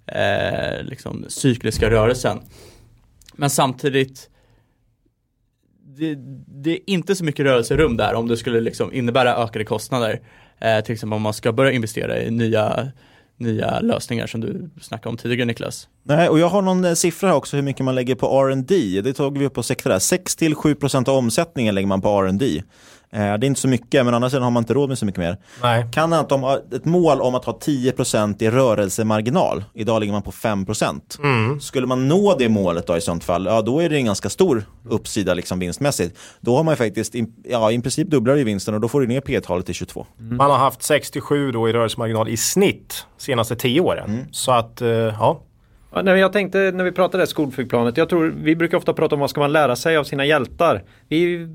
eh, 0.07 0.83
liksom 0.83 1.25
cykliska 1.27 1.89
rörelsen. 1.89 2.39
Men 3.35 3.49
samtidigt 3.49 4.29
det, 5.97 6.15
det 6.47 6.71
är 6.71 6.79
inte 6.85 7.15
så 7.15 7.23
mycket 7.23 7.45
rörelserum 7.45 7.97
där 7.97 8.13
om 8.13 8.27
det 8.27 8.37
skulle 8.37 8.61
liksom 8.61 8.93
innebära 8.93 9.35
ökade 9.35 9.65
kostnader. 9.65 10.21
Eh, 10.59 10.83
till 10.83 10.93
exempel 10.93 11.15
om 11.15 11.21
man 11.21 11.33
ska 11.33 11.51
börja 11.51 11.71
investera 11.71 12.21
i 12.21 12.31
nya, 12.31 12.91
nya 13.37 13.79
lösningar 13.79 14.27
som 14.27 14.41
du 14.41 14.69
snackade 14.81 15.09
om 15.09 15.17
tidigare 15.17 15.45
Niklas. 15.45 15.87
Nej, 16.03 16.29
och 16.29 16.39
jag 16.39 16.47
har 16.47 16.61
någon 16.61 16.85
eh, 16.85 16.93
siffra 16.93 17.27
här 17.27 17.35
också 17.35 17.55
hur 17.55 17.63
mycket 17.63 17.85
man 17.85 17.95
lägger 17.95 18.15
på 18.15 18.47
R&D. 18.47 19.01
Det 19.03 19.13
tog 19.13 19.37
vi 19.37 19.45
upp 19.45 19.53
på 19.53 19.63
sektorn 19.63 19.91
där. 19.91 19.99
6-7% 19.99 21.09
av 21.09 21.15
omsättningen 21.15 21.75
lägger 21.75 21.87
man 21.87 22.01
på 22.01 22.21
R&D. 22.21 22.63
Eh, 23.13 23.19
det 23.19 23.45
är 23.45 23.45
inte 23.45 23.61
så 23.61 23.67
mycket, 23.67 24.05
men 24.05 24.13
annars 24.13 24.33
har 24.33 24.51
man 24.51 24.61
inte 24.61 24.73
råd 24.73 24.89
med 24.89 24.97
så 24.97 25.05
mycket 25.05 25.19
mer. 25.19 25.37
Nej. 25.61 25.85
Kan 25.91 26.13
att 26.13 26.29
de 26.29 26.43
har 26.43 26.61
ett 26.75 26.85
mål 26.85 27.21
om 27.21 27.35
att 27.35 27.45
ha 27.45 27.59
10% 27.59 28.43
i 28.43 28.49
rörelsemarginal. 28.49 29.63
Idag 29.73 29.99
ligger 29.99 30.13
man 30.13 30.21
på 30.21 30.31
5%. 30.31 31.59
Skulle 31.59 31.87
man 31.87 32.07
nå 32.07 32.35
det 32.39 32.49
målet 32.49 32.87
då 32.87 32.97
i 32.97 33.01
sånt 33.01 33.23
fall, 33.23 33.45
ja 33.45 33.61
då 33.61 33.79
är 33.79 33.89
det 33.89 33.95
en 33.95 34.05
ganska 34.05 34.29
stor 34.29 34.63
uppsida 34.89 35.33
liksom 35.33 35.59
vinstmässigt. 35.59 36.19
Då 36.41 36.57
har 36.57 36.63
man 36.63 36.77
faktiskt, 36.77 37.15
ja 37.43 37.71
i 37.71 37.81
princip 37.81 38.07
dubblar 38.07 38.37
i 38.37 38.43
vinsten 38.43 38.73
och 38.73 38.81
då 38.81 38.87
får 38.87 39.01
du 39.01 39.07
ner 39.07 39.21
P-talet 39.21 39.65
till 39.65 39.75
22. 39.75 40.05
Man 40.17 40.51
har 40.51 40.57
haft 40.57 40.83
67 40.83 41.51
då 41.51 41.69
i 41.69 41.73
rörelsemarginal 41.73 42.29
i 42.29 42.37
snitt 42.37 43.05
senaste 43.17 43.55
10 43.55 43.81
åren. 43.81 44.27
Så 44.31 44.51
att, 44.51 44.81
eh, 44.81 44.87
ja. 44.89 45.41
Ja, 45.95 46.01
nej, 46.01 46.19
jag 46.19 46.33
tänkte 46.33 46.71
när 46.73 46.83
vi 46.83 46.91
pratade 46.91 47.27
skolflygplanet, 47.27 47.97
jag 47.97 48.09
tror 48.09 48.33
vi 48.43 48.55
brukar 48.55 48.77
ofta 48.77 48.93
prata 48.93 49.15
om 49.15 49.21
vad 49.21 49.29
ska 49.29 49.41
man 49.41 49.51
lära 49.51 49.75
sig 49.75 49.97
av 49.97 50.03
sina 50.03 50.25
hjältar. 50.25 50.83
Vi 51.07 51.47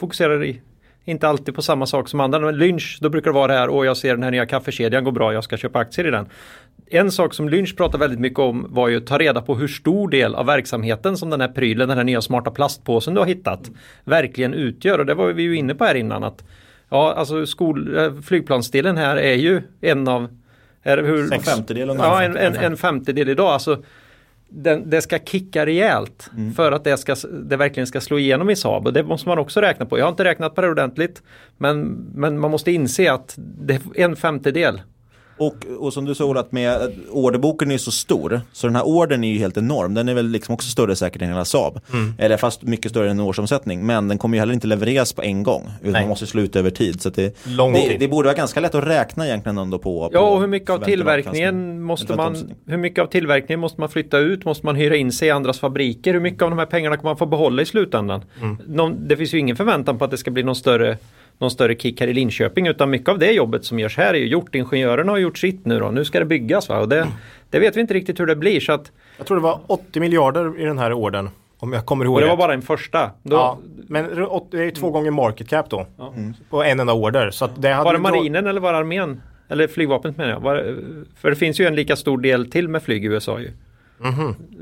fokuserar 0.00 0.44
i, 0.44 0.60
inte 1.04 1.28
alltid 1.28 1.54
på 1.54 1.62
samma 1.62 1.86
sak 1.86 2.08
som 2.08 2.20
andra. 2.20 2.40
Men 2.40 2.58
Lynch, 2.58 2.98
då 3.00 3.08
brukar 3.08 3.30
det 3.30 3.34
vara 3.34 3.52
det 3.52 3.58
här, 3.58 3.70
åh 3.70 3.86
jag 3.86 3.96
ser 3.96 4.14
den 4.14 4.22
här 4.22 4.30
nya 4.30 4.46
kaffekedjan 4.46 5.04
går 5.04 5.12
bra, 5.12 5.32
jag 5.32 5.44
ska 5.44 5.56
köpa 5.56 5.78
aktier 5.78 6.06
i 6.06 6.10
den. 6.10 6.26
En 6.86 7.10
sak 7.10 7.34
som 7.34 7.48
Lynch 7.48 7.76
pratade 7.76 7.98
väldigt 7.98 8.20
mycket 8.20 8.38
om 8.38 8.66
var 8.70 8.88
ju 8.88 8.96
att 8.96 9.06
ta 9.06 9.18
reda 9.18 9.42
på 9.42 9.54
hur 9.54 9.68
stor 9.68 10.08
del 10.08 10.34
av 10.34 10.46
verksamheten 10.46 11.16
som 11.16 11.30
den 11.30 11.40
här 11.40 11.48
prylen, 11.48 11.88
den 11.88 11.96
här 11.96 12.04
nya 12.04 12.20
smarta 12.22 12.50
plastpåsen 12.50 13.14
du 13.14 13.20
har 13.20 13.26
hittat, 13.26 13.70
verkligen 14.04 14.54
utgör. 14.54 14.98
Och 14.98 15.06
det 15.06 15.14
var 15.14 15.32
vi 15.32 15.42
ju 15.42 15.56
inne 15.56 15.74
på 15.74 15.84
här 15.84 15.94
innan 15.94 16.24
att 16.24 16.44
ja, 16.88 17.12
alltså 17.12 17.46
skol, 17.46 17.96
eh, 17.96 18.12
flygplansdelen 18.22 18.96
här 18.96 19.16
är 19.16 19.34
ju 19.34 19.62
en 19.80 20.08
av 20.08 20.28
är 20.82 20.98
hur, 20.98 21.32
En 21.32 21.40
femtedel. 21.40 21.96
Ja, 21.98 22.22
en, 22.22 22.36
en, 22.36 22.56
en 22.56 22.76
femtedel 22.76 23.28
idag. 23.28 23.46
Alltså, 23.46 23.82
den, 24.54 24.90
det 24.90 25.02
ska 25.02 25.18
kicka 25.18 25.66
rejält 25.66 26.30
Mm. 26.36 26.52
för 26.52 26.72
att 26.72 26.84
det, 26.84 26.96
ska, 26.96 27.16
det 27.44 27.56
verkligen 27.56 27.86
ska 27.86 28.00
slå 28.00 28.18
igenom 28.18 28.50
i 28.50 28.56
Saab. 28.56 28.86
Och 28.86 28.92
det 28.92 29.02
måste 29.02 29.28
man 29.28 29.38
också 29.38 29.60
räkna 29.60 29.86
på. 29.86 29.98
Jag 29.98 30.04
har 30.04 30.10
inte 30.10 30.24
räknat 30.24 30.54
på 30.54 30.60
det 30.60 30.68
ordentligt. 30.68 31.22
Men, 31.58 31.82
men 32.14 32.38
man 32.38 32.50
måste 32.50 32.72
inse 32.72 33.12
att 33.12 33.34
det 33.36 33.74
är 33.74 33.80
en 34.04 34.16
femtedel. 34.16 34.80
Och, 35.36 35.54
och 35.78 35.92
som 35.92 36.04
du 36.04 36.14
sa 36.14 36.32
att 36.38 36.52
med 36.52 36.70
att 36.70 36.90
orderboken 37.10 37.70
är 37.70 37.78
så 37.78 37.90
stor, 37.90 38.40
så 38.52 38.66
den 38.66 38.76
här 38.76 38.86
ordern 38.86 39.24
är 39.24 39.28
ju 39.28 39.38
helt 39.38 39.56
enorm. 39.56 39.94
Den 39.94 40.08
är 40.08 40.14
väl 40.14 40.28
liksom 40.28 40.54
också 40.54 40.70
större 40.70 40.96
säkert 40.96 41.22
än 41.22 41.28
hela 41.28 41.44
Saab. 41.44 41.80
Eller 42.18 42.36
fast 42.36 42.62
mycket 42.62 42.90
större 42.90 43.10
än 43.10 43.18
en 43.18 43.24
årsomsättning. 43.24 43.86
Men 43.86 44.08
den 44.08 44.18
kommer 44.18 44.36
ju 44.36 44.40
heller 44.40 44.54
inte 44.54 44.66
levereras 44.66 45.12
på 45.12 45.22
en 45.22 45.42
gång. 45.42 45.70
Utan 45.80 45.92
Nej. 45.92 46.02
man 46.02 46.08
måste 46.08 46.26
sluta 46.26 46.58
över 46.58 46.70
tid. 46.70 47.02
Så 47.02 47.10
det, 47.10 47.36
det, 47.44 47.96
det 47.98 48.08
borde 48.08 48.26
vara 48.26 48.36
ganska 48.36 48.60
lätt 48.60 48.74
att 48.74 48.86
räkna 48.86 49.26
egentligen 49.26 49.58
ändå 49.58 49.78
på. 49.78 50.10
Ja, 50.12 50.20
och 50.20 50.40
hur 50.40 50.46
mycket 50.46 50.70
av 50.70 50.84
tillverkningen 50.84 51.82
måste 51.82 52.16
man, 52.16 52.36
hur 52.66 52.76
mycket 52.76 53.02
av 53.02 53.06
tillverkningen 53.06 53.60
måste 53.60 53.80
man 53.80 53.88
flytta 53.88 54.18
ut? 54.18 54.44
Måste 54.44 54.66
man 54.66 54.76
hyra 54.76 54.96
in 54.96 55.12
sig 55.12 55.28
i 55.28 55.30
andras 55.30 55.58
fabriker? 55.58 56.12
Hur 56.12 56.20
mycket 56.20 56.42
av 56.42 56.50
de 56.50 56.58
här 56.58 56.66
pengarna 56.66 56.96
kan 56.96 57.04
man 57.04 57.16
få 57.16 57.26
behålla 57.26 57.62
i 57.62 57.66
slutändan? 57.66 58.24
Någon, 58.66 59.08
det 59.08 59.16
finns 59.16 59.34
ju 59.34 59.38
ingen 59.38 59.56
förväntan 59.56 59.98
på 59.98 60.04
att 60.04 60.10
det 60.10 60.18
ska 60.18 60.30
bli 60.30 60.42
någon 60.42 60.56
större 60.56 60.98
någon 61.42 61.50
större 61.50 61.74
kick 61.74 62.00
här 62.00 62.08
i 62.08 62.12
Linköping 62.14 62.66
utan 62.66 62.90
mycket 62.90 63.08
av 63.08 63.18
det 63.18 63.32
jobbet 63.32 63.64
som 63.64 63.78
görs 63.78 63.96
här 63.96 64.14
är 64.14 64.18
ju 64.18 64.26
gjort. 64.26 64.54
Ingenjörerna 64.54 65.12
har 65.12 65.18
gjort 65.18 65.38
sitt 65.38 65.64
nu 65.66 65.78
då. 65.78 65.90
Nu 65.90 66.04
ska 66.04 66.18
det 66.18 66.24
byggas 66.24 66.68
va? 66.68 66.78
och 66.78 66.88
det, 66.88 67.06
det 67.50 67.58
vet 67.58 67.76
vi 67.76 67.80
inte 67.80 67.94
riktigt 67.94 68.20
hur 68.20 68.26
det 68.26 68.36
blir. 68.36 68.60
Så 68.60 68.72
att, 68.72 68.92
Jag 69.18 69.26
tror 69.26 69.36
det 69.36 69.42
var 69.42 69.60
80 69.66 70.00
miljarder 70.00 70.60
i 70.60 70.64
den 70.64 70.78
här 70.78 70.92
orden. 70.92 71.30
Om 71.58 71.72
jag 71.72 71.86
kommer 71.86 72.04
ihåg 72.04 72.14
och 72.14 72.20
det 72.20 72.26
var 72.26 72.32
rätt. 72.32 72.38
bara 72.38 72.54
en 72.54 72.62
första. 72.62 73.10
Då, 73.22 73.36
Ja, 73.36 73.58
men 73.88 74.04
det 74.50 74.58
är 74.58 74.64
ju 74.64 74.70
två 74.70 74.90
gånger 74.90 75.10
market 75.10 75.48
cap 75.48 75.70
då. 75.70 75.86
På 76.50 76.62
en 76.62 76.80
enda 76.80 76.92
order. 76.92 77.30
Så 77.30 77.44
att 77.44 77.62
det 77.62 77.68
hade 77.68 77.84
Var 77.84 77.92
det 77.92 77.98
ju 77.98 78.02
då- 78.02 78.10
marinen 78.10 78.46
eller 78.46 78.60
var 78.60 78.72
det 78.72 78.78
armén? 78.78 79.22
Eller 79.48 79.66
flygvapnet 79.68 80.16
menar 80.16 80.30
jag. 80.30 80.40
Var, 80.40 80.76
för 81.20 81.30
det 81.30 81.36
finns 81.36 81.60
ju 81.60 81.66
en 81.66 81.74
lika 81.76 81.96
stor 81.96 82.18
del 82.18 82.50
till 82.50 82.68
med 82.68 82.82
flyg 82.82 83.04
i 83.04 83.08
USA 83.08 83.40
ju. 83.40 83.50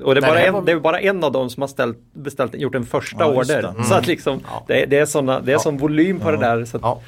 Och 0.05 0.15
det 0.15 0.19
är, 0.19 0.23
Nej, 0.23 0.31
bara 0.31 0.41
en, 0.43 0.55
var- 0.55 0.63
det 0.63 0.73
är 0.73 0.81
bara 0.81 1.01
en 1.01 1.25
av 1.25 1.33
dem 1.33 1.51
som 1.51 1.61
har 1.61 1.69
ställt, 1.69 1.99
beställt, 2.13 2.55
gjort 2.55 2.75
en 2.75 2.87
första 2.87 3.17
Ja, 3.25 3.27
order. 3.27 3.63
det. 3.63 3.69
Mm. 3.69 3.85
Så 3.85 3.95
att 3.95 4.07
liksom, 4.07 4.41
det, 4.67 4.87
det 4.87 4.99
är, 4.99 5.07
såna, 5.07 5.41
det 5.41 5.53
är 5.53 5.59
sån 5.59 5.77
volym 5.79 6.21
på 6.21 6.31
det 6.31 6.37
där. 6.37 6.65
Så 6.65 6.77
att, 6.77 6.83
Ja. 6.83 7.01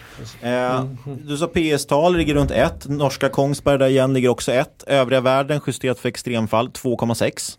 Eh, 0.49 0.85
du 1.27 1.37
sa 1.37 1.47
PS-tal 1.47 2.17
ligger 2.17 2.35
runt 2.35 2.51
1. 2.51 2.89
Norska 2.89 3.29
Kongsberg 3.29 3.79
där 3.79 3.87
igen 3.89 4.13
ligger 4.15 4.29
också 4.29 4.53
1. 4.53 4.85
Övriga 4.87 5.21
världen 5.21 5.61
justerat 5.67 5.99
för 5.99 6.09
extremfall 6.09 6.69
2,6. 6.69 7.59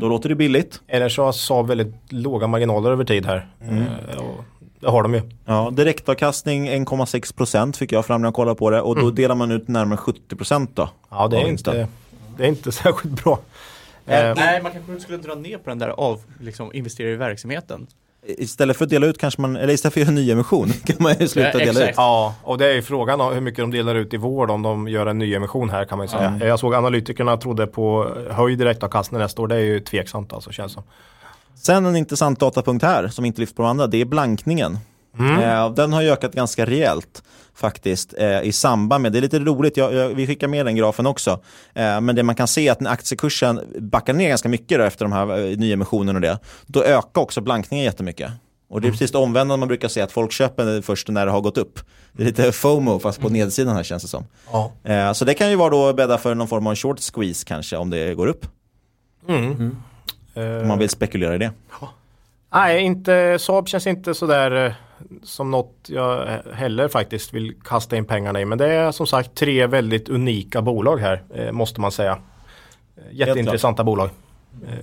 Då 0.00 0.08
låter 0.08 0.28
det 0.28 0.34
billigt. 0.34 0.80
Eller 0.88 1.08
så 1.08 1.24
har 1.24 1.32
Saab 1.32 1.66
väldigt 1.68 1.94
låga 2.12 2.46
marginaler 2.46 2.90
över 2.90 3.04
tid 3.04 3.26
här. 3.26 3.48
Eh, 3.60 4.18
och 4.18 4.44
det 4.80 4.86
har 4.90 5.02
de 5.02 5.14
ju. 5.14 5.22
Ja, 5.44 5.70
direktavkastning 5.72 6.68
1,6% 6.70 7.76
fick 7.76 7.92
jag 7.92 8.06
fram 8.06 8.20
när 8.20 8.26
jag 8.28 8.34
kollade 8.34 8.58
på 8.58 8.70
det 8.70 8.80
och 8.80 8.96
då 9.00 9.10
delar 9.10 9.34
man 9.34 9.50
ut 9.50 9.68
närmare 9.68 9.98
70% 9.98 10.68
då. 10.74 10.88
Ja, 11.10 11.28
det 11.28 11.36
är, 11.36 11.48
inte, 11.48 11.88
det 12.36 12.44
är 12.44 12.48
inte 12.48 12.72
särskilt 12.82 13.24
bra. 13.24 13.38
Eh, 14.06 14.32
Nej, 14.36 14.62
man 14.62 14.72
kanske 14.72 15.00
skulle 15.00 15.18
dra 15.18 15.34
ner 15.34 15.58
på 15.58 15.70
den 15.70 15.78
där 15.78 15.88
av, 15.88 16.20
liksom 16.40 16.72
investera 16.74 17.08
i 17.10 17.16
verksamheten. 17.16 17.86
Istället 18.28 18.76
för 18.76 18.84
att 18.84 18.90
dela 18.90 19.06
ut 19.06 19.18
kanske 19.18 19.40
man, 19.40 19.56
eller 19.56 19.74
istället 19.74 19.94
för 19.94 20.00
att 20.00 20.06
göra 20.06 20.18
en 20.18 20.24
nyemission 20.24 20.68
kan 20.84 20.96
man 20.98 21.14
ju 21.20 21.28
sluta 21.28 21.50
Ja, 21.52 21.58
dela 21.64 21.88
ut. 21.88 21.94
Ja, 21.96 22.34
och 22.42 22.58
det 22.58 22.66
är 22.66 22.74
ju 22.74 22.82
frågan 22.82 23.20
om 23.20 23.34
hur 23.34 23.40
mycket 23.40 23.58
de 23.62 23.70
delar 23.70 23.94
ut 23.94 24.14
i 24.14 24.16
vård 24.16 24.50
om 24.50 24.62
de 24.62 24.88
gör 24.88 25.06
en 25.06 25.18
nyemission 25.18 25.70
här 25.70 25.84
kan 25.84 25.98
man 25.98 26.06
ju 26.06 26.10
säga. 26.10 26.38
Jag 26.40 26.58
såg 26.58 26.74
analytikerna 26.74 27.36
trodde 27.36 27.66
på 27.66 28.14
höjd 28.30 28.58
direktavkastning 28.58 29.20
nästa 29.20 29.42
år. 29.42 29.48
Det 29.48 29.54
är 29.56 29.60
ju 29.60 29.80
tveksamt 29.80 30.32
alltså 30.32 30.50
känns 30.50 30.72
som. 30.72 30.82
Sen 31.54 31.86
en 31.86 31.96
intressant 31.96 32.40
datapunkt 32.40 32.84
här 32.84 33.08
som 33.08 33.24
inte 33.24 33.40
lyfts 33.40 33.54
på 33.54 33.62
de 33.62 33.68
andra, 33.68 33.86
det 33.86 34.00
är 34.00 34.04
blankningen. 34.04 34.78
Eh, 35.42 35.70
den 35.74 35.92
har 35.92 36.02
ju 36.02 36.10
ökat 36.10 36.32
ganska 36.32 36.66
rejält 36.66 37.22
faktiskt 37.56 38.14
eh, 38.18 38.42
i 38.42 38.52
samband 38.52 39.02
med, 39.02 39.12
det 39.12 39.18
är 39.18 39.20
lite 39.20 39.38
roligt, 39.38 39.76
jag, 39.76 39.94
jag, 39.94 40.08
vi 40.08 40.26
skickar 40.26 40.48
med 40.48 40.66
den 40.66 40.76
grafen 40.76 41.06
också, 41.06 41.30
eh, 41.74 42.00
men 42.00 42.16
det 42.16 42.22
man 42.22 42.34
kan 42.34 42.48
se 42.48 42.68
är 42.68 42.72
att 42.72 42.80
när 42.80 42.90
aktiekursen 42.90 43.60
backar 43.80 44.12
ner 44.12 44.28
ganska 44.28 44.48
mycket 44.48 44.78
då, 44.78 44.84
efter 44.84 45.04
de 45.04 45.12
här 45.12 45.38
eh, 45.38 45.56
nyemissionerna 45.56 46.16
och 46.16 46.20
det, 46.20 46.38
då 46.66 46.82
ökar 46.82 47.20
också 47.20 47.40
blankningen 47.40 47.84
jättemycket. 47.84 48.30
Och 48.68 48.80
det 48.80 48.88
är 48.88 48.90
precis 48.90 49.12
det 49.12 49.18
omvända 49.18 49.56
man 49.56 49.68
brukar 49.68 49.88
säga 49.88 50.04
att 50.04 50.12
folk 50.12 50.32
köper 50.32 50.82
först 50.82 51.08
när 51.08 51.26
det 51.26 51.32
har 51.32 51.40
gått 51.40 51.58
upp. 51.58 51.80
Det 52.12 52.22
är 52.22 52.26
lite 52.26 52.52
FOMO 52.62 52.98
fast 52.98 53.20
på 53.20 53.28
nedsidan 53.28 53.76
här 53.76 53.82
känns 53.82 54.02
det 54.02 54.08
som. 54.08 54.24
Ja. 54.52 54.72
Eh, 54.84 55.12
så 55.12 55.24
det 55.24 55.34
kan 55.34 55.50
ju 55.50 55.56
vara 55.56 55.70
då 55.70 55.92
bädda 55.92 56.18
för 56.18 56.34
någon 56.34 56.48
form 56.48 56.66
av 56.66 56.74
short 56.74 56.98
squeeze 57.14 57.44
kanske 57.46 57.76
om 57.76 57.90
det 57.90 58.14
går 58.14 58.26
upp. 58.26 58.46
Om 60.62 60.68
man 60.68 60.78
vill 60.78 60.88
spekulera 60.88 61.34
i 61.34 61.38
det. 61.38 61.50
Nej, 62.54 62.82
inte, 62.82 63.38
Saab 63.40 63.68
känns 63.68 63.86
inte 63.86 64.14
sådär 64.14 64.66
eh, 64.66 64.72
som 65.22 65.50
något 65.50 65.74
jag 65.88 66.40
heller 66.52 66.88
faktiskt 66.88 67.34
vill 67.34 67.54
kasta 67.64 67.96
in 67.96 68.04
pengarna 68.04 68.40
i. 68.40 68.44
Men 68.44 68.58
det 68.58 68.72
är 68.72 68.92
som 68.92 69.06
sagt 69.06 69.34
tre 69.34 69.66
väldigt 69.66 70.08
unika 70.08 70.62
bolag 70.62 70.96
här, 70.98 71.22
eh, 71.34 71.52
måste 71.52 71.80
man 71.80 71.92
säga. 71.92 72.18
Eh, 72.96 73.02
Jätteintressanta 73.12 73.84
bolag. 73.84 74.10
Eh, 74.66 74.74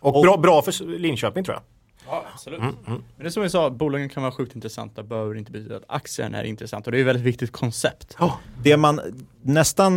Och, 0.00 0.16
Och- 0.16 0.22
bra, 0.22 0.36
bra 0.36 0.62
för 0.62 0.98
Linköping 0.98 1.44
tror 1.44 1.54
jag. 1.56 1.62
Ja, 2.06 2.24
absolut. 2.34 2.60
Men 2.60 3.02
det 3.18 3.24
är 3.26 3.30
som 3.30 3.42
vi 3.42 3.50
sa, 3.50 3.70
bolagen 3.70 4.08
kan 4.08 4.22
vara 4.22 4.32
sjukt 4.32 4.54
intressanta, 4.54 5.02
behöver 5.02 5.34
inte 5.34 5.52
betyda 5.52 5.76
att 5.76 5.84
aktien 5.88 6.34
är 6.34 6.44
intressant. 6.44 6.86
Och 6.86 6.92
det 6.92 6.98
är 6.98 7.00
ett 7.00 7.06
väldigt 7.06 7.24
viktigt 7.24 7.52
koncept. 7.52 8.16
Det 8.62 8.76
man 8.76 9.00
nästan, 9.42 9.96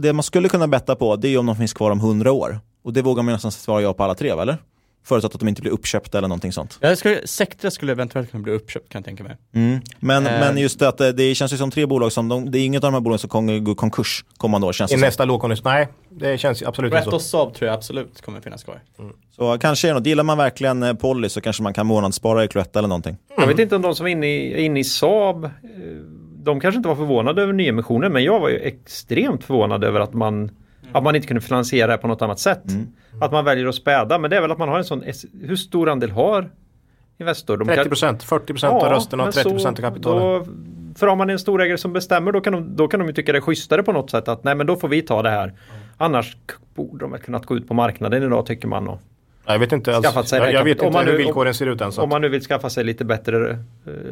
det 0.00 0.12
man 0.12 0.22
skulle 0.22 0.48
kunna 0.48 0.68
betta 0.68 0.96
på 0.96 1.16
det 1.16 1.28
är 1.28 1.38
om 1.38 1.46
de 1.46 1.56
finns 1.56 1.72
kvar 1.72 1.90
om 1.90 1.98
100 2.00 2.32
år. 2.32 2.60
Och 2.82 2.92
det 2.92 3.02
vågar 3.02 3.22
man 3.22 3.32
nästan 3.32 3.52
svara 3.52 3.82
ja 3.82 3.92
på 3.94 4.04
alla 4.04 4.14
tre, 4.14 4.30
eller? 4.30 4.58
Förutsatt 5.04 5.34
att 5.34 5.40
de 5.40 5.48
inte 5.48 5.62
blir 5.62 5.72
uppköpta 5.72 6.18
eller 6.18 6.28
någonting 6.28 6.52
sånt. 6.52 6.78
Jag 6.80 6.98
skulle, 6.98 7.26
Sectra 7.26 7.70
skulle 7.70 7.92
eventuellt 7.92 8.30
kunna 8.30 8.42
bli 8.42 8.52
uppköpt 8.52 8.88
kan 8.88 8.98
jag 8.98 9.04
tänka 9.04 9.22
mig. 9.24 9.36
Mm. 9.54 9.80
Men, 10.00 10.26
Eh. 10.26 10.32
men 10.40 10.58
just 10.58 10.78
det 10.78 10.88
att 10.88 10.98
det 10.98 11.34
känns 11.34 11.52
ju 11.52 11.56
som 11.56 11.70
tre 11.70 11.86
bolag 11.86 12.12
som, 12.12 12.28
de, 12.28 12.50
det 12.50 12.58
är 12.58 12.64
inget 12.64 12.84
av 12.84 12.92
de 12.92 12.94
här 12.94 13.00
bolagen 13.00 13.18
som 13.18 13.30
kommer 13.30 13.58
gå 13.58 13.72
i 13.72 13.74
konkurs 13.74 14.24
kommande 14.36 14.66
år 14.66 14.72
känns 14.72 14.92
I 14.92 14.96
nästa 14.96 15.24
lågkonjunktur. 15.24 15.64
Nej, 15.70 15.88
det 16.10 16.38
känns 16.38 16.62
absolut 16.62 16.88
inte 16.92 16.98
Rätt 16.98 17.04
så. 17.10 17.14
och 17.16 17.22
Saab 17.22 17.54
tror 17.54 17.66
jag 17.68 17.74
absolut 17.74 18.20
kommer 18.22 18.40
finnas 18.40 18.64
kvar. 18.64 18.80
Så 19.36 19.58
kanske 19.58 19.88
är 19.88 19.94
något, 19.94 20.06
gillar 20.06 20.24
man 20.24 20.38
verkligen 20.38 20.82
eh, 20.82 20.94
Polly 20.94 21.28
så 21.28 21.40
kanske 21.40 21.62
man 21.62 21.74
kan 21.74 21.86
månadsspara 21.86 22.44
i 22.44 22.48
Cloetta 22.48 22.78
eller 22.78 22.88
någonting. 22.88 23.16
Jag 23.36 23.46
vet 23.46 23.58
inte 23.58 23.76
om 23.76 23.82
de 23.82 23.94
som 23.94 24.06
är 24.06 24.10
inne 24.10 24.26
i, 24.26 24.64
inne 24.64 24.80
i 24.80 24.84
Saab, 24.84 25.44
eh, 25.44 25.50
de 26.44 26.60
kanske 26.60 26.76
inte 26.76 26.88
var 26.88 26.96
förvånade 26.96 27.42
över 27.42 27.52
nyemissionen 27.52 28.12
men 28.12 28.24
jag 28.24 28.40
var 28.40 28.48
ju 28.48 28.56
extremt 28.58 29.44
förvånad 29.44 29.84
över 29.84 30.00
att 30.00 30.14
man, 30.14 30.50
att 30.94 31.02
man 31.04 31.16
inte 31.16 31.28
kunde 31.28 31.40
finansiera 31.40 31.92
det 31.92 31.98
på 31.98 32.08
något 32.08 32.22
annat 32.22 32.38
sätt. 32.38 32.62
Att 33.20 33.32
man 33.32 33.44
väljer 33.44 33.66
att 33.66 33.74
späda, 33.74 34.18
men 34.18 34.30
det 34.30 34.36
är 34.36 34.40
väl 34.40 34.52
att 34.52 34.58
man 34.58 34.68
har 34.68 34.78
en 34.78 34.84
sån, 34.84 35.02
hur 35.42 35.56
stor 35.56 35.88
andel 35.88 36.10
har 36.10 36.50
Investor? 37.18 37.56
De 37.56 37.68
30 37.68 37.88
procent, 37.88 38.22
40 38.22 38.46
procent 38.46 38.74
av 38.82 38.88
rösterna 38.92 39.22
och 39.22 39.26
men 39.26 39.32
30 39.32 39.42
så- 39.42 39.50
procent 39.50 39.78
av 39.78 39.82
kapitalet. 39.82 40.48
För 40.96 41.06
om 41.06 41.18
man 41.18 41.28
är 41.28 41.32
en 41.32 41.38
storägare 41.38 41.78
som 41.78 41.92
bestämmer 41.92 42.32
då 42.32 42.40
kan, 42.40 42.52
de, 42.52 42.76
då 42.76 42.88
kan 42.88 43.00
de 43.00 43.06
ju 43.08 43.14
tycka 43.14 43.32
det 43.32 43.38
är 43.38 43.40
schysstare 43.40 43.82
på 43.82 43.92
något 43.92 44.10
sätt 44.10 44.28
att 44.28 44.44
nej 44.44 44.54
men 44.54 44.66
då 44.66 44.76
får 44.76 44.88
vi 44.88 45.02
ta 45.02 45.22
det 45.22 45.30
här. 45.30 45.52
Annars 45.96 46.36
borde 46.74 46.98
de 47.04 47.10
väl 47.10 47.20
kunnat 47.20 47.46
gå 47.46 47.56
ut 47.56 47.68
på 47.68 47.74
marknaden 47.74 48.22
idag 48.22 48.46
tycker 48.46 48.68
man. 48.68 48.88
Och, 48.88 49.00
Jag 49.46 49.58
vet 49.58 49.72
inte 49.72 49.96
alls. 49.96 50.32
Jag, 50.32 50.52
jag 50.52 50.64
vet 50.64 50.80
om 50.80 50.86
inte 50.86 50.98
man 50.98 51.04
hur 51.04 51.12
nu- 51.12 51.18
villkoren 51.18 51.54
ser 51.54 51.66
ut 51.66 51.80
än. 51.80 51.92
Så 51.92 52.00
om 52.02 52.04
att, 52.08 52.10
man 52.10 52.20
nu 52.22 52.28
vill 52.28 52.40
skaffa 52.42 52.70
sig 52.70 52.84
lite 52.84 53.04
bättre 53.04 53.50
eh, 53.50 53.56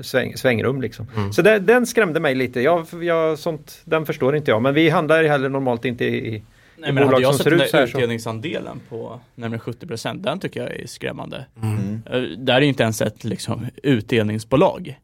sväng, 0.03 0.37
svängrum 0.37 0.81
liksom. 0.81 1.07
Mm. 1.17 1.33
Så 1.33 1.43
det, 1.43 1.59
den 1.59 1.87
skrämde 1.87 2.21
mig 2.21 2.35
lite. 2.35 2.61
Jag, 2.61 2.87
jag, 3.03 3.39
sånt, 3.39 3.81
den 3.85 4.07
förstår 4.07 4.37
inte 4.37 4.51
jag. 4.51 4.63
Men 4.63 4.75
vi 4.75 4.89
handlar 4.91 5.25
heller 5.25 5.49
normalt 5.49 5.85
inte 5.85 6.05
i, 6.05 6.43
Nej, 6.83 6.93
men 6.93 7.09
hade 7.09 7.23
jag 7.23 7.35
sett 7.35 7.43
ser 7.45 7.51
den 7.51 7.61
ut 7.61 7.71
så 7.71 7.77
där 7.77 7.83
här 7.83 7.87
så. 7.91 7.99
utdelningsandelen 7.99 8.81
på 8.89 9.21
närmare 9.35 9.59
70% 9.61 10.23
den 10.23 10.41
tycker 10.41 10.61
jag 10.63 10.81
är 10.81 10.87
skrämmande. 10.87 11.47
Mm. 11.63 12.03
Eh, 12.11 12.21
Där 12.39 12.55
är 12.55 12.61
ju 12.61 12.67
inte 12.67 12.83
ens 12.83 13.01
ett 13.03 13.25
liksom, 13.25 13.67
utdelningsbolag. 13.83 14.99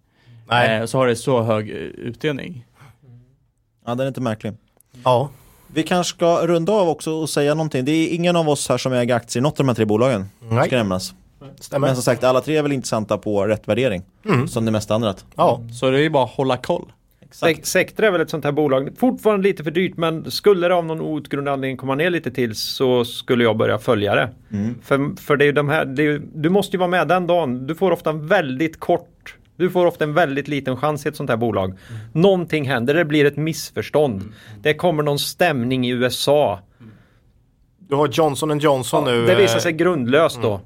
Nej. 0.49 0.79
Eh, 0.81 0.87
Så 0.87 0.99
har 0.99 1.07
det 1.07 1.17
så 1.17 1.43
hög 1.43 1.71
eh, 1.71 1.77
utdelning. 1.77 2.65
Ja, 3.87 3.91
den 3.95 4.01
är 4.01 4.09
inte 4.09 4.21
märklig. 4.21 4.53
Ja. 5.05 5.31
Vi 5.75 5.83
kanske 5.83 6.17
ska 6.17 6.47
runda 6.47 6.73
av 6.73 6.89
också 6.89 7.13
och 7.13 7.31
säga 7.31 7.55
någonting. 7.55 7.85
Det 7.85 7.93
är 7.93 8.15
ingen 8.15 8.37
av 8.37 8.49
oss 8.49 8.69
här 8.69 8.79
som 8.79 8.93
äger 8.93 9.15
aktier 9.15 9.41
i 9.41 9.43
något 9.43 9.53
av 9.61 9.67
de 9.67 9.69
här 9.69 9.75
tre 9.75 9.85
bolagen. 9.85 10.27
Nej. 10.51 10.67
Ska 10.67 10.77
nämnas. 10.77 11.15
Stämmer. 11.61 11.87
Men 11.87 11.97
som 11.97 12.03
sagt, 12.03 12.25
alla 12.25 12.41
tre 12.41 12.57
är 12.57 12.63
väl 12.63 12.73
intressanta 12.73 13.19
på 13.19 13.47
rätt 13.47 13.69
värdering. 13.69 14.03
Mm. 14.25 14.49
Som 14.49 14.65
det 14.65 14.71
mesta 14.71 14.95
annat. 14.95 15.25
Ja. 15.37 15.61
Så 15.81 15.91
det 15.91 15.99
är 15.99 16.03
ju 16.03 16.11
bara 16.11 16.25
att 16.25 16.31
hålla 16.31 16.57
koll. 16.57 16.93
Sek- 17.33 17.65
Sectra 17.67 18.07
är 18.07 18.11
väl 18.11 18.21
ett 18.21 18.31
sånt 18.31 18.45
här 18.45 18.53
bolag. 18.53 18.91
Fortfarande 18.99 19.49
lite 19.49 19.65
för 19.65 19.71
dyrt 19.71 19.97
men 19.97 20.31
skulle 20.31 20.69
det 20.69 20.75
av 20.75 20.85
någon 20.85 21.01
outgrundlig 21.01 21.53
anledning 21.53 21.77
komma 21.77 21.95
ner 21.95 22.11
lite 22.11 22.31
till 22.31 22.55
så 22.55 23.05
skulle 23.05 23.45
jag 23.45 23.57
börja 23.57 23.79
följa 23.79 24.15
det. 24.15 24.31
För, 24.83 25.21
för 25.21 25.37
det 25.37 25.45
är 25.45 25.53
de 25.53 25.69
här, 25.69 25.87
är 25.87 26.01
ju, 26.03 26.23
du 26.35 26.49
måste 26.51 26.77
ju 26.77 26.79
vara 26.79 26.91
med 26.91 27.09
den 27.09 27.27
dagen. 27.27 27.67
Du 27.67 27.75
får 27.75 27.91
ofta 27.91 28.11
en 28.11 28.27
väldigt 28.27 28.81
kort 28.81 29.35
du 29.57 29.71
får 29.71 29.87
ofta 29.87 30.05
en 30.05 30.15
väldigt 30.15 30.49
liten 30.49 30.77
chans 30.77 31.07
i 31.07 31.09
ett 31.09 31.17
sånt 31.17 31.31
här 31.31 31.37
bolag. 31.37 31.79
Någonting 32.13 32.65
händer, 32.69 32.95
det 32.95 33.05
blir 33.05 33.25
ett 33.25 33.37
missförstånd. 33.37 34.23
Det 34.63 34.75
kommer 34.75 35.03
någon 35.03 35.19
stämning 35.19 35.87
i 35.87 35.91
USA. 35.91 36.61
Du 37.79 37.95
har 37.95 38.09
Johnson 38.13 38.59
Johnson 38.59 39.05
nu. 39.05 39.27
det 39.27 39.35
visar 39.35 39.57
eh, 39.57 39.61
sig 39.61 39.73
grundlöst 39.73 40.43
då. 40.43 40.61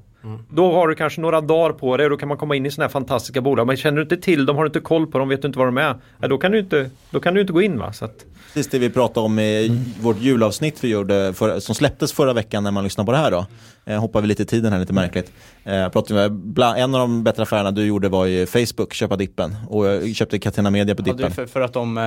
Då 0.49 0.73
har 0.73 0.87
du 0.87 0.95
kanske 0.95 1.21
några 1.21 1.41
dagar 1.41 1.73
på 1.73 1.97
dig 1.97 2.03
och 2.05 2.09
då 2.09 2.17
kan 2.17 2.27
man 2.29 2.37
komma 2.37 2.55
in 2.55 2.65
i 2.65 2.71
sådana 2.71 2.87
här 2.87 2.91
fantastiska 2.91 3.41
bolag. 3.41 3.67
Men 3.67 3.77
känner 3.77 3.95
du 3.95 4.01
inte 4.01 4.17
till 4.17 4.45
dem, 4.45 4.55
har 4.55 4.63
du 4.63 4.67
inte 4.67 4.79
koll 4.79 5.07
på 5.07 5.19
dem, 5.19 5.29
vet 5.29 5.41
du 5.41 5.47
inte 5.47 5.59
vad 5.59 5.67
de 5.67 5.77
är. 5.77 5.95
Ja, 6.19 6.27
då, 6.27 6.37
kan 6.37 6.51
du 6.51 6.59
inte, 6.59 6.89
då 7.11 7.19
kan 7.19 7.33
du 7.33 7.41
inte 7.41 7.53
gå 7.53 7.61
in 7.61 7.79
va. 7.79 7.93
Så 7.93 8.05
att, 8.05 8.25
Precis 8.53 8.71
det 8.71 8.79
vi 8.79 8.89
pratade 8.89 9.25
om 9.25 9.39
i 9.39 9.81
vårt 10.01 10.19
julavsnitt 10.19 10.83
vi 10.83 10.87
gjorde 10.87 11.33
för, 11.33 11.59
som 11.59 11.75
släpptes 11.75 12.13
förra 12.13 12.33
veckan 12.33 12.63
när 12.63 12.71
man 12.71 12.83
lyssnade 12.83 13.05
på 13.05 13.11
det 13.11 13.17
här 13.17 13.31
då. 13.31 13.45
Eh, 13.85 13.99
hoppar 13.99 14.21
vi 14.21 14.27
lite 14.27 14.43
i 14.43 14.45
tiden 14.45 14.73
här 14.73 14.79
lite 14.79 14.93
märkligt. 14.93 15.31
Eh, 15.63 15.89
pratade 15.89 16.13
med, 16.13 16.31
bland, 16.31 16.79
en 16.79 16.95
av 16.95 16.99
de 17.01 17.23
bättre 17.23 17.43
affärerna 17.43 17.71
du 17.71 17.85
gjorde 17.85 18.09
var 18.09 18.25
ju 18.25 18.45
Facebook, 18.45 18.93
köpa 18.93 19.15
dippen. 19.15 19.55
Och 19.69 19.85
jag 19.85 20.15
köpte 20.15 20.39
Catena 20.39 20.69
Media 20.69 20.95
på 20.95 21.03
Ja, 21.05 21.13
dippen. 21.13 21.31
för, 21.31 21.45
för 21.45 21.61
att 21.61 21.73
de, 21.73 21.97
eh, 21.97 22.03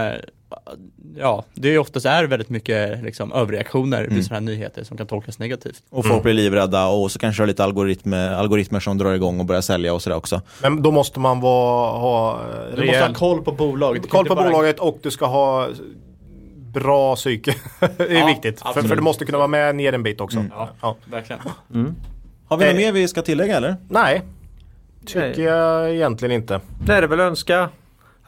ja, 1.19 1.45
det 1.55 1.69
är 1.69 1.73
ju 1.73 1.79
oftast 1.79 2.07
är 2.07 2.25
väldigt 2.25 2.49
mycket 2.51 3.03
liksom, 3.03 3.33
överreaktioner 3.33 4.07
vid 4.11 4.25
sådana 4.25 4.41
här 4.41 4.55
nyheter 4.57 4.85
som 4.85 4.97
kan 4.97 5.07
tolkas 5.07 5.39
negativt. 5.39 5.83
Och 5.91 6.07
folk 6.07 6.23
blir 6.23 6.35
livrädda 6.35 6.87
och 6.87 7.11
så 7.13 7.19
kanske 7.19 7.43
det 7.43 7.45
är 7.45 7.47
lite 7.47 7.65
algoritmer, 7.65 8.31
algoritmer 8.31 8.81
som 8.81 8.99
drar 8.99 9.13
igång 9.15 9.41
och 9.41 9.47
börjar 9.47 9.61
sälja 9.63 9.95
och 9.95 10.03
sådär 10.03 10.17
också. 10.17 10.41
Men 10.63 10.83
då 10.83 10.91
måste 10.91 11.21
man 11.21 11.41
vara, 11.41 11.99
ha 11.99 12.33
eh, 12.33 12.47
Du 12.47 12.69
måste 12.69 12.81
ha 12.81 12.83
rejäl 12.93 13.15
koll 13.15 13.43
på 13.43 13.53
bolaget. 13.53 14.11
Koll 14.11 14.27
på 14.27 14.35
bara- 14.35 14.45
bolaget 14.51 14.79
och 14.81 14.99
du 15.03 15.11
ska 15.11 15.27
ha 15.27 15.69
bra 16.73 17.17
psyke. 17.17 17.55
det 17.97 18.05
är 18.05 18.19
Ja, 18.21 18.27
viktigt. 18.27 18.61
För, 18.75 18.83
för 18.83 18.97
du 18.97 19.03
måste 19.03 19.25
kunna 19.25 19.39
vara 19.39 19.49
med 19.49 19.77
ner 19.77 19.93
en 19.93 20.03
bit 20.03 20.21
också. 20.21 20.45
Ja, 20.51 20.69
Ja. 20.81 20.97
verkligen. 21.05 21.43
Har 22.49 22.57
vi 22.57 22.65
något 22.65 22.73
Eh. 22.73 22.77
mer 22.77 22.93
vi 22.93 23.09
ska 23.09 23.23
tillägga 23.23 23.57
eller? 23.57 23.77
Nej, 23.89 24.23
tycker 25.07 25.43
jag 25.43 25.95
egentligen 25.95 26.33
inte. 26.33 26.61
det 26.87 26.93
är 26.95 27.01
det 27.01 27.07
väl 27.07 27.21
önska 27.21 27.69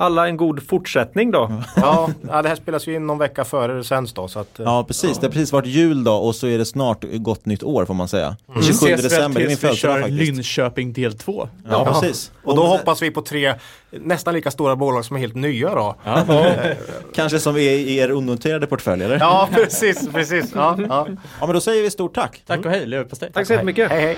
alla 0.00 0.28
en 0.28 0.36
god 0.36 0.68
fortsättning 0.68 1.30
då. 1.30 1.52
Ja, 1.76 2.10
ja, 2.28 2.42
det 2.42 2.48
här 2.48 2.56
spelas 2.56 2.86
ju 2.88 2.94
in 2.94 3.06
någon 3.06 3.18
vecka 3.18 3.44
före 3.44 3.72
det 3.76 3.84
sänds 3.84 4.12
då. 4.12 4.28
Så 4.28 4.38
att, 4.38 4.58
eh, 4.60 4.64
Ja 4.64 4.84
precis, 4.88 5.18
det 5.18 5.26
har 5.26 5.32
precis 5.32 5.52
varit 5.52 5.66
jul 5.66 6.04
då 6.04 6.12
och 6.14 6.34
så 6.34 6.46
är 6.46 6.58
det 6.58 6.64
snart 6.64 7.04
gott 7.12 7.46
nytt 7.46 7.62
år 7.62 7.84
får 7.84 7.94
man 7.94 8.08
säga. 8.08 8.36
Vi 8.46 8.62
27 8.62 8.70
ses 8.72 8.82
väl 8.82 9.02
december, 9.02 9.40
det 9.40 9.46
är 9.46 9.48
min 9.48 9.56
tills 9.56 9.64
vi 9.64 9.66
födelsedag 9.66 9.94
kör 9.94 10.00
faktiskt. 10.02 10.20
Linköping 10.20 10.92
del 10.92 11.18
2. 11.18 11.48
Ja, 11.70 11.84
precis. 11.84 12.32
Och 12.44 12.56
då 12.56 12.66
hoppas 12.66 13.02
vi 13.02 13.10
på 13.10 13.22
tre 13.22 13.54
nästan 13.90 14.34
lika 14.34 14.50
stora 14.50 14.76
bolag 14.76 15.04
som 15.04 15.16
är 15.16 15.20
helt 15.20 15.34
nya 15.34 15.74
då. 15.74 15.96
Kanske 17.14 17.38
som 17.38 17.56
är 17.56 17.60
i 17.60 17.96
er 17.96 18.12
onoterade 18.12 18.66
portfölj 18.66 19.04
eller? 19.04 19.18
Ja, 19.18 19.48
precis, 19.52 20.08
precis. 20.12 20.52
Ja, 20.54 20.76
ja. 20.88 21.06
Ja 21.40 21.46
men 21.46 21.54
då 21.54 21.60
säger 21.60 21.82
vi 21.82 21.90
stort 21.90 22.14
tack. 22.14 22.42
Tack 22.46 22.64
och 22.64 22.70
hej, 22.70 22.86
leverpastej. 22.86 23.30
Tack 23.32 23.46
så 23.46 23.52
jättemycket. 23.52 23.90
Hej, 23.90 24.00
hej. 24.00 24.16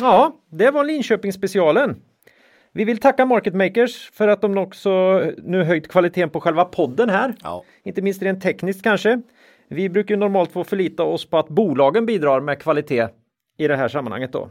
Ja, 0.00 0.32
det 0.50 0.70
var 0.70 0.84
Linköpingsspecialen. 0.84 1.96
Vi 2.72 2.84
vill 2.84 2.98
tacka 2.98 3.26
Market 3.26 3.54
Makers 3.54 4.10
för 4.12 4.28
att 4.28 4.40
de 4.40 4.58
också 4.58 5.22
nu 5.42 5.64
höjt 5.64 5.88
kvaliteten 5.88 6.30
på 6.30 6.40
själva 6.40 6.64
podden 6.64 7.10
här. 7.10 7.34
Ja. 7.42 7.64
Inte 7.84 8.02
minst 8.02 8.22
rent 8.22 8.42
tekniskt 8.42 8.82
kanske. 8.82 9.22
Vi 9.68 9.88
brukar 9.88 10.14
ju 10.14 10.18
normalt 10.18 10.52
få 10.52 10.64
förlita 10.64 11.02
oss 11.02 11.30
på 11.30 11.38
att 11.38 11.48
bolagen 11.48 12.06
bidrar 12.06 12.40
med 12.40 12.58
kvalitet 12.62 13.08
i 13.58 13.68
det 13.68 13.76
här 13.76 13.88
sammanhanget 13.88 14.32
då. 14.32 14.50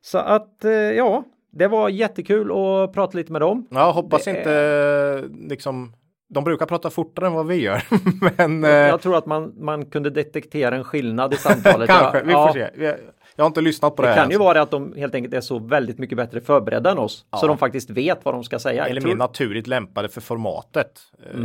Så 0.00 0.18
att 0.18 0.64
eh, 0.64 0.70
ja, 0.72 1.24
det 1.52 1.68
var 1.68 1.88
jättekul 1.88 2.50
att 2.50 2.92
prata 2.92 3.18
lite 3.18 3.32
med 3.32 3.40
dem. 3.40 3.66
Ja, 3.70 3.90
hoppas 3.90 4.24
Det 4.24 4.30
inte 4.30 4.54
eh, 4.54 5.48
liksom. 5.48 5.92
De 6.28 6.44
brukar 6.44 6.66
prata 6.66 6.90
fortare 6.90 7.26
än 7.26 7.32
vad 7.32 7.46
vi 7.46 7.54
gör. 7.62 7.82
Men 8.36 8.64
eh, 8.64 8.70
Jag 8.70 9.00
tror 9.02 9.16
att 9.16 9.26
man, 9.26 9.54
man 9.56 9.86
kunde 9.86 10.10
detektera 10.10 10.76
en 10.76 10.84
skillnad 10.84 11.34
i 11.34 11.36
samtalet. 11.36 11.86
kanske, 11.90 12.18
Ja, 12.18 12.24
vi 12.24 12.32
ja. 12.32 12.46
får 12.46 12.54
se. 12.54 12.96
Jag 13.36 13.44
har 13.44 13.46
inte 13.46 13.60
lyssnat 13.60 13.96
på 13.96 14.02
det, 14.02 14.08
Det 14.08 14.14
här. 14.14 14.22
kan 14.22 14.30
ju 14.30 14.38
vara 14.38 14.62
att 14.62 14.70
de 14.70 14.92
helt 14.96 15.14
enkelt 15.14 15.34
är 15.34 15.40
så 15.40 15.58
väldigt 15.58 15.98
mycket 15.98 16.16
bättre 16.16 16.40
förberedda 16.40 16.90
än 16.90 16.98
oss. 16.98 17.16
Så 17.16 17.24
Ja. 17.42 17.46
de 17.46 17.58
faktiskt 17.58 17.90
vet 17.90 18.24
vad 18.24 18.34
de 18.34 18.44
ska 18.44 18.58
säga. 18.58 18.86
Eller 18.86 19.00
mer 19.00 19.14
naturligt 19.14 19.66
lämpade 19.66 20.08
för 20.08 20.20
formatet. 20.20 21.00
eh, 21.34 21.40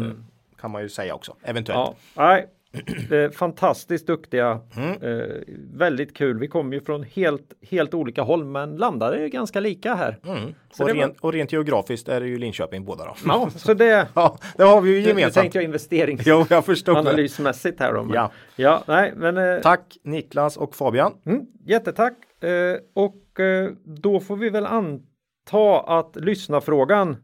Kan 0.62 0.72
man 0.72 0.82
ju 0.82 0.90
säga 0.90 1.16
också, 1.16 1.36
eventuellt. 1.44 1.96
Ja, 2.16 2.24
nej. 2.28 2.48
Eh, 3.12 3.32
fantastiskt 3.32 4.08
duktiga. 4.08 4.60
Mm. 4.78 5.02
Eh, 5.02 5.26
väldigt 5.74 6.18
kul. 6.18 6.40
Vi 6.40 6.48
kommer 6.48 6.74
ju 6.74 6.82
från 6.82 7.04
helt, 7.04 7.54
helt 7.70 7.94
olika 7.94 8.22
håll 8.22 8.46
men 8.46 8.78
landade 8.78 9.30
ganska 9.30 9.60
lika 9.60 9.96
här. 9.96 10.18
Mm. 10.26 10.44
Och, 10.44 10.52
det 10.78 10.84
var- 10.84 10.94
rent, 10.94 11.20
och 11.20 11.34
rent 11.34 11.52
geografiskt 11.54 12.10
är 12.10 12.22
det 12.22 12.28
ju 12.28 12.38
Linköping 12.38 12.86
båda 12.86 13.06
då. 13.06 13.16
Ja, 13.26 13.50
så 13.56 13.74
det, 13.74 14.08
Ja, 14.16 14.38
det 14.58 14.64
har 14.64 14.82
vi 14.82 14.90
ju 14.90 14.96
nu, 14.96 15.02
nu 15.02 15.08
gemensamt. 15.10 15.34
tänkte 15.34 15.58
jag 15.58 15.66
investeringsanalysmässigt 15.66 17.80
här 17.80 17.94
då. 17.94 18.04
Men, 18.04 18.14
Ja. 18.16 18.32
ja, 18.56 18.84
nej, 18.88 19.14
men 19.16 19.38
eh, 19.38 19.60
Tack 19.62 19.98
Niklas 20.04 20.58
och 20.58 20.76
Fabian. 20.76 21.14
mm, 21.26 21.46
jättetack. 21.66 22.14
Eh, 22.44 22.76
och 22.94 23.40
eh, 23.40 23.72
då 23.86 24.20
får 24.20 24.36
vi 24.36 24.50
väl 24.50 24.66
anta 24.66 25.80
att 25.88 26.16
lyssnarfrågan 26.16 27.18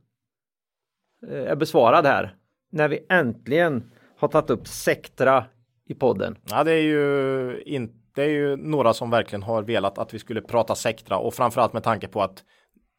eh, 1.32 1.52
är 1.52 1.56
besvarad 1.56 2.06
här. 2.06 2.36
När 2.72 2.88
vi 2.88 3.00
äntligen 3.10 3.92
har 4.18 4.28
tagit 4.28 4.50
upp 4.50 4.68
Sektra 4.68 5.46
i 5.86 5.94
podden. 5.94 6.38
Ja, 6.50 6.64
det 6.64 6.72
är 6.72 6.82
ju 6.82 7.62
inte 7.66 7.94
det 8.16 8.24
är 8.24 8.30
ju 8.30 8.56
några 8.56 8.94
som 8.94 9.10
verkligen 9.10 9.44
har 9.44 9.64
velat 9.64 9.98
att 9.98 10.14
vi 10.14 10.20
skulle 10.20 10.42
prata 10.42 10.76
Sektra 10.76 11.18
och 11.18 11.34
framförallt 11.34 11.74
med 11.74 11.84
tanke 11.84 12.08
på 12.08 12.22
att 12.22 12.44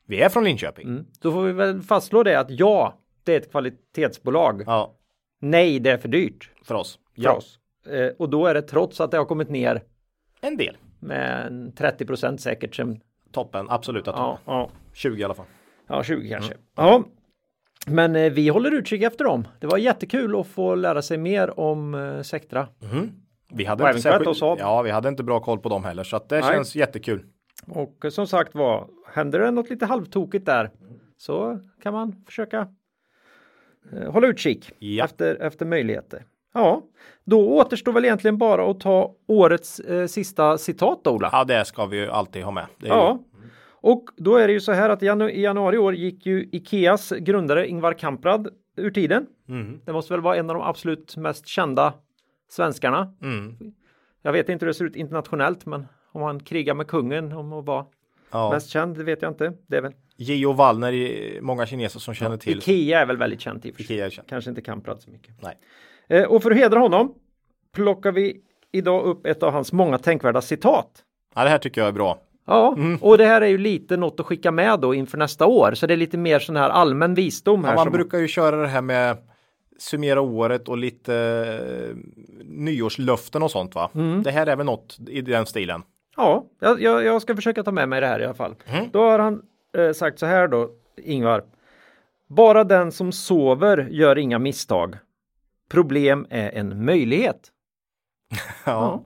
vi 0.07 0.21
är 0.21 0.29
från 0.29 0.45
Linköping. 0.45 0.89
Mm. 0.89 1.07
Då 1.21 1.33
får 1.33 1.43
vi 1.43 1.53
väl 1.53 1.83
fastslå 1.83 2.23
det 2.23 2.41
att 2.41 2.51
ja, 2.51 2.99
det 3.25 3.33
är 3.35 3.37
ett 3.41 3.51
kvalitetsbolag. 3.51 4.63
Ja, 4.67 4.95
Nej, 5.41 5.79
det 5.81 5.91
är 5.91 5.99
för 5.99 6.09
dyrt 6.09 6.51
för 6.63 6.75
oss. 6.75 6.99
för 7.15 7.23
Ja, 7.23 7.33
oss. 7.37 7.59
Eh, 7.91 8.09
och 8.19 8.29
då 8.31 8.47
är 8.47 8.55
det 8.55 8.63
trots 8.63 9.01
att 9.01 9.11
det 9.11 9.19
har 9.19 9.25
kommit 9.25 9.51
ner 9.51 9.83
en 10.41 10.57
del. 10.57 10.77
med 11.01 11.47
en 11.47 11.73
30 11.75 12.07
procent 12.07 12.41
säkert. 12.41 12.75
Sen, 12.75 13.01
Toppen, 13.33 13.67
absoluta 13.71 14.13
toppen. 14.13 14.25
ja, 14.25 14.39
ja, 14.47 14.71
20 14.93 15.21
i 15.21 15.25
alla 15.25 15.35
fall. 15.35 15.47
ja, 15.87 16.03
20 16.03 16.29
kanske. 16.29 16.55
Ja. 16.77 17.05
Men 17.87 18.17
eh, 18.17 18.33
vi 18.33 18.49
håller 18.49 18.71
utkik 18.75 19.03
efter 19.03 19.25
dem. 19.25 19.49
Det 19.61 19.67
var 19.67 19.79
jättekul 19.79 20.41
att 20.41 20.47
få 20.47 20.75
lära 20.75 21.03
sig 21.03 21.19
mer 21.19 21.61
om 21.61 21.95
eh, 21.95 22.23
Sectra. 22.23 22.69
Vi 23.51 23.65
hade, 23.65 23.85
Och 23.85 23.91
inte 23.91 24.35
Saab. 24.35 24.59
ja, 24.61 24.83
vi 24.83 24.91
hade 24.91 25.09
inte 25.09 25.23
bra 25.23 25.41
koll 25.41 25.59
på 25.59 25.69
dem 25.69 25.85
heller 25.85 26.05
så 26.05 26.17
att 26.17 26.29
det 26.29 26.41
Nej. 26.41 26.55
känns 26.55 26.75
jättekul. 26.77 27.25
Och 27.67 28.05
eh, 28.05 28.11
som 28.11 28.27
sagt 28.27 28.55
var, 28.55 28.87
händer 29.13 29.39
det 29.39 29.51
något 29.51 29.71
lite 29.71 29.87
halvtokigt 29.87 30.47
där 30.47 30.71
så 31.17 31.59
kan 31.83 31.93
man 31.93 32.25
försöka 32.27 32.69
eh, 33.93 34.13
hålla 34.13 34.27
utkik 34.27 34.71
Ja. 34.79 35.05
efter, 35.05 35.43
efter 35.43 35.67
möjligheter. 35.67 36.25
Ja, 36.55 36.83
då 37.25 37.49
återstår 37.57 37.93
väl 37.93 38.05
egentligen 38.05 38.39
bara 38.39 38.71
att 38.71 38.81
ta 38.81 39.15
årets 39.27 39.81
eh, 39.81 40.07
sista 40.07 40.59
citat 40.59 41.01
då, 41.05 41.11
Ola. 41.11 41.29
Ja, 41.33 41.45
det 41.45 41.65
ska 41.65 41.87
vi 41.87 41.97
ju 41.97 42.11
alltid 42.11 42.43
ha 42.43 42.51
med. 42.51 42.67
Det 42.79 42.87
är 42.89 42.91
Ja. 42.91 43.19
Och 43.81 44.05
då 44.17 44.37
är 44.37 44.47
det 44.47 44.53
ju 44.53 44.61
så 44.61 44.73
här 44.73 44.91
att 44.91 45.03
i 45.03 45.07
janu- 45.07 45.31
i 45.31 45.41
januari 45.43 45.77
i 45.77 45.79
år 45.79 45.95
gick 45.95 46.27
ju 46.27 46.49
Ikeas 46.53 47.11
grundare 47.19 47.69
Ingvar 47.69 47.93
Kamprad 47.93 48.49
ur 48.77 48.91
tiden. 48.91 49.27
Mm, 49.49 49.81
Det 49.85 49.93
måste 49.93 50.13
väl 50.13 50.21
vara 50.21 50.37
en 50.37 50.51
av 50.51 50.57
de 50.57 50.63
absolut 50.63 51.17
mest 51.17 51.47
kända 51.47 51.95
svenskarna. 52.51 53.15
mm, 53.23 53.57
Jag 54.23 54.33
vet 54.33 54.49
inte 54.49 54.65
hur 54.65 54.69
det 54.69 54.75
ser 54.75 54.85
ut 54.85 54.97
internationellt, 54.97 55.67
men 55.67 55.87
om 56.13 56.23
han 56.23 56.41
krigar 56.41 56.75
med 56.75 56.87
kungen 56.87 57.33
om 57.33 57.53
att 57.53 57.67
vara 57.67 57.87
ja. 58.31 58.51
mest 58.51 58.69
känd, 58.69 58.97
det 58.99 59.05
vet 59.05 59.23
jag 59.23 59.31
inte. 59.31 59.53
Det 59.67 59.77
är 59.77 59.83
väl. 59.83 59.93
Gio 60.17 60.53
Wallner 60.53 60.93
är 60.93 61.41
många 61.41 61.67
kineser 61.67 62.01
som 62.01 62.15
känner 62.15 62.37
till. 62.37 62.59
Ikea 62.59 63.01
är 63.01 63.07
väl 63.07 63.17
väldigt 63.17 63.41
känt 63.41 63.67
i 63.67 63.71
och 63.71 63.75
för 63.77 63.83
sig. 63.83 64.11
Kanske 64.29 64.51
inte 64.51 64.63
Kamprad 64.63 65.01
så 65.03 65.11
mycket. 65.11 65.35
Nej. 65.43 65.59
Eh, 66.09 66.25
och 66.25 66.43
för 66.43 66.51
att 66.51 66.57
hedra 66.57 66.79
honom 66.79 67.15
plockar 67.73 68.13
vi 68.13 68.41
idag 68.73 69.05
upp 69.05 69.27
ett 69.27 69.43
av 69.43 69.53
hans 69.53 69.73
många 69.73 69.99
tänkvärda 69.99 70.41
citat. 70.41 71.05
Ja, 71.35 71.45
det 71.45 71.51
här 71.51 71.59
tycker 71.59 71.81
jag 71.81 71.89
är 71.89 71.93
bra. 71.93 72.19
Ja, 72.49 72.75
Mm. 72.77 72.99
och 73.03 73.19
det 73.19 73.25
här 73.25 73.41
är 73.41 73.47
ju 73.47 73.59
lite 73.59 73.97
något 73.97 74.21
att 74.21 74.27
skicka 74.27 74.51
med 74.51 74.81
då 74.81 74.95
inför 74.95 75.19
nästa 75.19 75.47
år. 75.47 75.75
Så 75.75 75.87
det 75.87 75.95
är 75.95 75.97
lite 75.97 76.19
mer 76.19 76.39
sån 76.39 76.57
här 76.57 76.71
allmän 76.71 77.15
visdom 77.15 77.65
här. 77.65 77.73
Ja, 77.73 77.77
man 77.77 77.85
som... 77.85 77.93
brukar 77.93 78.19
ju 78.19 78.29
köra 78.29 78.57
det 78.57 78.69
här 78.69 78.83
med 78.83 79.17
summera 79.79 80.21
året 80.21 80.69
och 80.69 80.79
lite 80.79 81.15
eh, 81.91 81.97
nyårslöften 82.45 83.43
och 83.43 83.51
sånt 83.51 83.75
va. 83.75 83.91
Mm. 83.95 84.23
Det 84.23 84.31
här 84.31 84.47
är 84.47 84.57
väl 84.57 84.67
något 84.67 84.99
i 85.09 85.21
den 85.21 85.47
stilen. 85.47 85.83
Ja, 86.17 86.45
jag, 86.61 86.83
jag, 86.83 87.23
ska 87.23 87.35
försöka 87.37 87.63
ta 87.63 87.73
med 87.73 87.89
mig 87.89 88.01
det 88.01 88.07
här 88.07 88.21
i 88.21 88.25
alla 88.25 88.35
fall. 88.35 88.55
Mm. 88.67 88.85
Då 88.93 89.01
har 89.01 89.19
han 89.19 89.43
eh, 89.77 89.93
sagt 89.93 90.19
så 90.19 90.27
här 90.27 90.49
då, 90.49 90.71
Ingvar. 91.03 91.45
Bara 92.29 92.65
den 92.65 92.93
som 92.93 93.13
sover 93.13 93.89
gör 93.91 94.19
inga 94.19 94.39
misstag. 94.39 94.97
problem 95.71 96.27
är 96.31 96.51
en 96.51 96.85
möjlighet. 96.85 97.41
Ja. 98.65 98.73
ja, 98.73 99.05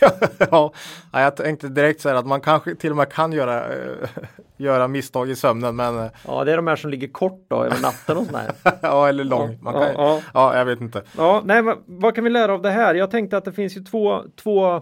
ja, 0.50 0.72
jag 1.12 1.36
tänkte 1.36 1.68
direkt 1.68 2.00
säga 2.00 2.18
att 2.18 2.26
man 2.26 2.40
kanske 2.40 2.74
till 2.74 2.90
och 2.90 2.96
med 2.96 3.12
kan 3.12 3.32
göra, 3.32 3.72
eh, 3.74 4.08
göra 4.56 4.88
misstag 4.88 5.30
i 5.30 5.36
sömnen, 5.36 5.76
men 5.76 5.98
eh, 5.98 6.10
Ja, 6.26 6.44
det 6.44 6.52
är 6.52 6.56
de 6.56 6.66
här 6.66 6.76
som 6.76 6.90
ligger 6.90 7.08
kort 7.08 7.46
då 7.48 7.64
över 7.64 7.82
natten 7.82 8.16
och 8.16 8.26
sådär. 8.26 8.52
ja, 8.82 9.08
eller 9.08 9.24
lång. 9.24 9.58
Man 9.62 9.72
kan, 9.72 9.82
Ja, 9.82 9.92
ja, 9.94 10.20
ja. 10.34 10.58
jag 10.58 10.64
vet 10.64 10.80
inte. 10.80 11.02
Ja, 11.16 11.42
nej, 11.44 11.62
vad, 11.86 12.14
kan 12.14 12.24
vi 12.24 12.30
lära 12.30 12.52
av 12.54 12.62
det 12.62 12.70
här? 12.70 12.94
Jag 12.94 13.10
tänkte 13.10 13.36
att 13.36 13.44
det 13.44 13.52
finns 13.52 13.76
ju 13.76 13.80
två, 13.84 14.22
två, 14.42 14.74
eh, 14.74 14.80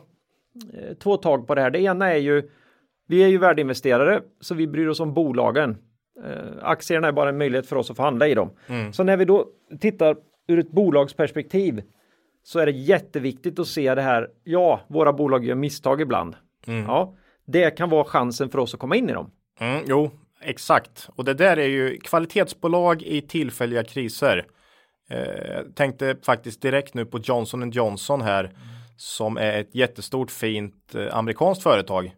två 1.02 1.16
tag 1.16 1.46
på 1.46 1.54
det 1.54 1.60
här. 1.60 1.70
Det 1.70 1.80
ena 1.80 2.12
är 2.12 2.18
ju, 2.18 2.50
vi 3.08 3.24
är 3.24 3.28
ju 3.28 3.38
värdeinvesterare, 3.38 4.20
så 4.40 4.54
vi 4.54 4.66
bryr 4.66 4.88
oss 4.88 5.00
om 5.00 5.14
bolagen. 5.14 5.76
Aktierna 6.62 7.08
är 7.08 7.12
bara 7.12 7.28
en 7.28 7.38
möjlighet 7.38 7.66
för 7.66 7.76
oss 7.76 7.90
att 7.90 7.96
få 7.96 8.02
handla 8.02 8.28
i 8.28 8.34
dem. 8.34 8.50
Så 8.92 9.02
när 9.04 9.16
vi 9.16 9.24
då 9.24 9.46
tittar 9.80 10.16
ur 10.48 10.58
ett 10.58 10.70
bolagsperspektiv 10.70 11.82
så 12.42 12.58
är 12.58 12.66
det 12.66 12.72
jätteviktigt 12.72 13.58
att 13.58 13.66
se 13.66 13.94
det 13.94 14.02
här. 14.02 14.28
Ja, 14.44 14.80
våra 14.88 15.12
bolag 15.12 15.44
gör 15.44 15.54
misstag 15.54 16.00
ibland. 16.00 16.36
Ja, 16.64 17.14
det 17.46 17.70
kan 17.70 17.90
vara 17.90 18.04
chansen 18.04 18.50
för 18.50 18.58
oss 18.58 18.74
att 18.74 18.80
komma 18.80 18.96
in 18.96 19.10
i 19.10 19.12
dem. 19.12 19.30
Mm, 19.60 19.84
jo, 19.86 20.10
exakt. 20.40 21.08
Och 21.16 21.24
det 21.24 21.34
där 21.34 21.56
är 21.56 21.68
ju 21.68 21.98
kvalitetsbolag 21.98 23.02
i 23.02 23.20
tillfälliga 23.20 23.84
kriser. 23.84 24.46
Eh, 25.10 25.62
tänkte 25.74 26.16
faktiskt 26.22 26.62
direkt 26.62 26.94
nu 26.94 27.04
på 27.04 27.18
Johnson 27.18 27.70
Johnson 27.70 28.22
här 28.22 28.50
som 28.96 29.36
är 29.36 29.60
ett 29.60 29.74
jättestort 29.74 30.30
fint 30.30 30.94
eh, 30.94 31.16
amerikanskt 31.16 31.62
företag 31.62 32.12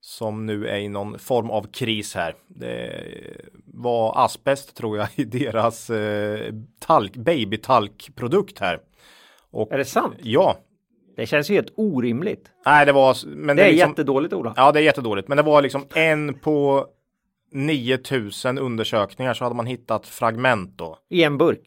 som 0.00 0.46
nu 0.46 0.68
är 0.68 0.78
i 0.78 0.88
någon 0.88 1.18
form 1.18 1.50
av 1.50 1.72
kris 1.72 2.14
här. 2.14 2.34
Det 2.48 3.02
var 3.64 4.24
asbest 4.24 4.76
tror 4.76 4.98
jag 4.98 5.08
i 5.16 5.24
deras 5.24 5.90
eh, 5.90 6.54
talk, 6.78 7.16
babytalkprodukt 7.16 8.58
här. 8.58 8.80
Och, 9.50 9.72
Är 9.72 9.78
det 9.78 9.84
sant? 9.84 10.14
Ja, 10.22 10.56
Det 11.16 11.26
känns 11.26 11.50
ju 11.50 11.54
helt 11.54 11.72
orimligt. 11.76 12.50
nej 12.66 12.86
det 12.86 12.92
var 12.92 13.16
men 13.26 13.56
Det 13.56 13.62
är 13.62 13.72
liksom, 13.72 13.90
jättedåligt 13.90 14.34
Ola. 14.34 14.54
Ja, 14.56 14.72
det 14.72 14.80
är 14.80 14.82
jättedåligt, 14.82 15.28
men 15.28 15.36
det 15.36 15.42
var 15.42 15.62
liksom 15.62 15.86
en 15.94 16.34
på 16.34 16.86
9000 17.52 18.58
undersökningar 18.58 19.34
så 19.34 19.44
hade 19.44 19.56
man 19.56 19.66
hittat 19.66 20.06
fragment 20.06 20.78
då. 20.78 20.98
I 21.08 21.22
en 21.24 21.38
burk. 21.38 21.60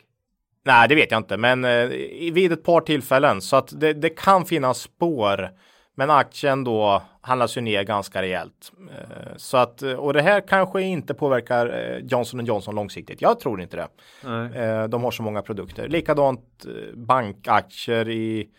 Nej, 0.65 0.87
det 0.89 0.95
vet 0.95 1.11
jag 1.11 1.19
inte, 1.19 1.37
men 1.37 1.65
eh, 1.65 1.87
vid 2.33 2.51
ett 2.51 2.63
par 2.63 2.81
tillfällen 2.81 3.41
så 3.41 3.55
att 3.55 3.79
det, 3.79 3.93
det 3.93 4.09
kan 4.09 4.45
finnas 4.45 4.79
spår. 4.79 5.49
Men 5.95 6.09
aktien 6.09 6.63
då 6.63 7.01
handlas 7.21 7.57
ju 7.57 7.61
ner 7.61 7.83
ganska 7.83 8.21
rejält. 8.21 8.71
Eh, 8.91 9.35
så 9.35 9.57
att, 9.57 9.81
eh, 9.81 9.93
och 9.93 10.13
det 10.13 10.21
här 10.21 10.41
kanske 10.41 10.81
inte 10.81 11.13
påverkar 11.13 11.67
eh, 11.67 12.05
Johnson 12.05 12.45
Johnson 12.45 12.75
långsiktigt. 12.75 13.21
Jag 13.21 13.39
tror 13.39 13.61
inte 13.61 13.77
det. 13.77 13.87
Nej. 14.23 14.89
De 14.89 15.03
har 15.03 15.11
så 15.11 15.23
många 15.23 15.41
produkter. 15.41 15.87
Likadant 15.87 16.65
bankaktier 16.93 18.09
i, 18.09 18.49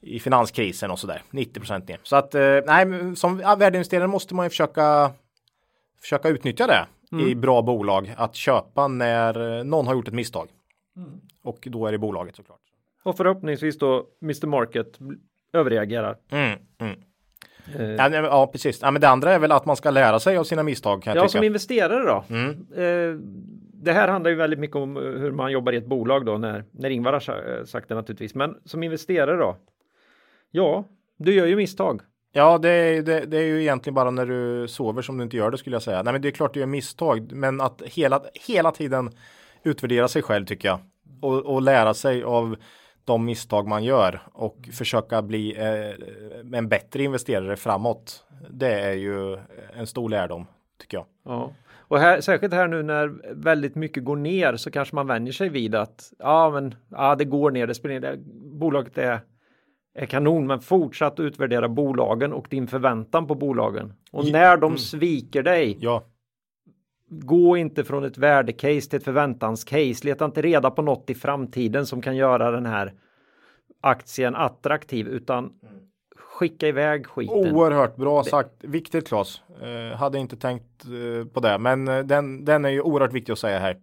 i 0.00 0.18
finanskrisen 0.18 0.90
och 0.90 0.98
sådär. 0.98 1.22
90 1.30 1.78
ner. 1.88 1.98
Så 2.02 2.16
att 2.16 2.34
nej, 2.66 3.16
som 3.16 3.36
värdeinvesterare 3.36 4.06
måste 4.06 4.34
man 4.34 4.46
ju 4.46 4.50
försöka 4.50 5.12
försöka 6.00 6.28
utnyttja 6.28 6.66
det 6.66 6.86
i 7.30 7.34
bra 7.34 7.62
bolag 7.62 8.14
att 8.16 8.34
köpa 8.34 8.88
när 8.88 9.64
någon 9.64 9.86
har 9.86 9.94
gjort 9.94 10.08
ett 10.08 10.14
misstag. 10.14 10.48
Och 11.42 11.58
då 11.70 11.86
är 11.86 11.92
det 11.92 11.98
bolaget 11.98 12.36
såklart. 12.36 12.60
Och 13.02 13.16
förhoppningsvis 13.16 13.78
då 13.78 14.06
Mr 14.22 14.46
Market 14.46 14.98
överreagerar. 15.52 16.16
Mm, 16.30 16.58
mm. 16.78 16.96
Eh, 17.78 17.90
Ja, 17.90 18.08
nej, 18.08 18.20
ja, 18.20 18.46
precis. 18.46 18.78
Ja, 18.82 18.90
men 18.90 19.00
det 19.00 19.08
andra 19.08 19.32
är 19.32 19.38
väl 19.38 19.52
att 19.52 19.66
man 19.66 19.76
ska 19.76 19.90
lära 19.90 20.20
sig 20.20 20.36
av 20.36 20.44
sina 20.44 20.62
misstag 20.62 21.02
kan 21.02 21.10
jag 21.14 21.22
Ja, 21.24 21.28
tycka. 21.28 21.38
som 21.38 21.44
investerare 21.44 22.04
då. 22.04 22.24
Mm. 22.34 22.50
Eh, 22.76 23.20
det 23.82 23.92
här 23.92 24.08
handlar 24.08 24.30
ju 24.30 24.36
väldigt 24.36 24.58
mycket 24.58 24.76
om 24.76 24.96
eh, 24.96 25.02
hur 25.02 25.30
man 25.32 25.52
jobbar 25.52 25.72
i 25.72 25.76
ett 25.76 25.86
bolag 25.86 26.26
då 26.26 26.38
när, 26.38 26.64
när 26.70 26.90
Ingvar 26.90 27.12
har 27.12 27.58
eh, 27.58 27.64
sagt 27.64 27.88
det 27.88 27.94
naturligtvis. 27.94 28.34
Men 28.34 28.54
som 28.64 28.82
investerare 28.82 29.36
då? 29.36 29.56
Ja, 30.50 30.84
du 31.16 31.34
gör 31.34 31.46
ju 31.46 31.56
misstag. 31.56 32.00
Ja, 32.32 32.58
det 32.58 32.68
är, 32.70 33.02
det, 33.02 33.20
det 33.20 33.38
är 33.38 33.44
ju 33.44 33.60
egentligen 33.60 33.94
bara 33.94 34.10
när 34.10 34.26
du 34.26 34.68
sover 34.68 35.02
som 35.02 35.18
du 35.18 35.24
inte 35.24 35.36
gör 35.36 35.50
det 35.50 35.58
skulle 35.58 35.74
jag 35.74 35.82
säga. 35.82 36.02
Nej, 36.02 36.12
men 36.12 36.22
det 36.22 36.28
är 36.28 36.32
klart 36.32 36.54
du 36.54 36.60
gör 36.60 36.66
misstag, 36.66 37.32
men 37.32 37.60
att 37.60 37.82
hela, 37.86 38.22
hela 38.46 38.70
tiden 38.70 39.10
utvärdera 39.62 40.08
sig 40.08 40.22
själv 40.22 40.46
tycker 40.46 40.68
jag. 40.68 40.78
Och, 41.22 41.54
och 41.54 41.62
lära 41.62 41.94
sig 41.94 42.22
av 42.22 42.56
de 43.08 43.24
misstag 43.24 43.68
man 43.68 43.84
gör 43.84 44.20
och 44.32 44.68
försöka 44.72 45.22
bli 45.22 45.56
eh, 45.56 46.58
en 46.58 46.68
bättre 46.68 47.02
investerare 47.02 47.56
framåt. 47.56 48.24
Det 48.50 48.80
är 48.80 48.94
ju 48.94 49.38
en 49.72 49.86
stor 49.86 50.08
lärdom 50.08 50.46
tycker 50.80 50.96
jag. 50.96 51.06
Ja. 51.24 51.52
Och 51.88 51.98
här, 51.98 52.20
särskilt 52.20 52.54
här 52.54 52.68
nu 52.68 52.82
när 52.82 53.34
väldigt 53.34 53.74
mycket 53.74 54.04
går 54.04 54.16
ner 54.16 54.56
så 54.56 54.70
kanske 54.70 54.94
man 54.94 55.06
vänjer 55.06 55.32
sig 55.32 55.48
vid 55.48 55.74
att 55.74 56.12
ja, 56.18 56.50
men 56.50 56.74
ja, 56.88 57.14
det 57.14 57.24
går 57.24 57.50
ner. 57.50 57.66
Det 57.66 57.74
spelar 57.74 58.00
det, 58.00 58.18
bolaget 58.58 58.98
är, 58.98 59.20
är 59.94 60.06
kanon, 60.06 60.46
men 60.46 60.60
fortsatt 60.60 61.20
utvärdera 61.20 61.68
bolagen 61.68 62.32
och 62.32 62.46
din 62.50 62.66
förväntan 62.66 63.26
på 63.26 63.34
bolagen. 63.34 63.92
Och 64.12 64.32
när 64.32 64.56
de 64.56 64.66
mm. 64.66 64.78
sviker 64.78 65.42
dig, 65.42 65.76
Ja, 65.80 66.04
gå 67.08 67.56
inte 67.56 67.84
från 67.84 68.04
ett 68.04 68.18
värdecase 68.18 68.90
till 68.90 68.96
ett 68.96 69.04
förväntanscase. 69.04 70.06
Leta 70.06 70.24
inte 70.24 70.42
reda 70.42 70.70
på 70.70 70.82
något 70.82 71.10
i 71.10 71.14
framtiden 71.14 71.86
som 71.86 72.02
kan 72.02 72.16
göra 72.16 72.50
den 72.50 72.66
här 72.66 72.92
aktien 73.80 74.34
attraktiv, 74.34 75.08
utan 75.08 75.52
skicka 76.16 76.68
iväg 76.68 77.06
skiten. 77.06 77.56
oerhört 77.56 77.96
bra 77.96 78.24
sagt. 78.24 78.64
Viktigt 78.64 79.08
Claes. 79.08 79.42
Eh, 79.62 79.96
hade 79.96 80.18
inte 80.18 80.36
tänkt 80.36 80.84
eh, 80.84 81.26
på 81.26 81.40
det, 81.40 81.58
men 81.58 81.88
eh, 81.88 81.98
den, 81.98 82.44
den 82.44 82.64
är 82.64 82.70
ju 82.70 82.80
oerhört 82.80 83.12
viktig 83.12 83.32
att 83.32 83.38
säga 83.38 83.58
här. 83.58 83.76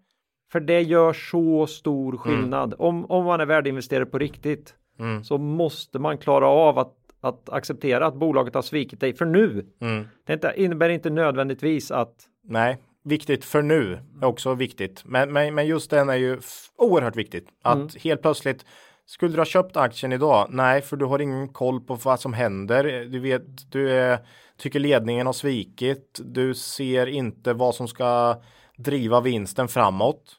För 0.52 0.60
det 0.60 0.82
gör 0.82 1.14
så 1.14 1.68
stor 1.68 2.18
skillnad. 2.18 2.76
Om, 2.78 3.06
om 3.06 3.26
man 3.26 3.42
är 3.42 3.46
värdeinvesterare 3.46 4.06
på 4.06 4.18
riktigt 4.18 4.76
Mm. 5.00 5.24
så 5.24 5.38
måste 5.38 6.00
man 6.00 6.18
klara 6.18 6.48
av 6.48 6.80
att, 6.80 6.96
att 7.22 7.50
acceptera 7.50 8.06
att 8.06 8.16
bolaget 8.16 8.56
har 8.56 8.62
svikit 8.62 9.00
dig 9.00 9.14
för 9.14 9.26
nu. 9.26 9.66
Mm. 9.80 10.08
Det 10.26 10.34
inte, 10.34 10.54
innebär 10.56 10.90
inte 10.90 11.10
nödvändigtvis 11.10 11.92
att 11.92 12.16
Nej, 12.44 12.78
viktigt 13.06 13.46
för 13.46 13.62
nu 13.62 14.00
är 14.22 14.26
också 14.26 14.54
viktigt. 14.54 15.02
Men, 15.06 15.34
men, 15.34 15.56
men 15.56 15.68
just 15.68 15.90
den 15.90 16.10
är 16.10 16.16
ju 16.16 16.40
oerhört 16.78 17.16
viktigt. 17.16 17.48
Att 17.64 17.76
Mm. 17.76 17.88
helt 18.04 18.22
plötsligt 18.22 18.66
skulle 19.06 19.32
du 19.34 19.38
ha 19.38 19.46
köpt 19.46 19.78
aktien 19.78 20.12
idag? 20.14 20.48
Nej, 20.50 20.82
för 20.82 20.98
du 20.98 21.06
har 21.06 21.20
ingen 21.20 21.50
koll 21.50 21.82
på 21.82 21.96
vad 21.96 22.20
som 22.20 22.34
händer. 22.34 23.06
Du 23.06 23.20
vet, 23.20 23.72
du 23.72 23.92
är, 23.92 24.20
tycker 24.58 24.80
ledningen 24.80 25.26
har 25.26 25.34
svikit. 25.34 26.20
Du 26.26 26.54
ser 26.54 27.08
inte 27.08 27.54
vad 27.54 27.76
som 27.76 27.88
ska 27.88 28.42
driva 28.78 29.22
vinsten 29.22 29.68
framåt. 29.68 30.36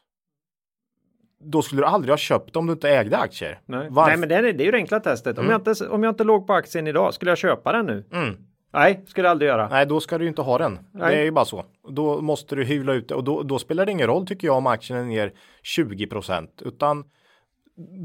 Då 1.39 1.61
skulle 1.61 1.81
du 1.81 1.85
aldrig 1.85 2.11
ha 2.11 2.17
köpt 2.17 2.55
om 2.55 2.67
du 2.67 2.73
inte 2.73 2.89
ägde 2.89 3.17
aktier. 3.17 3.59
Nej, 3.65 3.87
Varför? 3.91 4.09
Nej 4.09 4.17
men 4.19 4.29
det 4.29 4.35
är, 4.35 4.41
det 4.41 4.63
är 4.63 4.65
ju 4.65 4.71
det 4.71 4.77
enkla 4.77 4.99
testet. 4.99 5.37
Om, 5.37 5.49
jag 5.49 5.61
inte, 5.67 5.87
om 5.87 6.03
jag 6.03 6.11
inte 6.11 6.23
låg 6.23 6.47
på 6.47 6.53
aktien 6.53 6.87
idag, 6.87 7.13
skulle 7.13 7.31
jag 7.31 7.37
köpa 7.37 7.71
den 7.71 7.85
nu? 7.85 8.05
Mm. 8.13 8.37
Nej, 8.73 9.03
skulle 9.07 9.27
jag 9.27 9.31
aldrig 9.31 9.49
göra. 9.49 9.69
Nej, 9.69 9.85
då 9.85 9.99
ska 9.99 10.17
du 10.17 10.27
inte 10.27 10.41
ha 10.41 10.57
den. 10.57 10.79
Nej. 10.91 11.15
Det 11.15 11.21
är 11.21 11.23
ju 11.23 11.31
bara 11.31 11.45
så. 11.45 11.65
Då 11.89 12.21
måste 12.21 12.55
du 12.55 12.63
hyvla 12.63 12.93
ut 12.93 13.07
det 13.09 13.15
och 13.15 13.23
då, 13.23 13.43
då 13.43 13.59
spelar 13.59 13.85
det 13.85 13.91
ingen 13.91 14.07
roll 14.07 14.27
tycker 14.27 14.47
jag 14.47 14.57
om 14.57 14.67
aktien 14.67 14.99
är 14.99 15.03
ner 15.03 15.33
20% 15.77 16.47
utan 16.65 17.03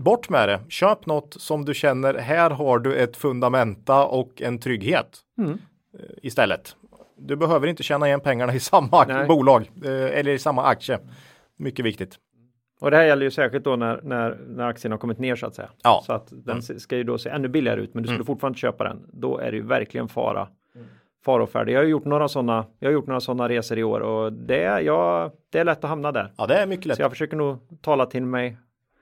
bort 0.05 0.29
med 0.29 0.49
det. 0.49 0.61
Köp 0.69 1.07
något 1.07 1.35
som 1.41 1.65
du 1.65 1.75
känner 1.75 2.15
här 2.15 2.51
har 2.51 2.79
du 2.79 2.95
ett 2.97 3.17
fundamenta 3.17 4.05
och 4.07 4.43
en 4.43 4.59
trygghet 4.59 5.19
Mm. 5.39 5.51
eh, 5.53 5.59
istället. 6.23 6.77
Du 7.19 7.37
behöver 7.37 7.67
inte 7.67 7.83
tjäna 7.83 8.07
igen 8.07 8.21
pengarna 8.21 8.55
i 8.55 8.61
samma 8.61 9.05
Nej. 9.09 9.27
bolag 9.29 9.71
eh, 9.85 9.91
eller 10.19 10.29
i 10.33 10.39
samma 10.39 10.65
aktie. 10.65 10.99
Mycket 11.57 11.85
viktigt. 11.85 12.17
Och 12.83 12.91
det 12.91 12.97
här 12.97 13.05
gäller 13.05 13.25
ju 13.25 13.31
särskilt 13.31 13.65
då 13.65 13.77
när, 13.77 14.01
när, 14.03 14.39
när 14.49 14.67
aktien 14.69 14.93
har 14.93 14.99
kommit 14.99 15.19
ner 15.19 15.37
så 15.37 15.47
att 15.47 15.55
säga. 15.55 15.69
Ja. 15.83 16.03
Så 16.07 16.13
att 16.13 16.29
den 16.33 16.63
ska 16.63 16.97
ju 16.97 17.05
då 17.05 17.19
se 17.19 17.29
ännu 17.31 17.49
billigare 17.49 17.81
ut, 17.81 17.95
men 17.95 18.03
du 18.03 18.09
skulle 18.09 18.25
fortfarande 18.25 18.59
köpa 18.59 18.85
den. 18.85 19.07
Då 19.13 19.39
är 19.39 19.51
det 19.51 19.57
ju 19.57 19.63
verkligen 19.63 20.09
fara. 20.09 20.49
Fara 21.25 21.43
och 21.43 21.51
färdig. 21.51 21.73
Jag 21.73 21.79
har 21.81 21.85
gjort 21.85 22.05
några 22.05 22.29
sådana. 22.29 22.65
Jag 22.79 22.89
har 22.89 22.93
gjort 22.93 23.07
några 23.07 23.21
sådana 23.21 23.49
resor 23.49 23.79
i 23.79 23.85
år 23.85 24.01
och 24.01 24.33
det 24.33 24.63
är, 24.63 24.81
ja, 24.81 25.31
det 25.51 25.59
är 25.59 25.65
lätt 25.65 25.85
att 25.85 25.91
hamna 25.91 26.13
där. 26.13 26.33
Ja, 26.37 26.47
det 26.47 26.55
är 26.55 26.67
mycket 26.67 26.87
lätt. 26.87 26.97
Så 26.97 27.03
jag 27.03 27.11
försöker 27.11 27.37
nog 27.37 27.57
tala 27.83 28.07
till 28.07 28.23
mig, 28.27 28.57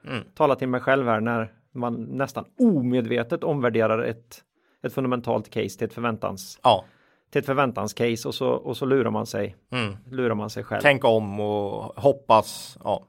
Mm. 0.07 0.25
tala 0.35 0.55
till 0.57 0.69
mig 0.69 0.81
själv 0.81 1.07
här 1.07 1.21
när 1.21 1.53
man 1.73 1.95
nästan 2.03 2.45
omedvetet 2.59 3.45
omvärderar 3.45 4.03
ett, 4.03 4.43
ett 4.83 4.93
fundamentalt 4.93 5.51
case 5.51 5.79
till 5.79 5.87
ett 5.87 5.93
förväntans, 5.93 6.59
Ja. 6.63 6.85
till 7.31 7.39
ett 7.39 7.47
förväntanscase 7.47 8.29
och 8.29 8.35
så, 8.35 8.49
och 8.51 8.77
så 8.77 8.87
lurar 8.87 9.11
man 9.11 9.27
sig, 9.27 9.57
Mm. 9.73 9.97
lurar 10.11 10.35
man 10.35 10.51
sig 10.51 10.65
själv. 10.65 10.81
Tänk 10.83 11.05
om 11.05 11.41
och 11.41 12.01
hoppas. 12.03 12.79
Ja, 12.85 13.03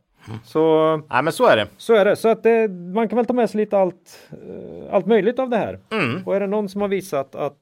Så, 0.44 0.98
Nej, 1.10 1.24
men 1.24 1.34
så 1.34 1.46
är 1.46 1.58
det. 1.58 1.68
så 1.78 1.94
är 1.94 2.06
det. 2.06 2.16
Så 2.16 2.30
att 2.30 2.44
det, 2.44 2.68
man 2.68 3.10
kan 3.10 3.16
väl 3.16 3.26
ta 3.26 3.34
med 3.34 3.50
sig 3.50 3.58
lite 3.58 3.78
allt, 3.78 4.30
eh, 4.32 4.94
allt 4.96 5.06
möjligt 5.06 5.40
av 5.40 5.50
det 5.50 5.58
här. 5.58 5.80
Mm. 5.92 6.28
Och 6.28 6.36
är 6.36 6.40
det 6.40 6.48
någon 6.48 6.70
som 6.70 6.82
har 6.82 6.88
visat 6.88 7.36
att, 7.36 7.60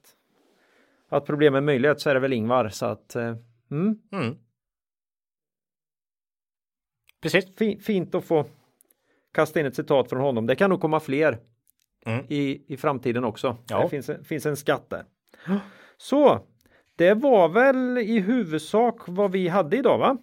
att 1.08 1.26
problem 1.26 1.54
är 1.54 1.60
möjlighet 1.60 2.00
så 2.00 2.10
är 2.10 2.14
det 2.14 2.20
väl 2.20 2.32
Ingvar. 2.32 2.68
Så 2.68 2.86
att, 2.86 3.16
eh, 3.16 3.34
mm, 3.70 3.98
Mm. 4.12 4.36
Precis. 7.22 7.56
fi, 7.58 7.78
fint 7.80 8.14
att 8.14 8.24
få 8.24 8.44
kasta 9.32 9.60
in 9.60 9.66
ett 9.66 9.76
citat 9.76 10.08
från 10.08 10.20
honom. 10.20 10.46
Det 10.46 10.56
kan 10.56 10.70
nog 10.70 10.80
komma 10.80 11.00
fler 11.00 11.38
Mm. 12.06 12.24
i, 12.28 12.72
i 12.74 12.76
framtiden 12.76 13.24
också. 13.24 13.56
Ja. 13.68 13.82
Det 13.82 13.88
finns, 13.88 14.08
en- 14.08 14.24
finns 14.24 14.46
en 14.46 14.56
skatt 14.56 14.90
där. 14.90 15.04
Så, 15.96 16.40
det 16.96 17.14
var 17.14 17.48
väl 17.48 17.98
i 17.98 18.18
huvudsak 18.20 18.96
vad 19.06 19.32
vi 19.32 19.48
hade 19.48 19.76
idag 19.76 19.98
va? 19.98 20.16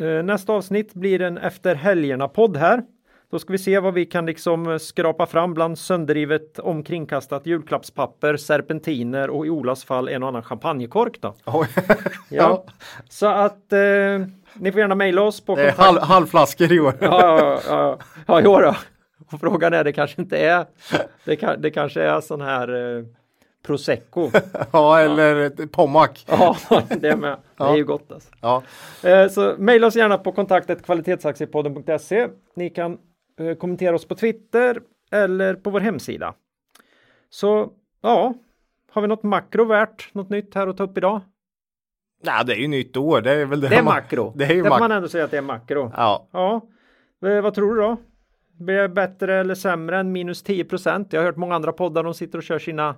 Eh, 0.00 0.22
Nästa 0.24 0.52
avsnitt 0.52 0.94
blir 0.94 1.20
en 1.22 1.38
efter 1.38 1.74
helgerna 1.74 2.28
podd 2.28 2.56
här. 2.56 2.82
Då 3.30 3.38
ska 3.38 3.52
vi 3.52 3.58
se 3.58 3.78
vad 3.78 3.94
vi 3.94 4.06
kan 4.06 4.26
liksom 4.26 4.78
skrapa 4.78 5.26
fram 5.26 5.54
bland 5.54 5.78
sönderrivet 5.78 6.58
omkringkastat 6.58 7.46
julklappspapper, 7.46 8.36
serpentiner 8.36 9.30
och 9.30 9.46
i 9.46 9.50
Olas 9.50 9.84
fall 9.84 10.08
en 10.08 10.22
och 10.22 10.28
annan 10.28 10.42
champagnekork 10.42 11.20
då. 11.20 11.34
Oj. 11.44 11.68
Ja. 12.30 12.64
Så 13.08 13.26
att 13.26 13.72
eh, 13.72 13.78
ni 14.54 14.72
får 14.72 14.80
gärna 14.80 14.94
mejla 14.94 15.22
oss 15.22 15.40
på 15.40 15.56
Det 15.56 15.62
är 15.62 15.66
kontakt- 15.72 15.82
halv, 15.86 15.98
halvflaskor 15.98 16.72
i 16.72 16.80
år. 16.80 16.94
Ja, 17.00 17.08
ja, 17.40 17.60
ja, 17.68 17.98
ja, 18.26 18.40
jo 18.44 18.58
då. 18.60 18.76
Och 19.32 19.40
frågan 19.40 19.72
är, 19.72 19.84
det 19.84 19.92
kanske 19.92 20.22
inte 20.22 20.38
är, 20.38 20.66
det, 21.24 21.36
kan, 21.36 21.60
det 21.62 21.70
kanske 21.70 22.02
är 22.02 22.20
sån 22.20 22.40
här 22.40 22.96
eh, 22.98 23.04
prosecco. 23.66 24.30
Ja, 24.72 25.00
eller 25.00 25.66
Pommac. 25.66 26.24
Ja, 26.28 26.56
det 27.00 27.16
med. 27.16 27.36
Det 27.56 27.64
är 27.64 27.76
ju 27.76 27.84
gott 27.84 28.12
alltså. 28.12 28.30
Ja. 28.40 28.62
Eh, 29.08 29.28
så 29.28 29.54
mejla 29.58 29.86
oss 29.86 29.96
gärna 29.96 30.18
på 30.18 30.32
kontaktet 30.32 30.82
kvalitetsaktiepodden.se. 30.82 32.28
Ni 32.56 32.70
kan 32.70 32.98
eh, 33.40 33.54
kommentera 33.54 33.94
oss 33.94 34.04
på 34.08 34.14
Twitter 34.14 34.80
eller 35.12 35.54
på 35.54 35.70
vår 35.70 35.80
hemsida. 35.80 36.34
Så 37.30 37.70
ja, 38.02 38.34
har 38.92 39.02
vi 39.02 39.08
något 39.08 39.22
makro 39.22 39.64
värt, 39.64 40.08
något 40.14 40.30
nytt 40.30 40.54
här 40.54 40.66
att 40.66 40.76
ta 40.76 40.82
upp 40.84 40.98
idag? 40.98 41.20
Nej, 42.24 42.44
det 42.46 42.52
är 42.52 42.56
ju 42.58 42.68
nytt 42.68 42.96
år. 42.96 43.20
Det 43.20 43.32
är 43.32 43.44
väl 43.46 43.60
det, 43.60 43.68
Det 43.68 43.76
är 43.76 43.82
man- 43.82 43.94
makro. 43.94 44.32
Det 44.36 44.44
är 44.44 44.54
ju 44.54 44.62
får 44.64 44.78
man 44.78 44.92
ändå 44.92 45.08
säga 45.08 45.24
att 45.24 45.30
det 45.30 45.36
är 45.38 45.42
makro. 45.42 45.92
Ja. 45.96 46.28
Ja, 46.32 46.60
Eh, 47.26 47.40
vad 47.40 47.54
tror 47.54 47.74
du 47.74 47.80
då? 47.80 47.96
Blir 48.58 48.74
det 48.76 48.88
bättre 48.88 49.40
eller 49.40 49.54
sämre 49.54 49.98
än 49.98 50.12
minus 50.12 50.42
10 50.42 50.64
procent? 50.64 51.12
Jag 51.12 51.20
har 51.20 51.26
hört 51.26 51.36
många 51.36 51.54
andra 51.54 51.72
poddar, 51.72 52.02
de 52.04 52.14
sitter 52.14 52.38
och 52.38 52.44
kör 52.44 52.58
sina 52.58 52.94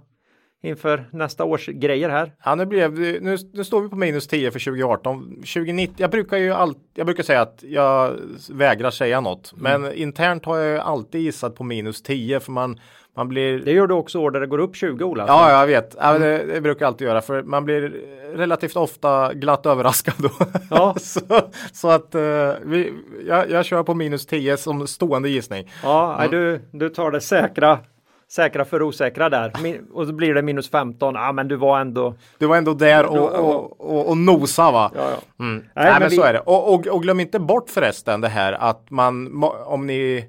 inför 0.62 1.08
nästa 1.12 1.44
års 1.44 1.66
grejer 1.66 2.08
här. 2.08 2.32
Ja, 2.44 2.54
nu, 2.54 2.66
blev, 2.66 2.98
nu, 2.98 3.36
nu 3.52 3.64
står 3.64 3.80
vi 3.80 3.88
på 3.88 3.96
minus 3.96 4.26
10 4.26 4.50
för 4.50 4.58
2018. 4.58 5.34
2019, 5.34 5.94
jag 5.98 6.10
brukar 6.10 6.36
ju 6.36 6.52
allt, 6.52 6.78
jag 6.94 7.06
brukar 7.06 7.22
säga 7.22 7.40
att 7.40 7.64
jag 7.66 8.16
vägrar 8.50 8.90
säga 8.90 9.20
något. 9.20 9.52
Mm. 9.52 9.82
Men 9.82 9.92
internt 9.94 10.44
har 10.44 10.58
jag 10.58 10.80
alltid 10.80 11.20
gissat 11.20 11.54
på 11.54 11.64
minus 11.64 12.02
10 12.02 12.40
för 12.40 12.52
man, 12.52 12.80
man 13.16 13.28
blir 13.28 13.58
Det 13.58 13.72
gör 13.72 13.86
du 13.86 13.94
också 13.94 14.18
år 14.18 14.30
där 14.30 14.40
det 14.40 14.46
går 14.46 14.58
upp 14.58 14.76
20 14.76 15.04
Ola. 15.04 15.24
Ja, 15.28 15.60
jag 15.60 15.66
vet. 15.66 15.96
Ja, 16.00 16.18
det, 16.18 16.46
det 16.46 16.60
brukar 16.60 16.84
jag 16.84 16.88
alltid 16.88 17.06
göra 17.06 17.20
för 17.20 17.42
man 17.42 17.64
blir 17.64 17.92
relativt 18.34 18.76
ofta 18.76 19.34
glatt 19.34 19.66
överraskad 19.66 20.14
då. 20.18 20.30
Ja. 20.70 20.94
så, 21.00 21.20
så 21.72 21.88
att 21.88 22.14
eh, 22.14 22.52
vi, 22.62 22.92
jag, 23.26 23.50
jag 23.50 23.64
kör 23.64 23.82
på 23.82 23.94
minus 23.94 24.26
10 24.26 24.56
som 24.56 24.86
stående 24.86 25.28
gissning. 25.28 25.70
Ja, 25.82 26.16
nej, 26.18 26.28
du, 26.28 26.60
du 26.70 26.88
tar 26.88 27.10
det 27.10 27.20
säkra, 27.20 27.78
säkra 28.30 28.64
för 28.64 28.82
osäkra 28.82 29.28
där. 29.28 29.52
Min, 29.62 29.86
och 29.92 30.06
så 30.06 30.12
blir 30.12 30.34
det 30.34 30.42
minus 30.42 30.70
15. 30.70 31.14
Ja, 31.14 31.32
men 31.32 31.48
du 31.48 31.56
var 31.56 31.80
ändå. 31.80 32.14
Du 32.38 32.46
var 32.46 32.56
ändå 32.56 32.74
där 32.74 33.06
och, 33.06 33.32
och, 33.32 33.80
och, 33.80 34.08
och 34.08 34.16
nosa 34.16 34.70
va? 34.70 34.92
Ja, 34.94 35.10
ja. 35.10 35.44
Mm. 35.44 35.56
Nej, 35.56 35.68
Nej, 35.74 35.92
men, 35.92 36.00
men 36.00 36.10
vi- 36.10 36.16
så 36.16 36.22
är 36.22 36.32
det. 36.32 36.40
Och, 36.40 36.74
och, 36.74 36.86
och 36.86 37.02
glöm 37.02 37.20
inte 37.20 37.38
bort 37.38 37.70
förresten 37.70 38.20
det 38.20 38.28
här 38.28 38.52
att 38.52 38.90
man, 38.90 39.44
om 39.64 39.86
ni 39.86 40.24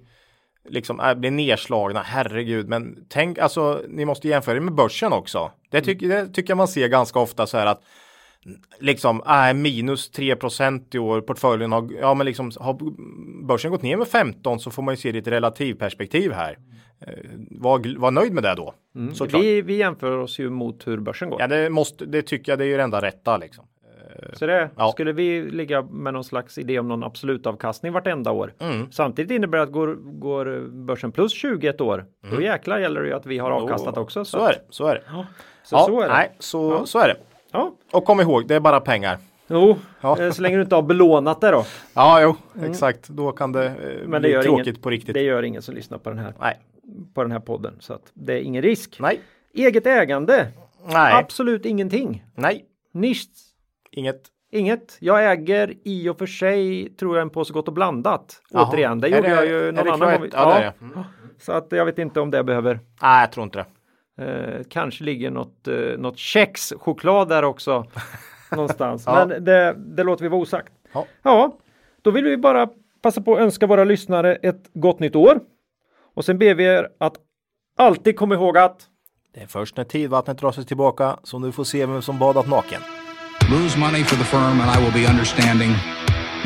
liksom 0.69 0.99
är, 0.99 1.15
blir 1.15 1.31
nedslagna, 1.31 2.01
herregud, 2.01 2.67
men 2.69 2.97
tänk 3.09 3.37
alltså, 3.37 3.81
ni 3.87 4.05
måste 4.05 4.27
jämföra 4.27 4.55
det 4.55 4.61
med 4.61 4.73
börsen 4.73 5.13
också. 5.13 5.51
Det, 5.71 5.81
tycker 5.81 6.07
det 6.07 6.27
tycker 6.27 6.51
jag 6.51 6.57
man 6.57 6.67
ser 6.67 6.87
ganska 6.87 7.19
ofta 7.19 7.47
så 7.47 7.57
här 7.57 7.65
att 7.65 7.81
liksom, 8.79 9.21
äh, 9.27 9.53
minus 9.53 10.11
3 10.11 10.35
i 10.91 10.97
år, 10.97 11.21
portföljen 11.21 11.71
har, 11.71 11.89
ja 12.01 12.13
men 12.13 12.25
liksom, 12.25 12.51
har 12.59 12.77
börsen 13.47 13.71
gått 13.71 13.81
ner 13.81 13.97
med 13.97 14.07
15 14.07 14.59
så 14.59 14.71
får 14.71 14.81
man 14.83 14.93
ju 14.93 14.97
se 14.97 15.11
det 15.11 15.17
i 15.17 15.21
ett 15.21 15.27
relativperspektiv 15.27 16.31
här. 16.31 16.57
Eh, 17.07 17.13
var, 17.51 17.99
var 17.99 18.11
nöjd 18.11 18.33
med 18.33 18.43
det 18.43 18.55
då. 18.55 18.73
Såklart. 19.13 19.41
Vi, 19.43 19.61
vi 19.61 19.75
jämför 19.77 20.17
oss 20.17 20.39
ju 20.39 20.49
mot 20.49 20.87
hur 20.87 20.97
börsen 20.97 21.29
går. 21.29 21.41
Ja, 21.41 21.47
det 21.47 21.69
måste, 21.69 22.05
det 22.05 22.21
tycker 22.21 22.51
jag, 22.51 22.59
det 22.59 22.65
är 22.65 22.67
ju 22.67 22.77
det 22.77 22.83
enda 22.83 23.01
rätta 23.01 23.37
liksom. 23.37 23.65
Så 24.33 24.45
det, 24.45 24.69
Ja. 24.77 24.91
skulle 24.91 25.11
vi 25.13 25.41
ligga 25.51 25.81
med 25.81 26.13
någon 26.13 26.23
slags 26.23 26.57
idé 26.57 26.79
om 26.79 26.87
någon 26.87 27.03
absolut 27.03 27.47
avkastning 27.47 27.91
vartenda 27.91 28.31
år. 28.31 28.53
Mm. 28.59 28.91
Samtidigt 28.91 29.31
innebär 29.31 29.57
det 29.57 29.63
att 29.63 29.71
går, 29.71 29.95
går 30.19 30.67
börsen 30.71 31.11
plus 31.11 31.33
20 31.33 31.67
ett 31.67 31.81
år, 31.81 32.05
då 32.31 32.41
jäklar 32.41 32.79
gäller 32.79 33.01
det 33.01 33.07
ju 33.07 33.13
att 33.13 33.25
vi 33.25 33.37
har 33.37 33.51
avkastat 33.51 33.97
också. 33.97 34.19
Mm. 34.19 34.25
Så 34.25 34.37
är 34.45 34.49
det, 34.53 34.61
så 34.69 34.87
är 34.87 34.95
det. 34.95 35.01
Så, 35.63 35.75
ja, 35.75 35.85
så 35.85 36.01
är 36.01 36.07
det. 36.07 36.13
Nej, 36.13 36.31
så, 36.39 36.85
så 36.85 36.99
är 36.99 37.07
det. 37.07 37.15
Ja. 37.51 37.71
Och 37.91 38.05
kom 38.05 38.19
ihåg, 38.21 38.47
det 38.47 38.55
är 38.55 38.59
bara 38.59 38.79
pengar. 38.79 39.17
Jo, 39.47 39.75
Ja. 40.01 40.19
eh, 40.21 40.31
så 40.31 40.41
länge 40.41 40.55
du 40.55 40.61
inte 40.61 40.75
har 40.75 40.81
belånat 40.81 41.41
det 41.41 41.51
då. 41.51 41.65
Ja, 41.93 42.21
jo, 42.21 42.35
exakt. 42.65 43.07
Då 43.09 43.31
kan 43.31 43.51
det, 43.51 43.65
eh, 43.65 43.73
Men 44.03 44.11
det 44.11 44.19
bli 44.19 44.29
gör, 44.31 44.43
tråkigt 44.43 44.67
ingen, 44.67 44.81
på 44.81 44.89
riktigt. 44.89 45.13
det 45.13 45.21
gör 45.21 45.43
ingen 45.43 45.61
som 45.61 45.75
lyssnar 45.75 45.97
på 45.97 46.09
den 46.09 46.19
här, 46.19 46.33
Nej, 46.39 46.59
på 47.13 47.21
den 47.21 47.31
här 47.31 47.39
podden. 47.39 47.73
Så 47.79 47.93
att 47.93 48.11
det 48.13 48.33
är 48.33 48.41
ingen 48.41 48.61
risk. 48.61 48.97
nej, 48.99 49.19
Eget 49.53 49.87
ägande, 49.87 50.47
nej, 50.87 51.13
absolut 51.13 51.65
ingenting. 51.65 52.23
nej, 52.35 52.65
Nisch, 52.93 53.25
inget. 53.91 54.21
inget. 54.51 54.97
Jag 54.99 55.31
äger 55.31 55.73
i 55.83 56.09
och 56.09 56.17
för 56.17 56.25
sig, 56.25 56.89
tror 56.99 57.15
jag, 57.15 57.21
en 57.21 57.29
påse 57.29 57.53
Gott 57.53 57.67
och 57.67 57.73
blandat. 57.73 58.41
Jaha. 58.49 58.69
Återigen, 58.69 58.99
det 58.99 59.07
Är 59.07 59.15
gjorde 59.15 59.29
det- 59.29 59.35
jag 59.35 59.45
ju 59.45 59.71
någon 59.71 59.87
annan 59.91 60.19
gång. 60.19 60.29
Ja, 60.33 60.59
det. 60.59 60.73
Mm. 60.85 60.99
Så 61.39 61.51
att 61.51 61.67
jag 61.69 61.85
vet 61.85 61.99
inte 61.99 62.19
om 62.19 62.31
det 62.31 62.43
behöver 62.43 62.79
Nej, 63.01 63.21
jag 63.21 63.31
tror 63.31 63.43
inte 63.43 63.57
det. 63.57 63.65
Eh, 64.23 64.63
kanske 64.69 65.03
ligger 65.03 65.31
något, 65.31 65.67
eh, 65.67 65.75
något 65.97 66.17
kexchoklad 66.17 67.29
där 67.29 67.43
också. 67.43 67.85
någonstans. 68.51 69.03
Ja. 69.05 69.25
Men 69.25 69.43
det, 69.45 69.75
det 69.77 70.03
låter 70.03 70.23
vi 70.23 70.29
vara 70.29 70.41
osagt. 70.41 70.73
Ja. 70.93 71.05
ja, 71.23 71.57
då 72.01 72.11
vill 72.11 72.23
vi 72.23 72.37
bara 72.37 72.69
passa 73.01 73.21
på 73.21 73.33
att 73.35 73.39
önska 73.41 73.67
våra 73.67 73.83
lyssnare 73.83 74.35
ett 74.35 74.69
gott 74.73 74.99
nytt 74.99 75.15
år. 75.15 75.39
Och 76.15 76.25
sen 76.25 76.37
ber 76.37 76.53
vi 76.53 76.63
er 76.63 76.87
att 76.99 77.13
alltid 77.77 78.17
komma 78.17 78.35
ihåg 78.35 78.57
att 78.57 78.87
Det 79.33 79.41
är 79.41 79.47
först 79.47 79.77
när 79.77 79.83
tidvattnet 79.83 80.37
drar 80.37 80.51
sig 80.51 80.65
tillbaka 80.65 81.19
som 81.23 81.41
du 81.41 81.51
får 81.51 81.63
se 81.63 81.85
vem 81.85 82.01
som 82.01 82.19
badat 82.19 82.47
naken. 82.47 82.81
Lose 83.51 83.79
money 83.79 84.03
for 84.03 84.15
the 84.15 84.23
firm 84.23 84.61
and 84.61 84.69
I 84.77 84.83
will 84.83 84.93
be 84.93 85.09
understanding. 85.11 85.71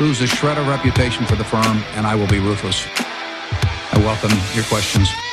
Lose 0.00 0.24
a 0.24 0.26
shred 0.26 0.58
of 0.58 0.68
reputation 0.68 1.26
for 1.26 1.36
the 1.36 1.44
firm 1.44 1.76
and 1.96 2.06
I 2.06 2.14
will 2.20 2.28
be 2.28 2.48
ruthless. 2.48 2.86
I 3.94 3.98
welcome 3.98 4.34
your 4.54 4.64
questions. 4.64 5.25